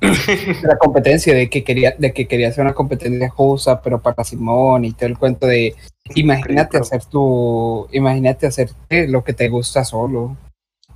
de 0.00 0.56
la 0.62 0.76
competencia, 0.78 1.34
de 1.34 1.48
que 1.48 1.62
quería, 1.62 1.94
de 1.96 2.12
que 2.12 2.26
quería 2.26 2.48
hacer 2.48 2.64
una 2.64 2.74
competencia 2.74 3.28
justa, 3.30 3.80
pero 3.80 4.02
para 4.02 4.24
Simón 4.24 4.84
y 4.84 4.92
todo 4.92 5.06
el 5.06 5.18
cuento 5.18 5.46
de 5.46 5.76
imagínate 6.14 6.78
hacer 6.78 7.04
tu, 7.04 7.86
imagínate 7.92 8.48
hacerte 8.48 9.06
lo 9.06 9.22
que 9.22 9.32
te 9.32 9.48
gusta 9.48 9.84
solo. 9.84 10.36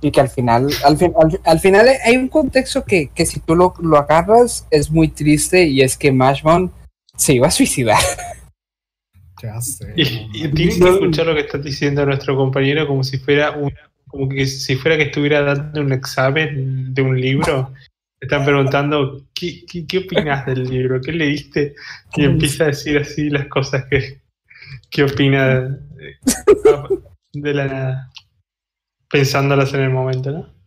Y 0.01 0.11
que 0.11 0.21
al 0.21 0.29
final, 0.29 0.67
al, 0.85 0.97
fin- 0.97 1.13
al, 1.19 1.39
al 1.43 1.59
final 1.59 1.87
hay 2.05 2.17
un 2.17 2.27
contexto 2.27 2.83
que, 2.85 3.09
que 3.15 3.25
si 3.25 3.39
tú 3.39 3.55
lo, 3.55 3.73
lo 3.81 3.97
agarras 3.97 4.67
es 4.69 4.91
muy 4.91 5.07
triste 5.07 5.65
y 5.65 5.81
es 5.81 5.97
que 5.97 6.11
Mashmon 6.11 6.71
se 7.15 7.33
iba 7.33 7.47
a 7.47 7.51
suicidar. 7.51 7.99
Ya 9.43 9.61
sé. 9.61 9.93
Y, 9.95 10.01
y 10.33 10.47
tienes 10.51 10.79
que 10.79 10.89
escuchar 10.89 11.27
lo 11.27 11.35
que 11.35 11.41
está 11.41 11.59
diciendo 11.59 12.03
nuestro 12.07 12.35
compañero 12.35 12.87
como 12.87 13.03
si 13.03 13.19
fuera 13.19 13.51
un, 13.51 13.71
como 14.07 14.27
que 14.27 14.47
si 14.47 14.75
fuera 14.77 14.97
que 14.97 15.03
estuviera 15.03 15.43
dando 15.43 15.81
un 15.81 15.93
examen 15.93 16.91
de 16.91 17.01
un 17.03 17.21
libro. 17.21 17.71
Están 18.19 18.43
preguntando 18.45 19.21
¿qué, 19.35 19.63
qué, 19.71 19.85
qué 19.85 19.99
opinas 19.99 20.43
del 20.47 20.63
libro, 20.63 20.99
qué 21.01 21.11
leíste 21.11 21.75
y 22.15 22.23
empieza 22.25 22.63
a 22.63 22.67
decir 22.67 22.97
así 22.97 23.29
las 23.29 23.45
cosas 23.45 23.85
que, 23.91 24.21
que 24.89 25.03
opina 25.03 25.59
de, 25.59 25.77
de 27.33 27.53
la 27.53 27.65
nada, 27.67 28.11
pensándolas 29.09 29.73
en 29.73 29.81
el 29.81 29.89
momento, 29.89 30.31
¿no? 30.31 30.57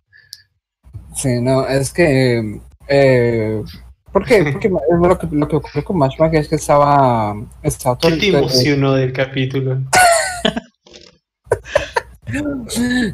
Sí, 1.15 1.41
no, 1.41 1.67
es 1.67 1.93
que. 1.93 2.61
Eh, 2.89 3.63
¿Por 4.13 4.25
qué? 4.25 4.51
Porque 4.53 4.69
lo 4.91 5.19
que, 5.19 5.29
lo 5.31 5.49
que 5.49 5.57
ocurrió 5.57 5.85
con 5.85 5.99
Matchback 5.99 6.35
es 6.35 6.49
que 6.49 6.57
estaba. 6.57 7.35
estaba 7.63 7.97
todo 7.97 8.11
¿Qué 8.13 8.19
te 8.19 8.29
emocionó 8.29 8.95
del 8.95 9.13
capítulo? 9.13 9.81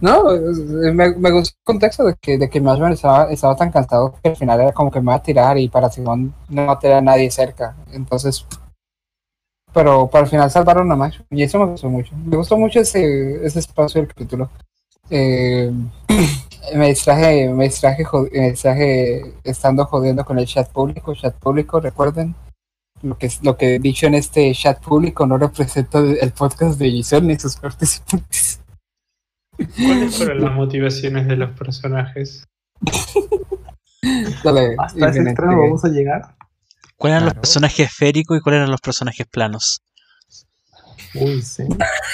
No, 0.03 0.25
me, 0.93 1.15
me 1.17 1.31
gustó 1.31 1.57
el 1.57 1.65
contexto 1.65 2.05
de 2.05 2.15
que, 2.21 2.39
de 2.39 2.51
que 2.51 2.59
estaba, 2.93 3.31
estaba 3.31 3.57
tan 3.57 3.71
cansado 3.71 4.15
que 4.23 4.31
al 4.31 4.37
final 4.37 4.61
era 4.61 4.73
como 4.73 4.91
que 4.91 5.01
me 5.01 5.07
va 5.07 5.15
a 5.15 5.23
tirar 5.23 5.57
y 5.59 5.69
para 5.69 5.91
Simón 5.91 6.35
no 6.49 6.67
va 6.67 6.75
a 6.75 6.79
tener 6.79 6.99
a 6.99 7.01
nadie 7.01 7.31
cerca. 7.31 7.77
Entonces. 7.93 8.47
Pero 9.73 10.09
para 10.09 10.25
el 10.25 10.31
final 10.31 10.51
salvaron 10.51 10.91
a 10.91 10.97
Matchback 10.97 11.27
y 11.31 11.43
eso 11.43 11.59
me 11.59 11.67
gustó 11.67 11.89
mucho. 11.89 12.15
Me 12.15 12.37
gustó 12.37 12.57
mucho 12.57 12.81
ese, 12.81 13.45
ese 13.45 13.59
espacio 13.59 14.01
del 14.01 14.09
capítulo. 14.09 14.51
Eh, 15.11 15.71
me 16.75 16.89
distraje, 16.89 17.49
me 17.49 17.65
distraje, 17.65 18.05
jod- 18.05 18.31
me 18.33 18.51
distraje 18.51 19.35
estando 19.45 19.85
jodiendo 19.87 20.25
con 20.25 20.39
el 20.39 20.47
chat 20.47 20.71
público, 20.71 21.15
chat 21.15 21.35
público, 21.37 21.81
recuerden. 21.81 22.35
Lo 23.03 23.19
que, 23.19 23.31
lo 23.43 23.57
que 23.57 23.75
he 23.75 23.79
dicho 23.79 24.07
en 24.07 24.15
este 24.15 24.53
chat 24.55 24.83
público 24.83 25.27
no 25.27 25.37
representa 25.37 25.99
el 25.99 26.33
podcast 26.33 26.79
de 26.79 26.91
Giselle 26.91 27.27
ni 27.27 27.39
sus 27.39 27.57
participantes. 27.57 28.61
¿Cuáles 29.57 30.17
fueron 30.17 30.43
las 30.43 30.53
motivaciones 30.55 31.27
de 31.29 31.37
los 31.37 31.57
personajes? 31.59 32.45
Dale, 34.45 34.77
Hasta 34.79 35.09
ese 35.09 35.23
extremo 35.23 35.61
vamos 35.63 35.85
a 35.85 35.89
llegar. 35.89 36.37
¿Cuáles 36.97 37.17
eran 37.17 37.27
los 37.27 37.35
personajes 37.35 37.81
esféricos 37.87 38.39
y 38.39 38.41
cuáles 38.41 38.59
eran 38.59 38.71
los 38.71 38.81
personajes 38.81 39.27
planos? 39.27 39.83
Uy, 41.15 41.43
sí. 41.43 41.65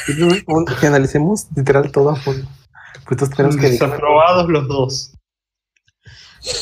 Analicemos 0.87 1.47
literal 1.55 1.91
todo 1.93 2.11
a 2.11 2.17
fondo. 2.17 2.49
Pues 2.93 3.13
entonces 3.13 3.37
tenemos 3.37 3.57
que 3.57 3.69
Desaprobados 3.71 4.49
los 4.49 4.69
dos. 4.69 5.13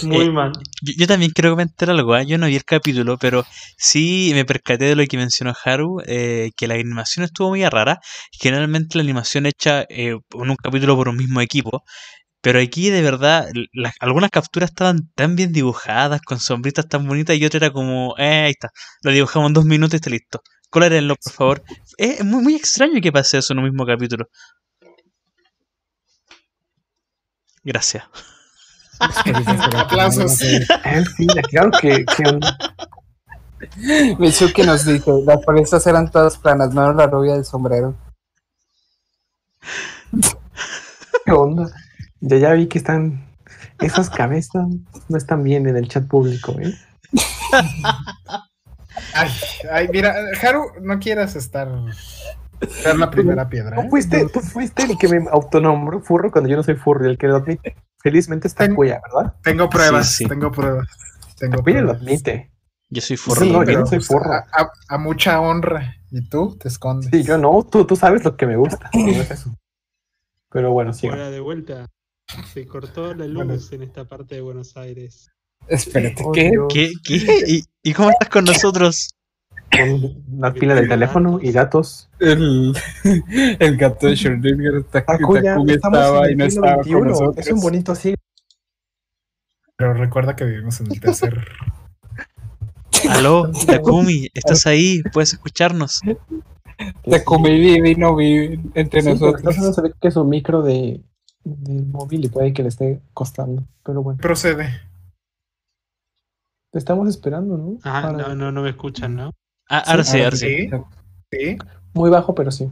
Muy 0.03 0.27
Eh, 0.27 0.31
mal. 0.31 0.53
Yo, 0.83 0.93
yo 0.99 1.07
también 1.07 1.31
quiero 1.35 1.51
comentar 1.51 1.89
algo, 1.91 2.13
¿ah? 2.15 2.23
yo 2.23 2.37
no 2.37 2.47
vi 2.47 2.57
el 2.57 2.65
capítulo, 2.65 3.17
pero 3.19 3.45
sí 3.79 4.31
me 4.35 4.45
percaté 4.45 4.85
de 4.85 4.95
lo 4.97 5.05
que 5.07 5.17
mencionó 5.17 5.55
Haru, 5.65 6.03
eh, 6.07 6.51
que 6.57 6.67
la 6.69 6.75
animación 6.75 7.25
estuvo 7.25 7.49
muy 7.49 7.65
rara. 7.67 7.99
Generalmente 8.33 8.99
la 8.99 9.03
animación 9.05 9.47
hecha 9.47 9.83
eh, 9.89 10.17
en 10.33 10.51
un 10.51 10.57
capítulo 10.57 10.97
por 10.97 11.09
un 11.09 11.17
mismo 11.17 11.41
equipo, 11.41 11.83
pero 12.43 12.61
aquí 12.61 12.91
de 12.91 13.03
verdad 13.03 13.49
las- 13.73 13.95
algunas 14.01 14.31
capturas 14.31 14.71
estaban 14.71 15.11
tan 15.15 15.37
bien 15.37 15.53
dibujadas, 15.53 16.21
con 16.23 16.41
sombritas 16.41 16.89
tan 16.89 17.07
bonitas, 17.07 17.37
y 17.37 17.45
otra 17.47 17.59
era 17.67 17.73
como, 17.73 18.15
eh, 18.19 18.45
ahí 18.47 18.51
está, 18.53 18.71
lo 19.03 19.13
dibujamos 19.13 19.49
en 19.49 19.55
dos 19.55 19.65
minutos 19.67 19.95
y 19.95 19.97
está 19.97 20.11
listo. 20.11 20.41
Colórenlo, 20.71 21.17
por 21.17 21.33
favor. 21.33 21.63
Es 21.99 22.25
muy, 22.25 22.43
muy 22.43 22.55
extraño 22.57 23.01
que 23.03 23.13
pase 23.13 23.39
eso 23.39 23.53
en 23.55 23.59
un 23.61 23.65
mismo 23.67 23.85
capítulo. 23.87 24.27
Gracias. 27.63 28.05
Aplausos. 29.77 30.41
Él 30.43 31.07
sí, 31.17 31.27
claro 31.51 31.71
que, 31.81 32.05
que 32.05 32.41
Mitsuki 34.19 34.63
nos 34.63 34.85
dice, 34.85 35.11
las 35.25 35.45
forestas 35.45 35.87
eran 35.87 36.11
todas 36.11 36.39
planas, 36.39 36.75
no 36.75 36.83
era 36.83 36.95
la 36.95 37.07
rubia 37.07 37.35
del 37.35 37.45
sombrero. 37.45 37.95
¿Qué 41.25 41.33
onda? 41.33 41.71
Ya 42.21 42.37
ya 42.39 42.53
vi 42.53 42.67
que 42.67 42.79
están. 42.79 43.27
Esas 43.81 44.11
cabezas 44.11 44.67
no 45.09 45.17
están 45.17 45.43
bien 45.43 45.67
en 45.67 45.77
el 45.77 45.89
chat 45.89 46.07
público, 46.07 46.55
¿eh? 46.61 46.75
Ay, 49.15 49.31
ay, 49.73 49.89
mira, 49.89 50.15
Haru, 50.43 50.73
no 50.83 50.99
quieras 50.99 51.35
estar. 51.35 51.69
Ser 52.69 52.99
la 52.99 53.11
primera 53.11 53.49
piedra. 53.49 53.77
No 53.77 53.83
¿eh? 53.83 53.87
fuiste, 53.91 54.27
tú 54.29 54.41
fuiste 54.41 54.83
el 54.85 54.99
que 54.99 55.09
me 55.09 55.29
autonombró 55.31 56.01
furro 56.01 56.31
cuando 56.31 56.51
yo 56.51 56.57
no 56.57 56.63
soy 56.63 56.75
furro, 56.77 57.07
el 57.07 57.17
que 57.19 57.27
lo 57.29 57.37
admite. 57.37 57.77
Felizmente 58.03 58.49
está 58.49 58.65
Ten- 58.65 58.75
Cuya, 58.75 59.01
¿verdad? 59.03 59.35
Tengo 59.43 59.69
pruebas, 59.69 60.09
Sí, 60.11 60.25
sí. 60.25 60.29
tengo 60.29 60.51
pruebas. 60.51 60.89
Tengo 61.39 61.63
lo 61.65 61.93
admite. 61.93 62.51
Yo 62.91 63.01
soy 63.01 63.17
Sí, 63.17 63.23
forro. 63.23 63.45
no, 63.47 63.65
yo 63.65 63.79
no 63.81 63.87
soy 63.87 63.99
pues, 63.99 64.09
furro. 64.09 64.33
A, 64.33 64.47
a- 64.53 64.73
a 64.89 64.99
mucha 64.99 65.41
honra. 65.41 65.97
Y 66.11 66.29
tú 66.29 66.57
te 66.59 66.69
escondes. 66.69 67.09
Sí, 67.11 67.23
yo 67.23 67.39
no, 67.39 67.63
tú, 67.71 67.85
tú 67.87 67.97
sabes 67.97 68.25
lo 68.25 68.37
que 68.37 68.47
me 68.47 68.57
gusta. 68.57 68.91
no 68.95 69.09
es 69.09 69.31
eso. 69.31 69.55
Pero 70.51 70.73
bueno, 70.73 70.93
sí. 70.93 71.09
Hola 71.09 71.31
de 71.31 71.41
vuelta. 71.41 71.87
Se 72.53 72.67
cortó 72.67 73.15
la 73.15 73.27
luz 73.27 73.45
Bueno. 73.47 73.55
en 73.73 73.83
esta 73.83 74.05
parte 74.05 74.35
de 74.37 74.41
Buenos 74.41 74.77
Aires. 74.77 75.31
Espérate, 75.69 76.23
Oh, 76.25 76.33
¿qué? 76.33 76.53
¿Qué? 76.69 76.93
¿Qué? 77.05 77.43
¿Y, 77.47 77.65
y 77.83 77.93
cómo 77.93 78.11
estás 78.11 78.29
con 78.29 78.45
nosotros? 78.45 79.11
Con 79.71 80.25
la 80.41 80.53
pila 80.53 80.75
del 80.75 80.89
teléfono 80.89 81.39
y 81.41 81.53
datos. 81.53 82.11
El, 82.19 82.75
el 83.59 83.77
gato 83.77 84.07
de 84.09 84.15
Schrödinger 84.15 84.81
está 84.81 85.05
Takuya, 85.05 85.57
estaba 85.69 86.31
y 86.31 86.35
no 86.37 86.45
estaba 86.45 86.83
con 86.83 87.07
nosotros. 87.09 87.39
Es 87.47 87.53
un 87.53 87.61
bonito 87.61 87.95
siglo. 87.95 88.17
Pero 89.77 89.95
recuerda 89.95 90.35
que 90.37 90.45
vivimos 90.45 90.81
en 90.81 90.91
el 90.93 91.01
tercer. 91.01 91.47
Aló, 93.09 93.51
Takumi, 93.67 94.29
¿estás 94.35 94.67
ahí? 94.67 95.01
¿Puedes 95.13 95.33
escucharnos? 95.33 96.01
Takumi 97.09 97.59
vive 97.59 97.91
y 97.91 97.95
no 97.95 98.15
vive 98.17 98.61
entre 98.75 99.01
Sí, 99.03 99.09
nosotros. 99.09 99.57
no 99.59 99.73
se 99.73 99.81
ve 99.83 99.93
que 100.01 100.09
es 100.09 100.17
un 100.17 100.29
micro 100.29 100.63
de, 100.63 101.03
de 101.45 101.83
móvil 101.83 102.25
y 102.25 102.29
puede 102.29 102.53
que 102.53 102.63
le 102.63 102.69
esté 102.69 103.01
costando. 103.15 103.65
Pero 103.85 104.03
bueno, 104.03 104.19
Procede. 104.21 104.81
te 106.73 106.79
estamos 106.79 107.09
esperando, 107.09 107.57
¿no? 107.57 107.79
Ah, 107.85 108.03
Para- 108.13 108.29
no, 108.29 108.35
no, 108.35 108.53
no 108.53 108.63
me 108.63 108.71
escuchan, 108.71 109.15
¿no? 109.17 109.31
Ah, 109.71 110.03
sí, 110.03 110.21
ahora 110.21 110.37
sí. 110.37 110.69
Muy 111.95 112.11
bajo, 112.11 112.35
pero 112.35 112.51
sí. 112.51 112.69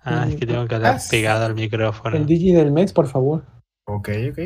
Ah, 0.00 0.26
es 0.28 0.36
que 0.36 0.46
tengo 0.46 0.66
que 0.68 0.74
hablar 0.76 0.96
Ah, 0.96 1.02
pegado 1.10 1.44
al 1.46 1.54
micrófono. 1.54 2.16
El 2.16 2.26
DJ 2.26 2.56
del 2.56 2.70
mes, 2.70 2.92
por 2.92 3.08
favor. 3.08 3.44
Ok, 3.86 4.10
ok. 4.30 4.38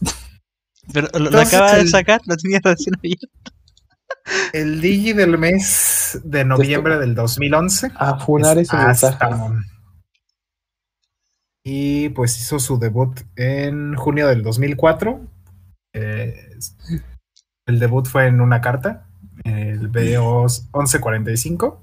Pero 0.92 1.08
lo, 1.18 1.26
Entonces, 1.26 1.54
acaba 1.54 1.74
de 1.74 1.86
sacar, 1.86 2.20
lo 2.24 2.36
tenía 2.36 2.60
recién 2.64 2.94
abierto. 2.96 3.26
El 4.54 4.80
Digi 4.80 5.12
del 5.12 5.36
mes 5.36 6.18
de 6.24 6.44
noviembre 6.44 6.98
del 6.98 7.14
2011. 7.14 7.92
A 7.94 8.18
funar 8.18 8.58
es 8.58 8.68
ese 8.68 8.76
mensaje. 8.76 9.26
Y 11.64 12.08
pues 12.10 12.38
hizo 12.40 12.58
su 12.58 12.78
debut 12.78 13.20
en 13.36 13.94
junio 13.96 14.28
del 14.28 14.42
2004. 14.42 15.20
Eh, 15.92 16.34
el 17.66 17.78
debut 17.78 18.06
fue 18.06 18.26
en 18.26 18.40
una 18.40 18.60
carta, 18.62 19.07
el 19.44 19.88
BO 19.88 20.46
1145, 20.72 21.82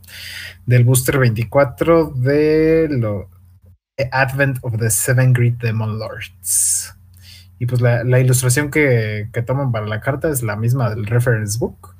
del 0.65 0.83
Booster 0.83 1.17
24 1.19 2.11
de 2.11 2.87
lo, 2.89 3.29
Advent 4.11 4.57
of 4.61 4.77
the 4.77 4.89
Seven 4.89 5.33
Great 5.33 5.57
Demon 5.57 5.99
Lords. 5.99 6.93
Y 7.57 7.65
pues 7.65 7.81
la, 7.81 8.03
la 8.03 8.19
ilustración 8.19 8.69
que, 8.69 9.29
que 9.31 9.41
toman 9.41 9.71
para 9.71 9.85
la 9.87 10.01
carta 10.01 10.29
es 10.29 10.43
la 10.43 10.55
misma 10.55 10.89
del 10.89 11.05
reference 11.05 11.57
book. 11.57 11.95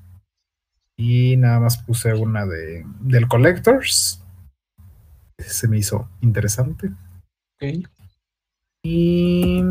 Y 0.97 1.37
nada 1.37 1.59
más 1.59 1.77
puse 1.83 2.13
una 2.13 2.45
de, 2.45 2.85
del 3.01 3.27
Collectors. 3.27 4.21
Se 5.37 5.67
me 5.67 5.77
hizo 5.77 6.09
interesante. 6.21 6.87
Ok. 7.55 7.87
Y 8.83 9.61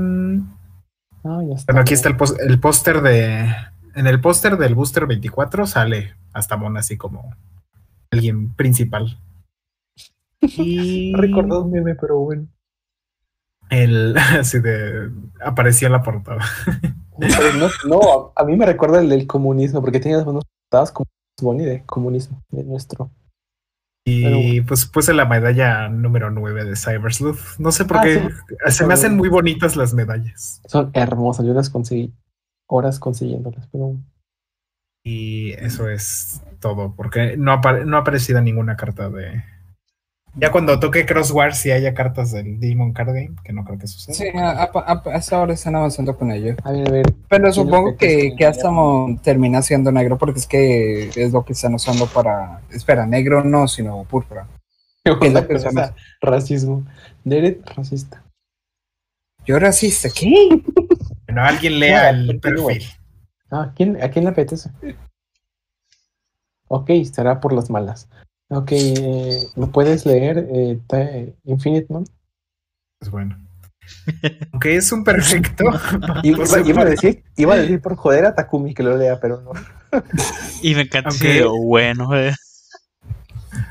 Ah, 1.27 1.41
ya 1.49 1.55
está. 1.55 1.73
bueno, 1.73 1.81
aquí 1.83 1.95
está 1.95 2.11
el 2.11 2.61
póster 2.61 3.01
de. 3.01 3.49
En 3.95 4.07
el 4.07 4.21
póster 4.21 4.57
del 4.57 4.75
Booster 4.75 5.07
24 5.07 5.67
sale 5.67 6.15
hasta 6.33 6.57
Mona 6.57 6.81
así 6.81 6.97
como 6.97 7.35
alguien 8.11 8.55
principal. 8.55 9.19
Y 10.41 11.13
No 11.13 11.19
recordó 11.21 11.63
un 11.63 11.71
meme, 11.73 11.95
pero 11.95 12.19
bueno. 12.19 12.47
el 13.71 14.17
así 14.39 14.61
de 14.61 15.11
apareció 15.45 15.87
en 15.87 15.93
la 15.93 16.03
portada. 16.03 16.45
No, 17.19 17.69
no, 17.89 18.33
a 18.37 18.43
a 18.43 18.45
mí 18.45 18.57
me 18.57 18.67
recuerda 18.67 19.01
el 19.01 19.09
del 19.09 19.27
comunismo, 19.27 19.81
porque 19.81 20.01
tenía 20.01 20.19
las 20.19 20.27
manos 20.27 20.45
portadas 20.69 20.91
como 20.93 21.07
Bonnie 21.41 21.65
de 21.67 21.85
comunismo, 21.85 22.43
de 22.51 22.65
nuestro. 22.65 23.11
Y 24.07 24.61
pues 24.63 24.85
puse 24.85 25.15
la 25.15 25.25
medalla 25.25 25.89
número 25.89 26.31
9 26.31 26.65
de 26.65 26.77
Cyber 26.77 27.15
Sleuth. 27.15 27.59
No 27.59 27.73
sé 27.73 27.87
por 27.87 27.99
Ah, 27.99 28.03
qué. 28.03 28.21
sí. 28.21 28.73
Se 28.73 28.87
me 28.87 28.93
hacen 28.95 29.17
muy 29.17 29.29
bonitas 29.31 29.77
las 29.77 29.95
medallas. 29.95 30.61
Son 30.67 30.91
hermosas, 30.93 31.47
yo 31.47 31.55
las 31.55 31.71
conseguí 31.71 32.13
horas 32.67 32.99
consiguiéndolas, 32.99 33.67
pero. 33.73 33.97
Y 35.05 35.53
eso 35.53 35.89
es 35.89 36.43
todo, 36.61 36.95
porque 36.97 37.37
no, 37.37 37.53
apare- 37.53 37.85
no 37.85 37.97
ha 37.97 38.01
aparecido 38.01 38.41
ninguna 38.41 38.77
carta 38.77 39.11
de, 39.11 39.43
Ya 40.37 40.51
cuando 40.51 40.81
toque 40.81 41.07
Crosswire, 41.07 41.53
si 41.55 41.71
haya 41.71 41.95
cartas 41.95 42.33
del 42.33 42.59
Demon 42.59 42.93
Card 42.93 43.09
Game, 43.15 43.37
que 43.45 43.53
no 43.53 43.65
creo 43.65 43.79
que 43.79 43.87
suceda. 43.87 44.15
Sí, 44.15 44.29
a- 44.35 44.63
a- 44.65 44.71
a- 44.75 45.03
hasta 45.15 45.37
ahora 45.37 45.53
están 45.53 45.77
avanzando 45.77 46.17
con 46.17 46.33
ello. 46.33 46.57
A 46.65 46.73
ver, 46.73 46.89
a 46.89 46.91
ver. 46.91 47.15
Pero 47.29 47.43
¿Quién 47.45 47.53
supongo 47.53 47.97
que 47.97 48.35
que, 48.37 48.47
Astamon 48.47 49.19
termina 49.19 49.63
siendo 49.63 49.93
negro 49.93 50.17
porque 50.19 50.41
es 50.41 50.47
que 50.47 51.09
es 51.15 51.33
lo 51.33 51.45
que 51.45 51.53
están 51.53 51.75
usando 51.75 52.07
para. 52.07 52.63
Espera, 52.71 53.07
negro 53.07 53.45
no, 53.45 53.69
sino 53.69 54.03
púrpura. 54.05 54.49
¿Qué 55.05 55.27
es 55.29 55.33
lo 55.35 55.47
que 55.47 55.59
racismo? 56.23 56.83
Deret 57.23 57.61
racista. 57.77 58.25
Yo 59.47 59.59
racista, 59.59 60.09
¿qué? 60.09 60.33
Bueno, 61.35 61.49
alguien 61.49 61.81
lea 61.81 62.13
No, 62.13 62.31
el 62.31 62.41
perfil. 62.41 62.85
Ah, 63.51 63.63
¿a 63.63 63.75
quién, 63.75 64.01
¿a 64.03 64.09
quién 64.11 64.25
le 64.25 64.31
apetece? 64.31 64.71
Ok, 66.69 66.91
estará 66.91 67.41
por 67.41 67.53
las 67.53 67.71
malas. 67.71 68.09
Ok, 68.49 68.69
eh, 68.73 69.43
¿lo 69.57 69.71
puedes 69.73 70.07
leer? 70.07 70.47
Eh, 70.53 70.79
te- 70.87 71.35
Infinite 71.45 71.93
Man. 71.93 72.05
Pues 73.01 73.11
bueno. 73.11 73.37
Aunque 74.53 74.77
es 74.77 74.91
un 74.93 75.03
perfecto. 75.05 75.65
Iba, 76.23 76.61
iba 76.65 76.83
a 76.83 76.85
decir, 76.87 77.25
iba 77.37 77.55
a 77.55 77.59
decir 77.59 77.81
por 77.81 77.97
joder 77.97 78.27
a 78.27 78.35
Takumi 78.35 78.73
que 78.75 78.83
lo 78.83 78.97
lea, 78.97 79.19
pero 79.21 79.41
no. 79.43 79.51
Y 80.63 80.75
me 80.75 80.83
encanta 80.83 81.11
video, 81.11 81.53
bueno. 81.57 82.17
eh. 82.17 82.33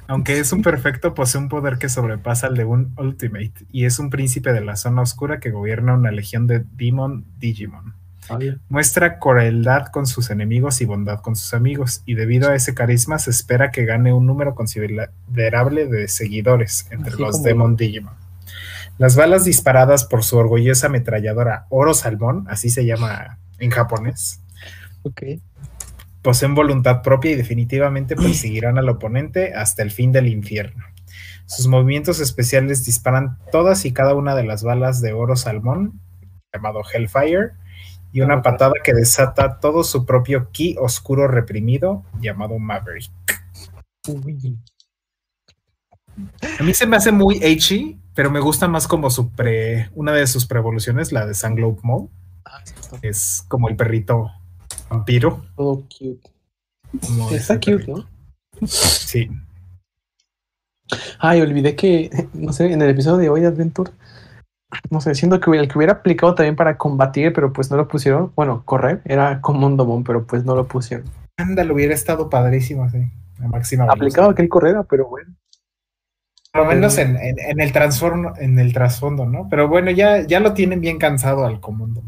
Aunque 0.07 0.39
es 0.39 0.51
un 0.51 0.61
perfecto, 0.61 1.13
posee 1.13 1.39
un 1.39 1.49
poder 1.49 1.77
que 1.77 1.89
sobrepasa 1.89 2.47
al 2.47 2.55
de 2.55 2.65
un 2.65 2.93
Ultimate 2.97 3.53
y 3.71 3.85
es 3.85 3.99
un 3.99 4.09
príncipe 4.09 4.51
de 4.53 4.61
la 4.61 4.75
zona 4.75 5.01
oscura 5.01 5.39
que 5.39 5.51
gobierna 5.51 5.93
una 5.93 6.11
legión 6.11 6.47
de 6.47 6.63
Demon 6.75 7.25
Digimon. 7.39 7.95
Muestra 8.69 9.19
crueldad 9.19 9.87
con 9.87 10.07
sus 10.07 10.29
enemigos 10.29 10.81
y 10.81 10.85
bondad 10.85 11.19
con 11.19 11.35
sus 11.35 11.53
amigos, 11.53 12.03
y 12.05 12.15
debido 12.15 12.49
a 12.49 12.55
ese 12.55 12.73
carisma 12.73 13.19
se 13.19 13.31
espera 13.31 13.71
que 13.71 13.85
gane 13.85 14.13
un 14.13 14.25
número 14.25 14.55
considerable 14.55 15.87
de 15.87 16.07
seguidores 16.07 16.87
entre 16.91 17.13
Así 17.13 17.21
los 17.21 17.43
Demon 17.43 17.75
Digimon. 17.75 18.13
Las 18.97 19.15
balas 19.15 19.43
disparadas 19.43 20.05
por 20.05 20.23
su 20.23 20.37
orgullosa 20.37 20.87
ametralladora 20.87 21.65
Oro 21.69 21.93
Salmón, 21.93 22.45
así 22.49 22.69
se 22.69 22.85
llama 22.85 23.39
en 23.59 23.71
japonés. 23.71 24.39
Poseen 26.23 26.55
voluntad 26.55 27.03
propia 27.03 27.31
y 27.31 27.35
definitivamente 27.35 28.15
perseguirán 28.15 28.79
al 28.79 28.89
oponente 28.89 29.53
hasta 29.53 29.83
el 29.83 29.91
fin 29.91 30.11
del 30.11 30.27
infierno. 30.27 30.85
Sus 31.45 31.67
movimientos 31.67 32.19
especiales 32.19 32.85
disparan 32.85 33.37
todas 33.51 33.85
y 33.85 33.91
cada 33.91 34.15
una 34.15 34.33
de 34.33 34.43
las 34.43 34.63
balas 34.63 35.01
de 35.01 35.13
oro 35.13 35.35
salmón, 35.35 35.99
llamado 36.53 36.81
Hellfire, 36.91 37.51
y 38.13 38.21
una 38.21 38.41
patada 38.41 38.73
que 38.83 38.93
desata 38.93 39.59
todo 39.59 39.83
su 39.83 40.05
propio 40.05 40.49
ki 40.51 40.77
oscuro 40.79 41.27
reprimido, 41.27 42.03
llamado 42.21 42.57
Maverick. 42.57 43.11
Uy. 44.07 44.57
A 46.59 46.63
mí 46.63 46.73
se 46.73 46.85
me 46.85 46.95
hace 46.95 47.11
muy 47.11 47.43
H, 47.43 47.97
pero 48.13 48.31
me 48.31 48.39
gusta 48.39 48.67
más 48.67 48.87
como 48.87 49.09
su 49.09 49.31
pre, 49.31 49.89
una 49.93 50.13
de 50.13 50.27
sus 50.27 50.45
preevoluciones, 50.45 51.11
la 51.11 51.25
de 51.25 51.33
Sanglobe 51.33 51.79
Mode. 51.81 52.09
Ah, 52.45 52.61
Es 53.01 53.43
como 53.47 53.67
el 53.67 53.75
perrito 53.75 54.31
vampiro. 54.93 55.43
todo 55.55 55.83
cute. 55.83 56.29
como 57.07 57.29
Está 57.31 57.55
cute, 57.55 57.71
perrito. 57.77 57.97
¿no? 58.61 58.67
Sí. 58.67 59.29
Ay, 61.19 61.41
olvidé 61.41 61.75
que, 61.75 62.09
no 62.33 62.53
sé, 62.53 62.71
en 62.71 62.81
el 62.81 62.89
episodio 62.89 63.17
de 63.17 63.29
hoy 63.29 63.41
de 63.41 63.47
Adventure, 63.47 63.91
no 64.89 65.01
sé, 65.01 65.15
siendo 65.15 65.39
que 65.39 65.51
el 65.51 65.67
que 65.67 65.77
hubiera 65.77 65.93
aplicado 65.93 66.35
también 66.35 66.55
para 66.55 66.77
combatir, 66.77 67.33
pero 67.33 67.51
pues 67.53 67.71
no 67.71 67.77
lo 67.77 67.87
pusieron. 67.87 68.31
Bueno, 68.35 68.63
correr 68.65 69.01
era 69.05 69.41
como 69.41 69.65
un 69.67 69.77
domón, 69.77 70.03
pero 70.03 70.25
pues 70.25 70.43
no 70.45 70.55
lo 70.55 70.67
pusieron. 70.67 71.05
Ándale, 71.37 71.73
hubiera 71.73 71.93
estado 71.93 72.29
padrísimo, 72.29 72.89
sí. 72.89 73.07
La 73.39 73.47
máxima 73.47 73.85
Aplicado 73.85 74.29
aquel 74.29 74.49
correra, 74.49 74.83
pero 74.83 75.07
bueno. 75.07 75.33
Por 76.51 76.63
lo 76.63 76.67
menos 76.69 76.97
en, 76.99 77.17
en- 77.17 77.39
en 77.39 77.59
el 77.59 77.71
transformo, 77.71 78.33
en 78.37 78.59
el 78.59 78.73
trasfondo, 78.73 79.25
¿no? 79.25 79.47
Pero 79.49 79.67
bueno, 79.67 79.89
ya, 79.89 80.21
ya 80.27 80.39
lo 80.39 80.53
tienen 80.53 80.81
bien 80.81 80.99
cansado 80.99 81.45
al 81.45 81.59
común. 81.59 81.99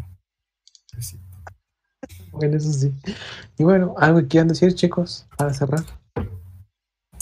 Bueno, 2.35 2.57
eso 2.57 2.71
sí. 2.73 2.93
Y 3.57 3.63
bueno, 3.63 3.95
algo 3.97 4.19
que 4.19 4.27
quieran 4.27 4.49
decir, 4.49 4.75
chicos, 4.75 5.25
para 5.37 5.53
cerrar. 5.53 5.83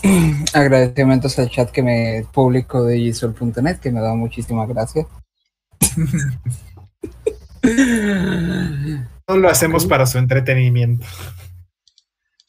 Agradecimientos 0.54 1.38
al 1.40 1.50
chat 1.50 1.70
que 1.72 1.84
me 1.84 2.26
publicó 2.34 2.84
de 2.84 2.98
gisol.net, 2.98 3.78
que 3.78 3.92
me 3.92 4.02
da 4.02 4.16
muchísimas 4.16 4.68
gracias. 4.68 5.06
Todo 9.26 9.38
lo 9.38 9.50
hacemos 9.50 9.86
para 9.86 10.06
su 10.06 10.18
entretenimiento. 10.18 11.06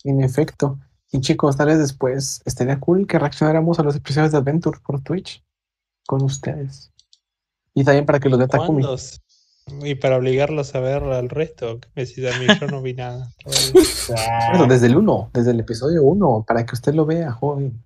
En 0.03 0.23
efecto. 0.23 0.79
Y 1.13 1.21
chicos, 1.21 1.57
tal 1.57 1.69
vez 1.69 1.79
después 1.79 2.43
estaría 2.45 2.81
cool 2.81 3.07
que 3.07 3.19
reaccionáramos 3.19 3.79
a 3.79 3.85
los 3.85 3.95
episodios 3.95 4.33
de 4.33 4.39
Adventure 4.39 4.81
por 4.85 5.01
Twitch 5.01 5.45
con 6.07 6.23
ustedes. 6.23 6.93
Y 7.75 7.85
también 7.85 8.07
para 8.07 8.19
que 8.19 8.29
los 8.29 8.39
vea 8.39 8.49
Takumi. 8.49 8.85
Y 9.83 9.95
para 9.95 10.17
obligarlos 10.19 10.75
a 10.75 10.81
ver 10.81 11.03
al 11.03 11.29
resto, 11.31 11.81
¿qué 11.81 11.89
me 11.97 12.05
decís 12.05 12.25
a 12.27 12.39
mí? 12.39 12.47
Yo 12.61 12.67
no 12.69 12.83
vi 12.83 12.95
nada. 12.95 13.31
Bueno, 14.51 14.67
desde 14.67 14.87
el 14.89 14.97
1, 14.99 15.31
desde 15.33 15.53
el 15.53 15.61
episodio 15.61 16.03
1, 16.03 16.45
para 16.47 16.67
que 16.67 16.75
usted 16.75 16.93
lo 16.93 17.07
vea, 17.07 17.33
joven. 17.33 17.83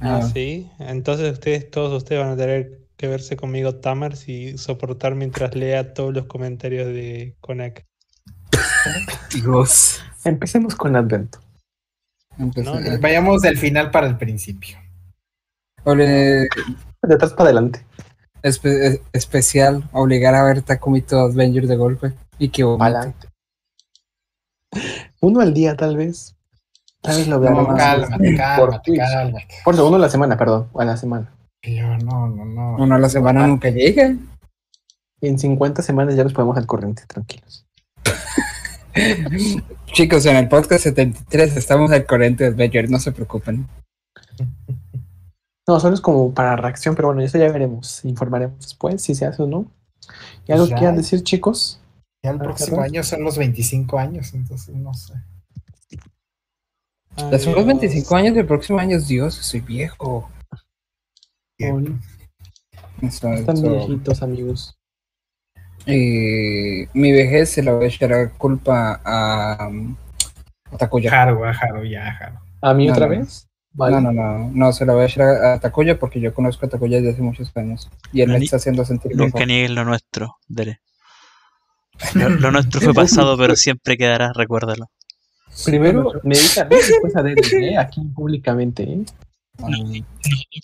Ah, 0.00 0.20
Ah, 0.22 0.30
sí. 0.32 0.70
Entonces 0.78 1.32
ustedes, 1.32 1.68
todos 1.68 1.92
ustedes 2.00 2.22
van 2.22 2.32
a 2.32 2.36
tener 2.36 2.78
que 2.96 3.08
verse 3.08 3.36
conmigo 3.36 3.74
Tamers 3.74 4.28
y 4.28 4.56
soportar 4.56 5.16
mientras 5.16 5.56
lea 5.56 5.94
todos 5.94 6.14
los 6.14 6.26
comentarios 6.26 6.86
de 6.86 7.34
Konak. 7.40 7.84
Dios. 9.34 10.00
Empecemos 10.24 10.76
con 10.76 10.92
No, 10.92 12.52
no. 12.80 13.00
Vayamos 13.00 13.42
del 13.42 13.58
final 13.58 13.90
para 13.90 14.06
el 14.06 14.16
principio. 14.16 14.78
ole- 15.84 16.48
De 17.02 17.14
atrás 17.14 17.32
para 17.32 17.44
adelante. 17.50 17.84
Espe- 18.42 18.80
es- 18.82 19.00
especial, 19.12 19.88
obligar 19.92 20.34
a 20.34 20.44
ver 20.44 20.62
Takumi 20.62 21.00
todo 21.02 21.20
Avenger 21.26 21.66
de 21.66 21.76
golpe. 21.76 22.12
Y 22.38 22.48
que. 22.50 22.62
Adelante. 22.62 23.28
Uno 25.20 25.40
al 25.40 25.54
día, 25.54 25.76
tal 25.76 25.96
vez. 25.96 26.34
Tal 27.00 27.16
vez 27.16 27.28
lo 27.28 27.38
vea 27.40 27.50
No, 27.52 27.66
cálmate, 27.76 28.16
por 28.30 28.36
cálmate, 28.36 28.96
cálmate. 28.96 29.48
Por 29.64 29.76
segundo 29.76 29.96
a 29.96 30.00
la 30.00 30.08
semana, 30.10 30.36
perdón. 30.36 30.68
A 30.78 30.84
la 30.84 30.96
semana. 30.96 31.32
Yo, 31.62 31.96
no, 31.98 32.28
no, 32.28 32.44
no. 32.44 32.76
Uno 32.76 32.94
a 32.94 32.98
la 32.98 33.08
semana 33.08 33.46
nunca 33.46 33.70
llega. 33.70 34.14
En 35.20 35.38
50 35.38 35.82
semanas 35.82 36.14
ya 36.14 36.24
nos 36.24 36.32
ponemos 36.32 36.56
al 36.56 36.66
corriente, 36.66 37.02
tranquilos. 37.06 37.66
Chicos, 39.92 40.26
en 40.26 40.36
el 40.36 40.48
podcast 40.48 40.84
73 40.84 41.56
estamos 41.56 41.90
al 41.92 42.04
corriente 42.04 42.44
de 42.44 42.50
Avenger, 42.50 42.90
no 42.90 42.98
se 42.98 43.12
preocupen. 43.12 43.66
No, 45.68 45.78
solo 45.78 45.94
es 45.94 46.00
como 46.00 46.32
para 46.32 46.56
reacción, 46.56 46.94
pero 46.96 47.08
bueno, 47.08 47.20
eso 47.20 47.36
ya 47.38 47.52
veremos. 47.52 48.02
Informaremos 48.04 48.58
después 48.58 49.02
si 49.02 49.14
se 49.14 49.26
hace 49.26 49.42
o 49.42 49.46
no. 49.46 49.66
¿Y 50.46 50.52
algo 50.52 50.64
que 50.64 50.70
Ya. 50.70 50.76
quieran 50.78 50.96
decir, 50.96 51.22
chicos? 51.22 51.78
Ya 52.24 52.30
el 52.30 52.36
Ah, 52.40 52.42
próximo 52.44 52.80
año 52.80 53.04
son 53.04 53.22
los 53.22 53.36
25 53.36 53.98
años, 53.98 54.32
entonces 54.32 54.74
no 54.74 54.94
sé. 54.94 55.12
Ya 57.30 57.38
son 57.38 57.54
los 57.54 57.66
25 57.66 58.16
años 58.16 58.34
del 58.34 58.46
próximo 58.46 58.78
año, 58.78 58.98
Dios, 58.98 59.34
soy 59.34 59.60
viejo. 59.60 60.30
Están 63.02 63.62
viejitos, 63.62 64.22
amigos. 64.22 64.78
Eh, 65.86 66.88
mi 66.94 67.12
vejez 67.12 67.50
se 67.50 67.62
la 67.62 67.72
voy 67.74 67.84
a 67.86 67.88
echar 67.88 68.12
a 68.12 68.30
culpa 68.30 69.00
a, 69.04 69.68
um, 69.68 69.96
a 70.72 70.76
Takuya. 70.76 71.10
Haru, 71.22 71.44
a 71.44 71.50
Haru, 71.50 71.84
ya, 71.84 72.08
Haru. 72.16 72.38
¿A 72.62 72.74
mí 72.74 72.86
No, 72.86 72.92
otra 72.92 73.06
no. 73.06 73.10
vez? 73.10 73.47
Vale. 73.78 74.00
No, 74.00 74.00
no, 74.00 74.12
no, 74.12 74.50
no, 74.52 74.72
se 74.72 74.84
la 74.84 74.92
voy 74.92 75.02
a 75.02 75.06
echar 75.06 75.22
a, 75.28 75.52
a 75.54 75.60
Takuya 75.60 75.98
porque 76.00 76.20
yo 76.20 76.34
conozco 76.34 76.66
a 76.66 76.68
Takuya 76.68 76.96
desde 76.96 77.12
hace 77.12 77.22
muchos 77.22 77.56
años 77.56 77.88
y 78.12 78.22
él 78.22 78.28
No, 78.32 78.36
me 78.36 78.44
está 78.44 78.56
haciendo 78.56 78.84
sentir. 78.84 79.14
Nunca 79.14 79.46
niegues 79.46 79.70
lo 79.70 79.84
nuestro, 79.84 80.34
Dere. 80.48 80.80
Lo, 82.14 82.28
lo 82.28 82.50
nuestro 82.52 82.80
fue 82.80 82.94
pasado, 82.94 83.36
pero 83.38 83.56
siempre 83.56 83.96
quedará, 83.96 84.32
recuérdalo. 84.32 84.86
Primero 85.64 86.12
me 86.22 86.36
dedica 86.36 86.62
a 86.62 86.64
mí, 86.66 86.76
después 86.76 87.16
a 87.16 87.22
Derek, 87.22 87.52
¿eh? 87.54 87.76
aquí 87.76 88.00
públicamente. 88.14 88.82
¿eh? 88.82 89.04
Um, 89.58 90.04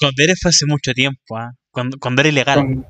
Con 0.01 0.11
Dere 0.17 0.35
fue 0.41 0.51
hace 0.51 0.67
mucho 0.67 0.93
tiempo, 0.93 1.37
¿ah? 1.37 1.53
Cuando, 1.71 1.99
cuando 1.99 2.21
era 2.23 2.29
ilegal. 2.29 2.59
con- 2.59 2.87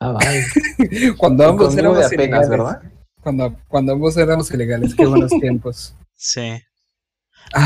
Ah, 0.00 0.12
vale. 0.12 0.44
cuando 1.18 1.46
ambos 1.48 1.76
éramos 1.76 1.98
apenas, 1.98 2.12
ilegales, 2.12 2.48
¿verdad? 2.50 2.82
Cuando, 3.20 3.56
cuando 3.68 3.92
ambos 3.92 4.16
éramos 4.16 4.50
ilegales, 4.50 4.94
qué 4.94 5.06
buenos 5.06 5.30
tiempos. 5.30 5.94
Sí. 6.14 6.60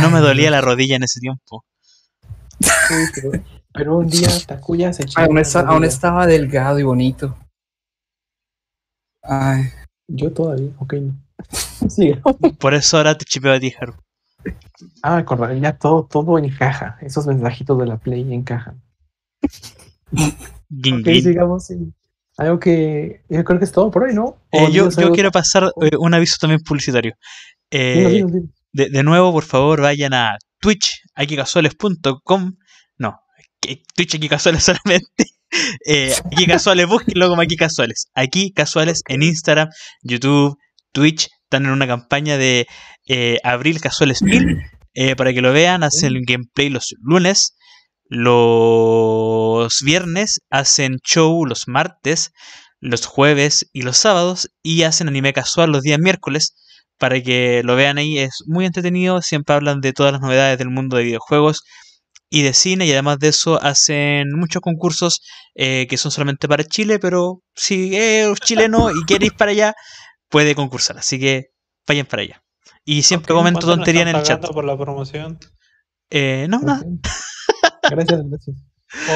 No 0.03 0.11
me 0.11 0.19
Ay, 0.19 0.23
dolía 0.25 0.51
la 0.51 0.61
rodilla 0.61 0.97
en 0.97 1.03
ese 1.05 1.21
tiempo. 1.21 1.65
Sí, 2.61 2.95
pero, 3.15 3.31
pero 3.73 3.97
un 3.99 4.09
día 4.09 4.29
Takuya 4.47 4.93
se 4.93 5.05
echó. 5.05 5.21
Aún, 5.21 5.39
está- 5.39 5.79
estaba 5.85 6.27
delgado 6.27 6.79
y 6.79 6.83
bonito. 6.83 7.37
Ay, 9.23 9.65
Yo 10.09 10.33
todavía, 10.33 10.71
ok. 10.79 10.95
no. 11.81 11.91
Sí. 11.91 12.15
Por 12.59 12.75
eso 12.75 12.97
ahora 12.97 13.17
te 13.17 13.25
chipeo 13.25 13.53
a 13.53 13.61
ti, 13.61 13.73
Haru. 13.79 13.95
Ah, 15.03 15.25
correcto, 15.25 15.57
ya 15.57 15.77
todo, 15.77 16.05
todo 16.11 16.39
encaja. 16.39 16.99
Esos 17.01 17.27
mensajitos 17.27 17.79
de 17.79 17.87
la 17.87 17.97
Play 17.97 18.33
encajan. 18.33 18.81
Guin, 20.69 21.01
Ok, 21.01 21.09
sigamos. 21.23 21.67
sí. 21.67 21.93
Algo 22.39 22.59
que 22.59 23.23
yo 23.29 23.43
creo 23.45 23.59
que 23.59 23.65
es 23.65 23.73
todo 23.73 23.91
por 23.91 24.05
hoy, 24.05 24.15
¿no? 24.15 24.37
Eh, 24.53 24.65
¿O 24.65 24.69
yo, 24.69 24.91
yo 24.91 25.11
quiero 25.13 25.31
pasar 25.31 25.71
eh, 25.81 25.97
un 25.99 26.13
aviso 26.15 26.37
también 26.41 26.61
publicitario. 26.61 27.15
Eh. 27.71 28.25
De, 28.73 28.89
de 28.91 29.03
nuevo, 29.03 29.33
por 29.33 29.45
favor, 29.45 29.81
vayan 29.81 30.15
a 30.15 30.37
Twitch, 30.61 31.03
aikicasuales.com. 31.15 32.57
No, 32.99 33.21
Twitch 33.95 34.15
aquí 34.15 34.29
casuales 34.29 34.65
solamente. 34.85 35.25
Eh, 35.87 36.13
aquí 36.33 36.47
casuales, 36.47 36.87
búsquenlo 36.87 37.29
como 37.29 37.43
aquí 37.43 37.57
casuales. 37.57 38.09
Aquí 38.15 38.53
casuales 38.53 39.03
en 39.09 39.23
Instagram, 39.23 39.69
YouTube, 40.03 40.57
Twitch. 40.93 41.29
Están 41.45 41.67
en 41.67 41.73
una 41.73 41.87
campaña 41.87 42.37
de 42.37 42.67
eh, 43.07 43.39
abril 43.45 43.81
casuales 43.81 44.23
1000 44.23 44.59
eh, 44.95 45.15
para 45.15 45.33
que 45.33 45.41
lo 45.41 45.53
vean. 45.53 45.83
Hacen 45.83 46.15
gameplay 46.27 46.69
los 46.69 46.95
lunes. 47.01 47.57
Los 48.09 49.81
viernes 49.83 50.41
hacen 50.51 50.99
show 51.05 51.45
los 51.45 51.67
martes, 51.67 52.33
los 52.81 53.07
jueves 53.07 53.69
y 53.73 53.83
los 53.83 53.97
sábados. 53.97 54.51
Y 54.63 54.83
hacen 54.83 55.09
anime 55.09 55.33
casual 55.33 55.71
los 55.71 55.83
días 55.83 56.01
miércoles 56.01 56.57
para 56.99 57.21
que 57.23 57.63
lo 57.65 57.77
vean 57.77 57.99
ahí. 57.99 58.19
Es 58.19 58.43
muy 58.47 58.67
entretenido. 58.67 59.23
Siempre 59.23 59.55
hablan 59.55 59.81
de 59.81 59.93
todas 59.93 60.13
las 60.13 60.21
novedades 60.21 60.59
del 60.59 60.71
mundo 60.71 60.97
de 60.97 61.05
videojuegos 61.05 61.63
y 62.29 62.43
de 62.43 62.53
cine. 62.53 62.87
Y 62.87 62.93
además 62.93 63.19
de 63.19 63.29
eso, 63.29 63.63
hacen 63.63 64.29
muchos 64.35 64.61
concursos 64.63 65.21
eh, 65.55 65.87
que 65.89 65.97
son 65.97 66.11
solamente 66.11 66.49
para 66.49 66.65
Chile. 66.65 66.99
Pero 66.99 67.43
si 67.55 67.97
es 67.97 68.39
chileno 68.41 68.91
y 68.91 69.05
quiere 69.05 69.27
ir 69.27 69.37
para 69.37 69.51
allá, 69.53 69.75
puede 70.29 70.55
concursar. 70.55 70.99
Así 70.99 71.19
que 71.19 71.47
vayan 71.87 72.07
para 72.07 72.23
allá. 72.23 72.43
Y 72.85 73.03
siempre 73.03 73.33
Ok, 73.33 73.39
comento 73.39 73.61
¿cuánto 73.61 73.67
nos 73.69 73.77
tontería 73.79 74.03
en 74.03 74.09
el 74.09 74.23
chat. 74.23 74.47
por 74.47 74.65
la 74.65 74.77
promoción? 74.77 75.39
Eh, 76.11 76.47
no, 76.49 76.61
nada. 76.61 76.81
Ok. 76.81 77.07
Gracias, 77.91 78.21
gracias. 78.25 78.57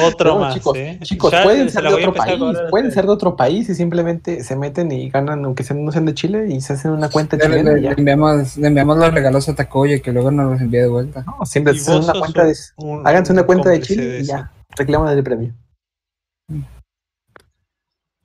Otro 0.05 0.39
más, 0.39 0.53
chicos, 0.53 0.77
¿eh? 0.77 0.99
chicos 1.03 1.31
Ya 1.31 1.43
pueden 1.43 1.67
se 1.69 1.73
ser 1.75 1.83
de 1.83 1.93
otro 1.95 2.13
país, 2.13 2.39
pueden 2.69 2.91
ser 2.91 3.05
de 3.05 3.11
otro 3.11 3.35
país 3.35 3.67
y 3.69 3.75
simplemente 3.75 4.43
se 4.43 4.55
meten 4.55 4.91
y 4.91 5.09
ganan, 5.09 5.43
aunque 5.45 5.63
sean, 5.63 5.83
no 5.83 5.91
sean 5.91 6.05
de 6.05 6.13
Chile, 6.13 6.47
y 6.49 6.61
se 6.61 6.73
hacen 6.73 6.91
una 6.91 7.09
cuenta 7.09 7.35
Le, 7.37 7.43
chilena 7.43 7.71
le- 7.73 7.79
y 7.79 7.83
ya. 7.83 7.89
le 7.89 7.95
enviamos, 7.97 8.57
le 8.57 8.67
enviamos 8.67 8.97
los 8.97 9.13
regalos 9.13 9.49
a 9.49 9.55
Takoya 9.55 9.99
que 9.99 10.11
luego 10.11 10.31
nos 10.31 10.51
los 10.51 10.61
envía 10.61 10.81
de 10.81 10.87
vuelta. 10.87 11.23
No, 11.25 11.45
siempre 11.45 11.73
se 11.77 11.95
una 11.95 12.13
cuenta 12.13 12.45
de... 12.45 12.55
un- 12.77 13.05
Háganse 13.07 13.33
una 13.33 13.41
un 13.41 13.47
cuenta 13.47 13.69
de 13.69 13.81
Chile 13.81 14.05
de 14.05 14.19
y 14.19 14.23
ya, 14.23 14.51
reclaman 14.75 15.17
el 15.17 15.23
premio. 15.23 15.53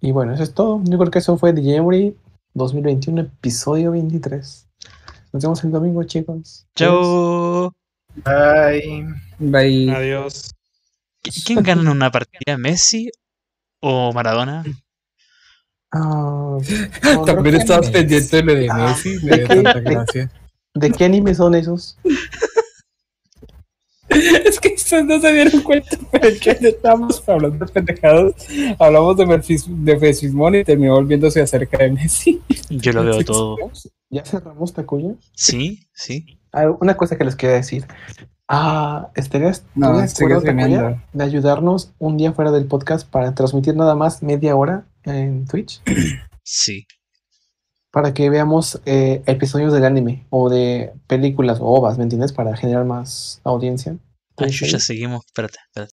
Y 0.00 0.12
bueno, 0.12 0.34
eso 0.34 0.42
es 0.42 0.52
todo. 0.54 0.80
Yo 0.84 0.98
creo 0.98 1.10
que 1.10 1.18
eso 1.18 1.36
fue 1.38 1.52
DJ 1.52 1.76
Emory 1.76 2.16
2021, 2.54 3.22
episodio 3.22 3.92
23. 3.92 4.68
Nos 5.32 5.42
vemos 5.42 5.64
el 5.64 5.70
domingo, 5.72 6.02
chicos. 6.04 6.66
Chao. 6.76 7.72
Bye. 8.24 9.06
Bye. 9.38 9.90
Adiós. 9.90 10.54
¿Quién 11.44 11.62
gana 11.62 11.82
en 11.82 11.88
una 11.88 12.10
partida? 12.10 12.56
¿Messi 12.58 13.10
o 13.80 14.12
Maradona? 14.12 14.64
Ah, 15.92 16.58
También 17.26 17.56
estabas 17.56 17.90
pendiente 17.90 18.36
de 18.36 18.42
lo 18.42 18.54
de 18.54 18.68
Ah, 18.70 18.88
Messi. 18.88 19.18
¿de 19.18 19.30
Me 19.30 19.36
dio 19.38 19.48
qué? 19.48 19.54
tanta 19.62 19.80
¿De- 19.80 19.90
gracia. 19.94 20.30
¿De 20.74 20.90
qué 20.90 21.04
anime 21.04 21.34
son 21.34 21.54
esos? 21.54 21.96
Es 24.08 24.60
que 24.60 24.74
ustedes 24.74 25.04
no 25.04 25.20
se 25.20 25.32
dieron 25.32 25.62
cuenta, 25.62 25.98
pero 26.12 26.28
es 26.28 26.40
que 26.40 26.50
estábamos 26.50 27.28
hablando 27.28 27.66
de 27.66 27.72
pendejados. 27.72 28.34
Hablamos 28.78 29.16
de, 29.16 29.98
Fesismón 29.98 30.54
y 30.54 30.64
terminó 30.64 30.94
volviéndose 30.94 31.40
acerca 31.42 31.78
de 31.78 31.90
Messi. 31.90 32.40
Yo 32.70 32.92
lo 32.92 33.04
veo 33.04 33.22
todo. 33.24 33.56
¿Ya 34.08 34.24
cerramos 34.24 34.72
Takuya? 34.72 35.14
Sí, 35.34 35.88
sí. 35.92 36.38
Ah, 36.52 36.70
una 36.80 36.96
cosa 36.96 37.18
que 37.18 37.24
les 37.24 37.34
quería 37.34 37.56
decir. 37.56 37.84
Ah, 38.48 39.10
¿estarías 39.16 39.62
tú 39.62 39.66
No, 39.74 39.98
de 39.98 40.04
acuerdo, 40.04 40.42
Takuya, 40.42 41.02
de 41.12 41.24
ayudarnos 41.24 41.92
un 41.98 42.16
día 42.16 42.32
fuera 42.32 42.52
del 42.52 42.66
podcast 42.66 43.08
para 43.08 43.34
transmitir 43.34 43.74
nada 43.74 43.94
más 43.94 44.22
media 44.22 44.54
hora 44.54 44.86
en 45.04 45.46
Twitch? 45.46 45.82
Sí. 46.48 46.86
Para 47.90 48.14
que 48.14 48.30
veamos 48.30 48.80
eh, 48.86 49.22
episodios 49.26 49.72
del 49.72 49.84
anime 49.84 50.26
o 50.30 50.48
de 50.48 50.92
películas 51.08 51.58
o 51.60 51.64
ovas, 51.64 51.98
¿me 51.98 52.04
entiendes? 52.04 52.32
Para 52.32 52.56
generar 52.56 52.84
más 52.84 53.40
audiencia. 53.42 53.96
Ah, 53.96 54.34
¿Puede 54.36 54.52
ser? 54.52 54.68
ya 54.68 54.78
seguimos. 54.78 55.24
Espérate, 55.26 55.58
espérate. 55.66 55.95